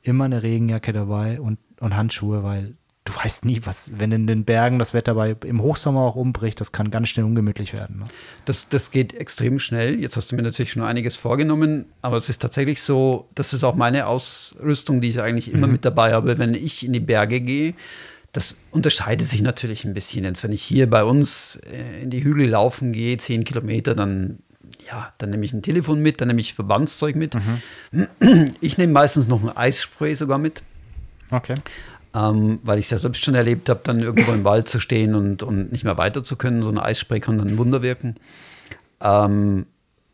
immer 0.00 0.24
eine 0.24 0.44
Regenjacke 0.44 0.92
dabei 0.92 1.40
und, 1.40 1.58
und 1.80 1.96
Handschuhe, 1.96 2.44
weil 2.44 2.76
du 3.12 3.24
weißt 3.24 3.44
nie, 3.44 3.60
was, 3.64 3.90
wenn 3.96 4.12
in 4.12 4.26
den 4.26 4.44
Bergen 4.44 4.78
das 4.78 4.94
Wetter 4.94 5.14
bei, 5.14 5.36
im 5.44 5.62
Hochsommer 5.62 6.00
auch 6.00 6.16
umbricht, 6.16 6.60
das 6.60 6.72
kann 6.72 6.90
ganz 6.90 7.08
schnell 7.08 7.26
ungemütlich 7.26 7.72
werden. 7.72 8.00
Ne? 8.00 8.04
Das, 8.44 8.68
das 8.68 8.90
geht 8.90 9.14
extrem 9.14 9.58
schnell. 9.58 10.00
Jetzt 10.00 10.16
hast 10.16 10.32
du 10.32 10.36
mir 10.36 10.42
natürlich 10.42 10.72
schon 10.72 10.82
einiges 10.82 11.16
vorgenommen, 11.16 11.86
aber 12.00 12.16
es 12.16 12.28
ist 12.28 12.40
tatsächlich 12.40 12.82
so, 12.82 13.28
das 13.34 13.52
ist 13.52 13.64
auch 13.64 13.74
meine 13.74 14.06
Ausrüstung, 14.06 15.00
die 15.00 15.10
ich 15.10 15.20
eigentlich 15.20 15.52
immer 15.52 15.66
mhm. 15.66 15.74
mit 15.74 15.84
dabei 15.84 16.12
habe, 16.12 16.38
wenn 16.38 16.54
ich 16.54 16.84
in 16.84 16.92
die 16.92 17.00
Berge 17.00 17.40
gehe. 17.40 17.74
Das 18.32 18.56
unterscheidet 18.70 19.28
sich 19.28 19.42
natürlich 19.42 19.84
ein 19.84 19.92
bisschen. 19.92 20.24
Jetzt, 20.24 20.42
wenn 20.42 20.52
ich 20.52 20.62
hier 20.62 20.88
bei 20.88 21.04
uns 21.04 21.60
äh, 21.70 22.02
in 22.02 22.10
die 22.10 22.24
Hügel 22.24 22.48
laufen 22.48 22.92
gehe, 22.92 23.18
zehn 23.18 23.44
Kilometer, 23.44 23.94
dann 23.94 24.38
ja, 24.88 25.12
dann 25.18 25.30
nehme 25.30 25.44
ich 25.44 25.52
ein 25.52 25.62
Telefon 25.62 26.00
mit, 26.00 26.20
dann 26.20 26.28
nehme 26.28 26.40
ich 26.40 26.54
Verbandszeug 26.54 27.14
mit. 27.14 27.34
Mhm. 27.34 28.46
Ich 28.60 28.78
nehme 28.78 28.92
meistens 28.92 29.28
noch 29.28 29.42
ein 29.42 29.54
Eisspray 29.54 30.14
sogar 30.14 30.38
mit. 30.38 30.62
Okay 31.30 31.54
ähm, 32.14 32.60
weil 32.62 32.78
ich 32.78 32.86
es 32.86 32.90
ja 32.90 32.98
selbst 32.98 33.24
schon 33.24 33.34
erlebt 33.34 33.68
habe, 33.68 33.80
dann 33.84 34.00
irgendwo 34.00 34.32
im 34.32 34.44
Wald 34.44 34.68
zu 34.68 34.80
stehen 34.80 35.14
und, 35.14 35.42
und 35.42 35.72
nicht 35.72 35.84
mehr 35.84 35.98
weiter 35.98 36.22
zu 36.22 36.36
können. 36.36 36.62
So 36.62 36.70
ein 36.70 36.78
Eisspray 36.78 37.20
kann 37.20 37.38
dann 37.38 37.48
ein 37.48 37.58
Wunder 37.58 37.82
wirken. 37.82 38.16
Ähm, 39.00 39.66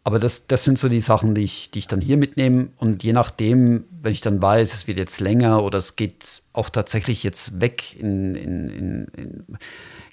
aber 0.04 0.18
das, 0.18 0.46
das 0.46 0.64
sind 0.64 0.78
so 0.78 0.88
die 0.88 1.00
Sachen, 1.00 1.34
die 1.34 1.42
ich, 1.42 1.70
die 1.70 1.80
ich 1.80 1.88
dann 1.88 2.00
hier 2.00 2.16
mitnehme. 2.16 2.68
Und 2.78 3.02
je 3.02 3.12
nachdem, 3.12 3.84
wenn 4.00 4.12
ich 4.12 4.20
dann 4.20 4.40
weiß, 4.40 4.72
es 4.72 4.86
wird 4.86 4.96
jetzt 4.96 5.20
länger 5.20 5.62
oder 5.62 5.78
es 5.78 5.96
geht 5.96 6.42
auch 6.52 6.70
tatsächlich 6.70 7.22
jetzt 7.22 7.60
weg 7.60 7.98
in, 7.98 8.34
in, 8.34 8.68
in, 8.70 9.06
in 9.16 9.58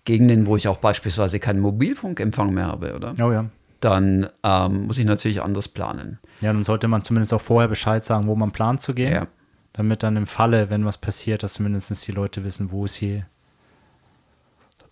Gegenden, 0.03 0.47
wo 0.47 0.57
ich 0.57 0.67
auch 0.67 0.77
beispielsweise 0.77 1.39
keinen 1.39 1.61
Mobilfunkempfang 1.61 2.53
mehr 2.53 2.65
habe, 2.65 2.95
oder? 2.95 3.13
Oh 3.21 3.31
ja. 3.31 3.45
Dann 3.79 4.27
ähm, 4.43 4.87
muss 4.87 4.97
ich 4.97 5.05
natürlich 5.05 5.41
anders 5.41 5.69
planen. 5.69 6.19
Ja, 6.41 6.51
dann 6.51 6.63
sollte 6.63 6.87
man 6.87 7.03
zumindest 7.03 7.33
auch 7.33 7.41
vorher 7.41 7.69
Bescheid 7.69 8.03
sagen, 8.03 8.27
wo 8.27 8.35
man 8.35 8.51
plant 8.51 8.81
zu 8.81 8.93
gehen. 8.93 9.13
Ja 9.13 9.27
damit 9.75 10.03
dann 10.03 10.15
im 10.15 10.25
Falle, 10.25 10.69
wenn 10.69 10.85
was 10.85 10.97
passiert, 10.97 11.43
dass 11.43 11.53
zumindest 11.53 12.07
die 12.07 12.13
Leute 12.13 12.45
wissen, 12.45 12.71
wo 12.71 12.87
sie 12.87 13.23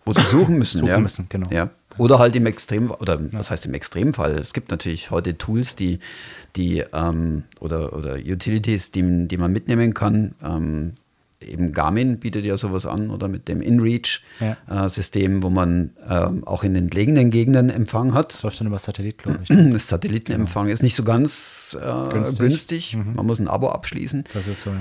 wo 0.04 0.12
sie 0.12 0.22
suchen 0.22 0.58
müssen, 0.58 0.80
suchen 0.80 0.90
ja. 0.90 0.98
müssen, 0.98 1.26
genau. 1.30 1.50
Ja. 1.50 1.70
Oder 1.96 2.18
halt 2.18 2.36
im 2.36 2.44
Extrem, 2.44 2.90
oder 2.90 3.18
was 3.32 3.50
heißt 3.50 3.64
im 3.64 3.72
Extremfall? 3.72 4.34
Es 4.34 4.52
gibt 4.52 4.70
natürlich 4.70 5.10
heute 5.10 5.38
Tools, 5.38 5.76
die, 5.76 6.00
die 6.56 6.84
ähm, 6.92 7.44
oder, 7.60 7.94
oder 7.96 8.16
Utilities, 8.16 8.92
die, 8.92 9.26
die 9.26 9.38
man 9.38 9.52
mitnehmen 9.52 9.94
kann. 9.94 10.34
Ähm, 10.42 10.92
eben 11.44 11.72
Garmin 11.72 12.18
bietet 12.18 12.44
ja 12.44 12.56
sowas 12.56 12.86
an 12.86 13.10
oder 13.10 13.28
mit 13.28 13.48
dem 13.48 13.60
InReach-System, 13.60 15.32
ja. 15.32 15.38
äh, 15.38 15.42
wo 15.42 15.50
man 15.50 15.90
äh, 16.08 16.46
auch 16.46 16.64
in 16.64 16.74
entlegenen 16.74 17.30
Gegenden 17.30 17.70
Empfang 17.70 18.14
hat. 18.14 18.32
Das 18.32 18.42
läuft 18.42 18.60
dann 18.60 18.66
über 18.66 18.78
Satellit, 18.78 19.18
glaube 19.18 19.40
ich. 19.42 19.48
Das 19.72 19.88
Satellitenempfang 19.88 20.64
genau. 20.64 20.72
ist 20.72 20.82
nicht 20.82 20.94
so 20.96 21.04
ganz 21.04 21.76
äh, 21.80 22.08
günstig. 22.10 22.38
günstig. 22.38 22.96
Mhm. 22.96 23.14
Man 23.14 23.26
muss 23.26 23.38
ein 23.38 23.48
Abo 23.48 23.68
abschließen. 23.70 24.24
Das 24.32 24.48
ist 24.48 24.62
so, 24.62 24.70
ja. 24.70 24.76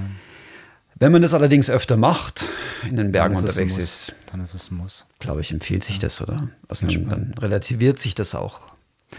Wenn 0.96 1.12
man 1.12 1.22
das 1.22 1.34
allerdings 1.34 1.70
öfter 1.70 1.98
macht, 1.98 2.50
in 2.88 2.98
den 2.98 3.12
Bergen 3.12 3.36
unterwegs 3.36 3.78
ist, 3.78 4.16
dann 4.32 4.42
ist 4.42 4.54
es 4.54 4.72
ein 4.72 4.78
Muss. 4.78 5.06
Glaube 5.20 5.42
ich, 5.42 5.52
empfiehlt 5.52 5.84
sich 5.84 6.00
das, 6.00 6.22
oder? 6.22 6.50
Also 6.68 6.86
dann, 6.86 7.10
dann 7.10 7.34
relativiert 7.40 8.00
sich 8.00 8.16
das 8.16 8.36
auch 8.36 8.74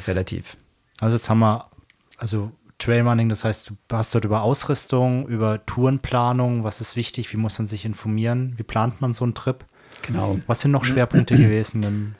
relativ. 0.06 0.56
Also 1.00 1.16
jetzt 1.16 1.28
haben 1.28 1.40
wir, 1.40 1.68
also 2.16 2.52
Trailrunning, 2.78 3.28
das 3.28 3.44
heißt, 3.44 3.70
du 3.70 3.96
hast 3.96 4.14
dort 4.14 4.24
über 4.24 4.42
Ausrüstung, 4.42 5.26
über 5.28 5.64
Tourenplanung, 5.64 6.64
was 6.64 6.80
ist 6.80 6.96
wichtig, 6.96 7.32
wie 7.32 7.36
muss 7.36 7.58
man 7.58 7.66
sich 7.66 7.84
informieren, 7.84 8.54
wie 8.56 8.62
plant 8.62 9.00
man 9.00 9.12
so 9.12 9.24
einen 9.24 9.34
Trip? 9.34 9.64
Genau. 10.02 10.36
Was 10.46 10.60
sind 10.60 10.72
noch 10.72 10.84
Schwerpunkte 10.84 11.36
gewesen? 11.36 11.82
Im, 11.82 12.14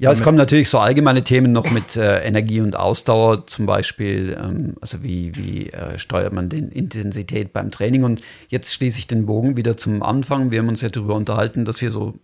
ja, 0.00 0.10
es 0.10 0.22
kommen 0.22 0.38
natürlich 0.38 0.70
so 0.70 0.78
allgemeine 0.78 1.22
Themen 1.22 1.52
noch 1.52 1.70
mit 1.70 1.94
äh, 1.94 2.20
Energie 2.20 2.62
und 2.62 2.74
Ausdauer, 2.74 3.46
zum 3.46 3.66
Beispiel, 3.66 4.34
ähm, 4.42 4.74
also 4.80 5.04
wie, 5.04 5.36
wie 5.36 5.68
äh, 5.68 5.98
steuert 5.98 6.32
man 6.32 6.48
den 6.48 6.70
Intensität 6.70 7.52
beim 7.52 7.70
Training. 7.70 8.04
Und 8.04 8.22
jetzt 8.48 8.72
schließe 8.72 8.98
ich 8.98 9.08
den 9.08 9.26
Bogen 9.26 9.58
wieder 9.58 9.76
zum 9.76 10.02
Anfang. 10.02 10.50
Wir 10.50 10.60
haben 10.60 10.70
uns 10.70 10.80
ja 10.80 10.88
darüber 10.88 11.16
unterhalten, 11.16 11.66
dass 11.66 11.82
wir 11.82 11.90
so 11.90 12.14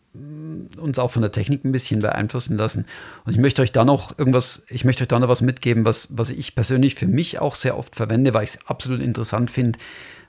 uns 0.79 0.99
auch 0.99 1.11
von 1.11 1.23
der 1.23 1.33
Technik 1.33 1.65
ein 1.65 1.73
bisschen 1.73 2.01
beeinflussen 2.01 2.57
lassen. 2.57 2.87
Und 3.25 3.33
ich 3.33 3.39
möchte 3.39 3.63
euch 3.63 3.73
da 3.73 3.85
noch 3.85 4.19
irgendwas, 4.19 4.63
ich 4.69 4.85
möchte 4.85 5.05
euch 5.05 5.09
da 5.09 5.19
noch 5.19 5.29
was 5.29 5.43
mitgeben, 5.43 5.85
was, 5.85 6.09
was 6.11 6.31
ich 6.31 6.55
persönlich 6.55 6.95
für 6.95 7.07
mich 7.07 7.39
auch 7.39 7.55
sehr 7.55 7.79
oft 7.79 7.97
verwende, 7.97 8.35
weil 8.35 8.45
ich 8.45 8.51
es 8.51 8.59
absolut 8.67 9.01
interessant 9.01 9.51
finde. 9.51 9.79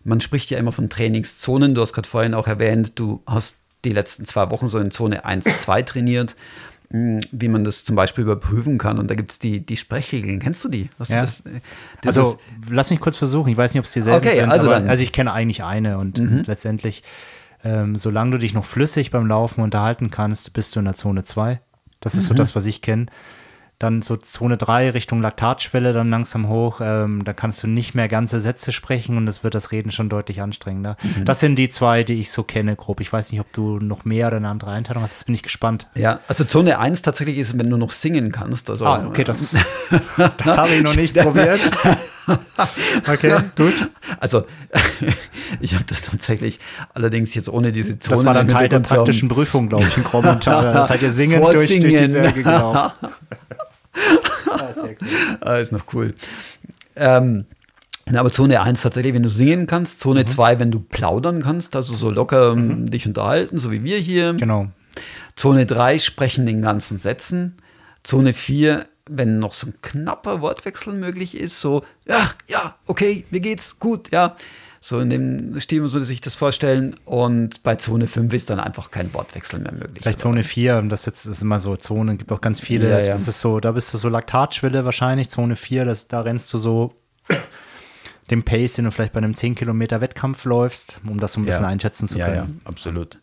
Man 0.04 0.22
spricht 0.22 0.50
ja 0.50 0.58
immer 0.58 0.72
von 0.72 0.90
Trainingszonen. 0.90 1.76
Du 1.76 1.82
hast 1.82 1.94
gerade 1.94 2.08
vorhin 2.08 2.34
auch 2.34 2.48
erwähnt, 2.48 2.94
du 2.96 3.22
hast 3.26 3.58
die 3.84 3.94
letzten 3.94 4.26
zwei 4.26 4.50
Wochen 4.52 4.70
so 4.70 4.80
in 4.80 4.92
Zone 4.92 5.26
1, 5.26 5.46
2 5.46 5.82
trainiert 5.84 6.36
hm, 6.90 7.20
wie 7.32 7.50
man 7.50 7.66
das 7.66 7.84
zum 7.84 7.98
Beispiel 7.98 8.24
überprüfen 8.24 8.78
kann. 8.78 8.98
Und 8.98 9.10
da 9.10 9.16
gibt 9.16 9.34
es 9.34 9.40
die, 9.40 9.66
die 9.66 9.76
Sprechregeln. 9.76 10.40
Kennst 10.40 10.64
du 10.64 10.70
die? 10.70 10.90
Ja. 11.00 11.20
Du 11.20 11.22
das, 11.22 11.44
das 12.02 12.18
also, 12.18 12.40
lass 12.70 12.90
mich 12.90 13.02
kurz 13.02 13.18
versuchen. 13.18 13.50
Ich 13.50 13.58
weiß 13.58 13.74
nicht, 13.74 13.80
ob 13.80 13.86
es 13.86 13.92
dieselben 13.92 14.26
okay, 14.26 14.40
sind. 14.40 14.50
Also, 14.50 14.72
aber, 14.72 14.90
also 14.90 15.04
ich 15.04 15.12
kenne 15.12 15.34
eigentlich 15.34 15.64
eine 15.64 15.98
und 15.98 16.18
mhm. 16.18 16.44
letztendlich 16.46 17.04
ähm, 17.68 17.96
solange 17.98 18.32
du 18.32 18.38
dich 18.40 18.54
noch 18.54 18.66
flüssig 18.66 19.12
beim 19.12 19.28
Laufen 19.28 19.62
unterhalten 19.62 20.10
kannst, 20.10 20.54
bist 20.54 20.76
du 20.76 20.80
in 20.80 20.86
der 20.86 20.94
Zone 20.94 21.24
2. 21.24 21.60
Das 22.00 22.16
ist 22.16 22.24
mhm. 22.24 22.28
so 22.28 22.34
das, 22.36 22.56
was 22.56 22.66
ich 22.66 22.82
kenne. 22.82 23.08
Dann 23.78 24.02
so 24.02 24.16
Zone 24.16 24.58
3 24.58 24.92
Richtung 24.92 25.22
Laktatschwelle 25.22 25.94
dann 25.94 26.10
langsam 26.10 26.48
hoch. 26.48 26.80
Ähm, 26.82 27.26
da 27.26 27.34
kannst 27.34 27.62
du 27.62 27.68
nicht 27.68 27.94
mehr 27.94 28.08
ganze 28.08 28.40
Sätze 28.40 28.72
sprechen 28.72 29.18
und 29.18 29.28
es 29.28 29.44
wird 29.44 29.54
das 29.54 29.72
Reden 29.72 29.92
schon 29.92 30.10
deutlich 30.10 30.42
anstrengender. 30.42 30.96
Mhm. 31.04 31.26
Das 31.26 31.42
sind 31.42 31.58
die 31.58 31.70
zwei, 31.70 32.04
die 32.04 32.20
ich 32.20 32.32
so 32.32 32.44
kenne, 32.44 32.76
grob. 32.76 33.02
Ich 33.02 33.12
weiß 33.12 33.32
nicht, 33.32 33.42
ob 33.42 33.52
du 33.52 33.80
noch 33.80 34.06
mehr 34.06 34.28
oder 34.28 34.38
eine 34.38 34.50
andere 34.50 34.72
Einteilung 34.72 35.04
hast. 35.04 35.20
Jetzt 35.20 35.26
bin 35.26 35.36
ich 35.36 35.44
gespannt. 35.44 35.88
Ja, 35.94 36.22
also 36.28 36.46
Zone 36.46 36.80
1 36.80 37.02
tatsächlich 37.02 37.38
ist, 37.38 37.60
wenn 37.60 37.70
du 37.70 37.78
noch 37.78 37.92
singen 37.92 38.32
kannst. 38.32 38.70
Also, 38.70 38.86
ah, 38.86 39.06
okay, 39.06 39.26
das, 39.26 39.56
das 40.38 40.58
habe 40.58 40.70
ich 40.70 40.84
noch 40.84 40.96
nicht 40.96 41.14
probiert. 41.22 41.60
okay, 43.08 43.40
gut. 43.56 43.74
Also, 44.20 44.46
ich 45.62 45.74
habe 45.74 45.86
das 45.86 46.02
tatsächlich 46.02 46.60
allerdings 46.94 47.34
jetzt 47.36 47.50
ohne 47.50 47.72
diese 47.72 48.00
Zone. 48.00 48.18
Das 48.18 48.26
war 48.26 48.34
dann 48.34 48.48
Teil 48.48 48.70
der 48.70 48.80
praktischen 48.80 49.30
Prüfung, 49.30 49.70
glaube 49.70 49.86
ich, 49.86 49.98
ein 49.98 50.04
Kommentar. 50.04 50.74
Das 50.74 50.90
seid 50.90 51.02
ihr 51.02 51.12
singend 51.12 51.44
durch, 51.44 51.68
durch 51.68 51.80
die 51.80 52.08
Berge 52.08 52.44
gelaufen. 52.44 52.92
ah, 54.50 54.74
sehr 54.74 54.96
cool. 55.02 55.38
ah, 55.42 55.56
ist 55.58 55.72
noch 55.72 55.86
cool. 55.94 56.14
Ähm, 56.96 57.46
aber 58.14 58.32
Zone 58.32 58.62
1 58.62 58.82
tatsächlich, 58.82 59.14
wenn 59.14 59.24
du 59.24 59.30
singen 59.30 59.68
kannst. 59.68 60.00
Zone 60.00 60.22
mhm. 60.22 60.28
2, 60.28 60.60
wenn 60.60 60.72
du 60.72 60.80
plaudern 60.80 61.44
kannst, 61.44 61.76
also 61.76 61.96
so 61.96 62.10
locker 62.10 62.56
mhm. 62.56 62.90
dich 62.90 63.06
unterhalten, 63.06 63.60
so 63.60 63.72
wie 63.72 63.84
wir 63.84 63.98
hier. 63.98 64.34
Genau. 64.34 64.68
Zone 65.36 65.66
3, 65.66 66.00
sprechen 66.00 66.48
in 66.48 66.62
ganzen 66.62 66.98
Sätzen. 66.98 67.58
Zone 68.04 68.34
4, 68.34 68.86
wenn 69.10 69.40
noch 69.40 69.54
so 69.54 69.68
ein 69.68 69.74
knapper 69.82 70.42
Wortwechsel 70.42 70.94
möglich 70.94 71.36
ist, 71.36 71.60
so, 71.60 71.84
ach, 72.10 72.36
ja, 72.48 72.76
okay, 72.86 73.26
wie 73.30 73.42
geht's? 73.42 73.80
Gut, 73.80 74.12
ja. 74.12 74.36
So 74.80 75.00
in 75.00 75.10
dem 75.10 75.60
Stil, 75.60 75.90
so 75.90 76.02
sich 76.04 76.22
das 76.22 76.36
vorstellen. 76.36 76.96
Und 77.04 77.64
bei 77.64 77.76
Zone 77.76 78.08
5 78.08 78.34
ist 78.34 78.50
dann 78.50 78.60
einfach 78.60 78.92
kein 78.92 79.14
Wortwechsel 79.14 79.60
mehr 79.60 79.74
möglich. 79.74 80.04
Vielleicht 80.04 80.20
Zone 80.20 80.44
4, 80.44 80.78
und 80.78 80.90
das 80.90 81.06
jetzt 81.06 81.26
ist 81.26 81.42
immer 81.42 81.60
so, 81.60 81.76
Zonen 81.76 82.18
gibt 82.18 82.32
auch 82.32 82.42
ganz 82.42 82.60
viele. 82.60 82.90
Ja, 82.90 83.00
ja. 83.00 83.12
Das 83.12 83.28
ist 83.28 83.42
so, 83.42 83.60
da 83.60 83.72
bist 83.72 83.94
du 83.94 83.98
so 83.98 84.08
Laktatschwelle 84.08 84.86
wahrscheinlich, 84.86 85.30
Zone 85.30 85.56
4, 85.56 85.86
das, 85.86 86.08
da 86.08 86.22
rennst 86.22 86.54
du 86.54 86.58
so 86.58 86.94
dem 88.30 88.44
Pace, 88.44 88.74
den 88.74 88.86
du 88.86 88.92
vielleicht 88.92 89.14
bei 89.14 89.18
einem 89.18 89.34
10 89.34 89.56
Kilometer 89.56 90.00
Wettkampf 90.00 90.46
läufst, 90.46 91.02
um 91.08 91.20
das 91.20 91.34
so 91.34 91.42
ein 91.42 91.46
bisschen 91.46 91.64
ja. 91.64 91.70
einschätzen 91.70 92.08
zu 92.08 92.16
können. 92.16 92.36
Ja, 92.36 92.42
ja, 92.44 92.48
absolut. 92.66 93.20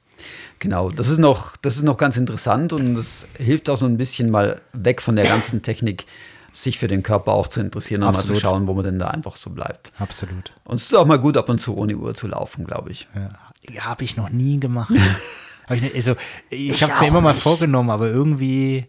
Genau, 0.59 0.91
das 0.91 1.09
ist 1.09 1.19
noch, 1.19 1.57
das 1.57 1.77
ist 1.77 1.83
noch 1.83 1.97
ganz 1.97 2.17
interessant 2.17 2.73
und 2.73 2.95
das 2.95 3.27
hilft 3.39 3.69
auch 3.69 3.77
so 3.77 3.87
ein 3.87 3.97
bisschen 3.97 4.31
mal 4.31 4.61
weg 4.73 5.03
von 5.03 5.17
der 5.17 5.27
ganzen 5.27 5.63
Technik, 5.63 6.07
sich 6.53 6.79
für 6.79 6.89
den 6.89 7.03
Körper 7.03 7.33
auch 7.33 7.49
zu 7.49 7.61
interessieren 7.61 8.03
und 8.03 8.11
Absolut. 8.11 8.29
mal 8.29 8.35
zu 8.35 8.41
schauen, 8.41 8.67
wo 8.67 8.75
man 8.75 8.85
denn 8.85 8.99
da 8.99 9.09
einfach 9.09 9.37
so 9.37 9.51
bleibt. 9.51 9.93
Absolut. 9.99 10.53
Und 10.65 10.77
es 10.77 10.85
ist 10.85 10.95
auch 10.95 11.07
mal 11.07 11.19
gut, 11.19 11.37
ab 11.37 11.49
und 11.49 11.61
zu 11.61 11.77
ohne 11.77 11.97
Uhr 11.97 12.15
zu 12.15 12.29
laufen, 12.29 12.65
glaube 12.65 12.93
ich. 12.93 13.09
Ja, 13.15 13.85
habe 13.85 14.05
ich 14.05 14.17
noch 14.17 14.31
nie 14.31 14.61
gemacht. 14.61 14.93
hab 15.69 15.77
ich 15.77 15.83
nicht, 15.83 15.95
also, 15.95 16.15
ich, 16.51 16.71
ich 16.71 16.83
habe 16.83 16.93
es 16.93 17.01
mir 17.01 17.09
immer 17.09 17.21
mal 17.21 17.35
vorgenommen, 17.35 17.91
aber 17.91 18.09
irgendwie, 18.09 18.87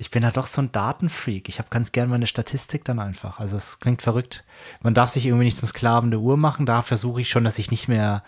ich 0.00 0.10
bin 0.10 0.22
ja 0.22 0.30
doch 0.30 0.46
so 0.46 0.62
ein 0.62 0.72
Datenfreak. 0.72 1.48
Ich 1.48 1.58
habe 1.58 1.68
ganz 1.70 1.92
gern 1.92 2.08
meine 2.08 2.26
Statistik 2.26 2.84
dann 2.84 2.98
einfach. 2.98 3.38
Also 3.40 3.56
es 3.56 3.80
klingt 3.80 4.02
verrückt. 4.02 4.44
Man 4.82 4.94
darf 4.94 5.10
sich 5.10 5.26
irgendwie 5.26 5.44
nicht 5.44 5.56
zum 5.56 5.68
Sklaven 5.68 6.10
der 6.10 6.20
Uhr 6.20 6.36
machen. 6.36 6.66
Da 6.66 6.82
versuche 6.82 7.20
ich 7.20 7.28
schon, 7.28 7.44
dass 7.44 7.58
ich 7.58 7.70
nicht 7.70 7.88
mehr 7.88 8.22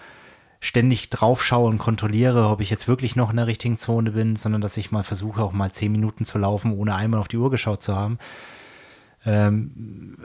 ständig 0.62 1.10
drauf 1.10 1.44
schaue 1.44 1.68
und 1.68 1.78
kontrolliere, 1.78 2.46
ob 2.46 2.60
ich 2.60 2.70
jetzt 2.70 2.86
wirklich 2.86 3.16
noch 3.16 3.30
in 3.30 3.36
der 3.36 3.48
richtigen 3.48 3.78
Zone 3.78 4.12
bin, 4.12 4.36
sondern 4.36 4.60
dass 4.60 4.76
ich 4.76 4.92
mal 4.92 5.02
versuche, 5.02 5.42
auch 5.42 5.52
mal 5.52 5.72
zehn 5.72 5.90
Minuten 5.90 6.24
zu 6.24 6.38
laufen, 6.38 6.72
ohne 6.72 6.94
einmal 6.94 7.18
auf 7.18 7.26
die 7.26 7.36
Uhr 7.36 7.50
geschaut 7.50 7.82
zu 7.82 7.96
haben. 7.96 8.20
Ähm, 9.26 10.16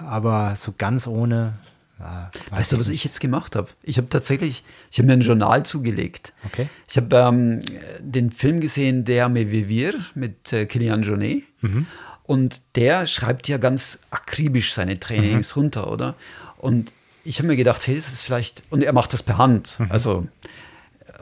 aber 0.00 0.54
so 0.56 0.74
ganz 0.76 1.06
ohne. 1.06 1.54
Ja, 1.98 2.30
weißt 2.50 2.72
du, 2.72 2.78
was 2.78 2.88
ich 2.88 3.04
jetzt 3.04 3.20
gemacht 3.20 3.56
habe? 3.56 3.68
Ich 3.82 3.96
habe 3.96 4.08
tatsächlich, 4.10 4.64
ich 4.90 4.98
habe 4.98 5.06
mir 5.06 5.14
ein 5.14 5.22
Journal 5.22 5.64
zugelegt. 5.64 6.34
Okay. 6.44 6.68
Ich 6.86 6.98
habe 6.98 7.16
ähm, 7.16 7.62
den 8.00 8.30
Film 8.32 8.60
gesehen, 8.60 9.06
Der 9.06 9.30
me 9.30 9.50
vivir 9.50 9.94
mit 10.14 10.52
äh, 10.52 10.66
Kilian 10.66 11.04
Jornet. 11.04 11.44
Mhm. 11.62 11.86
Und 12.24 12.60
der 12.74 13.06
schreibt 13.06 13.48
ja 13.48 13.56
ganz 13.56 14.00
akribisch 14.10 14.74
seine 14.74 15.00
Trainings 15.00 15.56
mhm. 15.56 15.62
runter, 15.62 15.90
oder? 15.90 16.16
Und 16.58 16.92
ich 17.24 17.38
habe 17.38 17.48
mir 17.48 17.56
gedacht, 17.56 17.86
hey, 17.86 17.94
das 17.94 18.12
ist 18.12 18.22
vielleicht, 18.22 18.62
und 18.70 18.82
er 18.82 18.92
macht 18.92 19.12
das 19.12 19.22
per 19.22 19.38
Hand. 19.38 19.76
Mhm. 19.78 19.86
Also, 19.90 20.28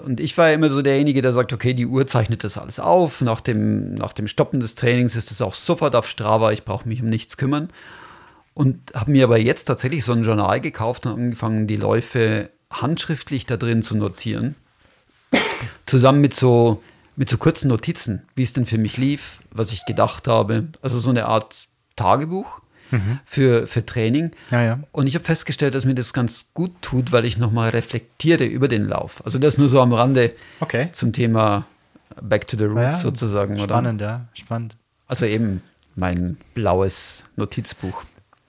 und 0.05 0.21
ich 0.21 0.37
war 0.37 0.49
ja 0.49 0.55
immer 0.55 0.71
so 0.71 0.83
derjenige, 0.83 1.23
der 1.23 1.33
sagt, 1.33 1.53
okay, 1.53 1.75
die 1.75 1.87
Uhr 1.87 2.07
zeichnet 2.07 2.45
das 2.45 2.59
alles 2.59 2.81
auf. 2.81 3.21
Nach 3.21 3.41
dem, 3.41 3.95
nach 3.95 4.13
dem 4.13 4.27
Stoppen 4.27 4.61
des 4.61 4.75
Trainings 4.75 5.17
ist 5.17 5.31
es 5.31 5.41
auch 5.41 5.55
sofort 5.55 5.95
auf 5.95 6.09
Strava, 6.09 6.53
ich 6.53 6.65
brauche 6.65 6.89
mich 6.89 7.03
um 7.03 7.09
nichts 7.09 7.37
kümmern. 7.37 7.69
Und 8.55 8.93
habe 8.95 9.13
mir 9.13 9.25
aber 9.25 9.39
jetzt 9.39 9.65
tatsächlich 9.65 10.05
so 10.05 10.13
ein 10.13 10.25
Journal 10.25 10.61
gekauft 10.61 11.07
und 11.07 11.13
angefangen, 11.13 11.67
die 11.67 11.77
Läufe 11.77 12.51
handschriftlich 12.71 13.47
da 13.47 13.57
drin 13.57 13.83
zu 13.83 13.97
notieren. 13.97 14.57
Zusammen 15.87 16.21
mit 16.21 16.35
so, 16.35 16.83
mit 17.17 17.31
so 17.31 17.39
kurzen 17.39 17.69
Notizen, 17.69 18.23
wie 18.35 18.43
es 18.43 18.53
denn 18.53 18.67
für 18.67 18.79
mich 18.79 18.99
lief, 18.99 19.39
was 19.51 19.73
ich 19.73 19.87
gedacht 19.87 20.29
habe. 20.29 20.69
Also 20.83 20.99
so 20.99 21.11
eine 21.11 21.27
Art 21.27 21.69
Tagebuch 21.97 22.61
mhm. 22.93 23.19
für, 23.25 23.67
für 23.67 23.85
Training. 23.85 24.31
Ja, 24.51 24.63
ja. 24.63 24.79
Und 24.93 25.09
ich 25.09 25.15
habe 25.17 25.25
festgestellt, 25.25 25.75
dass 25.75 25.85
mir 25.85 25.95
das 25.95 26.13
ganz 26.13 26.47
gut 26.55 26.71
tut, 26.81 27.11
weil 27.11 27.25
ich 27.25 27.39
nochmal 27.39 27.71
reflektiere 27.71 28.45
über 28.45 28.69
den 28.69 28.87
Lauf. 28.87 29.25
Also 29.25 29.39
das 29.39 29.59
nur 29.59 29.69
so 29.69 29.81
am 29.81 29.93
Rande 29.93 30.33
okay. 30.61 30.89
zum 30.93 31.13
Thema 31.13 31.67
Back 32.21 32.47
to 32.47 32.57
the 32.57 32.65
Roots 32.65 32.79
ja, 32.79 32.93
sozusagen. 32.95 33.59
Spannend, 33.59 34.01
oder? 34.01 34.11
ja, 34.11 34.29
spannend. 34.35 34.77
Also 35.09 35.27
eben 35.27 35.63
mein 35.97 36.37
blaues 36.55 37.25
Notizbuch. 37.37 38.05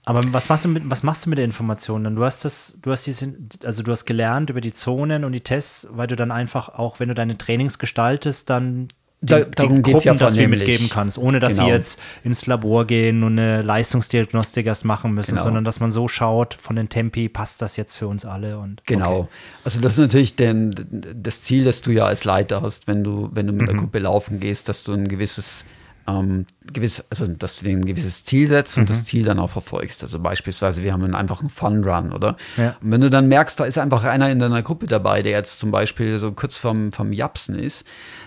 Aber 0.06 0.22
was 0.34 0.50
machst 0.50 0.66
du 0.66 0.70
mit, 0.70 0.84
was 0.90 1.04
machst 1.04 1.26
du 1.26 1.30
mit 1.30 1.38
den 1.38 1.46
Informationen? 1.46 2.16
Du 2.16 2.26
hast 2.26 2.44
das, 2.44 2.78
du 2.82 2.92
hast 2.92 3.08
diese, 3.08 3.34
also 3.64 3.84
du 3.84 3.92
hast 3.92 4.06
gelernt 4.06 4.50
über 4.50 4.60
die 4.60 4.74
Zonen 4.74 5.24
und 5.24 5.32
die 5.32 5.42
Tests, 5.42 5.88
weil 5.92 6.08
du 6.08 6.18
dann 6.18 6.32
einfach 6.32 6.70
auch, 6.70 7.00
wenn 7.00 7.08
du 7.08 7.16
deine 7.16 7.38
Trainings 7.38 7.80
gestaltest, 7.80 8.50
dann 8.50 8.90
da, 9.24 9.40
darum 9.42 9.82
geht 9.82 9.96
es 9.96 10.04
ja 10.04 10.14
dass 10.14 10.36
du 10.36 10.48
mitgeben 10.48 10.90
kannst, 10.90 11.18
ohne 11.18 11.40
dass 11.40 11.54
genau. 11.54 11.66
sie 11.66 11.72
jetzt 11.72 12.00
ins 12.24 12.46
Labor 12.46 12.86
gehen 12.86 13.24
und 13.24 13.40
eine 13.40 13.62
Leistungsdiagnostik 13.62 14.66
erst 14.66 14.86
machen 14.86 15.14
müssen, 15.14 15.32
genau. 15.32 15.44
sondern 15.44 15.64
dass 15.64 15.80
man 15.80 15.92
so 15.92 16.08
schaut, 16.08 16.54
von 16.56 16.76
den 16.76 16.90
Tempi 16.90 17.30
passt 17.30 17.62
das 17.62 17.78
jetzt 17.78 17.96
für 17.96 18.08
uns 18.08 18.26
alle 18.26 18.58
und 18.60 18.84
genau. 18.86 19.22
Okay. 19.22 19.30
Also 19.64 19.80
das 19.80 19.94
ist 19.94 20.00
natürlich 20.00 20.36
den, 20.36 20.76
das 20.92 21.42
Ziel, 21.42 21.64
das 21.64 21.82
du 21.82 21.92
ja 21.92 22.06
als 22.06 22.26
Leiter 22.26 22.62
hast, 22.62 22.88
wenn 22.88 23.04
du 23.04 23.30
wenn 23.34 23.48
du 23.48 23.54
mit 23.54 23.64
mhm. 23.64 23.68
der 23.68 23.76
Gruppe 23.76 24.00
laufen 24.00 24.40
gehst, 24.40 24.68
dass 24.70 24.84
du 24.84 24.94
ein 24.94 25.08
gewisses 25.08 25.66
ähm, 26.08 26.46
gewiss, 26.72 27.04
also 27.10 27.28
dass 27.28 27.58
du 27.58 27.66
dir 27.66 27.72
ein 27.72 27.86
gewisses 27.86 28.26
Ziel 28.26 28.48
setzt 28.48 28.78
und 28.78 28.84
mhm. 28.84 28.88
das 28.88 29.06
Ziel 29.06 29.24
dann 29.24 29.40
auch 29.40 29.50
verfolgst. 29.50 30.04
Also 30.04 30.20
beispielsweise, 30.20 30.84
wir 30.84 30.94
haben 30.94 31.04
einen 31.04 31.16
einfachen 31.16 31.50
Fun 31.50 31.84
Run, 31.84 32.12
oder? 32.12 32.36
Ja. 32.58 32.76
Und 32.82 32.92
wenn 32.92 33.02
du 33.02 33.10
dann 33.10 33.28
merkst, 33.28 33.60
da 33.60 33.66
ist 33.66 33.78
einfach 33.78 34.04
einer 34.04 34.30
in 34.30 34.40
deiner 34.40 34.62
Gruppe 34.62 34.88
dabei, 34.88 35.22
der 35.22 35.32
jetzt 35.32 35.60
zum 35.60 35.72
Beispiel 35.72 36.20
so 36.20 36.32
kurz 36.32 36.58
vom, 36.58 36.92
vom 36.92 37.14
Japsen 37.14 37.58
ist, 37.58 37.86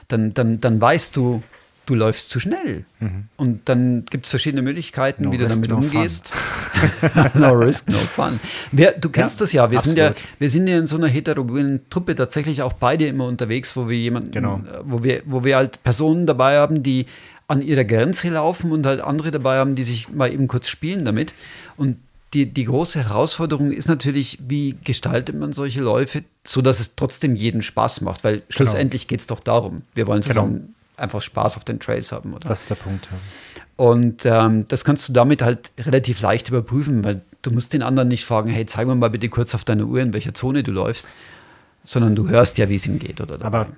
dann, 0.08 0.34
dann, 0.34 0.60
dann 0.60 0.80
weißt 0.80 1.16
du, 1.16 1.42
du 1.86 1.94
läufst 1.94 2.30
zu 2.30 2.40
schnell. 2.40 2.84
Mhm. 2.98 3.24
Und 3.36 3.68
dann 3.68 4.04
gibt 4.10 4.26
es 4.26 4.30
verschiedene 4.30 4.62
Möglichkeiten, 4.62 5.24
no 5.24 5.32
wie 5.32 5.38
du 5.38 5.46
damit 5.46 5.70
no 5.70 5.76
umgehst. 5.76 6.32
no 7.34 7.50
risk, 7.52 7.88
no 7.88 7.98
fun. 7.98 8.40
Wir, 8.72 8.92
du 8.92 9.08
kennst 9.08 9.38
ja, 9.38 9.44
das 9.44 9.52
ja. 9.52 9.70
Wir 9.70 9.80
sind 9.80 9.96
ja, 9.96 10.12
wir 10.38 10.50
sind 10.50 10.66
ja 10.66 10.78
in 10.78 10.86
so 10.86 10.96
einer 10.96 11.06
heterogenen 11.06 11.88
Truppe 11.88 12.14
tatsächlich 12.14 12.62
auch 12.62 12.74
beide 12.74 13.06
immer 13.06 13.26
unterwegs, 13.26 13.76
wo 13.76 13.88
wir 13.88 13.96
jemanden, 13.96 14.32
genau. 14.32 14.60
wo 14.84 15.02
wir, 15.02 15.22
wo 15.24 15.44
wir 15.44 15.56
halt 15.56 15.82
Personen 15.84 16.26
dabei 16.26 16.58
haben, 16.58 16.82
die 16.82 17.06
an 17.48 17.62
ihrer 17.62 17.84
Grenze 17.84 18.28
laufen 18.28 18.72
und 18.72 18.86
halt 18.86 19.00
andere 19.00 19.30
dabei 19.30 19.58
haben, 19.58 19.74
die 19.74 19.84
sich 19.84 20.08
mal 20.08 20.32
eben 20.32 20.48
kurz 20.48 20.68
spielen 20.68 21.04
damit. 21.04 21.34
Und 21.76 21.96
die, 22.34 22.46
die 22.46 22.64
große 22.64 23.04
Herausforderung 23.04 23.70
ist 23.70 23.88
natürlich, 23.88 24.38
wie 24.46 24.76
gestaltet 24.84 25.38
man 25.38 25.52
solche 25.52 25.80
Läufe, 25.80 26.24
so 26.44 26.60
dass 26.60 26.80
es 26.80 26.96
trotzdem 26.96 27.36
jeden 27.36 27.62
Spaß 27.62 28.00
macht, 28.00 28.24
weil 28.24 28.34
genau. 28.34 28.46
schlussendlich 28.50 29.06
geht 29.06 29.20
es 29.20 29.26
doch 29.26 29.40
darum. 29.40 29.82
Wir 29.94 30.06
wollen 30.06 30.22
zusammen 30.22 30.54
genau. 30.54 30.68
einfach 30.96 31.22
Spaß 31.22 31.56
auf 31.56 31.64
den 31.64 31.78
Trails 31.78 32.10
haben, 32.10 32.34
oder? 32.34 32.48
Das 32.48 32.62
ist 32.62 32.70
der 32.70 32.74
Punkt. 32.74 33.06
Ja. 33.06 33.62
Und 33.76 34.22
ähm, 34.24 34.66
das 34.68 34.84
kannst 34.84 35.08
du 35.08 35.12
damit 35.12 35.42
halt 35.42 35.70
relativ 35.78 36.20
leicht 36.20 36.48
überprüfen, 36.48 37.04
weil 37.04 37.20
du 37.42 37.50
musst 37.52 37.72
den 37.72 37.82
anderen 37.82 38.08
nicht 38.08 38.24
fragen, 38.24 38.50
hey, 38.50 38.66
zeig 38.66 38.86
mir 38.86 38.96
mal 38.96 39.10
bitte 39.10 39.28
kurz 39.28 39.54
auf 39.54 39.64
deine 39.64 39.86
Uhr, 39.86 40.00
in 40.00 40.12
welcher 40.12 40.34
Zone 40.34 40.62
du 40.62 40.72
läufst, 40.72 41.06
sondern 41.84 42.16
du 42.16 42.28
hörst 42.28 42.58
ja, 42.58 42.68
wie 42.68 42.76
es 42.76 42.86
ihm 42.86 42.98
geht, 42.98 43.20
oder? 43.20 43.38
Dabei. 43.38 43.46
Aber 43.46 43.68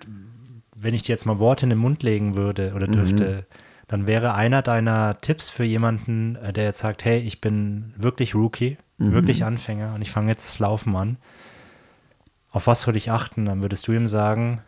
wenn 0.81 0.95
ich 0.95 1.03
dir 1.03 1.13
jetzt 1.13 1.27
mal 1.27 1.39
Worte 1.39 1.67
in 1.67 1.71
den 1.71 1.79
Mund 1.79 2.03
legen 2.03 2.35
würde 2.35 2.73
oder 2.75 2.87
dürfte, 2.87 3.47
mhm 3.49 3.55
dann 3.89 4.07
wäre 4.07 4.35
einer 4.35 4.61
deiner 4.63 5.21
Tipps 5.21 5.49
für 5.49 5.65
jemanden, 5.65 6.37
äh, 6.37 6.53
der 6.53 6.65
jetzt 6.65 6.81
sagt, 6.81 7.05
hey, 7.05 7.19
ich 7.21 7.41
bin 7.41 7.95
wirklich 7.97 8.35
Rookie, 8.35 8.77
mhm. 8.99 9.13
wirklich 9.13 9.45
Anfänger 9.45 9.95
und 9.95 10.03
ich 10.03 10.11
fange 10.11 10.31
jetzt 10.31 10.47
das 10.47 10.59
Laufen 10.59 10.95
an. 10.95 11.17
Auf 12.51 12.67
was 12.67 12.83
soll 12.83 12.97
ich 12.97 13.11
achten? 13.11 13.47
Dann 13.47 13.63
würdest 13.63 13.89
du 13.89 13.93
ihm 13.93 14.07
sagen, 14.07 14.61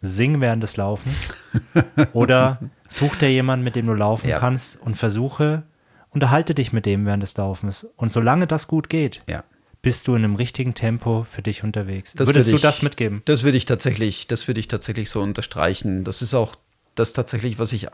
sing 0.00 0.40
während 0.40 0.62
des 0.62 0.76
Laufens 0.76 1.34
oder 2.12 2.58
such 2.88 3.16
dir 3.16 3.30
jemanden, 3.30 3.64
mit 3.64 3.74
dem 3.74 3.86
du 3.86 3.94
laufen 3.94 4.28
ja. 4.28 4.38
kannst 4.38 4.80
und 4.80 4.96
versuche, 4.96 5.62
unterhalte 6.10 6.54
dich 6.54 6.72
mit 6.72 6.84
dem 6.84 7.06
während 7.06 7.22
des 7.22 7.36
Laufens. 7.36 7.84
Und 7.96 8.12
solange 8.12 8.46
das 8.46 8.68
gut 8.68 8.90
geht, 8.90 9.20
ja. 9.28 9.44
Bist 9.82 10.06
du 10.06 10.14
in 10.14 10.24
einem 10.24 10.36
richtigen 10.36 10.74
Tempo 10.74 11.26
für 11.28 11.42
dich 11.42 11.64
unterwegs. 11.64 12.14
Das 12.14 12.28
Würdest 12.28 12.46
würd 12.46 12.54
ich, 12.54 12.60
du 12.60 12.66
das 12.66 12.82
mitgeben? 12.82 13.22
Das 13.24 13.42
würde 13.42 13.58
ich 13.58 13.66
tatsächlich, 13.66 14.28
das 14.28 14.46
würde 14.46 14.60
ich 14.60 14.68
tatsächlich 14.68 15.10
so 15.10 15.20
unterstreichen. 15.20 16.04
Das 16.04 16.22
ist 16.22 16.34
auch 16.34 16.54
das 16.94 17.12
tatsächlich, 17.12 17.58
was 17.58 17.72
ich 17.72 17.88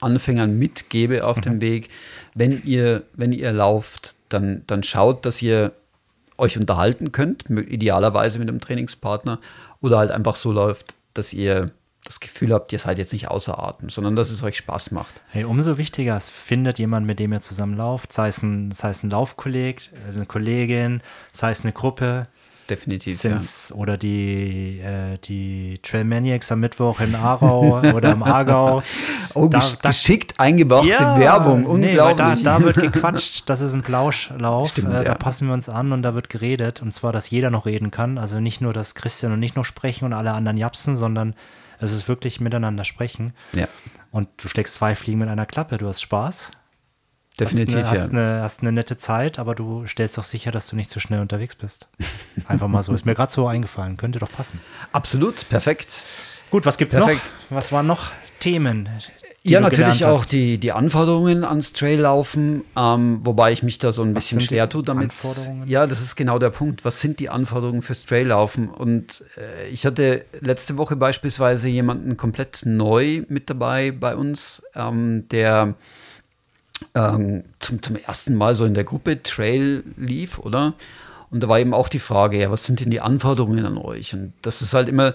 Anfängern 0.00 0.58
mitgebe 0.58 1.24
auf 1.24 1.36
mhm. 1.38 1.42
dem 1.42 1.60
Weg, 1.60 1.90
wenn 2.34 2.62
ihr, 2.64 3.02
wenn 3.14 3.32
ihr 3.32 3.52
lauft, 3.52 4.14
dann, 4.28 4.62
dann 4.66 4.82
schaut, 4.82 5.24
dass 5.24 5.40
ihr 5.42 5.72
euch 6.38 6.58
unterhalten 6.58 7.12
könnt, 7.12 7.48
idealerweise 7.48 8.38
mit 8.38 8.48
einem 8.48 8.60
Trainingspartner, 8.60 9.40
oder 9.80 9.98
halt 9.98 10.10
einfach 10.10 10.36
so 10.36 10.52
läuft, 10.52 10.94
dass 11.14 11.32
ihr 11.32 11.70
das 12.06 12.20
Gefühl 12.20 12.52
habt, 12.52 12.72
ihr 12.72 12.78
seid 12.78 12.98
jetzt 12.98 13.12
nicht 13.12 13.28
außer 13.28 13.58
Atem, 13.58 13.90
sondern 13.90 14.16
dass 14.16 14.30
es 14.30 14.42
euch 14.42 14.56
Spaß 14.56 14.90
macht. 14.90 15.22
Hey, 15.28 15.44
umso 15.44 15.78
wichtiger, 15.78 16.16
es 16.16 16.30
findet 16.30 16.78
jemand, 16.78 17.06
mit 17.06 17.18
dem 17.18 17.32
ihr 17.32 17.40
zusammen 17.40 17.76
lauft, 17.76 18.12
sei 18.12 18.28
es 18.28 18.42
ein, 18.42 18.70
sei 18.70 18.90
es 18.90 19.02
ein 19.02 19.10
Laufkolleg, 19.10 19.90
eine 20.14 20.26
Kollegin, 20.26 21.02
sei 21.32 21.50
es 21.50 21.62
eine 21.62 21.72
Gruppe, 21.72 22.28
definitiv. 22.68 23.22
Ja. 23.22 23.36
Oder 23.74 23.96
die, 23.96 24.80
äh, 24.80 25.18
die 25.24 25.78
Trail 25.82 26.04
Maniacs 26.04 26.52
am 26.52 26.60
Mittwoch 26.60 27.00
in 27.00 27.14
Aarau 27.14 27.80
oder 27.94 28.12
im 28.12 28.22
Aargau. 28.22 28.82
Oh, 29.34 29.48
da, 29.48 29.60
da, 29.82 29.88
geschickt 29.88 30.34
eingebrachte 30.38 30.88
ja, 30.88 31.18
Werbung, 31.18 31.64
unglaublich. 31.66 32.38
Nee, 32.38 32.44
da, 32.44 32.58
da, 32.58 32.62
wird 32.62 32.76
gequatscht, 32.92 33.48
das 33.48 33.60
ist 33.60 33.72
ein 33.72 33.82
Plauschlauf, 33.82 34.70
Stimmt, 34.70 34.90
äh, 34.90 34.96
da 34.96 35.02
ja. 35.02 35.14
passen 35.14 35.46
wir 35.46 35.54
uns 35.54 35.68
an 35.68 35.92
und 35.92 36.02
da 36.02 36.14
wird 36.14 36.28
geredet. 36.28 36.82
Und 36.82 36.92
zwar, 36.92 37.12
dass 37.12 37.30
jeder 37.30 37.50
noch 37.50 37.66
reden 37.66 37.90
kann. 37.90 38.18
Also 38.18 38.40
nicht 38.40 38.60
nur, 38.60 38.72
dass 38.72 38.94
Christian 38.94 39.32
und 39.32 39.42
ich 39.42 39.54
noch 39.54 39.64
sprechen 39.64 40.04
und 40.04 40.12
alle 40.12 40.32
anderen 40.32 40.56
japsen, 40.56 40.96
sondern 40.96 41.34
es 41.78 41.92
ist 41.92 42.08
wirklich 42.08 42.40
miteinander 42.40 42.84
sprechen. 42.84 43.32
Ja. 43.54 43.68
Und 44.10 44.28
du 44.38 44.48
steckst 44.48 44.74
zwei 44.74 44.94
Fliegen 44.94 45.18
mit 45.18 45.28
einer 45.28 45.46
Klappe, 45.46 45.78
du 45.78 45.88
hast 45.88 46.00
Spaß 46.00 46.52
Definitiv, 47.38 47.76
hast 47.76 47.84
eine, 47.84 47.96
ja. 47.96 48.00
Hast 48.00 48.10
eine, 48.10 48.42
hast 48.42 48.60
eine 48.62 48.72
nette 48.72 48.96
Zeit, 48.96 49.38
aber 49.38 49.54
du 49.54 49.86
stellst 49.86 50.16
doch 50.16 50.24
sicher, 50.24 50.50
dass 50.52 50.68
du 50.68 50.76
nicht 50.76 50.90
zu 50.90 50.94
so 50.94 51.00
schnell 51.00 51.20
unterwegs 51.20 51.54
bist. 51.54 51.88
Einfach 52.46 52.66
mal 52.66 52.82
so. 52.82 52.94
Ist 52.94 53.04
mir 53.04 53.14
gerade 53.14 53.30
so 53.30 53.46
eingefallen. 53.46 53.98
Könnte 53.98 54.18
doch 54.18 54.32
passen. 54.32 54.60
Absolut, 54.92 55.46
perfekt. 55.50 56.04
Gut, 56.50 56.64
was 56.64 56.78
gibt's 56.78 56.94
perfekt. 56.94 57.30
noch? 57.50 57.56
Was 57.56 57.72
waren 57.72 57.86
noch 57.86 58.10
Themen? 58.40 58.88
Ja, 59.50 59.60
natürlich 59.60 60.04
auch 60.04 60.24
die, 60.24 60.58
die 60.58 60.72
Anforderungen 60.72 61.44
ans 61.44 61.72
Traillaufen, 61.72 62.64
ähm, 62.76 63.20
wobei 63.22 63.52
ich 63.52 63.62
mich 63.62 63.78
da 63.78 63.92
so 63.92 64.02
ein 64.02 64.14
was 64.14 64.24
bisschen 64.24 64.40
schwer 64.40 64.68
tue 64.68 64.82
damit. 64.82 65.12
Ja, 65.66 65.86
das 65.86 66.00
ist 66.00 66.16
genau 66.16 66.38
der 66.38 66.50
Punkt. 66.50 66.84
Was 66.84 67.00
sind 67.00 67.20
die 67.20 67.28
Anforderungen 67.28 67.82
fürs 67.82 68.04
Traillaufen? 68.04 68.68
Und 68.68 69.24
äh, 69.36 69.68
ich 69.68 69.86
hatte 69.86 70.24
letzte 70.40 70.76
Woche 70.76 70.96
beispielsweise 70.96 71.68
jemanden 71.68 72.16
komplett 72.16 72.62
neu 72.64 73.22
mit 73.28 73.48
dabei 73.48 73.92
bei 73.92 74.16
uns, 74.16 74.62
ähm, 74.74 75.28
der 75.30 75.74
ähm, 76.94 77.44
zum, 77.60 77.82
zum 77.82 77.96
ersten 77.96 78.34
Mal 78.34 78.54
so 78.54 78.64
in 78.64 78.74
der 78.74 78.84
Gruppe 78.84 79.22
Trail 79.22 79.82
lief, 79.96 80.38
oder? 80.38 80.74
Und 81.30 81.42
da 81.42 81.48
war 81.48 81.58
eben 81.58 81.74
auch 81.74 81.88
die 81.88 81.98
Frage, 81.98 82.38
ja, 82.38 82.50
was 82.50 82.64
sind 82.64 82.80
denn 82.80 82.90
die 82.90 83.00
Anforderungen 83.00 83.64
an 83.64 83.78
euch? 83.78 84.14
Und 84.14 84.32
das 84.42 84.62
ist 84.62 84.74
halt 84.74 84.88
immer, 84.88 85.14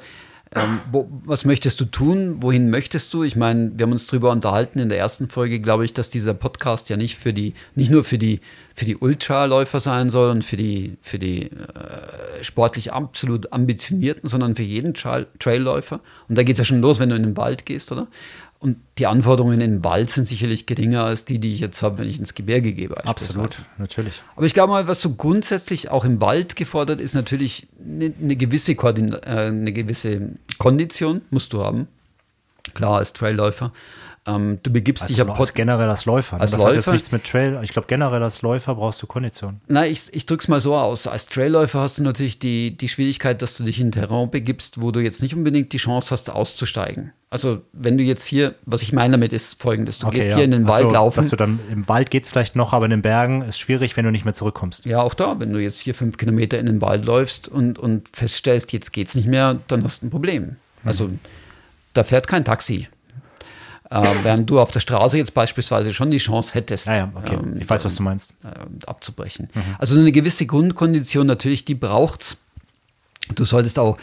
ähm, 0.53 0.79
wo, 0.91 1.07
was 1.23 1.45
möchtest 1.45 1.79
du 1.79 1.85
tun? 1.85 2.41
Wohin 2.41 2.69
möchtest 2.69 3.13
du? 3.13 3.23
Ich 3.23 3.37
meine, 3.37 3.71
wir 3.73 3.83
haben 3.85 3.93
uns 3.93 4.07
darüber 4.07 4.31
unterhalten 4.31 4.79
in 4.79 4.89
der 4.89 4.97
ersten 4.97 5.29
Folge, 5.29 5.61
glaube 5.61 5.85
ich, 5.85 5.93
dass 5.93 6.09
dieser 6.09 6.33
Podcast 6.33 6.89
ja 6.89 6.97
nicht 6.97 7.17
für 7.17 7.31
die, 7.31 7.53
nicht 7.75 7.89
nur 7.89 8.03
für 8.03 8.17
die, 8.17 8.41
für 8.75 8.83
die 8.83 8.97
Ultraläufer 8.97 9.79
sein 9.79 10.09
soll 10.09 10.29
und 10.29 10.43
für 10.43 10.57
die, 10.57 10.97
für 11.01 11.19
die 11.19 11.43
äh, 11.43 12.43
sportlich 12.43 12.91
absolut 12.91 13.53
ambitionierten, 13.53 14.27
sondern 14.27 14.55
für 14.55 14.63
jeden 14.63 14.93
Trail 14.93 15.27
Trailläufer. 15.39 16.01
Und 16.27 16.37
da 16.37 16.43
geht 16.43 16.55
es 16.55 16.59
ja 16.59 16.65
schon 16.65 16.81
los, 16.81 16.99
wenn 16.99 17.09
du 17.09 17.15
in 17.15 17.23
den 17.23 17.37
Wald 17.37 17.65
gehst, 17.65 17.89
oder? 17.93 18.07
Und 18.61 18.77
die 18.99 19.07
Anforderungen 19.07 19.59
in 19.59 19.71
den 19.71 19.83
Wald 19.83 20.11
sind 20.11 20.27
sicherlich 20.27 20.67
geringer 20.67 21.03
als 21.03 21.25
die, 21.25 21.39
die 21.39 21.51
ich 21.51 21.61
jetzt 21.61 21.81
habe, 21.81 21.97
wenn 21.97 22.07
ich 22.07 22.19
ins 22.19 22.35
Gebirge 22.35 22.73
gehe. 22.73 22.95
Absolut, 23.07 23.63
natürlich. 23.79 24.21
Aber 24.35 24.45
ich 24.45 24.53
glaube 24.53 24.71
mal, 24.71 24.87
was 24.87 25.01
so 25.01 25.15
grundsätzlich 25.15 25.89
auch 25.89 26.05
im 26.05 26.21
Wald 26.21 26.55
gefordert 26.55 27.01
ist, 27.01 27.15
natürlich 27.15 27.67
eine, 27.83 28.13
eine 28.21 28.35
gewisse, 28.35 28.75
Koordin 28.75 29.13
äh, 29.13 29.47
eine 29.47 29.73
gewisse 29.73 30.33
Kondition 30.59 31.21
musst 31.31 31.53
du 31.53 31.63
haben. 31.63 31.87
Klar, 32.75 32.97
als 32.97 33.13
Trailläufer. 33.13 33.73
Ähm, 34.27 34.59
du 34.61 34.71
begibst 34.71 35.03
also 35.03 35.13
dich 35.13 35.25
ja 35.25 35.33
als 35.33 35.53
generell 35.53 35.89
als 35.89 36.05
Läufer. 36.05 36.35
Ne? 36.35 36.41
Als 36.43 36.51
das 36.51 36.59
Läufer? 36.59 36.69
hat 36.69 36.75
jetzt 36.75 36.91
nichts 36.91 37.11
mit 37.11 37.23
Trail. 37.23 37.59
Ich 37.63 37.71
glaube, 37.71 37.87
generell 37.87 38.21
als 38.21 38.43
Läufer 38.43 38.75
brauchst 38.75 39.01
du 39.01 39.07
Kondition. 39.07 39.61
Na, 39.67 39.87
ich, 39.87 40.03
ich 40.11 40.27
drücke 40.27 40.41
es 40.41 40.47
mal 40.47 40.61
so 40.61 40.75
aus. 40.75 41.07
Als 41.07 41.25
Trailläufer 41.25 41.79
hast 41.79 41.97
du 41.97 42.03
natürlich 42.03 42.37
die, 42.37 42.77
die 42.77 42.87
Schwierigkeit, 42.87 43.41
dass 43.41 43.57
du 43.57 43.63
dich 43.63 43.79
in 43.79 43.91
Terrain 43.91 44.29
begibst, 44.29 44.79
wo 44.79 44.91
du 44.91 44.99
jetzt 44.99 45.23
nicht 45.23 45.33
unbedingt 45.33 45.73
die 45.73 45.77
Chance 45.77 46.11
hast, 46.11 46.29
auszusteigen. 46.29 47.13
Also, 47.31 47.61
wenn 47.71 47.97
du 47.97 48.03
jetzt 48.03 48.25
hier, 48.25 48.55
was 48.65 48.83
ich 48.83 48.93
meine 48.93 49.13
damit 49.13 49.33
ist 49.33 49.59
folgendes: 49.59 49.99
Du 49.99 50.07
Okay, 50.07 50.17
gehst 50.17 50.29
ja. 50.31 50.35
hier 50.35 50.45
in 50.45 50.51
den 50.51 50.65
Ach 50.65 50.71
Wald 50.73 50.83
so, 50.83 50.91
laufen. 50.91 51.15
Dass 51.21 51.29
du 51.29 51.37
dann 51.37 51.59
im 51.71 51.87
Wald 51.87 52.11
geht 52.11 52.25
es 52.25 52.29
vielleicht 52.29 52.55
noch, 52.55 52.73
aber 52.73 52.85
in 52.85 52.91
den 52.91 53.01
Bergen 53.01 53.41
ist 53.41 53.57
schwierig, 53.57 53.97
wenn 53.97 54.05
du 54.05 54.11
nicht 54.11 54.25
mehr 54.25 54.33
zurückkommst. 54.33 54.85
Ja, 54.85 55.01
auch 55.01 55.13
da, 55.13 55.39
wenn 55.39 55.51
du 55.51 55.59
jetzt 55.59 55.79
hier 55.79 55.95
fünf 55.95 56.17
Kilometer 56.17 56.59
in 56.59 56.67
den 56.67 56.81
Wald 56.81 57.05
läufst 57.05 57.47
und, 57.47 57.79
und 57.79 58.09
feststellst, 58.13 58.71
jetzt 58.73 58.91
geht's 58.91 59.15
nicht 59.15 59.27
mehr, 59.27 59.59
dann 59.67 59.83
hast 59.83 60.01
du 60.01 60.07
ein 60.07 60.09
Problem. 60.09 60.57
Also 60.83 61.09
da 61.93 62.03
fährt 62.03 62.27
kein 62.27 62.45
Taxi. 62.45 62.87
Äh, 63.91 64.01
während 64.23 64.49
du 64.49 64.59
auf 64.61 64.71
der 64.71 64.79
Straße 64.79 65.17
jetzt 65.17 65.33
beispielsweise 65.33 65.93
schon 65.93 66.11
die 66.11 66.17
Chance 66.17 66.53
hättest, 66.53 66.87
Ja, 66.87 66.95
ja, 66.95 67.11
okay. 67.13 67.35
ähm, 67.35 67.57
ich 67.59 67.69
weiß, 67.69 67.83
was 67.83 67.95
du 67.95 68.03
meinst. 68.03 68.33
äh, 68.43 68.87
abzubrechen. 68.87 69.49
Also 69.79 69.99
eine 69.99 70.13
gewisse 70.13 70.45
Grundkondition 70.45 71.27
natürlich, 71.27 71.65
die 71.65 71.75
braucht's. 71.75 72.37
Du 73.35 73.43
solltest 73.43 73.77
auch 73.79 73.97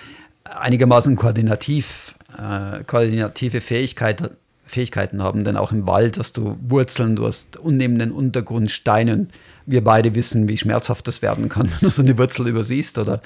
einigermaßen 0.45 1.17
koordinativ, 1.17 2.15
äh, 2.37 2.85
koordinative 2.85 3.63
Fähigkeit, 3.63 4.31
Fähigkeiten 4.67 5.23
haben, 5.23 5.45
denn 5.45 5.57
auch 5.57 5.73
im 5.73 5.87
Wald 5.87 6.19
hast 6.19 6.37
du 6.37 6.59
Wurzeln, 6.61 7.17
du 7.17 7.27
hast 7.27 7.57
unnehmenden 7.57 8.13
Untergrund, 8.13 8.71
Steine. 8.71 9.15
Und 9.15 9.31
wir 9.65 9.83
beide 9.83 10.15
wissen, 10.15 10.49
wie 10.49 10.59
schmerzhaft 10.59 11.09
das 11.09 11.23
werden 11.23 11.49
kann, 11.49 11.71
wenn 11.71 11.79
du 11.81 11.89
so 11.89 12.03
eine 12.03 12.19
Wurzel 12.19 12.47
übersiehst 12.47 12.99
oder 12.99 13.23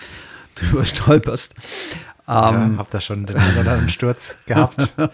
drüber 0.55 0.85
stolperst. 0.85 1.55
Ähm, 2.29 2.35
ja, 2.35 2.71
hab 2.79 2.91
da 2.91 3.01
schon 3.01 3.27
den 3.27 3.37
einen 3.37 3.89
Sturz 3.89 4.37
gehabt. 4.47 4.93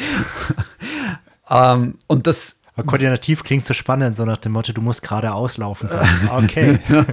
ähm, 1.50 1.98
und 2.06 2.26
das 2.26 2.60
Aber 2.76 2.86
koordinativ 2.86 3.44
klingt 3.44 3.64
so 3.64 3.74
spannend, 3.74 4.16
so 4.16 4.24
nach 4.24 4.38
dem 4.38 4.52
Motto, 4.52 4.72
du 4.72 4.82
musst 4.82 5.02
gerade 5.02 5.32
auslaufen 5.32 5.88
können. 5.88 6.30
Okay. 6.30 6.78
ja, 6.88 7.04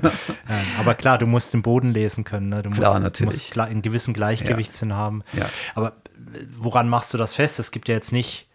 aber 0.79 0.95
klar, 0.95 1.17
du 1.17 1.25
musst 1.25 1.53
den 1.53 1.61
Boden 1.61 1.91
lesen 1.91 2.23
können. 2.23 2.49
Ne? 2.49 2.63
Du 2.63 2.69
musst, 2.69 2.81
Klar, 2.81 2.99
natürlich. 2.99 3.53
musst 3.53 3.57
einen 3.57 3.81
gewissen 3.81 4.13
Gleichgewichtssinn 4.13 4.93
haben. 4.93 5.23
Ja. 5.33 5.49
Aber 5.75 5.93
woran 6.55 6.89
machst 6.89 7.13
du 7.13 7.17
das 7.17 7.35
fest? 7.35 7.59
Es 7.59 7.71
gibt 7.71 7.87
ja 7.89 7.95
jetzt 7.95 8.11
nicht, 8.11 8.47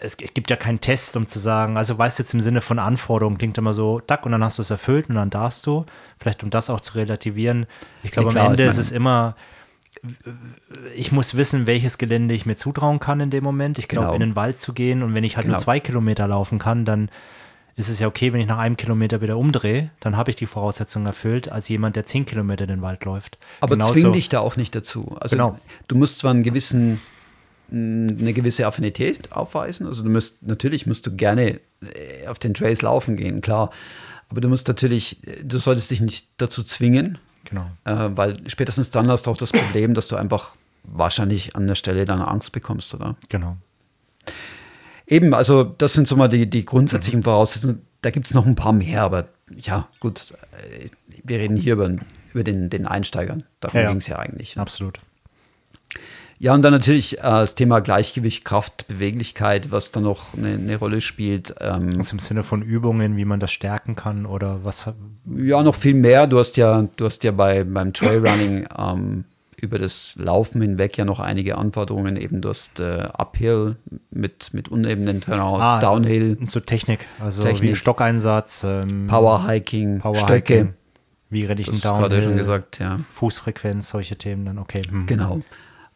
es, 0.00 0.16
gibt 0.16 0.50
ja 0.50 0.56
keinen 0.56 0.80
Test, 0.80 1.16
um 1.16 1.26
zu 1.26 1.38
sagen, 1.38 1.76
also 1.76 1.96
weißt 1.98 2.18
du 2.18 2.22
jetzt 2.22 2.34
im 2.34 2.40
Sinne 2.40 2.60
von 2.60 2.78
Anforderungen, 2.78 3.38
klingt 3.38 3.58
immer 3.58 3.74
so, 3.74 4.00
tack, 4.00 4.26
und 4.26 4.32
dann 4.32 4.44
hast 4.44 4.58
du 4.58 4.62
es 4.62 4.70
erfüllt 4.70 5.08
und 5.08 5.16
dann 5.16 5.30
darfst 5.30 5.66
du. 5.66 5.86
Vielleicht 6.18 6.42
um 6.42 6.50
das 6.50 6.70
auch 6.70 6.80
zu 6.80 6.94
relativieren. 6.94 7.66
Ich 8.02 8.12
glaube, 8.12 8.30
klar, 8.30 8.46
am 8.46 8.52
Ende 8.52 8.64
ich 8.64 8.70
ist 8.70 8.78
es 8.78 8.90
immer, 8.90 9.36
ich 10.94 11.12
muss 11.12 11.34
wissen, 11.36 11.66
welches 11.66 11.98
Gelände 11.98 12.34
ich 12.34 12.46
mir 12.46 12.56
zutrauen 12.56 12.98
kann 13.00 13.20
in 13.20 13.30
dem 13.30 13.44
Moment. 13.44 13.78
Ich 13.78 13.88
glaube, 13.88 14.06
Genau. 14.06 14.14
in 14.14 14.20
den 14.20 14.36
Wald 14.36 14.58
zu 14.58 14.72
gehen 14.72 15.02
und 15.02 15.14
wenn 15.14 15.24
ich 15.24 15.36
halt 15.36 15.46
nur 15.46 15.54
Genau. 15.56 15.64
zwei 15.64 15.80
Kilometer 15.80 16.26
laufen 16.28 16.58
kann, 16.58 16.84
dann 16.84 17.08
ist 17.76 17.88
es 17.88 18.00
ja 18.00 18.06
okay, 18.06 18.32
wenn 18.32 18.40
ich 18.40 18.46
nach 18.46 18.58
einem 18.58 18.76
Kilometer 18.76 19.20
wieder 19.22 19.38
umdrehe, 19.38 19.90
dann 20.00 20.16
habe 20.16 20.30
ich 20.30 20.36
die 20.36 20.46
Voraussetzungen 20.46 21.06
erfüllt, 21.06 21.50
als 21.50 21.68
jemand, 21.68 21.96
der 21.96 22.04
zehn 22.04 22.26
Kilometer 22.26 22.64
in 22.64 22.70
den 22.70 22.82
Wald 22.82 23.04
läuft. 23.04 23.38
Aber 23.60 23.76
Genauso- 23.76 23.94
zwing 23.94 24.12
dich 24.12 24.28
da 24.28 24.40
auch 24.40 24.56
nicht 24.56 24.74
dazu. 24.74 25.16
Also 25.20 25.36
Genau. 25.36 25.58
du 25.88 25.96
musst 25.96 26.18
zwar 26.18 26.32
einen 26.32 26.42
gewissen, 26.42 27.00
eine 27.70 28.34
gewisse 28.34 28.66
Affinität 28.66 29.32
aufweisen. 29.32 29.86
Also 29.86 30.02
du 30.02 30.10
musst, 30.10 30.42
natürlich 30.42 30.86
musst 30.86 31.06
du 31.06 31.16
gerne 31.16 31.60
äh, 31.82 32.26
auf 32.28 32.38
den 32.38 32.52
Trails 32.54 32.82
laufen 32.82 33.16
gehen, 33.16 33.40
klar. 33.40 33.70
Aber 34.28 34.40
du 34.42 34.48
musst 34.48 34.68
natürlich, 34.68 35.18
du 35.42 35.56
solltest 35.58 35.90
dich 35.90 36.00
nicht 36.02 36.26
dazu 36.36 36.62
zwingen, 36.62 37.18
Genau. 37.52 37.66
äh, 37.84 38.10
weil 38.16 38.38
spätestens 38.48 38.90
dann 38.90 39.08
hast 39.08 39.26
du 39.26 39.30
auch 39.30 39.36
das 39.36 39.52
Problem, 39.52 39.94
dass 39.94 40.08
du 40.08 40.16
einfach 40.16 40.56
wahrscheinlich 40.84 41.54
an 41.54 41.66
der 41.66 41.74
Stelle 41.74 42.04
dann 42.04 42.20
Angst 42.20 42.52
bekommst, 42.52 42.92
oder? 42.94 43.16
Genau. 43.28 43.56
Eben, 45.06 45.34
also 45.34 45.64
das 45.64 45.92
sind 45.92 46.08
so 46.08 46.16
mal 46.16 46.28
die, 46.28 46.48
die 46.48 46.64
grundsätzlichen 46.64 47.22
Voraussetzungen. 47.22 47.82
Da 48.00 48.10
gibt 48.10 48.26
es 48.26 48.34
noch 48.34 48.46
ein 48.46 48.54
paar 48.54 48.72
mehr, 48.72 49.02
aber 49.02 49.28
ja, 49.54 49.88
gut, 50.00 50.32
äh, 50.52 50.88
wir 51.22 51.38
reden 51.38 51.56
hier 51.56 51.74
über, 51.74 51.90
über 52.32 52.44
den, 52.44 52.70
den 52.70 52.86
Einsteigern. 52.86 53.44
Darum 53.60 53.76
Ja, 53.76 53.82
ja. 53.82 53.88
ging 53.90 53.98
es 53.98 54.06
ja 54.06 54.18
eigentlich. 54.18 54.58
Absolut. 54.58 54.98
Ja, 56.42 56.54
und 56.54 56.62
dann 56.62 56.72
natürlich 56.72 57.18
äh, 57.18 57.22
das 57.22 57.54
Thema 57.54 57.78
Gleichgewicht, 57.78 58.44
Kraft, 58.44 58.88
Beweglichkeit, 58.88 59.70
was 59.70 59.92
da 59.92 60.00
noch 60.00 60.36
eine, 60.36 60.54
eine 60.54 60.74
Rolle 60.74 61.00
spielt. 61.00 61.54
Ähm, 61.60 61.90
Also 61.98 62.14
im 62.14 62.18
Sinne 62.18 62.42
von 62.42 62.62
Übungen, 62.62 63.16
wie 63.16 63.24
man 63.24 63.38
das 63.38 63.52
stärken 63.52 63.94
kann 63.94 64.26
oder 64.26 64.64
was. 64.64 64.90
ja, 65.36 65.62
noch 65.62 65.76
viel 65.76 65.94
mehr. 65.94 66.26
Du 66.26 66.40
hast 66.40 66.56
ja, 66.56 66.88
du 66.96 67.04
hast 67.04 67.22
ja 67.22 67.30
bei, 67.30 67.62
beim 67.62 67.92
Trailrunning 67.92 68.66
ähm, 68.76 69.24
über 69.60 69.78
das 69.78 70.14
Laufen 70.18 70.60
hinweg 70.62 70.98
ja 70.98 71.04
noch 71.04 71.20
einige 71.20 71.58
Anforderungen. 71.58 72.16
Eben 72.16 72.40
du 72.40 72.48
hast 72.48 72.80
äh, 72.80 73.06
Uphill 73.16 73.76
mit, 74.10 74.52
mit 74.52 74.68
unebenen 74.68 75.20
Terrain, 75.20 75.80
Downhill, 75.80 76.38
Und 76.40 76.50
so 76.50 76.58
Technik, 76.58 77.06
also 77.20 77.44
Technik. 77.44 77.70
wie 77.70 77.76
Stockeinsatz, 77.76 78.64
ähm, 78.64 79.06
Powerhiking, 79.06 80.00
Powerhiking, 80.00 80.26
Stöcke. 80.26 80.74
Wie 81.30 81.44
renne 81.44 81.60
ich 81.60 81.68
Das 81.68 81.74
einen 81.74 81.76
ist 81.76 82.00
gerade 82.00 82.16
Downhill, 82.16 82.22
schon 82.24 82.36
gesagt, 82.36 82.80
ja. 82.80 82.98
Fußfrequenz, 83.14 83.88
solche 83.90 84.16
Themen 84.16 84.44
dann, 84.44 84.58
okay. 84.58 84.82
hm. 84.82 85.06
Genau. 85.06 85.40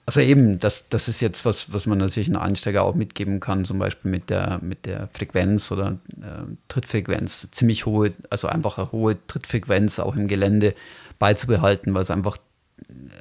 Also 0.06 0.20
eben, 0.20 0.60
das, 0.60 0.88
das 0.88 1.08
ist 1.08 1.20
jetzt 1.20 1.44
was, 1.44 1.72
was 1.72 1.86
man 1.86 1.98
natürlich 1.98 2.28
einem 2.28 2.40
Einsteiger 2.40 2.84
auch 2.84 2.94
mitgeben 2.94 3.40
kann, 3.40 3.64
zum 3.64 3.80
Beispiel 3.80 4.08
mit 4.08 4.30
der, 4.30 4.60
mit 4.62 4.86
der 4.86 5.08
Frequenz 5.12 5.72
oder 5.72 5.98
äh, 6.22 6.46
Trittfrequenz, 6.68 7.48
ziemlich 7.50 7.86
hohe, 7.86 8.12
also 8.30 8.46
einfach 8.46 8.78
eine 8.78 8.92
hohe 8.92 9.16
Trittfrequenz 9.26 9.98
auch 9.98 10.14
im 10.14 10.28
Gelände 10.28 10.76
beizubehalten, 11.18 11.92
weil 11.92 12.02
es 12.02 12.10
einfach 12.10 12.38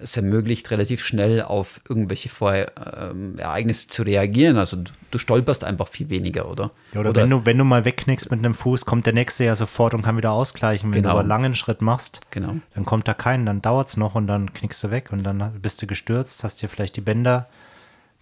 es 0.01 0.15
ermöglicht, 0.17 0.69
relativ 0.71 1.03
schnell 1.03 1.41
auf 1.41 1.79
irgendwelche 1.87 2.29
Vor 2.29 2.53
ähm, 2.53 3.39
Ereignisse 3.39 3.87
zu 3.87 4.03
reagieren. 4.03 4.57
Also 4.57 4.77
du, 4.77 4.91
du 5.11 5.17
stolperst 5.17 5.63
einfach 5.63 5.87
viel 5.87 6.09
weniger, 6.09 6.49
oder? 6.49 6.71
Ja, 6.93 6.99
oder, 6.99 7.15
wenn, 7.15 7.29
du, 7.29 7.45
wenn 7.45 7.57
du 7.57 7.63
mal 7.63 7.85
wegknickst 7.85 8.29
mit 8.31 8.39
einem 8.39 8.53
Fuß, 8.53 8.85
kommt 8.85 9.05
der 9.05 9.13
nächste 9.13 9.45
ja 9.45 9.55
sofort 9.55 9.93
und 9.93 10.01
kann 10.01 10.17
wieder 10.17 10.31
ausgleichen. 10.31 10.89
Wenn 10.93 11.01
Genau. 11.03 11.09
du 11.09 11.11
aber 11.11 11.19
einen 11.21 11.29
langen 11.29 11.55
Schritt 11.55 11.81
machst, 11.81 12.19
Genau. 12.31 12.55
dann 12.73 12.85
kommt 12.85 13.07
da 13.07 13.13
keinen, 13.13 13.45
dann 13.45 13.61
dauert 13.61 13.87
es 13.87 13.97
noch 13.97 14.15
und 14.15 14.27
dann 14.27 14.53
knickst 14.53 14.83
du 14.83 14.91
weg 14.91 15.11
und 15.11 15.23
dann 15.23 15.53
bist 15.61 15.81
du 15.81 15.87
gestürzt, 15.87 16.43
hast 16.43 16.61
dir 16.61 16.67
vielleicht 16.69 16.97
die 16.97 17.01
Bänder 17.01 17.47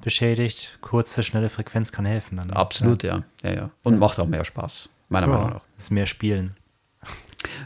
beschädigt. 0.01 0.77
Kurze, 0.81 1.23
schnelle 1.23 1.49
Frequenz 1.49 1.91
kann 1.91 2.05
helfen. 2.05 2.37
Dann, 2.37 2.51
Absolut, 2.51 3.03
ja. 3.03 3.23
ja, 3.43 3.51
ja. 3.53 3.69
Und 3.83 3.97
macht 3.99 4.19
auch 4.19 4.27
mehr 4.27 4.45
Spaß, 4.45 4.89
meiner 5.09 5.27
Ja, 5.27 5.33
Meinung 5.33 5.47
ja, 5.49 5.53
nach. 5.55 5.61
ist 5.77 5.91
mehr 5.91 6.05
Spielen. 6.05 6.55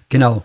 Genau. 0.09 0.43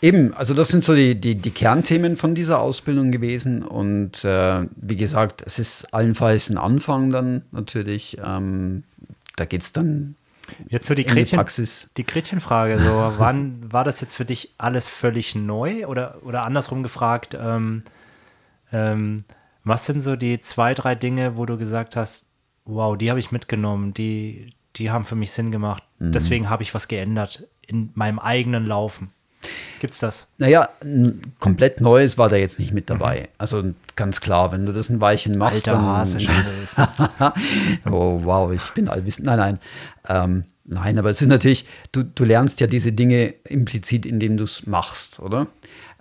Eben, 0.00 0.32
also 0.34 0.54
das 0.54 0.68
sind 0.68 0.84
so 0.84 0.94
die, 0.94 1.20
die, 1.20 1.34
die 1.34 1.50
Kernthemen 1.50 2.16
von 2.16 2.34
dieser 2.34 2.60
Ausbildung 2.60 3.10
gewesen. 3.10 3.62
Und 3.62 4.24
äh, 4.24 4.66
wie 4.76 4.96
gesagt, 4.96 5.42
es 5.44 5.58
ist 5.58 5.92
allenfalls 5.92 6.50
ein 6.50 6.58
Anfang 6.58 7.10
dann 7.10 7.42
natürlich. 7.50 8.16
Ähm, 8.24 8.84
da 9.36 9.44
geht 9.44 9.62
es 9.62 9.72
dann 9.72 10.14
Jetzt 10.68 10.86
so 10.86 10.94
die 10.94 11.04
Gretchen, 11.04 11.36
Praxis. 11.36 11.90
die 11.96 12.06
Gretchenfrage, 12.06 12.78
so, 12.78 13.12
wann 13.18 13.70
war 13.72 13.84
das 13.84 14.00
jetzt 14.00 14.14
für 14.14 14.24
dich 14.24 14.54
alles 14.56 14.88
völlig 14.88 15.34
neu 15.34 15.86
oder, 15.86 16.16
oder 16.22 16.44
andersrum 16.44 16.82
gefragt, 16.82 17.36
ähm, 17.38 17.82
ähm, 18.72 19.24
was 19.64 19.84
sind 19.84 20.00
so 20.00 20.16
die 20.16 20.40
zwei, 20.40 20.72
drei 20.74 20.94
Dinge, 20.94 21.36
wo 21.36 21.44
du 21.44 21.58
gesagt 21.58 21.96
hast, 21.96 22.24
wow, 22.64 22.96
die 22.96 23.10
habe 23.10 23.20
ich 23.20 23.30
mitgenommen, 23.32 23.92
die, 23.92 24.54
die 24.76 24.90
haben 24.90 25.04
für 25.04 25.16
mich 25.16 25.32
Sinn 25.32 25.50
gemacht, 25.50 25.82
Mhm. 25.98 26.12
deswegen 26.12 26.48
habe 26.48 26.62
ich 26.62 26.74
was 26.74 26.86
geändert 26.88 27.44
in 27.66 27.90
meinem 27.94 28.18
eigenen 28.20 28.64
Laufen. 28.64 29.10
Gibt's 29.80 30.00
das? 30.00 30.26
Naja, 30.38 30.68
ein 30.82 31.34
komplett 31.38 31.80
Neues 31.80 32.18
war 32.18 32.28
da 32.28 32.36
jetzt 32.36 32.58
nicht 32.58 32.72
mit 32.72 32.90
dabei. 32.90 33.28
Also 33.38 33.62
ganz 33.94 34.20
klar, 34.20 34.50
wenn 34.50 34.66
du 34.66 34.72
das 34.72 34.90
ein 34.90 35.00
Weilchen 35.00 35.38
machst, 35.38 35.68
Alter 35.68 35.72
dann, 35.72 35.86
Hase 35.86 36.18
oh, 37.90 38.20
wow, 38.24 38.52
ich 38.52 38.62
bin 38.74 38.88
allwissend. 38.88 39.26
Nein, 39.26 39.38
nein. 39.38 39.58
Ähm, 40.08 40.44
nein, 40.64 40.98
aber 40.98 41.10
es 41.10 41.22
ist 41.22 41.28
natürlich, 41.28 41.64
du, 41.92 42.02
du 42.02 42.24
lernst 42.24 42.60
ja 42.60 42.66
diese 42.66 42.92
Dinge 42.92 43.34
implizit, 43.44 44.04
indem 44.04 44.36
du 44.36 44.44
es 44.44 44.66
machst, 44.66 45.20
oder? 45.20 45.46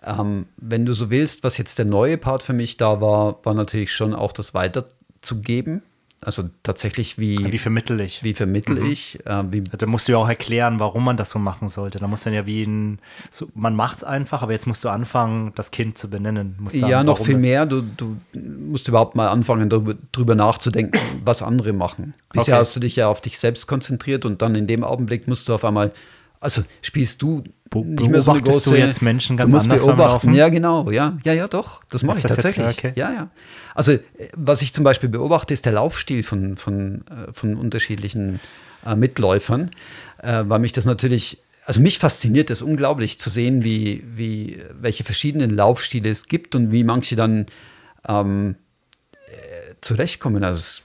Ähm, 0.04 0.48
wenn 0.58 0.86
du 0.86 0.94
so 0.94 1.10
willst, 1.10 1.44
was 1.44 1.58
jetzt 1.58 1.78
der 1.78 1.86
neue 1.86 2.18
Part 2.18 2.44
für 2.44 2.54
mich 2.54 2.78
da 2.78 3.02
war, 3.02 3.44
war 3.46 3.54
natürlich 3.54 3.92
schon 3.94 4.16
auch 4.16 4.32
das 4.32 4.54
weiterzugeben. 4.54 5.84
Also 6.20 6.50
tatsächlich 6.64 7.20
wie. 7.20 7.38
Wie 7.52 7.58
vermittel 7.60 8.00
ich? 8.00 8.24
Wie 8.24 8.34
vermittel 8.34 8.80
mhm. 8.80 8.92
ich? 8.92 9.20
Äh, 9.26 9.44
wie 9.52 9.62
da 9.62 9.86
musst 9.86 10.08
du 10.08 10.14
ja 10.14 10.18
auch 10.18 10.28
erklären, 10.28 10.80
warum 10.80 11.06
man 11.06 11.16
das 11.16 11.30
so 11.30 11.38
machen 11.38 11.70
sollte. 11.70 12.00
Da 12.00 12.08
muss 12.08 12.24
dann 12.24 12.34
ja 12.34 12.48
wie 12.48 12.64
ein. 12.64 13.00
So, 13.30 13.48
man 13.54 13.76
macht 13.76 13.98
es 13.98 14.04
einfach, 14.04 14.42
aber 14.42 14.52
jetzt 14.52 14.66
musst 14.66 14.84
du 14.84 14.90
anfangen, 14.90 15.52
das 15.56 15.70
Kind 15.70 15.98
zu 15.98 16.10
benennen. 16.10 16.58
Sagen, 16.72 16.88
ja, 16.88 17.04
noch 17.04 17.20
viel 17.20 17.38
mehr. 17.38 17.68
Du, 17.68 17.82
du 17.82 18.18
musst 18.34 18.88
überhaupt 18.88 19.16
mal 19.16 19.28
anfangen, 19.28 19.70
darüber, 19.70 19.94
darüber 20.12 20.34
nachzudenken, 20.34 21.00
was 21.24 21.44
andere 21.44 21.72
machen. 21.72 22.14
Bisher 22.34 22.56
okay. 22.56 22.62
hast 22.62 22.76
du 22.76 22.80
dich 22.80 22.96
ja 22.96 23.08
auf 23.08 23.22
dich 23.22 23.38
selbst 23.38 23.68
konzentriert 23.68 24.26
und 24.26 24.42
dann 24.42 24.56
in 24.56 24.66
dem 24.66 24.84
Augenblick 24.84 25.28
musst 25.28 25.48
du 25.48 25.54
auf 25.54 25.64
einmal 25.64 25.92
also 26.40 26.64
spielst 26.82 27.22
du 27.22 27.44
Be 27.70 27.86
nicht 27.86 28.10
mehr 28.10 28.22
so 28.22 28.32
eine 28.32 28.42
große, 28.42 28.70
du 28.70 28.78
jetzt 28.78 29.02
Menschen 29.02 29.36
ganz 29.36 29.50
du 29.50 29.56
musst 29.56 29.66
anders 29.66 29.86
beobachten. 29.86 30.34
Ja, 30.34 30.48
genau, 30.50 30.90
ja, 30.90 31.18
ja, 31.24 31.34
ja, 31.34 31.48
doch, 31.48 31.84
das 31.90 32.04
mache 32.04 32.20
ich 32.20 32.24
das 32.24 32.36
tatsächlich. 32.36 32.66
Okay. 32.66 32.94
Ja, 32.96 33.12
ja. 33.12 33.30
Also 33.76 33.94
äh, 33.94 34.00
was 34.36 34.62
ich 34.62 34.74
zum 34.74 34.84
Beispiel 34.84 35.10
beobachte, 35.10 35.54
ist 35.54 35.66
der 35.66 35.74
Laufstil 35.74 36.24
von 36.24 36.56
von 36.56 37.04
äh, 37.08 37.34
von 37.34 37.58
unterschiedlichen 37.58 38.40
äh, 38.86 38.96
Mitläufern, 38.96 39.72
äh, 40.20 40.44
weil 40.48 40.60
mich 40.60 40.72
das 40.72 40.86
natürlich 40.86 41.40
also 41.68 41.82
mich 41.82 42.00
fasziniert 42.00 42.50
es 42.50 42.62
unglaublich 42.62 43.20
zu 43.20 43.30
sehen, 43.30 43.62
wie, 43.66 44.02
wie, 44.16 44.64
welche 44.80 45.04
verschiedenen 45.04 45.54
Laufstile 45.54 46.10
es 46.10 46.28
gibt 46.28 46.56
und 46.56 46.72
wie 46.72 46.86
manche 46.86 47.18
dann 47.18 47.46
ähm, 48.08 48.56
äh, 49.12 49.74
zurechtkommen. 49.82 50.46
Also 50.46 50.84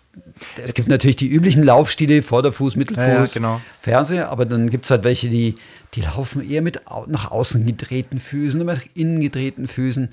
es 0.63 0.75
gibt 0.75 0.89
natürlich 0.89 1.17
die 1.17 1.29
üblichen 1.29 1.63
Laufstile, 1.63 2.23
Vorderfuß, 2.23 2.77
Mittelfuß, 2.77 3.05
ja, 3.05 3.19
ja, 3.21 3.25
genau. 3.25 3.61
Ferse, 3.81 4.29
aber 4.29 4.45
dann 4.45 4.69
gibt 4.71 4.85
es 4.85 4.91
halt 4.91 5.05
welche, 5.05 5.29
die, 5.29 5.55
die 5.95 6.03
laufen 6.03 6.49
eher 6.49 6.63
mit 6.63 6.81
nach 7.07 7.31
außen 7.31 7.65
gedrehten 7.65 8.21
Füßen, 8.21 8.65
nach 8.65 8.83
innen 8.95 9.21
gedrehten 9.21 9.67
Füßen. 9.67 10.11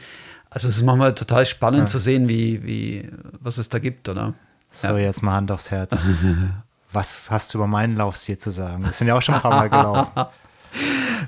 Also 0.50 0.68
es 0.68 0.78
ist 0.78 0.84
manchmal 0.84 1.14
total 1.16 1.46
spannend 1.46 1.82
ja. 1.82 1.86
zu 1.88 2.00
sehen, 2.00 2.30
wie, 2.30 2.64
wie, 2.66 3.10
was 3.40 3.58
es 3.58 3.70
da 3.70 3.80
gibt, 3.80 4.10
oder? 4.10 4.34
So, 4.72 4.98
jetzt 4.98 5.22
mal 5.22 5.34
Hand 5.34 5.52
aufs 5.52 5.72
Herz. 5.72 5.96
was 6.92 7.30
hast 7.30 7.54
du 7.54 7.60
über 7.60 7.68
meinen 7.68 7.96
Laufstil 7.96 8.38
zu 8.38 8.50
sagen? 8.50 8.84
Wir 8.84 8.92
sind 8.92 9.08
ja 9.08 9.16
auch 9.16 9.22
schon 9.22 9.36
ein 9.36 9.42
paar 9.42 9.52
Mal 9.52 9.70
gelaufen. 9.70 10.12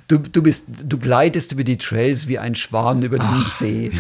Du, 0.08 0.18
du, 0.18 0.44
bist, 0.44 0.66
du 0.68 0.98
gleitest 0.98 1.52
über 1.52 1.64
die 1.64 1.78
Trails 1.78 2.28
wie 2.28 2.38
ein 2.38 2.56
Schwan 2.56 3.02
über 3.02 3.18
den 3.18 3.30
Ach. 3.30 3.48
See. 3.48 3.92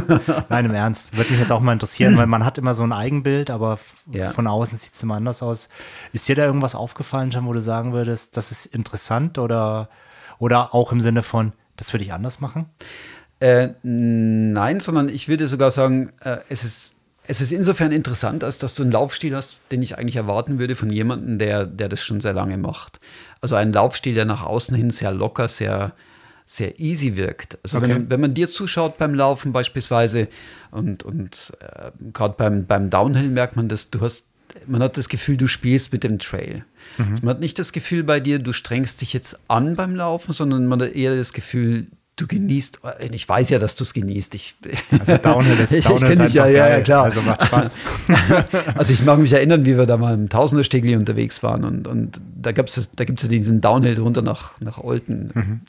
Nein, 0.48 0.64
im 0.64 0.74
Ernst. 0.74 1.16
Würde 1.16 1.30
mich 1.30 1.40
jetzt 1.40 1.52
auch 1.52 1.60
mal 1.60 1.72
interessieren, 1.72 2.16
weil 2.16 2.26
man 2.26 2.44
hat 2.44 2.58
immer 2.58 2.74
so 2.74 2.82
ein 2.82 2.92
Eigenbild, 2.92 3.50
aber 3.50 3.78
ja. 4.10 4.30
von 4.32 4.46
außen 4.46 4.78
sieht 4.78 4.94
es 4.94 5.02
immer 5.02 5.16
anders 5.16 5.42
aus. 5.42 5.68
Ist 6.12 6.28
dir 6.28 6.36
da 6.36 6.44
irgendwas 6.44 6.74
aufgefallen, 6.74 7.30
wo 7.42 7.52
du 7.52 7.60
sagen 7.60 7.92
würdest, 7.92 8.36
das 8.36 8.52
ist 8.52 8.66
interessant 8.66 9.38
oder, 9.38 9.88
oder 10.38 10.74
auch 10.74 10.92
im 10.92 11.00
Sinne 11.00 11.22
von, 11.22 11.52
das 11.76 11.92
würde 11.92 12.04
ich 12.04 12.12
anders 12.12 12.40
machen? 12.40 12.66
Äh, 13.40 13.70
nein, 13.82 14.80
sondern 14.80 15.08
ich 15.08 15.28
würde 15.28 15.48
sogar 15.48 15.70
sagen, 15.70 16.12
äh, 16.20 16.38
es 16.48 16.62
ist 16.62 16.94
es 17.24 17.40
ist 17.40 17.52
insofern 17.52 17.92
interessant, 17.92 18.42
als 18.42 18.58
dass 18.58 18.74
du 18.74 18.82
einen 18.82 18.92
Laufstil 18.92 19.36
hast, 19.36 19.60
den 19.70 19.82
ich 19.82 19.98
eigentlich 19.98 20.16
erwarten 20.16 20.58
würde 20.58 20.74
von 20.74 20.90
jemandem, 20.90 21.38
der, 21.38 21.66
der 21.66 21.88
das 21.88 22.02
schon 22.02 22.20
sehr 22.20 22.32
lange 22.32 22.56
macht. 22.56 22.98
Also 23.40 23.56
ein 23.56 23.72
Laufstil, 23.72 24.14
der 24.14 24.24
nach 24.24 24.42
außen 24.42 24.74
hin 24.74 24.90
sehr 24.90 25.12
locker, 25.12 25.48
sehr, 25.48 25.92
sehr 26.46 26.80
easy 26.80 27.16
wirkt. 27.16 27.58
Also 27.62 27.78
okay. 27.78 27.90
wenn, 27.90 28.10
wenn, 28.10 28.20
man 28.20 28.34
dir 28.34 28.48
zuschaut 28.48 28.98
beim 28.98 29.14
Laufen 29.14 29.52
beispielsweise 29.52 30.28
und, 30.70 31.04
und 31.04 31.52
äh, 31.60 31.90
gerade 32.12 32.34
beim, 32.36 32.66
beim 32.66 32.90
Downhill 32.90 33.28
merkt 33.28 33.54
man 33.54 33.68
das, 33.68 33.90
du 33.90 34.00
hast, 34.00 34.24
man 34.66 34.82
hat 34.82 34.96
das 34.96 35.08
Gefühl, 35.08 35.36
du 35.36 35.46
spielst 35.46 35.92
mit 35.92 36.02
dem 36.02 36.18
Trail. 36.18 36.64
Mhm. 36.96 37.10
Also 37.10 37.26
man 37.26 37.34
hat 37.34 37.40
nicht 37.40 37.58
das 37.58 37.72
Gefühl 37.72 38.02
bei 38.02 38.18
dir, 38.18 38.38
du 38.38 38.52
strengst 38.52 39.02
dich 39.02 39.12
jetzt 39.12 39.38
an 39.46 39.76
beim 39.76 39.94
Laufen, 39.94 40.32
sondern 40.32 40.66
man 40.66 40.80
hat 40.82 40.94
eher 40.94 41.14
das 41.14 41.32
Gefühl, 41.32 41.86
du 42.20 42.26
genießt, 42.26 42.80
ich 43.12 43.28
weiß 43.28 43.50
ja, 43.50 43.58
dass 43.58 43.76
du 43.76 43.84
es 43.84 43.94
genießt. 43.94 44.34
Ich, 44.34 44.54
also 44.90 45.16
Downhill 45.16 45.58
ist, 45.58 45.72
Downhill 45.86 46.12
ich 46.12 46.26
ist 46.26 46.34
ja, 46.34 46.46
ja, 46.46 46.68
ja, 46.68 46.80
klar. 46.80 47.04
Also 47.04 47.22
macht 47.22 47.46
Spaß. 47.46 47.76
also 48.74 48.92
ich 48.92 49.04
mag 49.04 49.18
mich 49.18 49.32
erinnern, 49.32 49.64
wie 49.64 49.76
wir 49.76 49.86
da 49.86 49.96
mal 49.96 50.14
im 50.14 50.28
Tausenderstegli 50.28 50.96
unterwegs 50.96 51.42
waren 51.42 51.64
und, 51.64 51.86
und 51.86 52.20
da, 52.34 52.52
da 52.52 52.52
gibt 52.52 52.70
es 52.70 53.22
ja 53.22 53.28
diesen 53.28 53.60
Downhill 53.60 53.98
runter 54.00 54.22
nach, 54.22 54.60
nach 54.60 54.78
Olten. 54.78 55.30
Mhm. 55.34 55.60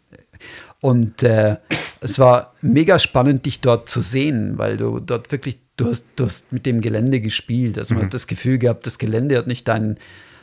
Und 0.82 1.22
äh, 1.22 1.58
es 2.02 2.18
war 2.18 2.54
mega 2.62 2.98
spannend, 2.98 3.46
dich 3.46 3.62
dort 3.62 3.88
zu 3.88 4.02
sehen, 4.02 4.58
weil 4.58 4.78
du 4.78 5.00
dort 5.00 5.32
wirklich, 5.32 5.60
du 5.78 5.86
hast, 5.86 6.06
du 6.16 6.26
hast 6.26 6.52
mit 6.52 6.66
dem 6.66 6.82
Gelände 6.82 7.22
gespielt. 7.22 7.78
Also 7.78 7.94
man 7.94 8.02
mhm. 8.02 8.06
hat 8.08 8.14
das 8.16 8.28
Gefühl 8.28 8.58
gehabt, 8.58 8.88
das 8.88 8.98
Gelände 8.98 9.38
hat 9.38 9.46
nicht 9.46 9.68
deinen, 9.68 9.98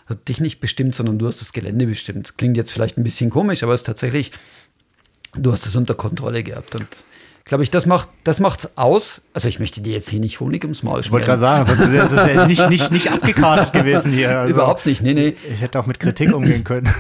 hat 0.07 0.29
dich 0.29 0.41
nicht 0.41 0.61
bestimmt, 0.61 0.95
sondern 0.95 1.19
du 1.19 1.27
hast 1.27 1.41
das 1.41 1.53
Gelände 1.53 1.87
bestimmt. 1.87 2.39
Klingt 2.39 2.57
jetzt 2.57 2.73
vielleicht 2.73 2.97
ein 2.97 3.05
bisschen 3.05 3.31
komisch, 3.31 3.65
aber 3.65 3.75
es 3.75 3.81
ist 3.81 3.87
tatsächlich 3.87 4.31
du 5.39 5.53
hast 5.53 5.67
es 5.67 5.77
unter 5.77 5.95
Kontrolle 5.95 6.43
gehabt. 6.43 6.75
Und 6.75 6.87
glaube 7.45 7.63
ich, 7.65 7.71
das 7.71 7.87
macht 7.87 8.09
das 8.25 8.41
macht's 8.41 8.71
aus. 8.77 9.23
Also 9.33 9.49
ich 9.49 9.59
möchte 9.59 9.81
dir 9.81 9.93
jetzt 9.93 10.09
hier 10.09 10.21
nicht 10.21 10.41
Honig 10.41 10.65
ums 10.65 10.83
Maul 10.83 11.03
schmieren. 11.03 11.05
Ich 11.05 11.13
wollte 11.13 11.27
gerade 11.27 11.41
sagen, 11.41 11.65
sonst 11.65 11.93
ist 11.93 12.13
es 12.13 12.35
ja 12.35 12.47
nicht, 12.47 12.69
nicht, 12.69 12.91
nicht 12.93 13.13
abgekartet 13.13 13.73
gewesen 13.73 14.13
hier. 14.13 14.39
Also 14.39 14.55
Überhaupt 14.55 14.87
nicht, 14.87 15.03
nee, 15.03 15.15
nee. 15.15 15.35
Ich 15.53 15.61
hätte 15.61 15.79
auch 15.79 15.87
mit 15.87 15.99
Kritik 16.01 16.35
umgehen 16.35 16.65
können. 16.65 16.89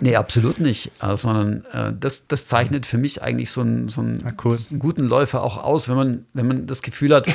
Nee, 0.00 0.16
absolut 0.16 0.58
nicht. 0.58 0.90
Äh, 1.00 1.16
sondern 1.16 1.64
äh, 1.72 1.92
das, 1.98 2.26
das 2.26 2.46
zeichnet 2.46 2.86
für 2.86 2.98
mich 2.98 3.22
eigentlich 3.22 3.50
so, 3.50 3.60
einen, 3.60 3.88
so 3.88 4.00
einen, 4.00 4.20
ah, 4.26 4.32
cool. 4.44 4.58
guten 4.78 5.06
Läufer 5.06 5.42
auch 5.42 5.62
aus, 5.62 5.88
wenn 5.88 5.96
man, 5.96 6.26
wenn 6.34 6.48
man 6.48 6.66
das 6.66 6.82
Gefühl 6.82 7.14
hat, 7.14 7.28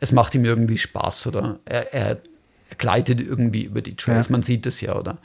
es 0.00 0.12
macht 0.12 0.34
ihm 0.34 0.44
irgendwie 0.44 0.78
Spaß 0.78 1.26
oder 1.26 1.58
er, 1.64 1.92
er, 1.92 2.18
er 2.70 2.76
gleitet 2.78 3.20
irgendwie 3.20 3.64
über 3.64 3.82
die 3.82 3.94
Trails. 3.94 4.28
Ja. 4.28 4.32
Man 4.32 4.42
sieht 4.42 4.64
das 4.66 4.80
ja, 4.80 4.96
oder? 4.96 5.18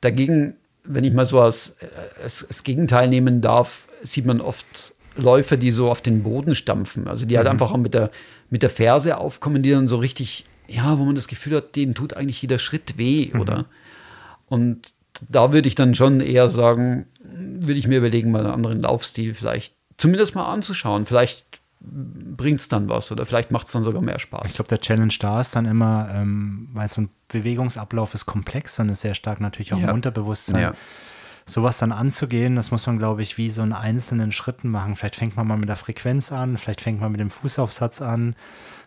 Dagegen, 0.00 0.56
wenn 0.88 1.04
ich 1.04 1.12
mal 1.12 1.26
so 1.26 1.40
als, 1.40 1.76
äh, 1.80 2.22
als, 2.22 2.44
als 2.46 2.62
Gegenteil 2.64 3.08
nehmen 3.08 3.40
darf, 3.40 3.86
sieht 4.02 4.26
man 4.26 4.40
oft 4.40 4.92
Läufer, 5.16 5.56
die 5.56 5.70
so 5.70 5.90
auf 5.90 6.02
den 6.02 6.22
Boden 6.22 6.54
stampfen. 6.54 7.08
Also 7.08 7.26
die 7.26 7.36
halt 7.36 7.46
mhm. 7.46 7.52
einfach 7.52 7.72
auch 7.72 7.78
mit 7.78 7.94
der, 7.94 8.10
mit 8.50 8.62
der 8.62 8.70
Ferse 8.70 9.18
aufkommen, 9.18 9.62
die 9.62 9.70
dann 9.70 9.88
so 9.88 9.96
richtig, 9.96 10.44
ja, 10.68 10.98
wo 10.98 11.04
man 11.04 11.14
das 11.14 11.28
Gefühl 11.28 11.56
hat, 11.56 11.76
denen 11.76 11.94
tut 11.94 12.14
eigentlich 12.14 12.40
jeder 12.42 12.58
Schritt 12.58 12.98
weh, 12.98 13.30
mhm. 13.32 13.40
oder? 13.40 13.64
Und 14.48 14.94
da 15.28 15.52
würde 15.52 15.68
ich 15.68 15.74
dann 15.74 15.94
schon 15.94 16.20
eher 16.20 16.48
sagen, 16.48 17.06
würde 17.20 17.78
ich 17.78 17.88
mir 17.88 17.98
überlegen, 17.98 18.30
mal 18.30 18.44
einen 18.44 18.52
anderen 18.52 18.82
Laufstil 18.82 19.34
vielleicht 19.34 19.74
zumindest 19.96 20.34
mal 20.34 20.52
anzuschauen. 20.52 21.06
Vielleicht 21.06 21.55
bringt 21.80 22.60
es 22.60 22.68
dann 22.68 22.88
was 22.88 23.12
oder 23.12 23.26
vielleicht 23.26 23.50
macht 23.50 23.66
es 23.66 23.72
dann 23.72 23.82
sogar 23.82 24.02
mehr 24.02 24.18
Spaß. 24.18 24.46
Ich 24.46 24.54
glaube, 24.54 24.68
der 24.68 24.80
Challenge 24.80 25.12
da 25.20 25.40
ist 25.40 25.54
dann 25.54 25.66
immer, 25.66 26.08
ähm, 26.12 26.68
weil 26.72 26.88
so 26.88 27.02
ein 27.02 27.10
Bewegungsablauf 27.28 28.14
ist 28.14 28.26
komplex 28.26 28.78
und 28.78 28.88
ist 28.88 29.02
sehr 29.02 29.14
stark 29.14 29.40
natürlich 29.40 29.74
auch 29.74 29.78
ja. 29.78 29.88
im 29.88 29.94
Unterbewusstsein. 29.94 30.60
Ja 30.60 30.74
sowas 31.48 31.78
dann 31.78 31.92
anzugehen, 31.92 32.56
das 32.56 32.72
muss 32.72 32.86
man, 32.86 32.98
glaube 32.98 33.22
ich, 33.22 33.38
wie 33.38 33.50
so 33.50 33.62
in 33.62 33.72
einzelnen 33.72 34.32
Schritten 34.32 34.68
machen. 34.68 34.96
Vielleicht 34.96 35.16
fängt 35.16 35.36
man 35.36 35.46
mal 35.46 35.56
mit 35.56 35.68
der 35.68 35.76
Frequenz 35.76 36.32
an, 36.32 36.58
vielleicht 36.58 36.80
fängt 36.80 37.00
man 37.00 37.12
mit 37.12 37.20
dem 37.20 37.30
Fußaufsatz 37.30 38.02
an, 38.02 38.34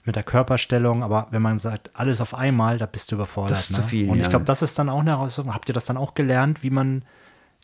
mit 0.03 0.17
der 0.17 0.23
Körperstellung, 0.23 1.01
aber 1.01 1.27
wenn 1.31 1.41
man 1.41 1.57
sagt, 1.57 1.91
alles 1.93 2.19
auf 2.19 2.33
einmal, 2.33 2.77
da 2.77 2.85
bist 2.85 3.11
du 3.11 3.15
überfordert. 3.15 3.51
Das 3.51 3.69
ist 3.69 3.71
ne? 3.71 3.75
zu 3.77 3.83
viel. 3.83 4.09
Und 4.09 4.17
ja. 4.17 4.23
ich 4.23 4.29
glaube, 4.29 4.45
das 4.45 4.61
ist 4.61 4.77
dann 4.77 4.89
auch 4.89 4.99
eine 4.99 5.11
Herausforderung. 5.11 5.55
Habt 5.55 5.69
ihr 5.69 5.73
das 5.73 5.85
dann 5.85 5.95
auch 5.95 6.15
gelernt, 6.15 6.61
wie 6.61 6.69
man 6.69 7.03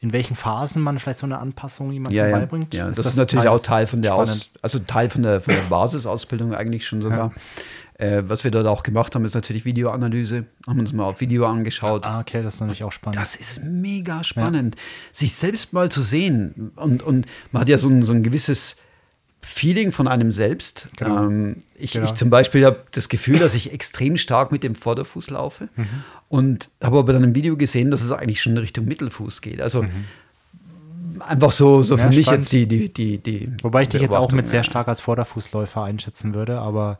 in 0.02 0.14
welchen 0.14 0.36
Phasen 0.36 0.82
man 0.82 1.00
vielleicht 1.00 1.20
so 1.20 1.26
eine 1.26 1.40
Anpassung 1.40 1.92
jemandem 1.92 2.18
ja, 2.18 2.28
ja. 2.28 2.38
beibringt? 2.38 2.74
Ja, 2.74 2.88
das, 2.88 2.98
das 2.98 3.06
ist 3.08 3.16
natürlich 3.18 3.48
auch 3.48 3.62
Teil 3.62 3.88
von 3.88 4.02
der 4.02 4.16
Aus, 4.16 4.50
also 4.62 4.80
Teil 4.80 5.10
von 5.10 5.24
der, 5.24 5.42
von 5.42 5.54
der 5.54 5.62
Basisausbildung 5.64 6.54
eigentlich 6.54 6.86
schon 6.86 7.02
sogar. 7.02 7.32
Ja. 8.00 8.06
Äh, 8.06 8.24
was 8.28 8.44
wir 8.44 8.52
dort 8.52 8.68
auch 8.68 8.84
gemacht 8.84 9.16
haben, 9.16 9.24
ist 9.24 9.36
natürlich 9.36 9.64
Videoanalyse. 9.64 10.46
Haben 10.68 10.80
uns 10.80 10.92
mal 10.92 11.06
auf 11.06 11.22
Video 11.22 11.46
angeschaut. 11.46 12.06
Ah, 12.06 12.20
okay, 12.20 12.44
das 12.44 12.56
ist 12.56 12.60
natürlich 12.60 12.84
auch 12.84 12.92
spannend. 12.92 13.20
Das 13.20 13.38
ist 13.38 13.64
mega 13.64 14.24
spannend, 14.26 14.76
sich 15.14 15.34
selbst 15.34 15.72
mal 15.72 15.90
zu 15.90 16.02
sehen. 16.02 16.74
Und, 16.76 17.04
und 17.04 17.26
man 17.54 17.62
hat 17.62 17.70
ja 17.70 17.78
so 17.78 17.88
ein, 17.88 18.04
so 18.04 18.12
ein 18.12 18.22
gewisses 18.22 18.76
Feeling 19.46 19.92
von 19.92 20.08
einem 20.08 20.32
selbst. 20.32 20.90
Genau. 20.98 21.26
Ähm, 21.26 21.58
ich, 21.76 21.94
genau. 21.94 22.06
ich, 22.06 22.14
zum 22.16 22.30
Beispiel 22.30 22.66
habe 22.66 22.84
das 22.92 23.10
Gefühl, 23.10 23.40
dass 23.40 23.54
ich 23.54 23.72
extrem 23.72 24.18
stark 24.18 24.52
mit 24.52 24.64
dem 24.64 24.76
Vorderfuß 24.76 25.30
laufe 25.30 25.70
mhm. 25.76 26.04
und 26.30 26.70
habe 26.82 26.98
aber 26.98 27.14
dann 27.14 27.24
im 27.24 27.36
Video 27.36 27.56
gesehen, 27.56 27.92
dass 27.92 28.02
es 28.02 28.12
eigentlich 28.12 28.42
schon 28.42 28.54
in 28.54 28.58
Richtung 28.60 28.86
Mittelfuß 28.86 29.42
geht. 29.42 29.62
Also 29.62 29.84
mhm 29.84 30.06
einfach 31.20 31.52
so, 31.52 31.82
so 31.82 31.98
für 31.98 32.04
ja, 32.04 32.10
mich 32.10 32.28
jetzt 32.28 32.52
die, 32.52 32.68
die, 32.68 32.92
die, 32.92 33.18
die. 33.18 33.52
Wobei 33.62 33.84
ich 33.84 33.90
dich 33.90 34.02
jetzt 34.02 34.16
auch 34.16 34.32
mit 34.32 34.48
sehr 34.48 34.64
stark 34.64 34.88
als 34.88 35.00
Vorderfußläufer 35.02 35.84
einschätzen 35.84 36.34
würde, 36.34 36.60
aber 36.60 37.00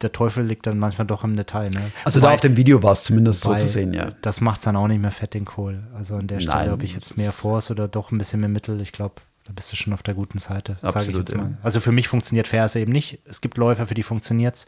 der 0.00 0.12
Teufel 0.12 0.44
liegt 0.44 0.66
dann 0.66 0.78
manchmal 0.78 1.06
doch 1.06 1.24
im 1.24 1.36
Detail. 1.36 1.70
Ne? 1.70 1.92
Also 2.04 2.20
wobei, 2.20 2.28
da 2.28 2.34
auf 2.34 2.40
dem 2.40 2.56
Video 2.56 2.82
war 2.82 2.92
es 2.92 3.04
zumindest 3.04 3.42
so 3.42 3.54
zu 3.54 3.68
sehen, 3.68 3.92
ja. 3.92 4.12
Das 4.22 4.40
macht 4.40 4.58
es 4.58 4.64
dann 4.64 4.76
auch 4.76 4.88
nicht 4.88 5.00
mehr 5.00 5.10
fett 5.10 5.34
den 5.34 5.44
Kohl. 5.44 5.82
Also 5.94 6.16
an 6.16 6.26
der 6.26 6.40
Stelle, 6.40 6.72
ob 6.72 6.82
ich 6.82 6.94
jetzt 6.94 7.16
mehr 7.16 7.32
Force 7.32 7.70
oder 7.70 7.88
doch 7.88 8.12
ein 8.12 8.18
bisschen 8.18 8.40
mehr 8.40 8.48
Mittel, 8.48 8.80
ich 8.80 8.92
glaube, 8.92 9.16
da 9.44 9.52
bist 9.52 9.70
du 9.70 9.76
schon 9.76 9.92
auf 9.92 10.02
der 10.02 10.14
guten 10.14 10.38
Seite, 10.38 10.78
sage 10.80 11.10
ich 11.10 11.16
jetzt 11.16 11.34
mal. 11.34 11.50
Ja. 11.50 11.58
Also 11.62 11.80
für 11.80 11.92
mich 11.92 12.08
funktioniert 12.08 12.46
Ferse 12.46 12.80
eben 12.80 12.92
nicht. 12.92 13.20
Es 13.26 13.40
gibt 13.40 13.58
Läufer, 13.58 13.86
für 13.86 13.94
die 13.94 14.02
funktioniert 14.02 14.56
es. 14.56 14.66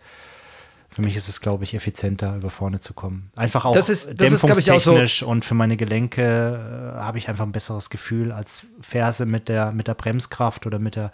Für 0.89 1.03
mich 1.03 1.17
ist 1.17 1.29
es, 1.29 1.41
glaube 1.41 1.65
ich, 1.65 1.75
effizienter, 1.75 2.37
über 2.37 2.49
vorne 2.49 2.81
zu 2.81 2.95
kommen. 2.95 3.31
Einfach 3.37 3.67
auch 3.67 3.75
das 3.75 3.91
ist, 3.91 4.19
das 4.19 4.33
ist, 4.33 4.45
ich, 4.45 4.71
auch 4.71 4.81
so. 4.81 5.27
und 5.27 5.45
für 5.45 5.55
meine 5.55 5.77
Gelenke 5.77 6.23
äh, 6.23 7.01
habe 7.01 7.19
ich 7.19 7.29
einfach 7.29 7.45
ein 7.45 7.53
besseres 7.53 7.91
Gefühl 7.91 8.33
als 8.33 8.63
Ferse 8.81 9.27
mit 9.27 9.49
der, 9.49 9.73
mit 9.73 9.89
der 9.89 9.95
Bremskraft 9.95 10.65
oder 10.65 10.79
mit 10.79 10.97
der 10.97 11.11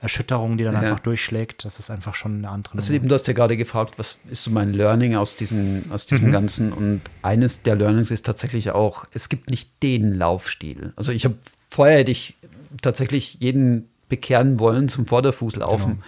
Erschütterung, 0.00 0.56
die 0.56 0.64
dann 0.64 0.74
ja. 0.74 0.80
einfach 0.80 1.00
durchschlägt. 1.00 1.64
Das 1.64 1.80
ist 1.80 1.90
einfach 1.90 2.14
schon 2.14 2.36
eine 2.38 2.48
andere. 2.48 2.76
Also 2.76 2.92
eben, 2.92 3.08
du 3.08 3.14
hast 3.14 3.26
ja 3.26 3.32
gerade 3.32 3.56
gefragt, 3.56 3.94
was 3.96 4.18
ist 4.30 4.44
so 4.44 4.50
mein 4.52 4.72
Learning 4.72 5.16
aus 5.16 5.34
diesem, 5.34 5.84
aus 5.90 6.06
diesem 6.06 6.28
mhm. 6.28 6.32
Ganzen? 6.32 6.72
Und 6.72 7.00
eines 7.22 7.62
der 7.62 7.74
Learnings 7.74 8.12
ist 8.12 8.26
tatsächlich 8.26 8.70
auch, 8.70 9.06
es 9.14 9.28
gibt 9.28 9.50
nicht 9.50 9.82
den 9.82 10.12
Laufstil. 10.12 10.92
Also 10.94 11.10
ich 11.10 11.24
habe 11.24 11.34
vorher 11.74 11.98
hätte 11.98 12.12
ich 12.12 12.36
tatsächlich 12.82 13.38
jeden 13.40 13.88
bekehren 14.08 14.58
wollen 14.60 14.88
zum 14.88 15.06
Vorderfußlaufen. 15.06 15.92
Genau. 15.92 16.04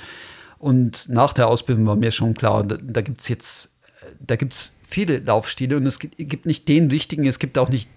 Und 0.59 1.09
nach 1.09 1.32
der 1.32 1.48
Ausbildung 1.48 1.86
war 1.86 1.97
mir 1.97 2.10
schon 2.10 2.34
klar, 2.34 2.64
da, 2.64 2.76
da 2.80 3.02
gibt 3.02 3.20
es 3.20 3.28
jetzt 3.28 3.70
da 4.20 4.36
gibt 4.36 4.55
es 4.55 4.72
viele 4.86 5.18
Laufstile 5.18 5.76
und 5.76 5.86
es 5.86 5.98
gibt 5.98 6.47
nicht 6.47 6.68
den 6.68 6.90
richtigen, 6.90 7.26
es 7.26 7.38
gibt 7.38 7.59
auch 7.59 7.68
nicht 7.68 7.90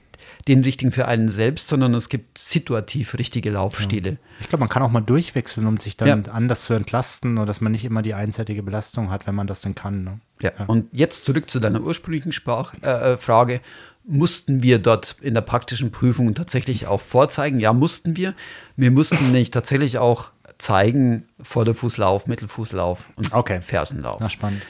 den 0.47 0.63
richtigen 0.63 0.91
für 0.91 1.07
einen 1.07 1.29
selbst, 1.29 1.67
sondern 1.67 1.93
es 1.93 2.09
gibt 2.09 2.37
situativ 2.37 3.17
richtige 3.17 3.51
Laufstile. 3.51 4.11
Ja. 4.11 4.17
Ich 4.39 4.49
glaube, 4.49 4.61
man 4.61 4.69
kann 4.69 4.81
auch 4.83 4.89
mal 4.89 5.01
durchwechseln, 5.01 5.67
um 5.67 5.77
sich 5.77 5.97
dann 5.97 6.23
ja. 6.23 6.31
anders 6.31 6.63
zu 6.63 6.73
entlasten 6.73 7.37
oder 7.37 7.45
dass 7.45 7.61
man 7.61 7.71
nicht 7.71 7.85
immer 7.85 8.01
die 8.01 8.13
einseitige 8.13 8.63
Belastung 8.63 9.09
hat, 9.09 9.27
wenn 9.27 9.35
man 9.35 9.47
das 9.47 9.61
denn 9.61 9.75
kann. 9.75 10.03
Ne? 10.03 10.19
Ja. 10.41 10.51
ja. 10.57 10.65
und 10.65 10.87
jetzt 10.91 11.25
zurück 11.25 11.49
zu 11.49 11.59
deiner 11.59 11.81
ursprünglichen 11.81 12.31
Sprach, 12.31 12.73
äh, 12.81 13.13
äh, 13.13 13.17
Frage. 13.17 13.61
Mussten 14.09 14.63
wir 14.63 14.79
dort 14.79 15.17
in 15.21 15.35
der 15.35 15.41
praktischen 15.41 15.91
Prüfung 15.91 16.33
tatsächlich 16.33 16.87
auch 16.87 16.99
vorzeigen? 16.99 17.59
Ja, 17.59 17.73
mussten 17.73 18.17
wir. 18.17 18.33
Wir 18.75 18.91
mussten 18.91 19.31
nicht 19.31 19.53
tatsächlich 19.53 19.99
auch 19.99 20.31
zeigen 20.57 21.27
Vorderfußlauf, 21.41 22.27
Mittelfußlauf 22.27 23.11
und 23.15 23.33
okay. 23.33 23.61
Fersenlauf. 23.61 24.17
Na, 24.19 24.29
spannend. 24.29 24.63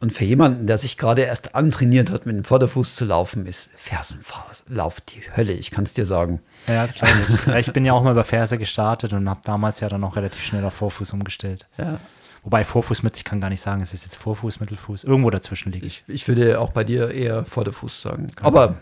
Und 0.00 0.12
für 0.12 0.24
jemanden, 0.24 0.66
der 0.66 0.78
sich 0.78 0.96
gerade 0.96 1.22
erst 1.22 1.56
antrainiert 1.56 2.10
hat, 2.10 2.24
mit 2.24 2.36
dem 2.36 2.44
Vorderfuß 2.44 2.94
zu 2.94 3.04
laufen, 3.04 3.46
ist 3.46 3.68
Fersenlauf 3.74 5.00
die 5.00 5.22
Hölle. 5.36 5.52
Ich 5.52 5.72
kann 5.72 5.84
es 5.84 5.94
dir 5.94 6.06
sagen. 6.06 6.40
Ja, 6.68 6.86
das 6.86 6.94
glaube 6.96 7.14
ich. 7.28 7.66
ich 7.66 7.72
bin 7.72 7.84
ja 7.84 7.94
auch 7.94 8.04
mal 8.04 8.12
über 8.12 8.22
Ferse 8.22 8.58
gestartet 8.58 9.12
und 9.12 9.28
habe 9.28 9.40
damals 9.44 9.80
ja 9.80 9.88
dann 9.88 10.04
auch 10.04 10.14
relativ 10.14 10.42
schnell 10.44 10.64
auf 10.64 10.74
Vorfuß 10.74 11.12
umgestellt. 11.14 11.66
Ja. 11.78 11.98
Wobei 12.42 12.64
Vorfuß 12.64 13.02
mit, 13.02 13.16
ich 13.16 13.24
kann 13.24 13.40
gar 13.40 13.50
nicht 13.50 13.60
sagen, 13.60 13.80
es 13.82 13.92
ist 13.94 14.04
jetzt 14.04 14.16
Vorfuß, 14.16 14.60
Mittelfuß, 14.60 15.04
irgendwo 15.04 15.30
dazwischen 15.30 15.72
liegt. 15.72 15.84
Ich, 15.84 16.04
ich 16.06 16.28
würde 16.28 16.60
auch 16.60 16.70
bei 16.70 16.84
dir 16.84 17.10
eher 17.10 17.44
Vorderfuß 17.44 18.02
sagen. 18.02 18.28
Aber 18.40 18.76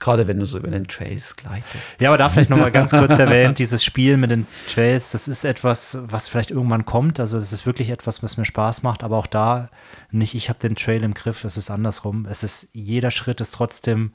Gerade 0.00 0.26
wenn 0.26 0.38
du 0.38 0.46
so 0.46 0.56
über 0.56 0.70
den 0.70 0.88
Trails 0.88 1.36
gleitest. 1.36 2.00
Ja, 2.00 2.08
aber 2.08 2.16
da 2.16 2.30
vielleicht 2.30 2.48
nochmal 2.48 2.72
ganz 2.72 2.90
kurz 2.90 3.18
erwähnt, 3.18 3.58
dieses 3.58 3.84
Spiel 3.84 4.16
mit 4.16 4.30
den 4.30 4.46
Trails, 4.72 5.10
das 5.10 5.28
ist 5.28 5.44
etwas, 5.44 5.98
was 6.00 6.30
vielleicht 6.30 6.50
irgendwann 6.50 6.86
kommt. 6.86 7.20
Also 7.20 7.38
das 7.38 7.52
ist 7.52 7.66
wirklich 7.66 7.90
etwas, 7.90 8.22
was 8.22 8.38
mir 8.38 8.46
Spaß 8.46 8.82
macht, 8.82 9.04
aber 9.04 9.18
auch 9.18 9.26
da 9.26 9.68
nicht, 10.10 10.34
ich 10.34 10.48
habe 10.48 10.58
den 10.58 10.74
Trail 10.74 11.02
im 11.02 11.12
Griff, 11.12 11.44
es 11.44 11.58
ist 11.58 11.70
andersrum. 11.70 12.26
Es 12.28 12.42
ist, 12.42 12.68
jeder 12.72 13.10
Schritt 13.10 13.42
ist 13.42 13.52
trotzdem, 13.52 14.14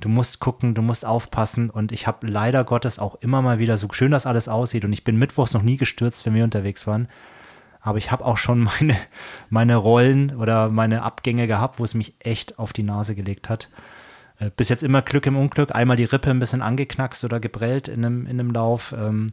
du 0.00 0.08
musst 0.08 0.40
gucken, 0.40 0.74
du 0.74 0.82
musst 0.82 1.06
aufpassen 1.06 1.70
und 1.70 1.92
ich 1.92 2.08
habe 2.08 2.26
leider 2.26 2.64
Gottes 2.64 2.98
auch 2.98 3.14
immer 3.20 3.40
mal 3.40 3.60
wieder, 3.60 3.76
so 3.76 3.86
schön 3.92 4.10
das 4.10 4.26
alles 4.26 4.48
aussieht 4.48 4.84
und 4.84 4.92
ich 4.92 5.04
bin 5.04 5.16
mittwochs 5.16 5.54
noch 5.54 5.62
nie 5.62 5.76
gestürzt, 5.76 6.26
wenn 6.26 6.34
wir 6.34 6.42
unterwegs 6.42 6.88
waren, 6.88 7.06
aber 7.84 7.98
ich 7.98 8.10
habe 8.10 8.24
auch 8.24 8.38
schon 8.38 8.60
meine, 8.60 8.96
meine 9.50 9.76
Rollen 9.76 10.34
oder 10.34 10.70
meine 10.70 11.02
Abgänge 11.02 11.46
gehabt, 11.46 11.78
wo 11.78 11.84
es 11.84 11.94
mich 11.94 12.14
echt 12.18 12.58
auf 12.58 12.72
die 12.72 12.82
Nase 12.82 13.14
gelegt 13.14 13.48
hat. 13.48 13.68
Äh, 14.38 14.50
bis 14.56 14.70
jetzt 14.70 14.82
immer 14.82 15.02
Glück 15.02 15.26
im 15.26 15.36
Unglück, 15.36 15.74
einmal 15.74 15.96
die 15.96 16.04
Rippe 16.04 16.30
ein 16.30 16.40
bisschen 16.40 16.62
angeknackst 16.62 17.22
oder 17.24 17.38
geprellt 17.38 17.86
in 17.86 18.04
einem, 18.04 18.26
in 18.26 18.40
einem 18.40 18.50
Lauf. 18.50 18.94
Ähm, 18.98 19.28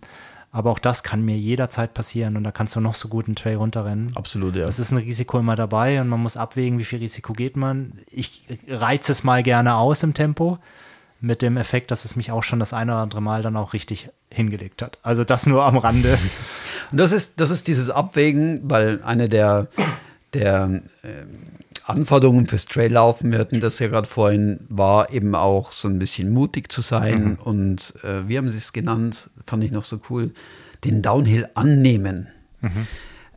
aber 0.52 0.72
auch 0.72 0.80
das 0.80 1.02
kann 1.02 1.24
mir 1.24 1.38
jederzeit 1.38 1.94
passieren 1.94 2.36
und 2.36 2.44
da 2.44 2.52
kannst 2.52 2.76
du 2.76 2.82
noch 2.82 2.94
so 2.94 3.08
gut 3.08 3.28
einen 3.28 3.38
Trail 3.38 3.56
runterrennen. 3.56 4.12
Absolut, 4.18 4.58
ja. 4.58 4.66
Das 4.66 4.80
ist 4.80 4.92
ein 4.92 4.98
Risiko 4.98 5.40
immer 5.40 5.56
dabei 5.56 6.02
und 6.02 6.10
man 6.10 6.20
muss 6.20 6.36
abwägen, 6.36 6.78
wie 6.78 6.84
viel 6.84 7.00
Risiko 7.00 7.32
geht 7.32 7.56
man. 7.56 7.94
Ich 8.12 8.44
reize 8.68 9.14
es 9.14 9.24
mal 9.24 9.44
gerne 9.44 9.76
aus 9.76 10.04
im 10.04 10.14
Tempo 10.14 10.60
mit 11.22 11.42
dem 11.42 11.56
Effekt, 11.56 11.90
dass 11.90 12.04
es 12.04 12.18
mich 12.18 12.34
auch 12.34 12.44
schon 12.44 12.60
das 12.60 12.74
eine 12.74 12.92
oder 12.92 13.02
andere 13.02 13.22
Mal 13.22 13.44
dann 13.44 13.56
auch 13.56 13.72
richtig 13.72 14.10
hingelegt 14.32 14.82
hat. 14.82 14.98
Also 15.04 15.24
das 15.24 15.46
nur 15.46 15.64
am 15.64 15.78
Rande. 15.78 16.18
Und 16.92 17.00
das 17.00 17.12
ist, 17.12 17.40
das 17.40 17.52
ist 17.52 17.68
dieses 17.68 17.90
Abwägen, 17.90 18.62
weil 18.64 19.02
eine 19.04 19.30
der, 19.30 19.68
der 20.34 20.82
ähm, 21.04 21.30
Anforderungen 21.86 22.46
fürs 22.46 22.66
Traillaufen, 22.66 23.32
wir 23.32 23.40
hatten 23.40 23.60
das 23.60 23.80
ja 23.80 23.88
gerade 23.88 24.08
vorhin, 24.08 24.62
war 24.70 25.12
eben 25.12 25.36
auch 25.36 25.72
so 25.72 25.88
ein 25.88 26.00
bisschen 26.00 26.32
mutig 26.32 26.72
zu 26.72 26.82
sein 26.82 27.24
mhm. 27.24 27.38
und 27.44 27.94
äh, 28.04 28.28
wie 28.28 28.38
haben 28.38 28.50
sie 28.50 28.58
es 28.58 28.74
genannt, 28.74 29.30
fand 29.46 29.64
ich 29.64 29.72
noch 29.72 29.84
so 29.84 30.00
cool, 30.10 30.32
den 30.84 31.02
Downhill 31.02 31.50
annehmen. 31.54 32.28
Mhm. 32.62 32.88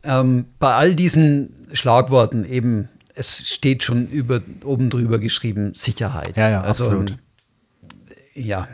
Ähm, 0.03 0.45
bei 0.59 0.73
all 0.73 0.95
diesen 0.95 1.67
Schlagworten 1.73 2.45
eben, 2.45 2.89
es 3.15 3.49
steht 3.49 3.83
schon 3.83 4.07
über, 4.07 4.41
oben 4.63 4.89
drüber 4.89 5.19
geschrieben, 5.19 5.73
Sicherheit. 5.73 6.37
Ja, 6.37 6.49
ja, 6.49 6.61
also, 6.61 6.85
absolut. 6.85 7.17
Ja, 8.33 8.67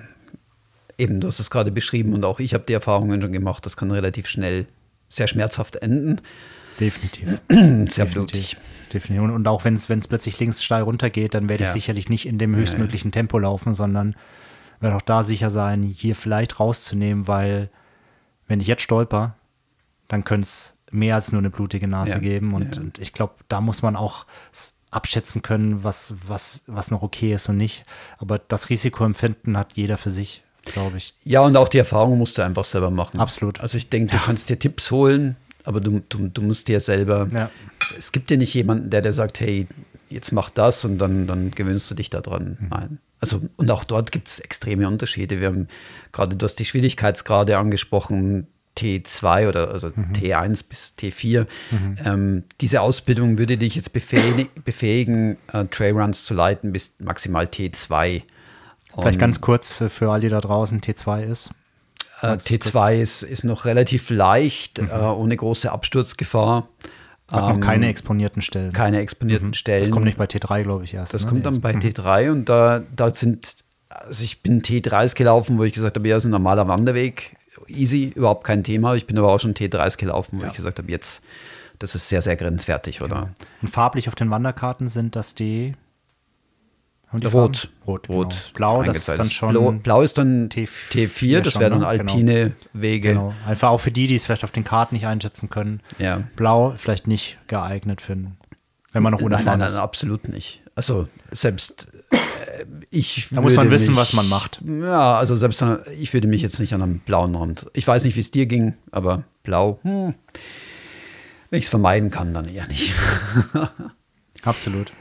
eben, 1.02 1.20
du 1.20 1.28
hast 1.28 1.40
es 1.40 1.50
gerade 1.50 1.72
beschrieben 1.72 2.14
und 2.14 2.24
auch 2.24 2.40
ich 2.40 2.54
habe 2.54 2.64
die 2.68 2.74
Erfahrungen 2.74 3.22
schon 3.22 3.32
gemacht, 3.32 3.66
das 3.66 3.76
kann 3.76 3.92
relativ 3.92 4.28
schnell 4.28 4.68
sehr 5.10 5.28
schmerzhaft 5.28 5.78
enden. 5.78 6.22
Definitiv. 6.80 7.42
Sehr 7.90 8.06
blutig. 8.06 8.56
Definitiv. 8.94 9.36
Und 9.36 9.48
auch 9.48 9.66
wenn 9.66 9.76
es 9.76 10.08
plötzlich 10.08 10.40
links 10.40 10.64
steil 10.64 10.84
runtergeht, 10.84 11.34
dann 11.34 11.50
werde 11.50 11.64
ich 11.64 11.70
ja. 11.70 11.74
sicherlich 11.74 12.08
nicht 12.08 12.26
in 12.26 12.38
dem 12.38 12.56
höchstmöglichen 12.56 13.12
Tempo 13.12 13.38
laufen, 13.38 13.74
sondern 13.74 14.16
werde 14.80 14.96
auch 14.96 15.02
da 15.02 15.24
sicher 15.24 15.50
sein, 15.50 15.84
hier 15.84 16.16
vielleicht 16.16 16.60
rauszunehmen, 16.60 17.28
weil 17.28 17.70
wenn 18.48 18.62
ich 18.62 18.68
jetzt 18.68 18.82
stolper, 18.82 19.36
dann 20.08 20.24
könnte 20.24 20.46
es 20.46 20.76
mehr 20.92 21.16
als 21.16 21.32
nur 21.32 21.40
eine 21.40 21.50
blutige 21.50 21.88
Nase 21.88 22.14
ja. 22.14 22.20
geben. 22.20 22.54
Und, 22.54 22.78
ja. 22.78 22.82
und 22.82 23.00
ich 23.00 23.14
glaube, 23.14 23.36
da 23.48 23.62
muss 23.62 23.82
man 23.82 23.96
auch 23.96 24.26
abschätzen 24.92 25.42
können, 25.42 25.84
was, 25.84 26.16
was, 26.26 26.64
was 26.68 26.92
noch 26.92 27.02
okay 27.02 27.34
ist 27.34 27.48
und 27.48 27.58
nicht. 27.58 27.86
Aber 28.18 28.40
das 28.40 28.70
Risikoempfinden 28.70 29.58
hat 29.58 29.74
jeder 29.74 29.98
für 29.98 30.10
sich, 30.10 30.44
glaube 30.64 30.98
ich. 30.98 31.14
Ja, 31.24 31.42
und 31.42 31.56
auch 31.58 31.70
die 31.70 31.78
Erfahrung 31.78 32.18
musst 32.18 32.38
du 32.38 32.42
einfach 32.44 32.66
selber 32.66 32.92
machen. 32.92 33.20
Absolut. 33.20 33.60
Also 33.60 33.78
ich 33.78 33.90
denke, 33.90 34.16
du 34.16 34.22
kannst 34.24 34.50
dir 34.50 34.60
Tipps 34.60 34.92
holen, 34.92 35.36
aber 35.64 35.80
du, 35.80 36.02
du, 36.10 36.28
du 36.28 36.42
musst 36.42 36.68
dir 36.68 36.80
selber, 36.80 37.28
ja. 37.32 37.50
es, 37.80 37.96
es, 37.98 38.12
gibt 38.12 38.30
dir 38.30 38.38
nicht 38.38 38.54
jemanden, 38.54 38.90
der 38.90 39.02
dir 39.02 39.14
sagt, 39.14 39.40
hey, 39.40 39.68
jetzt 40.10 40.32
mach 40.32 40.50
das 40.50 40.86
und 40.86 40.98
dann, 40.98 41.28
dann 41.28 41.52
gewöhnst 41.52 41.90
du 41.90 41.96
dich 41.96 42.10
daran. 42.10 42.58
Mhm. 42.60 42.68
Nein. 42.70 42.98
Also, 43.20 43.42
und 43.56 43.70
auch 43.70 43.84
dort 43.84 44.12
gibt 44.12 44.28
es 44.28 44.40
extreme 44.40 44.88
Unterschiede. 44.88 45.40
Wir 45.40 45.48
haben 45.48 45.68
gerade, 46.12 46.36
du 46.36 46.44
hast 46.44 46.56
die 46.56 46.66
Schwierigkeitsgrade 46.66 47.58
angesprochen, 47.58 48.48
T2 48.78 49.50
oder 49.50 49.70
also 49.70 49.92
mhm. 49.96 50.14
T1 50.14 50.64
bis 50.68 50.94
T4. 51.00 51.46
Mhm. 51.72 51.96
Ähm, 52.04 52.44
diese 52.62 52.82
Ausbildung 52.82 53.38
würde 53.38 53.58
dich 53.58 53.76
jetzt 53.76 53.94
befähigen, 53.94 54.48
befähigen 54.64 55.38
äh, 55.52 55.66
Trailruns 55.66 56.26
zu 56.26 56.34
leiten 56.34 56.72
bis 56.72 56.96
maximal 57.00 57.46
T2. 57.46 58.24
Vielleicht 59.00 59.20
ganz 59.20 59.42
kurz 59.42 59.82
äh, 59.82 59.90
für 59.90 60.12
all 60.12 60.20
die 60.20 60.30
da 60.30 60.42
draußen, 60.42 60.82
T2 60.82 61.24
ist. 61.24 61.52
Äh, 62.22 62.34
T2 62.34 62.96
ist, 62.96 63.24
ist 63.24 63.44
noch 63.44 63.66
relativ 63.66 64.10
leicht, 64.10 64.82
mhm. 64.82 64.90
äh, 64.90 64.94
ohne 64.94 65.36
große 65.36 65.72
Absturzgefahr. 65.72 66.68
Hat 67.28 67.44
ähm, 67.44 67.60
noch 67.60 67.66
keine 67.66 67.88
exponierten 67.88 68.42
Stellen. 68.42 68.74
Keine 68.74 69.00
exponierten 69.00 69.50
mhm. 69.50 69.54
Stellen. 69.54 69.82
Das 69.82 69.92
kommt 69.92 70.06
nicht 70.06 70.18
bei 70.18 70.26
T3, 70.26 70.64
glaube 70.64 70.84
ich, 70.84 70.94
erst. 70.94 71.14
Das 71.14 71.24
ne? 71.24 71.30
kommt 71.30 71.46
dann 71.46 71.62
bei 71.62 71.74
mhm. 71.74 71.80
T3 71.80 72.32
und 72.32 72.50
da, 72.50 72.82
da 72.96 73.14
sind, 73.14 73.56
also 73.90 74.24
ich 74.24 74.42
bin 74.42 74.62
T3s 74.62 75.16
gelaufen, 75.16 75.58
wo 75.58 75.64
ich 75.64 75.74
gesagt 75.74 75.96
habe, 75.96 76.08
ja, 76.08 76.18
ist 76.18 76.26
ein 76.26 76.32
normaler 76.32 76.68
Wanderweg, 76.68 77.38
easy, 77.68 78.12
überhaupt 78.16 78.44
kein 78.44 78.64
Thema. 78.64 78.96
Ich 78.96 79.08
bin 79.08 79.18
aber 79.18 79.32
auch 79.32 79.40
schon 79.40 79.54
T3s 79.54 79.98
gelaufen, 79.98 80.40
wo 80.40 80.44
ja. 80.44 80.50
ich 80.50 80.56
gesagt 80.56 80.78
habe, 80.78 80.92
jetzt, 80.92 81.24
das 81.80 81.96
ist 81.96 82.10
sehr, 82.10 82.22
sehr 82.22 82.36
grenzwertig, 82.36 83.02
oder? 83.02 83.16
Genau. 83.16 83.30
Und 83.62 83.70
farblich 83.70 84.08
auf 84.10 84.16
den 84.16 84.30
Wanderkarten 84.30 84.88
sind 84.88 85.16
das 85.16 85.34
die 85.34 85.74
Rot. 87.14 87.70
Rot. 87.86 88.10
Rot. 88.10 88.30
Genau. 88.30 88.30
Blau, 88.54 88.84
das 88.84 88.98
ist 88.98 89.10
dann 89.10 89.30
schon. 89.30 89.52
Blau, 89.52 89.72
Blau 89.72 90.02
ist 90.02 90.18
dann 90.18 90.50
T4, 90.50 90.70
T4 90.92 91.42
das 91.42 91.60
wäre 91.60 91.72
dann 91.72 91.84
alpine 91.84 92.34
genau. 92.34 92.56
Wege. 92.74 93.10
Genau. 93.10 93.34
Einfach 93.46 93.70
auch 93.70 93.80
für 93.80 93.92
die, 93.92 94.08
die 94.08 94.16
es 94.16 94.24
vielleicht 94.24 94.44
auf 94.44 94.52
den 94.52 94.64
Karten 94.64 94.96
nicht 94.96 95.06
einschätzen 95.06 95.50
können. 95.50 95.82
Ja. 95.98 96.24
Blau 96.36 96.74
vielleicht 96.78 97.08
nicht 97.08 97.38
geeignet 97.48 98.02
für, 98.02 98.18
wenn 98.94 99.04
man 99.04 99.12
noch 99.12 99.22
unerfahren 99.22 99.60
nein, 99.60 99.68
nein, 99.68 99.76
nein, 99.76 99.84
absolut 99.84 100.30
nicht. 100.30 100.62
Also 100.76 101.08
selbst 101.32 101.88
äh, 102.12 102.66
ich. 102.90 103.28
Da 103.32 103.42
muss 103.42 103.56
man 103.56 103.70
wissen, 103.72 103.90
mich, 103.90 103.98
was 103.98 104.14
man 104.14 104.30
macht. 104.30 104.62
Ja, 104.66 105.16
also 105.16 105.36
selbst 105.36 105.64
ich 106.00 106.14
würde 106.14 106.28
mich 106.28 106.42
jetzt 106.42 106.60
nicht 106.60 106.74
an 106.74 106.82
einem 106.82 107.00
blauen 107.00 107.36
Rand. 107.36 107.68
Ich 107.74 107.86
weiß 107.86 108.06
nicht, 108.06 108.16
wie 108.16 108.22
es 108.22 108.32
dir 108.32 108.46
ging, 108.46 108.76
aber 108.92 109.24
blau. 109.44 109.80
Hm. 109.84 110.14
Wenn 111.50 111.60
ich 111.60 111.66
es 111.66 111.70
vermeiden 111.70 112.10
kann, 112.10 112.34
dann 112.34 112.48
eher 112.48 112.68
nicht. 112.68 112.94
Absolut. 114.44 114.94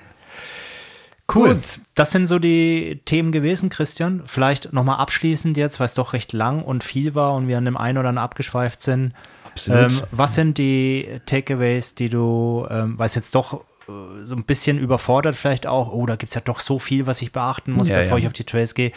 Cool. 1.32 1.54
Gut. 1.54 1.80
Das 1.94 2.10
sind 2.10 2.26
so 2.26 2.38
die 2.38 3.00
Themen 3.04 3.32
gewesen, 3.32 3.68
Christian. 3.68 4.22
Vielleicht 4.24 4.72
nochmal 4.72 4.98
abschließend 4.98 5.56
jetzt, 5.56 5.78
weil 5.80 5.86
es 5.86 5.94
doch 5.94 6.12
recht 6.12 6.32
lang 6.32 6.62
und 6.62 6.82
viel 6.84 7.14
war 7.14 7.34
und 7.34 7.48
wir 7.48 7.58
an 7.58 7.64
dem 7.64 7.76
einen 7.76 7.98
oder 7.98 8.08
anderen 8.08 8.24
abgeschweift 8.24 8.80
sind. 8.80 9.12
Absolut. 9.44 9.92
Ähm, 9.92 10.02
was 10.10 10.34
sind 10.34 10.58
die 10.58 11.20
Takeaways, 11.26 11.94
die 11.94 12.08
du, 12.08 12.66
ähm, 12.70 12.98
weil 12.98 13.06
es 13.06 13.14
jetzt 13.14 13.34
doch 13.34 13.64
äh, 13.88 14.24
so 14.24 14.34
ein 14.34 14.44
bisschen 14.44 14.78
überfordert 14.78 15.36
vielleicht 15.36 15.66
auch, 15.66 15.92
oh, 15.92 16.06
da 16.06 16.16
gibt 16.16 16.30
es 16.30 16.34
ja 16.34 16.40
doch 16.40 16.60
so 16.60 16.78
viel, 16.78 17.06
was 17.06 17.20
ich 17.22 17.32
beachten 17.32 17.72
muss, 17.72 17.88
ja, 17.88 18.00
bevor 18.00 18.18
ja. 18.18 18.22
ich 18.22 18.26
auf 18.26 18.32
die 18.32 18.44
Trails 18.44 18.74
gehe. 18.74 18.92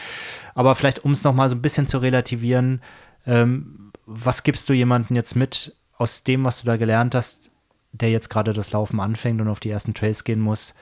Aber 0.55 0.75
vielleicht, 0.75 1.03
um 1.03 1.11
es 1.11 1.23
nochmal 1.23 1.49
so 1.49 1.55
ein 1.55 1.61
bisschen 1.61 1.87
zu 1.87 1.97
relativieren, 1.97 2.81
ähm, 3.25 3.91
was 4.05 4.43
gibst 4.43 4.69
du 4.69 4.73
jemandem 4.73 5.15
jetzt 5.15 5.35
mit 5.35 5.75
aus 5.97 6.23
dem, 6.23 6.43
was 6.43 6.61
du 6.61 6.65
da 6.67 6.77
gelernt 6.77 7.15
hast, 7.15 7.51
der 7.91 8.09
jetzt 8.09 8.29
gerade 8.29 8.53
das 8.53 8.71
Laufen 8.71 8.99
anfängt 8.99 9.39
und 9.39 9.47
auf 9.47 9.59
die 9.59 9.69
ersten 9.69 9.93
Trails 9.93 10.23
gehen 10.23 10.39
muss? 10.39 10.73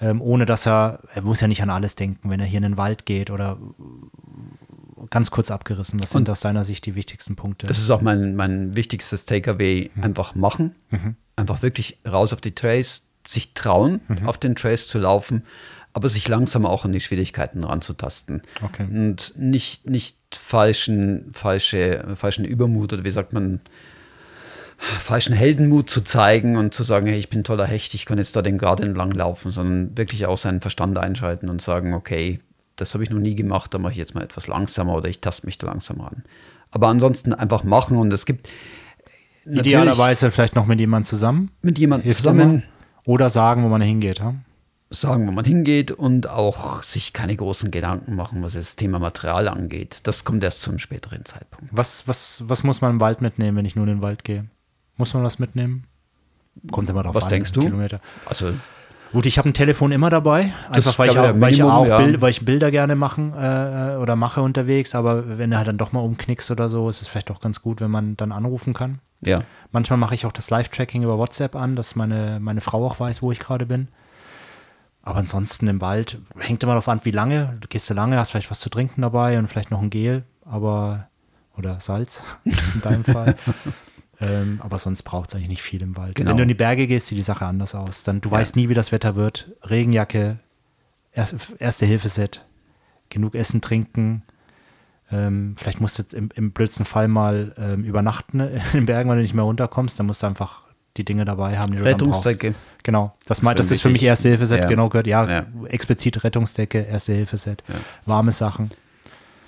Ähm, 0.00 0.20
ohne 0.20 0.46
dass 0.46 0.66
er, 0.66 1.00
er 1.14 1.22
muss 1.22 1.40
ja 1.40 1.48
nicht 1.48 1.62
an 1.62 1.70
alles 1.70 1.94
denken, 1.94 2.30
wenn 2.30 2.40
er 2.40 2.46
hier 2.46 2.58
in 2.58 2.64
den 2.64 2.76
Wald 2.76 3.06
geht 3.06 3.30
oder 3.30 3.58
ganz 5.10 5.30
kurz 5.30 5.50
abgerissen. 5.50 6.00
Was 6.00 6.10
sind 6.10 6.28
aus 6.28 6.40
deiner 6.40 6.64
Sicht 6.64 6.86
die 6.86 6.94
wichtigsten 6.94 7.36
Punkte? 7.36 7.66
Das 7.66 7.78
ist 7.78 7.90
auch 7.90 8.02
mein, 8.02 8.36
mein 8.36 8.74
wichtigstes 8.74 9.26
Takeaway. 9.26 9.90
Mhm. 9.94 10.02
Einfach 10.02 10.34
machen. 10.34 10.74
Mhm. 10.90 11.16
Einfach 11.36 11.62
wirklich 11.62 11.98
raus 12.06 12.32
auf 12.32 12.40
die 12.40 12.54
Trace, 12.54 13.06
sich 13.26 13.54
trauen, 13.54 14.00
mhm. 14.08 14.26
auf 14.26 14.38
den 14.38 14.54
Trace 14.54 14.88
zu 14.88 14.98
laufen, 14.98 15.44
aber 15.92 16.08
sich 16.08 16.28
langsam 16.28 16.66
auch 16.66 16.84
an 16.84 16.92
die 16.92 17.00
Schwierigkeiten 17.00 17.64
ranzutasten. 17.64 18.42
Okay. 18.62 18.84
Und 18.84 19.32
nicht, 19.36 19.88
nicht 19.88 20.16
falschen, 20.34 21.30
falsche, 21.32 22.04
falschen 22.16 22.44
Übermut 22.44 22.92
oder 22.92 23.04
wie 23.04 23.10
sagt 23.10 23.32
man, 23.32 23.60
falschen 24.78 25.34
Heldenmut 25.34 25.88
zu 25.88 26.02
zeigen 26.02 26.56
und 26.56 26.74
zu 26.74 26.82
sagen, 26.82 27.06
hey, 27.06 27.18
ich 27.18 27.30
bin 27.30 27.44
toller 27.44 27.66
Hecht, 27.66 27.94
ich 27.94 28.04
kann 28.04 28.18
jetzt 28.18 28.36
da 28.36 28.42
den 28.42 28.58
Grad 28.58 28.80
entlang 28.80 29.10
laufen, 29.12 29.50
sondern 29.50 29.96
wirklich 29.96 30.26
auch 30.26 30.38
seinen 30.38 30.60
Verstand 30.60 30.98
einschalten 30.98 31.48
und 31.48 31.62
sagen, 31.62 31.94
okay, 31.94 32.40
das 32.76 32.92
habe 32.94 33.02
ich 33.02 33.10
noch 33.10 33.18
nie 33.18 33.34
gemacht, 33.34 33.72
da 33.72 33.78
mache 33.78 33.92
ich 33.92 33.98
jetzt 33.98 34.14
mal 34.14 34.22
etwas 34.22 34.48
langsamer 34.48 34.94
oder 34.94 35.08
ich 35.08 35.20
taste 35.20 35.46
mich 35.46 35.58
da 35.58 35.66
langsam 35.66 36.00
ran. 36.00 36.22
Aber 36.70 36.88
ansonsten 36.88 37.32
einfach 37.32 37.64
machen 37.64 37.96
und 37.96 38.12
es 38.12 38.26
gibt 38.26 38.48
idealerweise 39.46 40.30
vielleicht 40.30 40.54
noch 40.54 40.66
mit 40.66 40.78
jemandem 40.78 41.08
zusammen. 41.08 41.50
Mit 41.62 41.78
jemandem 41.78 42.12
zusammen. 42.12 42.62
Oder 43.04 43.30
sagen, 43.30 43.62
wo 43.62 43.68
man 43.68 43.80
hingeht. 43.80 44.18
Ja? 44.18 44.34
Sagen, 44.90 45.26
wo 45.26 45.30
man 45.30 45.44
hingeht 45.44 45.90
und 45.92 46.28
auch 46.28 46.82
sich 46.82 47.12
keine 47.12 47.36
großen 47.36 47.70
Gedanken 47.70 48.14
machen, 48.14 48.42
was 48.42 48.54
das 48.54 48.76
Thema 48.76 48.98
Material 48.98 49.48
angeht. 49.48 50.00
Das 50.04 50.24
kommt 50.24 50.42
erst 50.44 50.60
zu 50.60 50.70
einem 50.70 50.80
späteren 50.80 51.24
Zeitpunkt. 51.24 51.70
Was, 51.70 52.06
was, 52.08 52.42
was 52.46 52.64
muss 52.64 52.80
man 52.80 52.92
im 52.92 53.00
Wald 53.00 53.20
mitnehmen, 53.20 53.56
wenn 53.56 53.64
ich 53.64 53.76
nur 53.76 53.86
in 53.86 53.94
den 53.94 54.02
Wald 54.02 54.24
gehe? 54.24 54.46
Muss 54.96 55.14
man 55.14 55.22
was 55.22 55.38
mitnehmen? 55.38 55.84
Kommt 56.70 56.88
immer 56.88 57.02
drauf 57.02 57.14
was 57.14 57.24
an. 57.24 57.26
Was 57.26 57.30
denkst 57.30 57.52
du? 57.52 57.60
Kilometer. 57.60 58.00
Also 58.24 58.52
Gut, 59.12 59.24
ich 59.26 59.38
habe 59.38 59.48
ein 59.48 59.54
Telefon 59.54 59.92
immer 59.92 60.10
dabei, 60.10 60.52
einfach 60.68 60.98
weil 60.98 61.10
ich, 61.10 61.18
auch, 61.18 61.40
weil 61.40 61.52
ich 61.52 61.62
auch 61.62 61.86
ja. 61.86 61.98
Bild, 61.98 62.20
weil 62.20 62.30
ich 62.30 62.44
Bilder 62.44 62.70
gerne 62.70 62.96
machen 62.96 63.32
äh, 63.32 63.96
oder 63.96 64.16
mache 64.16 64.42
unterwegs, 64.42 64.94
aber 64.94 65.38
wenn 65.38 65.50
du 65.50 65.56
halt 65.56 65.68
dann 65.68 65.78
doch 65.78 65.92
mal 65.92 66.00
umknickst 66.00 66.50
oder 66.50 66.68
so, 66.68 66.88
ist 66.88 67.02
es 67.02 67.08
vielleicht 67.08 67.30
auch 67.30 67.40
ganz 67.40 67.62
gut, 67.62 67.80
wenn 67.80 67.90
man 67.90 68.16
dann 68.16 68.32
anrufen 68.32 68.74
kann. 68.74 68.98
Ja. 69.20 69.42
Manchmal 69.70 69.98
mache 69.98 70.14
ich 70.14 70.26
auch 70.26 70.32
das 70.32 70.50
Live-Tracking 70.50 71.02
über 71.02 71.18
WhatsApp 71.18 71.54
an, 71.54 71.76
dass 71.76 71.94
meine, 71.94 72.40
meine 72.40 72.60
Frau 72.60 72.84
auch 72.84 72.98
weiß, 72.98 73.22
wo 73.22 73.30
ich 73.32 73.38
gerade 73.38 73.64
bin. 73.64 73.88
Aber 75.02 75.20
ansonsten 75.20 75.68
im 75.68 75.80
Wald 75.80 76.18
hängt 76.38 76.62
immer 76.64 76.72
darauf 76.72 76.88
an, 76.88 77.00
wie 77.04 77.12
lange. 77.12 77.56
Du 77.60 77.68
gehst 77.68 77.88
du 77.88 77.94
lange, 77.94 78.18
hast 78.18 78.32
vielleicht 78.32 78.50
was 78.50 78.60
zu 78.60 78.70
trinken 78.70 79.02
dabei 79.02 79.38
und 79.38 79.46
vielleicht 79.46 79.70
noch 79.70 79.80
ein 79.80 79.90
Gel, 79.90 80.24
aber 80.44 81.06
oder 81.56 81.80
Salz 81.80 82.22
in 82.44 82.82
deinem 82.82 83.04
Fall. 83.04 83.36
Ähm, 84.20 84.60
aber 84.62 84.78
sonst 84.78 85.02
braucht 85.02 85.30
es 85.30 85.34
eigentlich 85.34 85.48
nicht 85.48 85.62
viel 85.62 85.82
im 85.82 85.96
Wald. 85.96 86.14
Genau. 86.14 86.30
Wenn 86.30 86.36
du 86.38 86.42
in 86.44 86.48
die 86.48 86.54
Berge 86.54 86.86
gehst, 86.86 87.08
sieht 87.08 87.18
die 87.18 87.22
Sache 87.22 87.44
anders 87.44 87.74
aus. 87.74 88.02
Dann, 88.02 88.20
du 88.20 88.30
ja. 88.30 88.36
weißt 88.36 88.56
nie, 88.56 88.68
wie 88.68 88.74
das 88.74 88.92
Wetter 88.92 89.14
wird. 89.14 89.50
Regenjacke, 89.62 90.38
Erste-Hilfe-Set, 91.12 92.44
genug 93.10 93.34
Essen, 93.34 93.60
Trinken. 93.60 94.22
Ähm, 95.12 95.54
vielleicht 95.56 95.80
musst 95.80 95.98
du 95.98 96.16
im, 96.16 96.30
im 96.34 96.50
blödsten 96.50 96.84
Fall 96.84 97.08
mal 97.08 97.54
ähm, 97.58 97.84
übernachten 97.84 98.40
in 98.40 98.60
den 98.72 98.86
Bergen, 98.86 99.10
wenn 99.10 99.16
du 99.16 99.22
nicht 99.22 99.34
mehr 99.34 99.44
runterkommst. 99.44 99.98
Dann 99.98 100.06
musst 100.06 100.22
du 100.22 100.26
einfach 100.26 100.62
die 100.96 101.04
Dinge 101.04 101.24
dabei 101.24 101.58
haben, 101.58 101.72
die 101.72 101.78
du 101.78 101.84
Rettungsdecke. 101.84 102.54
Genau, 102.82 103.14
das, 103.26 103.40
das, 103.40 103.54
das 103.56 103.70
ist 103.70 103.82
für 103.82 103.90
mich 103.90 104.02
Erste-Hilfe-Set, 104.02 104.60
ja. 104.60 104.66
genau 104.66 104.88
gehört. 104.88 105.08
Ja, 105.08 105.28
ja, 105.28 105.46
explizit 105.68 106.22
Rettungsdecke, 106.22 106.82
Erste-Hilfe-Set, 106.82 107.64
ja. 107.68 107.74
warme 108.06 108.32
Sachen. 108.32 108.70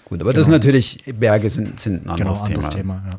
Gut, 0.04 0.20
aber 0.20 0.32
genau. 0.32 0.40
das 0.40 0.48
ist 0.48 0.50
natürlich, 0.50 1.04
Berge 1.06 1.48
sind, 1.48 1.78
sind 1.78 2.04
ein 2.04 2.10
anderes 2.10 2.40
genau, 2.40 2.46
anderes 2.46 2.68
Thema. 2.70 2.94
Thema 2.94 3.10
ja. 3.12 3.18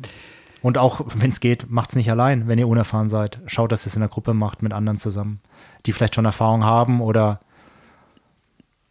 Und 0.62 0.78
auch, 0.78 1.00
wenn 1.14 1.30
es 1.30 1.40
geht, 1.40 1.70
macht 1.70 1.90
es 1.90 1.96
nicht 1.96 2.10
allein, 2.10 2.48
wenn 2.48 2.58
ihr 2.58 2.68
unerfahren 2.68 3.08
seid. 3.08 3.38
Schaut, 3.46 3.72
dass 3.72 3.84
ihr 3.84 3.88
es 3.88 3.94
in 3.94 4.00
der 4.00 4.08
Gruppe 4.08 4.34
macht 4.34 4.62
mit 4.62 4.72
anderen 4.72 4.98
zusammen, 4.98 5.40
die 5.86 5.92
vielleicht 5.92 6.14
schon 6.14 6.24
Erfahrung 6.24 6.64
haben 6.64 7.00
oder. 7.00 7.40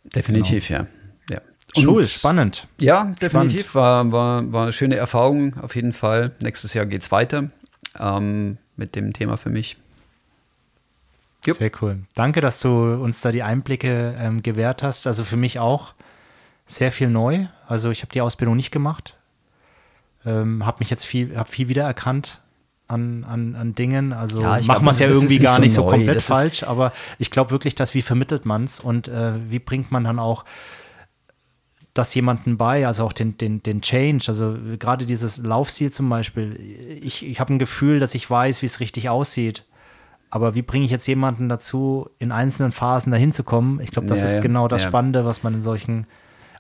Definitiv, 0.04 0.68
genau. 0.68 0.82
ja. 1.30 1.36
ja. 1.36 1.42
Und 1.76 1.84
Schul, 1.84 2.08
spannend. 2.08 2.68
Ja, 2.80 3.14
definitiv. 3.22 3.76
War, 3.76 4.12
war, 4.12 4.52
war 4.52 4.64
eine 4.64 4.74
schöne 4.74 4.96
Erfahrung 4.96 5.56
auf 5.60 5.76
jeden 5.76 5.94
Fall. 5.94 6.32
Nächstes 6.42 6.74
Jahr 6.74 6.86
geht 6.86 7.04
es 7.04 7.12
weiter 7.12 7.50
ähm, 8.00 8.58
mit 8.76 8.96
dem 8.96 9.14
Thema 9.14 9.38
für 9.38 9.50
mich. 9.50 9.78
Jupp. 11.46 11.58
Sehr 11.58 11.72
cool. 11.82 12.00
Danke, 12.16 12.42
dass 12.42 12.60
du 12.60 12.70
uns 12.70 13.22
da 13.22 13.32
die 13.32 13.44
Einblicke 13.44 14.16
ähm, 14.20 14.44
gewährt 14.44 14.84
hast. 14.84 15.08
Also 15.08 15.24
für 15.24 15.38
mich 15.38 15.60
auch 15.60 15.94
sehr 16.66 16.92
viel 16.92 17.10
neu. 17.10 17.46
Also 17.68 17.92
ich 17.92 18.02
habe 18.02 18.12
die 18.12 18.22
Ausbildung 18.22 18.56
nicht 18.56 18.72
gemacht. 18.72 19.16
Ähm, 20.30 20.66
habe 20.66 20.78
mich 20.80 20.90
jetzt 20.90 21.06
viel, 21.06 21.36
habe 21.36 21.50
viel 21.50 21.70
wiedererkannt 21.70 22.42
an, 22.88 23.24
an, 23.24 23.56
an 23.56 23.76
Dingen. 23.76 24.14
Also 24.14 24.42
ja, 24.42 24.60
machen 24.66 24.86
wir 24.86 24.92
es 24.92 25.00
ja 25.00 25.08
irgendwie 25.08 25.40
gar 25.40 25.60
nicht 25.60 25.74
so, 25.74 25.86
neu. 25.86 25.92
komplett 25.92 26.18
das 26.18 26.28
falsch, 26.28 26.64
aber 26.64 26.92
ich 27.18 27.32
glaube 27.32 27.52
wirklich, 27.52 27.76
dass 27.76 27.94
wie 27.94 28.02
vermittelt 28.02 28.46
man 28.46 28.66
es 28.66 28.80
und 28.80 29.08
äh, 29.08 29.34
wie 29.50 29.60
bringt 29.60 29.92
man 29.92 30.04
dann 30.04 30.20
auch 30.20 30.46
das 31.94 32.14
jemanden 32.14 32.58
bei, 32.58 32.86
also 32.86 33.06
auch 33.06 33.14
den, 33.14 33.38
den, 33.38 33.64
den 33.64 33.82
Change, 33.82 34.26
also 34.28 34.56
gerade 34.78 35.06
dieses 35.06 35.38
Laufstil 35.38 35.92
zum 35.92 36.08
Beispiel. 36.10 36.60
Ich, 37.02 37.26
ich 37.26 37.40
habe 37.40 37.54
ein 37.54 37.60
Gefühl, 37.60 38.00
dass 38.00 38.16
ich 38.16 38.30
weiß, 38.30 38.62
wie 38.62 38.68
es 38.68 38.80
richtig 38.80 39.10
aussieht. 39.10 39.66
Aber 40.32 40.54
wie 40.54 40.62
bringe 40.62 40.86
ich 40.86 40.92
jetzt 40.92 41.08
jemanden 41.08 41.50
dazu, 41.50 42.08
in 42.20 42.32
einzelnen 42.32 42.72
Phasen 42.72 43.12
dahin 43.12 43.32
zu 43.32 43.44
kommen? 43.44 43.80
Ich 43.82 43.90
glaube, 43.90 44.08
das 44.08 44.22
ja, 44.22 44.30
ist 44.30 44.42
genau 44.42 44.68
das 44.68 44.84
ja. 44.84 44.90
Spannende, 44.90 45.26
was 45.26 45.42
man 45.42 45.56
in 45.56 45.64
solchen 45.64 46.06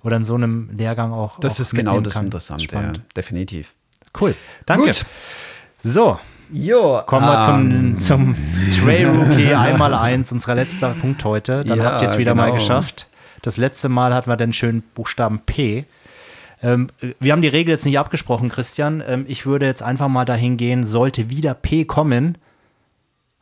oder 0.03 0.17
in 0.17 0.23
so 0.23 0.35
einem 0.35 0.69
Lehrgang 0.77 1.13
auch. 1.13 1.39
Das 1.39 1.55
auch 1.55 1.61
ist 1.61 1.75
genau 1.75 2.01
das 2.01 2.13
kann. 2.13 2.25
Interessante, 2.25 2.63
Spannend. 2.63 2.97
Ja, 2.97 3.03
definitiv. 3.15 3.73
Cool, 4.19 4.35
danke. 4.65 4.87
Gut. 4.87 5.05
So, 5.81 6.19
Jo, 6.51 7.03
Kommen 7.05 7.27
wir 7.27 7.53
um, 7.53 7.99
zum, 7.99 8.35
zum 8.35 8.35
Trail 8.79 9.07
Rookie 9.07 9.53
einmal 9.53 9.93
eins, 9.93 10.31
unser 10.31 10.55
letzter 10.55 10.95
Punkt 10.99 11.23
heute. 11.23 11.63
Dann 11.63 11.77
ja, 11.77 11.85
habt 11.85 12.01
ihr 12.01 12.07
es 12.07 12.17
wieder 12.17 12.31
genau. 12.31 12.45
mal 12.45 12.51
geschafft. 12.53 13.07
Das 13.41 13.57
letzte 13.57 13.87
Mal 13.87 14.13
hatten 14.13 14.29
wir 14.29 14.35
den 14.35 14.51
schönen 14.51 14.81
Buchstaben 14.81 15.41
P. 15.45 15.85
Ähm, 16.61 16.87
wir 17.19 17.31
haben 17.31 17.41
die 17.41 17.47
Regel 17.47 17.71
jetzt 17.71 17.85
nicht 17.85 17.99
abgesprochen, 17.99 18.49
Christian. 18.49 19.03
Ähm, 19.05 19.25
ich 19.27 19.45
würde 19.45 19.65
jetzt 19.65 19.83
einfach 19.83 20.07
mal 20.07 20.25
dahin 20.25 20.57
gehen, 20.57 20.83
sollte 20.83 21.29
wieder 21.29 21.53
P 21.53 21.85
kommen, 21.85 22.37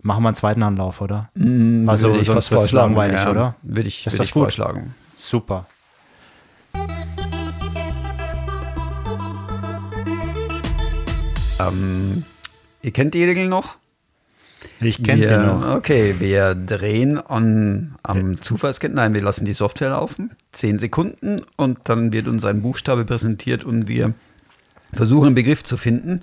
machen 0.02 0.24
wir 0.24 0.30
einen 0.30 0.36
zweiten 0.36 0.62
Anlauf, 0.62 1.02
oder? 1.02 1.30
Mm, 1.34 1.90
also 1.90 2.10
würde 2.10 2.20
ich 2.20 2.28
sonst 2.28 2.52
wird 2.52 2.64
es 2.64 2.72
langweilig, 2.74 3.18
ja, 3.18 3.32
oder? 3.32 3.56
Würde 3.64 3.88
ich, 3.88 4.06
würd 4.06 4.20
ich 4.20 4.34
vorschlagen. 4.34 4.94
Super. 5.16 5.66
Ähm, 11.70 12.24
ihr 12.82 12.92
kennt 12.92 13.14
die 13.14 13.24
Regel 13.24 13.48
noch? 13.48 13.78
Ich 14.80 15.04
kenne 15.04 15.28
sie 15.28 15.38
noch. 15.38 15.76
Okay, 15.76 16.16
wir 16.20 16.56
drehen 16.56 17.18
an, 17.20 17.96
am 18.04 18.34
ja. 18.34 18.42
Zufallskette. 18.42 18.94
Nein, 18.94 19.14
wir 19.14 19.22
lassen 19.22 19.46
die 19.46 19.54
Software 19.54 19.92
laufen. 19.92 20.32
Zehn 20.52 20.80
Sekunden 20.80 21.42
und 21.56 21.80
dann 21.86 22.12
wird 22.12 22.28
uns 22.28 22.46
ein 22.46 22.62
Buchstabe 22.62 23.06
präsentiert 23.06 23.64
und 23.64 23.88
wir 23.88 24.14
versuchen 24.94 25.28
einen 25.28 25.36
Begriff 25.36 25.64
zu 25.64 25.78
finden. 25.78 26.22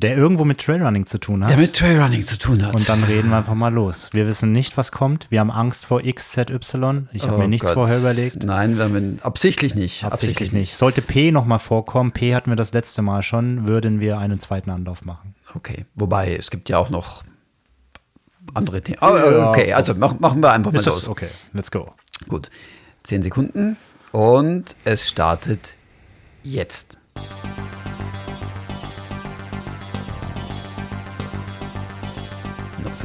Der 0.00 0.16
irgendwo 0.16 0.44
mit 0.44 0.60
Trailrunning 0.60 1.06
zu 1.06 1.18
tun 1.18 1.42
hat. 1.42 1.50
Der 1.50 1.58
mit 1.58 1.74
Trailrunning 1.74 2.22
zu 2.22 2.38
tun 2.38 2.64
hat. 2.64 2.72
Und 2.72 2.88
dann 2.88 3.02
reden 3.02 3.30
wir 3.30 3.38
einfach 3.38 3.56
mal 3.56 3.72
los. 3.72 4.10
Wir 4.12 4.28
wissen 4.28 4.52
nicht, 4.52 4.76
was 4.76 4.92
kommt. 4.92 5.26
Wir 5.28 5.40
haben 5.40 5.50
Angst 5.50 5.86
vor 5.86 6.00
XZY. 6.02 7.08
Ich 7.12 7.24
habe 7.24 7.34
oh 7.34 7.38
mir 7.38 7.48
nichts 7.48 7.66
Gott. 7.66 7.74
vorher 7.74 7.98
überlegt. 7.98 8.44
Nein, 8.44 8.76
wir 8.76 8.84
haben 8.84 9.18
absichtlich 9.22 9.74
nicht. 9.74 10.04
Absichtlich, 10.04 10.36
absichtlich 10.36 10.52
nicht. 10.52 10.76
Sollte 10.76 11.02
P 11.02 11.32
nochmal 11.32 11.58
vorkommen, 11.58 12.12
P 12.12 12.32
hatten 12.36 12.48
wir 12.48 12.54
das 12.54 12.72
letzte 12.72 13.02
Mal 13.02 13.24
schon, 13.24 13.66
würden 13.66 13.98
wir 13.98 14.18
einen 14.18 14.38
zweiten 14.38 14.70
Anlauf 14.70 15.04
machen. 15.04 15.34
Okay. 15.56 15.84
Wobei, 15.96 16.36
es 16.36 16.52
gibt 16.52 16.68
ja 16.68 16.78
auch 16.78 16.90
noch 16.90 17.24
andere 18.54 18.80
Themen. 18.80 18.98
Oh, 19.00 19.48
okay, 19.48 19.72
also 19.72 19.94
mach, 19.96 20.20
machen 20.20 20.40
wir 20.40 20.52
einfach 20.52 20.70
mal 20.70 20.84
los. 20.84 21.08
Okay, 21.08 21.30
let's 21.52 21.72
go. 21.72 21.92
Gut. 22.28 22.50
Zehn 23.02 23.24
Sekunden 23.24 23.76
und 24.12 24.76
es 24.84 25.08
startet 25.08 25.74
jetzt. 26.44 26.98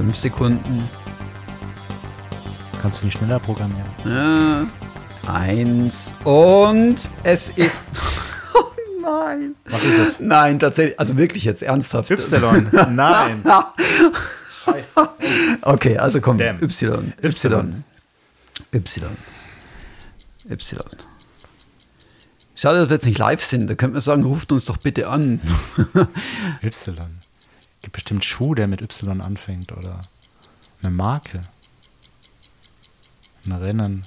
Fünf 0.04 0.18
Sekunden. 0.18 0.90
Kannst 2.82 3.00
du 3.00 3.06
nicht 3.06 3.18
schneller 3.18 3.40
programmieren? 3.40 3.86
Ja. 4.04 4.66
Eins 5.32 6.14
und 6.26 6.98
es 7.24 7.48
ist. 7.48 7.80
oh 8.54 8.66
nein. 9.02 9.56
Was 9.64 9.82
ist 9.86 10.00
es? 10.00 10.20
Nein, 10.20 10.60
tatsächlich. 10.60 11.00
Also 11.00 11.18
wirklich 11.18 11.46
jetzt 11.46 11.64
ernsthaft. 11.64 12.12
Y. 12.12 12.18
Nein. 12.92 13.44
Scheiße. 14.66 15.10
Okay, 15.62 15.98
also 15.98 16.20
komm. 16.20 16.38
Damn. 16.38 16.62
Y. 16.62 17.14
Y. 17.22 17.84
Y. 18.74 18.84
Y. 20.50 20.84
Schade, 22.56 22.80
dass 22.80 22.90
wir 22.90 22.96
jetzt 22.96 23.06
nicht 23.06 23.20
live 23.20 23.42
sind. 23.42 23.70
Da 23.70 23.76
könnte 23.76 23.94
man 23.94 24.02
sagen, 24.02 24.24
ruft 24.24 24.52
uns 24.52 24.66
doch 24.66 24.76
bitte 24.76 25.08
an. 25.08 25.40
y 26.62 26.72
gibt 27.84 27.94
bestimmt 27.94 28.26
Schuh, 28.26 28.56
der 28.56 28.68
mit 28.68 28.82
Y 28.82 29.22
anfängt 29.22 29.72
oder 29.72 30.02
eine 30.82 30.92
Marke. 30.92 31.42
Ein 33.46 33.52
Rennen. 33.52 34.04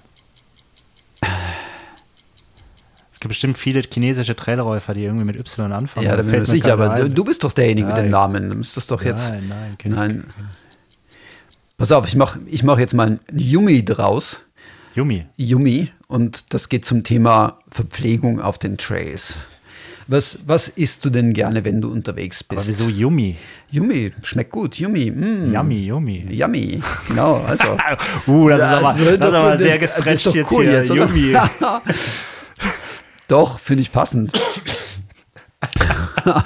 Es 3.12 3.20
gibt 3.20 3.28
bestimmt 3.28 3.56
viele 3.56 3.82
chinesische 3.82 4.34
Trailläufer, 4.34 4.92
die 4.94 5.04
irgendwie 5.04 5.24
mit 5.24 5.36
Y 5.36 5.72
anfangen. 5.72 6.06
Ja, 6.06 6.16
da 6.16 6.22
bin 6.22 6.42
ich 6.42 6.48
sicher, 6.48 6.72
aber 6.72 6.96
du, 6.96 7.08
du, 7.08 7.24
bist 7.24 7.44
doch 7.44 7.52
derjenige 7.52 7.88
ja, 7.88 7.94
mit 7.94 8.04
dem 8.04 8.10
Namen. 8.10 8.50
Du 8.50 8.56
müsstest 8.56 8.90
doch 8.90 9.02
jetzt. 9.02 9.30
Nein, 9.30 9.48
nein, 9.48 9.78
kenn 9.78 9.92
nein. 9.92 10.24
Ich, 10.28 10.66
Pass 11.78 11.92
auf, 11.92 12.08
ich 12.08 12.16
mache 12.16 12.40
ich 12.46 12.62
mach 12.62 12.78
jetzt 12.78 12.94
mal 12.94 13.06
ein 13.06 13.20
Yumi 13.32 13.84
draus. 13.84 14.42
Yumi. 14.94 15.26
Yumi. 15.36 15.92
Und 16.08 16.54
das 16.54 16.70
geht 16.70 16.86
zum 16.86 17.04
Thema 17.04 17.58
Verpflegung 17.70 18.40
auf 18.40 18.58
den 18.58 18.78
Trails. 18.78 19.44
Was, 20.08 20.38
was 20.46 20.68
isst 20.68 21.04
du 21.04 21.10
denn 21.10 21.32
gerne, 21.32 21.64
wenn 21.64 21.80
du 21.80 21.90
unterwegs 21.90 22.44
bist? 22.44 22.60
Aber 22.60 22.68
wieso 22.68 22.88
Yummy? 22.88 23.36
Yummy, 23.72 24.12
schmeckt 24.22 24.52
gut. 24.52 24.78
Yummy. 24.78 25.10
Mm. 25.10 25.52
Yummy, 25.52 25.86
yummy. 25.86 26.26
Yummy, 26.30 26.80
genau. 27.08 27.44
Also. 27.44 27.76
uh, 28.28 28.48
das 28.48 28.60
ist 28.60 28.66
aber, 28.66 28.94
das, 28.94 29.18
das 29.18 29.28
ist 29.28 29.34
aber 29.34 29.58
sehr 29.58 29.78
gestretcht 29.78 30.26
jetzt 30.32 30.52
cool 30.52 30.64
hier. 30.64 30.72
Jetzt, 30.74 30.90
yummy. 30.90 31.36
doch, 33.28 33.58
finde 33.58 33.82
ich 33.82 33.90
passend. 33.90 34.32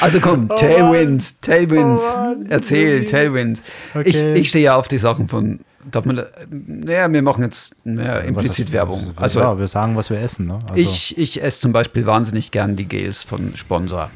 also 0.00 0.18
komm, 0.20 0.48
oh 0.50 0.54
Tailwinds, 0.54 1.40
Tailwinds. 1.40 2.02
Oh 2.02 2.34
Erzähl, 2.48 3.04
Tailwinds. 3.04 3.62
Okay. 3.94 4.08
Ich, 4.08 4.20
ich 4.40 4.48
stehe 4.48 4.64
ja 4.64 4.76
auf 4.76 4.88
die 4.88 4.98
Sachen 4.98 5.28
von 5.28 5.60
Darf 5.90 6.04
man, 6.04 6.24
naja, 6.50 7.12
wir 7.12 7.22
machen 7.22 7.44
jetzt 7.44 7.74
naja, 7.84 8.18
implizit 8.18 8.72
Werbung. 8.72 9.12
Also, 9.16 9.40
ja, 9.40 9.58
wir 9.58 9.68
sagen, 9.68 9.96
was 9.96 10.10
wir 10.10 10.20
essen. 10.20 10.46
Ne? 10.46 10.58
Also. 10.68 10.74
Ich, 10.74 11.16
ich 11.16 11.42
esse 11.42 11.60
zum 11.60 11.72
Beispiel 11.72 12.06
wahnsinnig 12.06 12.50
gern 12.50 12.76
die 12.76 12.86
Gels 12.86 13.22
von 13.22 13.56
Sponsor. 13.56 14.10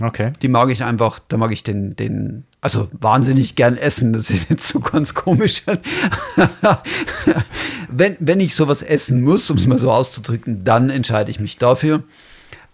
Okay. 0.00 0.32
Die 0.42 0.48
mag 0.48 0.70
ich 0.70 0.84
einfach, 0.84 1.20
da 1.28 1.36
mag 1.36 1.52
ich 1.52 1.62
den, 1.62 1.94
den, 1.94 2.44
also 2.60 2.88
wahnsinnig 2.92 3.54
gern 3.54 3.76
essen. 3.76 4.12
Das 4.12 4.30
ist 4.30 4.50
jetzt 4.50 4.66
so 4.66 4.80
ganz 4.80 5.14
komisch. 5.14 5.62
wenn, 7.90 8.16
wenn 8.18 8.40
ich 8.40 8.54
sowas 8.54 8.82
essen 8.82 9.22
muss, 9.22 9.50
um 9.50 9.58
es 9.58 9.66
mal 9.66 9.78
so 9.78 9.92
auszudrücken, 9.92 10.64
dann 10.64 10.90
entscheide 10.90 11.30
ich 11.30 11.40
mich 11.40 11.58
dafür, 11.58 12.02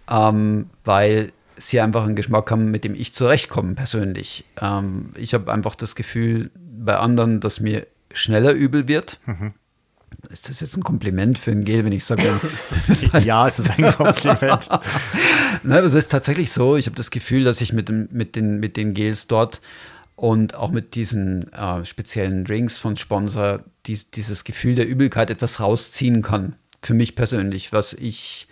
ähm, 0.08 0.70
weil 0.84 1.32
sie 1.56 1.80
einfach 1.80 2.04
einen 2.04 2.16
Geschmack 2.16 2.50
haben, 2.50 2.70
mit 2.70 2.84
dem 2.84 2.94
ich 2.94 3.12
zurechtkomme 3.12 3.74
persönlich. 3.74 4.44
Ähm, 4.60 5.10
ich 5.16 5.34
habe 5.34 5.52
einfach 5.52 5.74
das 5.74 5.94
Gefühl 5.94 6.50
bei 6.54 6.96
anderen, 6.96 7.40
dass 7.40 7.60
mir 7.60 7.86
schneller 8.12 8.52
übel 8.52 8.88
wird. 8.88 9.20
Mhm. 9.26 9.54
Ist 10.30 10.48
das 10.48 10.60
jetzt 10.60 10.76
ein 10.76 10.82
Kompliment 10.82 11.38
für 11.38 11.52
ein 11.52 11.64
Gel, 11.64 11.84
wenn 11.84 11.92
ich 11.92 12.04
sage? 12.04 12.40
ja, 13.24 13.46
es 13.46 13.58
ist 13.58 13.70
ein 13.70 13.92
Kompliment. 13.92 14.68
Nein, 15.62 15.84
es 15.84 15.94
ist 15.94 16.08
tatsächlich 16.08 16.50
so. 16.50 16.76
Ich 16.76 16.86
habe 16.86 16.96
das 16.96 17.10
Gefühl, 17.10 17.44
dass 17.44 17.60
ich 17.60 17.72
mit, 17.72 17.88
dem, 17.88 18.08
mit, 18.10 18.36
den, 18.36 18.58
mit 18.58 18.76
den 18.76 18.94
Gels 18.94 19.26
dort 19.26 19.60
und 20.16 20.54
auch 20.54 20.70
mit 20.70 20.94
diesen 20.96 21.52
äh, 21.52 21.84
speziellen 21.84 22.44
Drinks 22.44 22.78
von 22.78 22.96
Sponsor 22.96 23.62
dies, 23.86 24.10
dieses 24.10 24.44
Gefühl 24.44 24.74
der 24.74 24.88
Übelkeit 24.88 25.30
etwas 25.30 25.60
rausziehen 25.60 26.22
kann. 26.22 26.56
Für 26.82 26.94
mich 26.94 27.14
persönlich, 27.14 27.72
was 27.72 27.92
ich, 27.92 28.48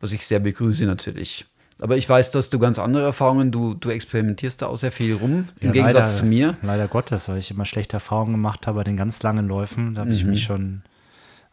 was 0.00 0.12
ich 0.12 0.26
sehr 0.26 0.40
begrüße 0.40 0.86
natürlich. 0.86 1.46
Aber 1.80 1.96
ich 1.96 2.08
weiß, 2.08 2.32
dass 2.32 2.50
du 2.50 2.58
ganz 2.58 2.78
andere 2.78 3.04
Erfahrungen, 3.04 3.52
du, 3.52 3.74
du 3.74 3.90
experimentierst 3.90 4.62
da 4.62 4.66
auch 4.66 4.76
sehr 4.76 4.90
viel 4.90 5.14
rum, 5.14 5.48
im 5.60 5.68
ja, 5.68 5.72
Gegensatz 5.72 5.94
leider, 5.94 6.04
zu 6.04 6.26
mir. 6.26 6.56
Leider 6.62 6.88
Gottes, 6.88 7.28
weil 7.28 7.38
ich 7.38 7.50
immer 7.50 7.64
schlechte 7.64 7.94
Erfahrungen 7.94 8.32
gemacht 8.32 8.66
habe 8.66 8.78
bei 8.78 8.84
den 8.84 8.96
ganz 8.96 9.22
langen 9.22 9.46
Läufen. 9.46 9.94
Da 9.94 10.00
habe 10.00 10.10
mhm. 10.10 10.16
ich 10.16 10.24
mich 10.24 10.42
schon, 10.42 10.82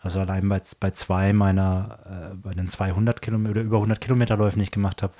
also 0.01 0.19
allein 0.19 0.49
bei, 0.49 0.61
bei 0.79 0.91
zwei 0.91 1.31
meiner, 1.31 1.99
äh, 2.05 2.35
bei 2.35 2.53
den 2.53 2.67
200 2.67 3.21
Kilometer 3.21 3.51
oder 3.51 3.61
über 3.61 3.77
100 3.77 4.01
Kilometer 4.01 4.35
Läufen, 4.35 4.59
die 4.59 4.63
ich 4.63 4.71
gemacht 4.71 5.03
habe, 5.03 5.13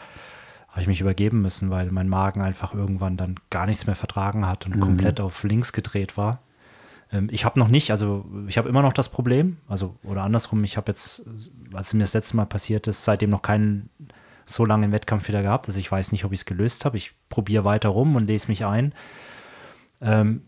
habe 0.69 0.81
ich 0.81 0.87
mich 0.87 1.01
übergeben 1.01 1.41
müssen, 1.41 1.69
weil 1.69 1.91
mein 1.91 2.09
Magen 2.09 2.41
einfach 2.41 2.73
irgendwann 2.73 3.15
dann 3.15 3.35
gar 3.51 3.67
nichts 3.67 3.85
mehr 3.85 3.95
vertragen 3.95 4.47
hat 4.47 4.65
und 4.65 4.75
mhm. 4.75 4.81
komplett 4.81 5.21
auf 5.21 5.43
links 5.43 5.71
gedreht 5.71 6.17
war. 6.17 6.39
Ähm, 7.11 7.29
ich 7.31 7.45
habe 7.45 7.59
noch 7.59 7.67
nicht, 7.67 7.91
also 7.91 8.25
ich 8.47 8.57
habe 8.57 8.69
immer 8.69 8.81
noch 8.81 8.93
das 8.93 9.09
Problem, 9.09 9.57
also 9.67 9.95
oder 10.03 10.23
andersrum, 10.23 10.63
ich 10.63 10.77
habe 10.77 10.91
jetzt, 10.91 11.23
als 11.73 11.93
mir 11.93 12.01
das 12.01 12.13
letzte 12.13 12.35
Mal 12.37 12.45
passiert 12.45 12.87
ist, 12.87 13.05
seitdem 13.05 13.29
noch 13.29 13.43
keinen 13.43 13.89
so 14.45 14.65
lange 14.65 14.85
einen 14.85 14.93
Wettkampf 14.93 15.27
wieder 15.27 15.41
gehabt. 15.41 15.67
Also 15.67 15.79
ich 15.79 15.91
weiß 15.91 16.11
nicht, 16.11 16.25
ob 16.25 16.31
ich 16.31 16.41
es 16.41 16.45
gelöst 16.45 16.85
habe. 16.85 16.97
Ich 16.97 17.11
probiere 17.29 17.63
weiter 17.63 17.89
rum 17.89 18.15
und 18.15 18.27
lese 18.27 18.47
mich 18.47 18.65
ein. 18.65 18.93
Ähm, 20.01 20.41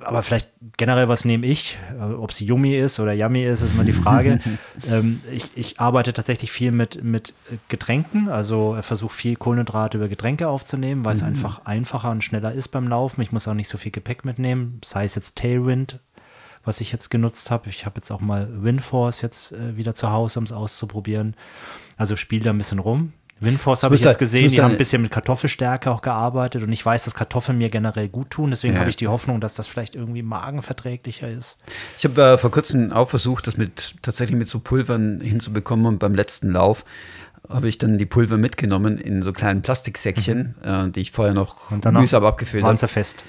aber 0.00 0.22
vielleicht 0.22 0.48
generell, 0.76 1.08
was 1.08 1.24
nehme 1.24 1.46
ich? 1.46 1.78
Äh, 1.98 2.14
ob 2.14 2.30
es 2.30 2.40
Yummy 2.40 2.76
ist 2.76 3.00
oder 3.00 3.12
Yummy 3.12 3.44
ist, 3.44 3.62
ist 3.62 3.72
immer 3.72 3.84
die 3.84 3.92
Frage. 3.92 4.40
ähm, 4.88 5.20
ich, 5.32 5.50
ich, 5.56 5.80
arbeite 5.80 6.12
tatsächlich 6.12 6.50
viel 6.50 6.72
mit, 6.72 7.02
mit 7.02 7.34
Getränken, 7.68 8.28
also 8.28 8.76
versuche 8.80 9.12
viel 9.12 9.36
Kohlenhydrate 9.36 9.98
über 9.98 10.08
Getränke 10.08 10.48
aufzunehmen, 10.48 11.04
weil 11.04 11.14
es 11.14 11.22
mhm. 11.22 11.28
einfach 11.28 11.64
einfacher 11.64 12.10
und 12.10 12.24
schneller 12.24 12.52
ist 12.52 12.68
beim 12.68 12.88
Laufen. 12.88 13.20
Ich 13.22 13.32
muss 13.32 13.48
auch 13.48 13.54
nicht 13.54 13.68
so 13.68 13.78
viel 13.78 13.92
Gepäck 13.92 14.24
mitnehmen, 14.24 14.80
sei 14.84 15.04
es 15.04 15.14
jetzt 15.14 15.36
Tailwind, 15.36 16.00
was 16.64 16.80
ich 16.80 16.92
jetzt 16.92 17.10
genutzt 17.10 17.50
habe. 17.50 17.68
Ich 17.68 17.86
habe 17.86 17.96
jetzt 17.96 18.10
auch 18.10 18.20
mal 18.20 18.48
Windforce 18.62 19.22
jetzt 19.22 19.52
äh, 19.52 19.76
wieder 19.76 19.94
zu 19.94 20.10
Hause, 20.10 20.38
um 20.38 20.44
es 20.44 20.52
auszuprobieren. 20.52 21.34
Also 21.96 22.16
spiele 22.16 22.44
da 22.44 22.50
ein 22.50 22.58
bisschen 22.58 22.78
rum. 22.78 23.12
Windforce 23.40 23.82
habe 23.82 23.94
ich 23.94 24.02
jetzt 24.02 24.18
gesehen, 24.18 24.48
die 24.48 24.60
haben 24.60 24.72
ein 24.72 24.78
bisschen 24.78 25.02
mit 25.02 25.10
Kartoffelstärke 25.10 25.90
auch 25.90 26.02
gearbeitet 26.02 26.62
und 26.62 26.72
ich 26.72 26.84
weiß, 26.84 27.04
dass 27.04 27.14
Kartoffeln 27.14 27.58
mir 27.58 27.68
generell 27.68 28.08
gut 28.08 28.30
tun, 28.30 28.50
deswegen 28.50 28.74
ja. 28.74 28.80
habe 28.80 28.90
ich 28.90 28.96
die 28.96 29.08
Hoffnung, 29.08 29.40
dass 29.40 29.54
das 29.54 29.66
vielleicht 29.66 29.94
irgendwie 29.94 30.22
magenverträglicher 30.22 31.28
ist. 31.30 31.58
Ich 31.96 32.04
habe 32.04 32.22
äh, 32.22 32.38
vor 32.38 32.50
kurzem 32.50 32.92
auch 32.92 33.08
versucht, 33.10 33.46
das 33.46 33.56
mit 33.56 33.94
tatsächlich 34.02 34.36
mit 34.36 34.48
so 34.48 34.58
Pulvern 34.58 35.20
hinzubekommen 35.20 35.86
und 35.86 35.98
beim 35.98 36.14
letzten 36.14 36.50
Lauf 36.50 36.84
habe 37.48 37.68
ich 37.68 37.78
dann 37.78 37.98
die 37.98 38.06
Pulver 38.06 38.36
mitgenommen 38.36 38.98
in 38.98 39.22
so 39.22 39.32
kleinen 39.32 39.62
Plastiksäckchen, 39.62 40.54
mhm. 40.62 40.88
äh, 40.88 40.90
die 40.90 41.00
ich 41.00 41.12
vorher 41.12 41.34
noch 41.34 41.70
mühsam 41.70 42.24
abgefüllt 42.24 42.64
habe. 42.64 42.80
Waren 42.80 42.88
fest 42.88 43.22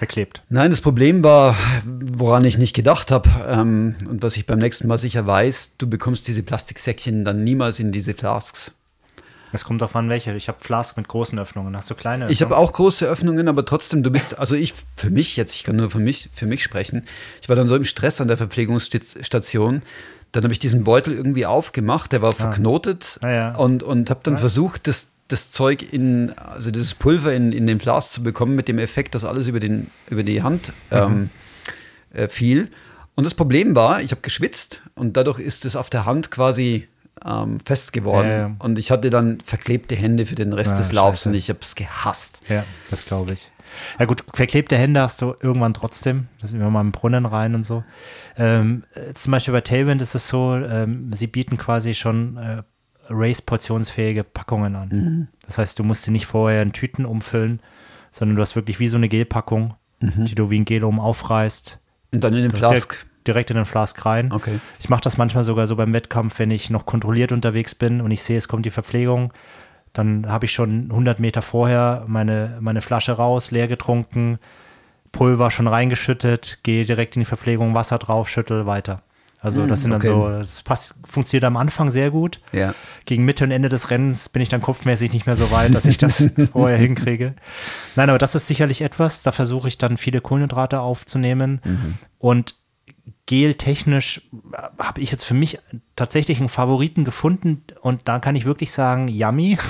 verklebt? 0.00 0.42
Nein, 0.48 0.70
das 0.70 0.80
Problem 0.80 1.22
war, 1.22 1.56
woran 1.84 2.44
ich 2.44 2.58
nicht 2.58 2.74
gedacht 2.74 3.10
habe 3.10 3.28
ähm, 3.46 3.96
und 4.08 4.22
was 4.22 4.36
ich 4.36 4.46
beim 4.46 4.58
nächsten 4.58 4.88
Mal 4.88 4.98
sicher 4.98 5.26
weiß, 5.26 5.76
du 5.78 5.88
bekommst 5.88 6.26
diese 6.26 6.42
Plastiksäckchen 6.42 7.24
dann 7.24 7.44
niemals 7.44 7.78
in 7.78 7.92
diese 7.92 8.14
Flasks. 8.14 8.72
Es 9.52 9.64
kommt 9.64 9.80
darauf 9.80 9.96
an, 9.96 10.08
welche. 10.08 10.34
Ich 10.34 10.48
habe 10.48 10.58
Flask 10.60 10.96
mit 10.96 11.08
großen 11.08 11.38
Öffnungen. 11.38 11.76
Hast 11.76 11.90
du 11.90 11.94
kleine 11.94 12.24
Öffnungen? 12.24 12.32
Ich 12.32 12.42
habe 12.42 12.56
auch 12.56 12.72
große 12.72 13.06
Öffnungen, 13.06 13.48
aber 13.48 13.64
trotzdem, 13.64 14.02
du 14.02 14.10
bist, 14.10 14.38
also 14.38 14.54
ich, 14.54 14.74
für 14.96 15.10
mich 15.10 15.36
jetzt, 15.36 15.54
ich 15.54 15.64
kann 15.64 15.76
nur 15.76 15.90
für 15.90 15.98
mich, 15.98 16.30
für 16.32 16.46
mich 16.46 16.62
sprechen. 16.62 17.04
Ich 17.42 17.48
war 17.48 17.56
dann 17.56 17.68
so 17.68 17.76
im 17.76 17.84
Stress 17.84 18.20
an 18.20 18.28
der 18.28 18.36
Verpflegungsstation. 18.36 19.82
Dann 20.32 20.44
habe 20.44 20.52
ich 20.52 20.60
diesen 20.60 20.84
Beutel 20.84 21.14
irgendwie 21.14 21.46
aufgemacht, 21.46 22.12
der 22.12 22.22
war 22.22 22.30
ah. 22.30 22.34
verknotet 22.34 23.18
ah, 23.22 23.30
ja. 23.30 23.54
und, 23.56 23.82
und 23.82 24.10
habe 24.10 24.20
dann 24.22 24.34
ja. 24.34 24.40
versucht, 24.40 24.86
das, 24.86 25.08
das 25.26 25.50
Zeug 25.50 25.92
in, 25.92 26.32
also 26.38 26.70
dieses 26.70 26.94
Pulver 26.94 27.32
in, 27.32 27.52
in 27.52 27.66
den 27.66 27.80
Flask 27.80 28.12
zu 28.12 28.22
bekommen, 28.22 28.54
mit 28.54 28.68
dem 28.68 28.78
Effekt, 28.78 29.16
dass 29.16 29.24
alles 29.24 29.48
über, 29.48 29.58
den, 29.58 29.90
über 30.08 30.22
die 30.22 30.42
Hand 30.42 30.68
mhm. 30.90 30.96
ähm, 30.96 31.30
äh, 32.12 32.28
fiel. 32.28 32.70
Und 33.16 33.24
das 33.24 33.34
Problem 33.34 33.74
war, 33.74 34.00
ich 34.02 34.12
habe 34.12 34.20
geschwitzt 34.20 34.82
und 34.94 35.16
dadurch 35.16 35.40
ist 35.40 35.64
es 35.64 35.74
auf 35.76 35.90
der 35.90 36.06
Hand 36.06 36.30
quasi 36.30 36.88
ähm, 37.24 37.60
fest 37.60 37.92
geworden. 37.92 38.28
Ja, 38.28 38.38
ja. 38.38 38.56
Und 38.58 38.78
ich 38.78 38.90
hatte 38.90 39.10
dann 39.10 39.40
verklebte 39.40 39.94
Hände 39.94 40.26
für 40.26 40.34
den 40.34 40.52
Rest 40.52 40.72
ja, 40.72 40.78
des 40.78 40.92
Laufs 40.92 41.26
und 41.26 41.34
ich 41.34 41.48
habe 41.48 41.60
es 41.62 41.74
gehasst. 41.74 42.40
Ja, 42.48 42.64
das 42.90 43.06
glaube 43.06 43.32
ich. 43.32 43.50
Ja 43.98 44.06
gut, 44.06 44.24
verklebte 44.34 44.76
Hände 44.76 45.00
hast 45.00 45.22
du 45.22 45.34
irgendwann 45.40 45.74
trotzdem. 45.74 46.28
Da 46.40 46.48
sind 46.48 46.58
wir 46.60 46.68
mal 46.70 46.80
im 46.80 46.92
Brunnen 46.92 47.26
rein 47.26 47.54
und 47.54 47.64
so. 47.64 47.84
Ähm, 48.36 48.84
äh, 48.94 49.14
zum 49.14 49.32
Beispiel 49.32 49.52
bei 49.52 49.60
Tailwind 49.60 50.02
ist 50.02 50.14
es 50.14 50.28
so, 50.28 50.54
ähm, 50.54 51.12
sie 51.14 51.26
bieten 51.26 51.56
quasi 51.56 51.94
schon 51.94 52.36
äh, 52.36 52.62
Race-portionsfähige 53.08 54.24
Packungen 54.24 54.76
an. 54.76 54.88
Mhm. 54.88 55.28
Das 55.46 55.58
heißt, 55.58 55.78
du 55.78 55.84
musst 55.84 56.04
sie 56.04 56.10
nicht 56.10 56.26
vorher 56.26 56.62
in 56.62 56.72
Tüten 56.72 57.04
umfüllen, 57.04 57.60
sondern 58.12 58.36
du 58.36 58.42
hast 58.42 58.56
wirklich 58.56 58.80
wie 58.80 58.88
so 58.88 58.96
eine 58.96 59.08
Gelpackung, 59.08 59.74
mhm. 60.00 60.24
die 60.24 60.34
du 60.34 60.50
wie 60.50 60.58
ein 60.58 60.64
Gel 60.64 60.84
um 60.84 61.00
aufreißt. 61.00 61.78
Und 62.12 62.24
dann 62.24 62.34
in 62.34 62.42
den 62.42 62.50
Flask 62.50 63.06
direkt 63.26 63.50
in 63.50 63.56
den 63.56 63.66
Flask 63.66 64.04
rein. 64.04 64.32
Okay. 64.32 64.60
Ich 64.78 64.88
mache 64.88 65.02
das 65.02 65.16
manchmal 65.16 65.44
sogar 65.44 65.66
so 65.66 65.76
beim 65.76 65.92
Wettkampf, 65.92 66.38
wenn 66.38 66.50
ich 66.50 66.70
noch 66.70 66.86
kontrolliert 66.86 67.32
unterwegs 67.32 67.74
bin 67.74 68.00
und 68.00 68.10
ich 68.10 68.22
sehe, 68.22 68.38
es 68.38 68.48
kommt 68.48 68.66
die 68.66 68.70
Verpflegung. 68.70 69.32
Dann 69.92 70.28
habe 70.28 70.46
ich 70.46 70.52
schon 70.52 70.90
100 70.90 71.18
Meter 71.18 71.42
vorher 71.42 72.04
meine, 72.06 72.58
meine 72.60 72.80
Flasche 72.80 73.12
raus, 73.12 73.50
leer 73.50 73.68
getrunken, 73.68 74.38
Pulver 75.12 75.50
schon 75.50 75.66
reingeschüttet, 75.66 76.60
gehe 76.62 76.84
direkt 76.84 77.16
in 77.16 77.20
die 77.20 77.26
Verpflegung, 77.26 77.74
Wasser 77.74 77.98
drauf, 77.98 78.28
schüttel 78.28 78.66
weiter. 78.66 79.02
Also 79.42 79.66
das 79.66 79.80
sind 79.80 79.90
dann 79.90 80.00
okay. 80.00 80.10
so, 80.10 80.28
das 80.28 80.62
passt, 80.62 80.94
funktioniert 81.08 81.44
am 81.44 81.56
Anfang 81.56 81.90
sehr 81.90 82.10
gut. 82.10 82.40
Ja. 82.52 82.74
Gegen 83.06 83.24
Mitte 83.24 83.44
und 83.44 83.50
Ende 83.50 83.70
des 83.70 83.88
Rennens 83.88 84.28
bin 84.28 84.42
ich 84.42 84.50
dann 84.50 84.60
kopfmäßig 84.60 85.14
nicht 85.14 85.24
mehr 85.24 85.36
so 85.36 85.50
weit, 85.50 85.74
dass 85.74 85.86
ich 85.86 85.96
das 85.96 86.28
vorher 86.52 86.76
hinkriege. 86.76 87.34
Nein, 87.96 88.10
aber 88.10 88.18
das 88.18 88.34
ist 88.34 88.46
sicherlich 88.46 88.82
etwas, 88.82 89.22
da 89.22 89.32
versuche 89.32 89.66
ich 89.66 89.78
dann 89.78 89.96
viele 89.96 90.20
Kohlenhydrate 90.20 90.80
aufzunehmen. 90.80 91.62
Mhm. 91.64 91.94
Und 92.18 92.54
geltechnisch 93.26 94.22
äh, 94.52 94.82
habe 94.82 95.00
ich 95.00 95.10
jetzt 95.10 95.24
für 95.24 95.34
mich 95.34 95.58
tatsächlich 95.96 96.38
einen 96.38 96.48
Favoriten 96.48 97.04
gefunden 97.04 97.62
und 97.80 98.02
da 98.06 98.18
kann 98.18 98.36
ich 98.36 98.44
wirklich 98.44 98.72
sagen, 98.72 99.08
yummy. 99.08 99.58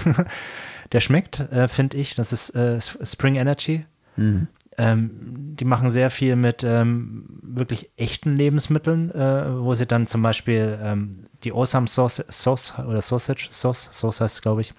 Der 0.92 1.00
schmeckt, 1.00 1.38
äh, 1.38 1.68
finde 1.68 1.98
ich. 1.98 2.16
Das 2.16 2.32
ist 2.32 2.50
äh, 2.50 2.80
Spring 2.80 3.36
Energy. 3.36 3.84
Mhm. 4.16 4.48
Ähm, 4.76 5.10
die 5.56 5.64
machen 5.64 5.90
sehr 5.90 6.10
viel 6.10 6.36
mit 6.36 6.64
ähm, 6.64 7.26
wirklich 7.42 7.90
echten 7.96 8.34
Lebensmitteln, 8.36 9.10
äh, 9.10 9.60
wo 9.60 9.74
sie 9.74 9.86
dann 9.86 10.06
zum 10.06 10.22
Beispiel 10.22 10.78
ähm, 10.82 11.24
die 11.44 11.52
Awesome 11.52 11.86
Sauce, 11.86 12.24
Sauce 12.28 12.74
oder 12.78 13.02
Sausage, 13.02 13.48
Sauce, 13.50 13.88
Sauce 13.92 14.20
heißt 14.20 14.36
es, 14.36 14.42
glaube 14.42 14.62
ich, 14.62 14.74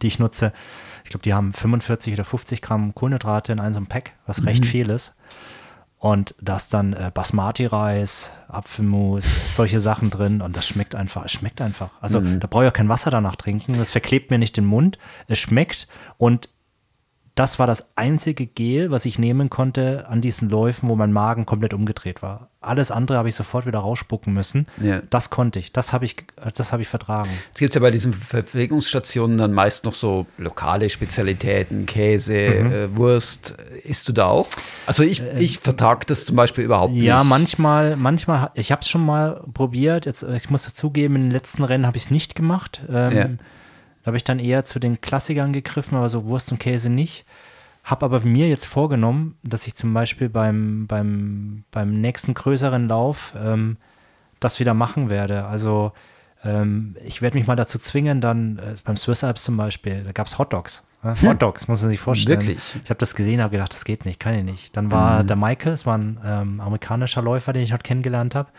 die 0.00 0.06
ich 0.06 0.18
nutze. 0.18 0.52
Ich 1.04 1.10
glaube, 1.10 1.22
die 1.24 1.34
haben 1.34 1.52
45 1.52 2.14
oder 2.14 2.24
50 2.24 2.62
Gramm 2.62 2.94
Kohlenhydrate 2.94 3.52
in 3.52 3.60
einem 3.60 3.86
Pack, 3.86 4.12
was 4.24 4.40
mhm. 4.40 4.48
recht 4.48 4.66
viel 4.66 4.88
ist. 4.88 5.14
Und 6.02 6.34
da 6.40 6.56
ist 6.56 6.74
dann 6.74 6.94
äh, 6.94 7.12
Basmati-Reis, 7.14 8.32
Apfelmus, 8.48 9.24
solche 9.54 9.78
Sachen 9.78 10.10
drin. 10.10 10.42
Und 10.42 10.56
das 10.56 10.66
schmeckt 10.66 10.96
einfach, 10.96 11.24
es 11.24 11.30
schmeckt 11.30 11.60
einfach. 11.60 11.90
Also 12.00 12.20
mhm. 12.20 12.40
da 12.40 12.48
brauche 12.48 12.64
ich 12.64 12.66
ja 12.66 12.70
kein 12.72 12.88
Wasser 12.88 13.12
danach 13.12 13.36
trinken. 13.36 13.78
Das 13.78 13.92
verklebt 13.92 14.32
mir 14.32 14.38
nicht 14.38 14.56
den 14.56 14.64
Mund. 14.64 14.98
Es 15.28 15.38
schmeckt. 15.38 15.86
Und 16.18 16.48
das 17.34 17.58
war 17.58 17.66
das 17.66 17.88
einzige 17.96 18.46
Gel, 18.46 18.90
was 18.90 19.06
ich 19.06 19.18
nehmen 19.18 19.48
konnte 19.48 20.06
an 20.08 20.20
diesen 20.20 20.50
Läufen, 20.50 20.90
wo 20.90 20.96
mein 20.96 21.12
Magen 21.12 21.46
komplett 21.46 21.72
umgedreht 21.72 22.20
war. 22.20 22.48
Alles 22.60 22.90
andere 22.90 23.16
habe 23.16 23.28
ich 23.28 23.34
sofort 23.34 23.66
wieder 23.66 23.78
rausspucken 23.78 24.34
müssen. 24.34 24.66
Ja. 24.80 25.00
Das 25.08 25.30
konnte 25.30 25.58
ich. 25.58 25.72
Das 25.72 25.94
habe 25.94 26.04
ich, 26.04 26.16
das 26.54 26.72
habe 26.72 26.82
ich 26.82 26.88
vertragen. 26.88 27.30
Es 27.54 27.60
gibt 27.60 27.74
ja 27.74 27.80
bei 27.80 27.90
diesen 27.90 28.12
Verpflegungsstationen 28.12 29.38
dann 29.38 29.52
meist 29.52 29.84
noch 29.84 29.94
so 29.94 30.26
lokale 30.36 30.90
Spezialitäten, 30.90 31.86
Käse, 31.86 32.64
mhm. 32.64 32.72
äh, 32.72 32.96
Wurst. 32.96 33.56
Isst 33.82 34.08
du 34.08 34.12
da 34.12 34.26
auch? 34.26 34.48
Also 34.86 35.02
ich, 35.02 35.22
äh, 35.22 35.40
ich 35.40 35.58
vertrage 35.58 36.04
das 36.06 36.26
zum 36.26 36.36
Beispiel 36.36 36.64
überhaupt 36.64 36.92
nicht. 36.92 37.02
Ja, 37.02 37.24
manchmal, 37.24 37.96
manchmal, 37.96 38.50
ich 38.54 38.70
habe 38.70 38.82
es 38.82 38.88
schon 38.90 39.04
mal 39.06 39.42
probiert. 39.54 40.04
Jetzt, 40.04 40.22
ich 40.22 40.50
muss 40.50 40.64
dazugeben, 40.64 41.16
in 41.16 41.22
den 41.22 41.30
letzten 41.30 41.64
Rennen 41.64 41.86
habe 41.86 41.96
ich 41.96 42.04
es 42.04 42.10
nicht 42.10 42.34
gemacht. 42.34 42.82
Ähm, 42.90 43.16
ja 43.16 43.28
Da 44.02 44.08
habe 44.08 44.16
ich 44.16 44.24
dann 44.24 44.38
eher 44.38 44.64
zu 44.64 44.78
den 44.78 45.00
Klassikern 45.00 45.52
gegriffen, 45.52 45.96
aber 45.96 46.08
so 46.08 46.24
Wurst 46.24 46.50
und 46.50 46.58
Käse 46.58 46.90
nicht. 46.90 47.24
Habe 47.84 48.04
aber 48.04 48.20
mir 48.20 48.48
jetzt 48.48 48.66
vorgenommen, 48.66 49.36
dass 49.42 49.66
ich 49.66 49.74
zum 49.74 49.92
Beispiel 49.92 50.28
beim, 50.28 50.86
beim, 50.86 51.64
beim 51.70 52.00
nächsten 52.00 52.34
größeren 52.34 52.88
Lauf 52.88 53.34
ähm, 53.36 53.76
das 54.40 54.60
wieder 54.60 54.74
machen 54.74 55.10
werde. 55.10 55.44
Also 55.44 55.92
ähm, 56.44 56.96
ich 57.04 57.22
werde 57.22 57.36
mich 57.36 57.46
mal 57.46 57.56
dazu 57.56 57.78
zwingen, 57.78 58.20
dann 58.20 58.58
äh, 58.58 58.74
beim 58.84 58.96
Swiss 58.96 59.24
Alps 59.24 59.44
zum 59.44 59.56
Beispiel, 59.56 60.04
da 60.04 60.12
gab 60.12 60.26
es 60.26 60.38
Hotdogs. 60.38 60.84
Ne? 61.02 61.20
Hm. 61.20 61.28
Hotdogs, 61.30 61.68
muss 61.68 61.82
man 61.82 61.90
sich 61.90 62.00
vorstellen. 62.00 62.40
Wirklich? 62.40 62.76
Ich 62.82 62.90
habe 62.90 62.98
das 62.98 63.14
gesehen, 63.14 63.40
habe 63.40 63.52
gedacht, 63.52 63.72
das 63.72 63.84
geht 63.84 64.04
nicht, 64.04 64.20
kann 64.20 64.34
ich 64.34 64.44
nicht. 64.44 64.76
Dann 64.76 64.90
war 64.90 65.22
mhm. 65.22 65.26
der 65.28 65.36
Maike, 65.36 65.70
es 65.70 65.86
war 65.86 65.98
ein 65.98 66.18
ähm, 66.24 66.60
amerikanischer 66.60 67.22
Läufer, 67.22 67.52
den 67.52 67.62
ich 67.62 67.72
heute 67.72 67.82
kennengelernt 67.82 68.34
habe. 68.34 68.50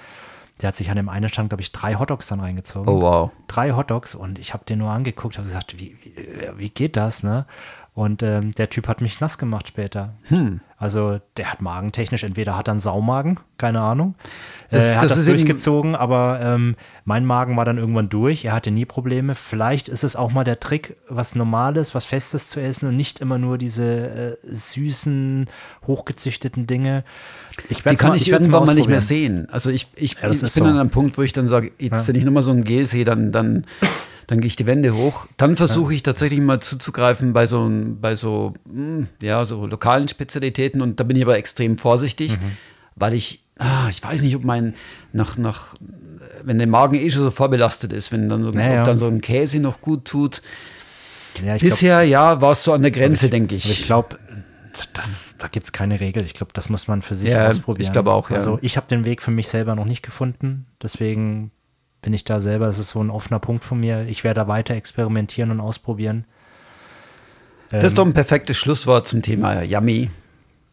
Der 0.61 0.67
hat 0.67 0.75
sich 0.75 0.89
an 0.89 0.97
dem 0.97 1.09
einen 1.09 1.29
Stand, 1.29 1.49
glaube 1.49 1.61
ich, 1.61 1.71
drei 1.71 1.95
Hotdogs 1.95 2.27
dann 2.27 2.39
reingezogen. 2.39 2.87
Oh, 2.87 3.01
wow. 3.01 3.31
Drei 3.47 3.71
Hotdogs 3.71 4.13
und 4.15 4.37
ich 4.37 4.53
habe 4.53 4.65
den 4.65 4.79
nur 4.79 4.91
angeguckt, 4.91 5.37
habe 5.37 5.47
gesagt, 5.47 5.79
wie, 5.79 5.97
wie, 6.03 6.15
wie, 6.57 6.69
geht 6.69 6.95
das, 6.95 7.23
ne? 7.23 7.45
Und 7.95 8.23
ähm, 8.23 8.53
der 8.53 8.71
Typ 8.71 8.87
hat 8.87 9.01
mich 9.01 9.19
nass 9.19 9.37
gemacht 9.37 9.67
später. 9.67 10.15
Hm. 10.23 10.61
Also 10.77 11.19
der 11.37 11.51
hat 11.51 11.61
magentechnisch, 11.61 12.23
entweder 12.23 12.57
hat 12.57 12.67
er 12.67 12.71
einen 12.71 12.79
Saumagen, 12.79 13.39
keine 13.59 13.81
Ahnung. 13.81 14.15
Das, 14.71 14.87
äh, 14.87 14.89
er 14.89 14.95
hat 14.95 15.03
das, 15.11 15.17
das 15.17 15.25
durchgezogen, 15.25 15.95
aber 15.95 16.39
ähm, 16.41 16.75
mein 17.05 17.23
Magen 17.23 17.55
war 17.55 17.65
dann 17.65 17.77
irgendwann 17.77 18.09
durch. 18.09 18.45
Er 18.45 18.53
hatte 18.53 18.71
nie 18.71 18.85
Probleme. 18.85 19.35
Vielleicht 19.35 19.89
ist 19.89 20.03
es 20.03 20.15
auch 20.15 20.33
mal 20.33 20.43
der 20.43 20.59
Trick, 20.59 20.97
was 21.07 21.35
Normales, 21.35 21.93
was 21.93 22.03
Festes 22.03 22.49
zu 22.49 22.59
essen 22.59 22.89
und 22.89 22.95
nicht 22.95 23.19
immer 23.19 23.37
nur 23.37 23.59
diese 23.59 23.85
äh, 23.85 24.37
süßen, 24.41 25.45
hochgezüchteten 25.85 26.65
Dinge. 26.65 27.03
Ich 27.69 27.83
Die 27.83 27.95
kann 27.95 28.09
mal, 28.09 28.15
ich, 28.15 28.23
ich 28.23 28.29
irgendwann 28.29 28.65
mal 28.65 28.73
nicht 28.73 28.89
mehr 28.89 29.01
sehen. 29.01 29.47
Also 29.51 29.69
ich, 29.69 29.87
ich, 29.95 30.15
ja, 30.15 30.31
ich 30.31 30.41
bin 30.41 30.49
so. 30.49 30.63
an 30.63 30.79
einem 30.79 30.89
Punkt, 30.89 31.17
wo 31.19 31.21
ich 31.21 31.31
dann 31.31 31.47
sage, 31.47 31.71
jetzt, 31.77 32.01
ja. 32.01 32.07
wenn 32.07 32.15
ich 32.15 32.25
nochmal 32.25 32.43
so 32.43 32.51
ein 32.51 32.63
Gel 32.63 32.87
sehe, 32.87 33.05
dann, 33.05 33.31
dann 33.31 33.65
dann 34.27 34.39
gehe 34.39 34.47
ich 34.47 34.55
die 34.55 34.65
Wände 34.65 34.95
hoch. 34.95 35.27
Dann 35.37 35.55
versuche 35.55 35.93
ich 35.93 36.03
tatsächlich 36.03 36.39
mal 36.39 36.59
zuzugreifen 36.59 37.33
bei 37.33 37.45
so, 37.45 37.69
bei 37.69 38.15
so, 38.15 38.53
hm, 38.67 39.07
ja, 39.21 39.45
so 39.45 39.65
lokalen 39.65 40.07
Spezialitäten 40.07 40.81
und 40.81 40.99
da 40.99 41.03
bin 41.03 41.17
ich 41.17 41.23
aber 41.23 41.37
extrem 41.37 41.77
vorsichtig, 41.77 42.31
mhm. 42.31 42.57
weil 42.95 43.13
ich, 43.13 43.43
ah, 43.59 43.87
ich 43.89 44.03
weiß 44.03 44.21
nicht, 44.21 44.35
ob 44.35 44.43
mein, 44.43 44.75
nach, 45.11 45.37
nach, 45.37 45.75
wenn 46.43 46.57
der 46.57 46.67
Magen 46.67 46.95
eh 46.95 47.09
schon 47.09 47.23
so 47.23 47.31
vorbelastet 47.31 47.93
ist, 47.93 48.11
wenn 48.11 48.29
dann 48.29 48.43
so, 48.43 48.51
naja. 48.51 48.81
ob 48.81 48.85
dann 48.85 48.97
so 48.97 49.07
ein 49.07 49.21
Käse 49.21 49.59
noch 49.59 49.81
gut 49.81 50.05
tut. 50.05 50.41
Ja, 51.43 51.57
Bisher, 51.57 52.01
glaub, 52.01 52.11
ja, 52.11 52.41
war 52.41 52.51
es 52.51 52.63
so 52.63 52.73
an 52.73 52.83
der 52.83 52.91
Grenze, 52.91 53.29
denke 53.29 53.55
ich. 53.55 53.69
Ich 53.69 53.85
glaube, 53.85 54.19
das, 54.93 55.35
da 55.37 55.47
gibt 55.47 55.65
es 55.65 55.71
keine 55.71 55.99
Regel. 55.99 56.23
Ich 56.23 56.33
glaube, 56.33 56.53
das 56.53 56.69
muss 56.69 56.87
man 56.87 57.01
für 57.01 57.15
sich 57.15 57.29
ja, 57.29 57.47
ausprobieren. 57.47 57.87
Ich 57.87 57.91
glaube 57.91 58.11
auch, 58.11 58.29
ja. 58.29 58.35
Also 58.35 58.59
ich 58.61 58.77
habe 58.77 58.87
den 58.87 59.05
Weg 59.05 59.21
für 59.21 59.31
mich 59.31 59.47
selber 59.47 59.75
noch 59.75 59.85
nicht 59.85 60.03
gefunden. 60.03 60.65
Deswegen 60.81 61.51
bin 62.03 62.13
ich 62.13 62.23
da 62.23 62.39
selber, 62.39 62.67
das 62.67 62.77
ist 62.77 62.89
so 62.89 63.03
ein 63.03 63.09
offener 63.09 63.39
Punkt 63.39 63.63
von 63.63 63.79
mir. 63.79 64.05
Ich 64.07 64.23
werde 64.23 64.41
da 64.41 64.47
weiter 64.47 64.75
experimentieren 64.75 65.49
und 65.49 65.59
ausprobieren. 65.59 66.25
Das 67.71 67.85
ist 67.85 67.97
doch 67.97 68.05
ein 68.05 68.13
perfektes 68.13 68.57
Schlusswort 68.57 69.07
zum 69.07 69.23
Thema 69.23 69.63
Yummy. 69.63 70.11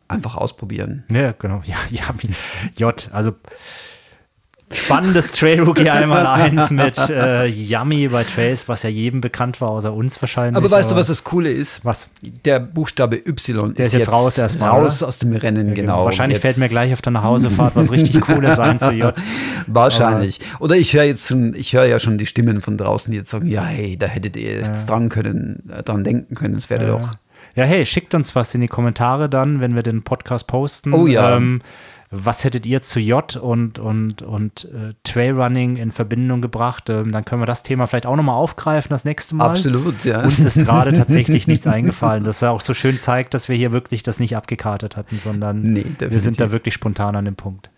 Einfach 0.09 0.35
ausprobieren. 0.35 1.05
Ja, 1.09 1.33
genau. 1.33 1.63
Ja, 1.65 1.77
Yummy. 1.89 2.35
J. 2.77 3.09
Also 3.13 3.33
spannendes 4.73 5.33
Trail 5.33 5.63
Rookie 5.63 5.91
einmal 5.91 6.27
eins 6.27 6.71
mit 6.71 6.97
äh, 7.09 7.47
Yummy 7.47 8.09
bei 8.09 8.25
Trails, 8.25 8.69
was 8.69 8.83
ja 8.83 8.91
jedem 8.91 9.21
bekannt 9.21 9.61
war, 9.61 9.71
außer 9.71 9.93
uns 9.93 10.21
wahrscheinlich. 10.23 10.57
Aber 10.57 10.71
weißt 10.71 10.91
aber 10.91 10.97
du, 10.97 11.01
was 11.01 11.09
das 11.09 11.25
Coole 11.25 11.51
ist? 11.51 11.85
Was? 11.85 12.09
Der 12.45 12.61
Buchstabe 12.61 13.17
Y 13.17 13.75
Der 13.75 13.87
ist, 13.87 13.93
jetzt, 13.93 14.01
jetzt 14.01 14.13
raus 14.13 14.39
erstmal. 14.39 14.71
Raus 14.71 15.03
aus 15.03 15.19
dem 15.19 15.35
Rennen, 15.35 15.69
ja, 15.69 15.75
genau. 15.75 16.05
Wahrscheinlich 16.05 16.37
jetzt. 16.37 16.43
fällt 16.43 16.59
mir 16.59 16.69
gleich 16.69 16.93
auf 16.93 17.03
deiner 17.03 17.23
Hausefahrt 17.23 17.77
was 17.77 17.91
richtig 17.91 18.21
Cooles 18.21 18.59
ein 18.59 18.79
zu 18.79 18.93
J. 18.93 19.15
Wahrscheinlich. 19.67 20.41
Aber 20.55 20.65
Oder 20.65 20.77
ich 20.77 20.93
höre 20.95 21.05
jetzt 21.05 21.29
schon, 21.29 21.55
ich 21.55 21.73
höre 21.73 21.87
ja 21.87 21.99
schon 21.99 22.19
die 22.19 22.27
Stimmen 22.27 22.61
von 22.61 22.77
draußen, 22.77 23.11
die 23.11 23.19
jetzt 23.19 23.31
sagen, 23.31 23.47
ja, 23.49 23.65
hey, 23.65 23.97
da 23.97 24.07
hättet 24.07 24.37
ihr 24.37 24.53
jetzt 24.53 24.81
ja. 24.81 24.87
dran 24.87 25.09
können, 25.09 25.71
äh, 25.77 25.83
dran 25.83 26.05
denken 26.05 26.35
können, 26.35 26.55
es 26.55 26.71
wäre 26.71 26.85
ja. 26.85 26.91
doch. 26.93 27.11
Ja, 27.57 27.65
hey, 27.65 27.85
schickt 27.85 28.15
uns 28.15 28.37
was 28.37 28.55
in 28.55 28.61
die 28.61 28.69
Kommentare 28.69 29.29
dann, 29.29 29.61
wenn 29.61 29.75
wir 29.75 29.83
den 29.83 30.03
Podcast 30.03 30.47
posten. 30.47 30.93
Oh 30.93 31.07
ja. 31.07 31.37
Ähm, 31.37 31.61
was 32.13 32.43
hättet 32.43 32.67
ihr 32.67 32.83
zu 32.83 32.99
J 32.99 33.37
und, 33.37 33.79
und, 33.79 34.23
und 34.23 34.65
äh, 34.65 34.95
Trailrunning 35.05 35.77
in 35.77 35.93
Verbindung 35.93 36.43
gebracht? 36.43 36.91
Ähm, 36.91 37.13
dann 37.13 37.25
können 37.25 37.41
wir 37.41 37.47
das 37.47 37.63
Thema 37.63 37.87
vielleicht 37.87 38.07
auch 38.07 38.17
nochmal 38.17 38.35
aufgreifen 38.35 38.91
das 38.91 39.05
nächste 39.05 39.37
Mal. 39.37 39.51
Absolut, 39.51 40.05
ja. 40.05 40.23
Uns 40.23 40.41
ist 40.41 40.65
gerade 40.65 40.93
tatsächlich 40.97 41.47
nichts 41.47 41.69
eingefallen, 41.69 42.25
das 42.25 42.43
auch 42.43 42.61
so 42.61 42.75
schön 42.75 42.99
zeigt, 42.99 43.33
dass 43.35 43.49
wir 43.49 43.55
hier 43.55 43.71
wirklich 43.71 44.03
das 44.03 44.19
nicht 44.19 44.37
abgekartet 44.37 44.97
hatten, 44.97 45.19
sondern 45.19 45.63
nee, 45.63 45.87
wir 45.99 46.21
sind 46.21 46.41
da 46.41 46.51
wirklich 46.51 46.75
spontan 46.75 47.15
an 47.15 47.25
dem 47.25 47.37
Punkt. 47.37 47.71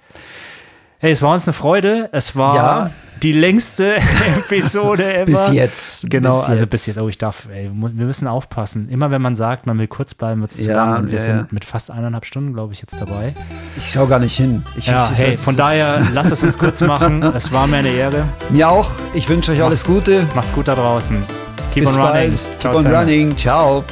Hey, 0.98 1.12
es 1.12 1.20
war 1.20 1.34
uns 1.34 1.46
eine 1.46 1.52
Freude. 1.52 2.08
Es 2.12 2.34
war 2.34 2.54
ja. 2.54 2.90
Die 3.22 3.32
längste 3.32 3.96
Episode 4.38 5.14
ever. 5.14 5.26
Bis 5.26 5.48
jetzt. 5.52 6.10
Genau, 6.10 6.38
bis 6.38 6.48
also 6.48 6.62
jetzt. 6.62 6.70
bis 6.70 6.86
jetzt. 6.86 6.98
Oh, 6.98 7.08
ich 7.08 7.18
darf, 7.18 7.46
ey, 7.52 7.70
wir 7.72 8.06
müssen 8.06 8.26
aufpassen. 8.26 8.88
Immer 8.88 9.10
wenn 9.10 9.22
man 9.22 9.36
sagt, 9.36 9.66
man 9.66 9.78
will 9.78 9.86
kurz 9.86 10.14
bleiben, 10.14 10.40
wird 10.40 10.50
es 10.50 10.58
zu 10.58 10.68
ja, 10.68 10.76
lang. 10.76 10.98
Und 10.98 11.12
wir 11.12 11.18
ja, 11.18 11.24
sind 11.24 11.52
mit 11.52 11.64
fast 11.64 11.90
eineinhalb 11.90 12.24
Stunden, 12.24 12.52
glaube 12.52 12.72
ich, 12.72 12.80
jetzt 12.80 13.00
dabei. 13.00 13.34
Ich 13.76 13.92
schaue 13.92 14.08
gar 14.08 14.18
nicht 14.18 14.36
hin. 14.36 14.64
Ich, 14.76 14.86
ja, 14.86 15.10
ich, 15.12 15.18
hey, 15.18 15.36
von 15.36 15.56
daher, 15.56 16.06
lasst 16.12 16.32
es 16.32 16.42
uns 16.42 16.58
kurz 16.58 16.80
machen. 16.80 17.22
Es 17.34 17.50
war 17.50 17.66
mir 17.66 17.78
eine 17.78 17.88
Ehre. 17.88 18.24
Mir 18.50 18.68
auch. 18.68 18.90
Ich 19.14 19.28
wünsche 19.28 19.52
euch 19.52 19.62
alles 19.62 19.84
Gute. 19.84 20.24
Macht's 20.34 20.52
gut 20.52 20.68
da 20.68 20.74
draußen. 20.74 21.16
Keep 21.72 21.84
bis 21.84 21.94
on 21.94 22.00
running. 22.00 22.12
Bald. 22.12 22.48
Keep 22.50 22.60
Ciao, 22.60 22.76
on 22.76 22.86
running. 22.86 23.36
Ciao. 23.36 23.84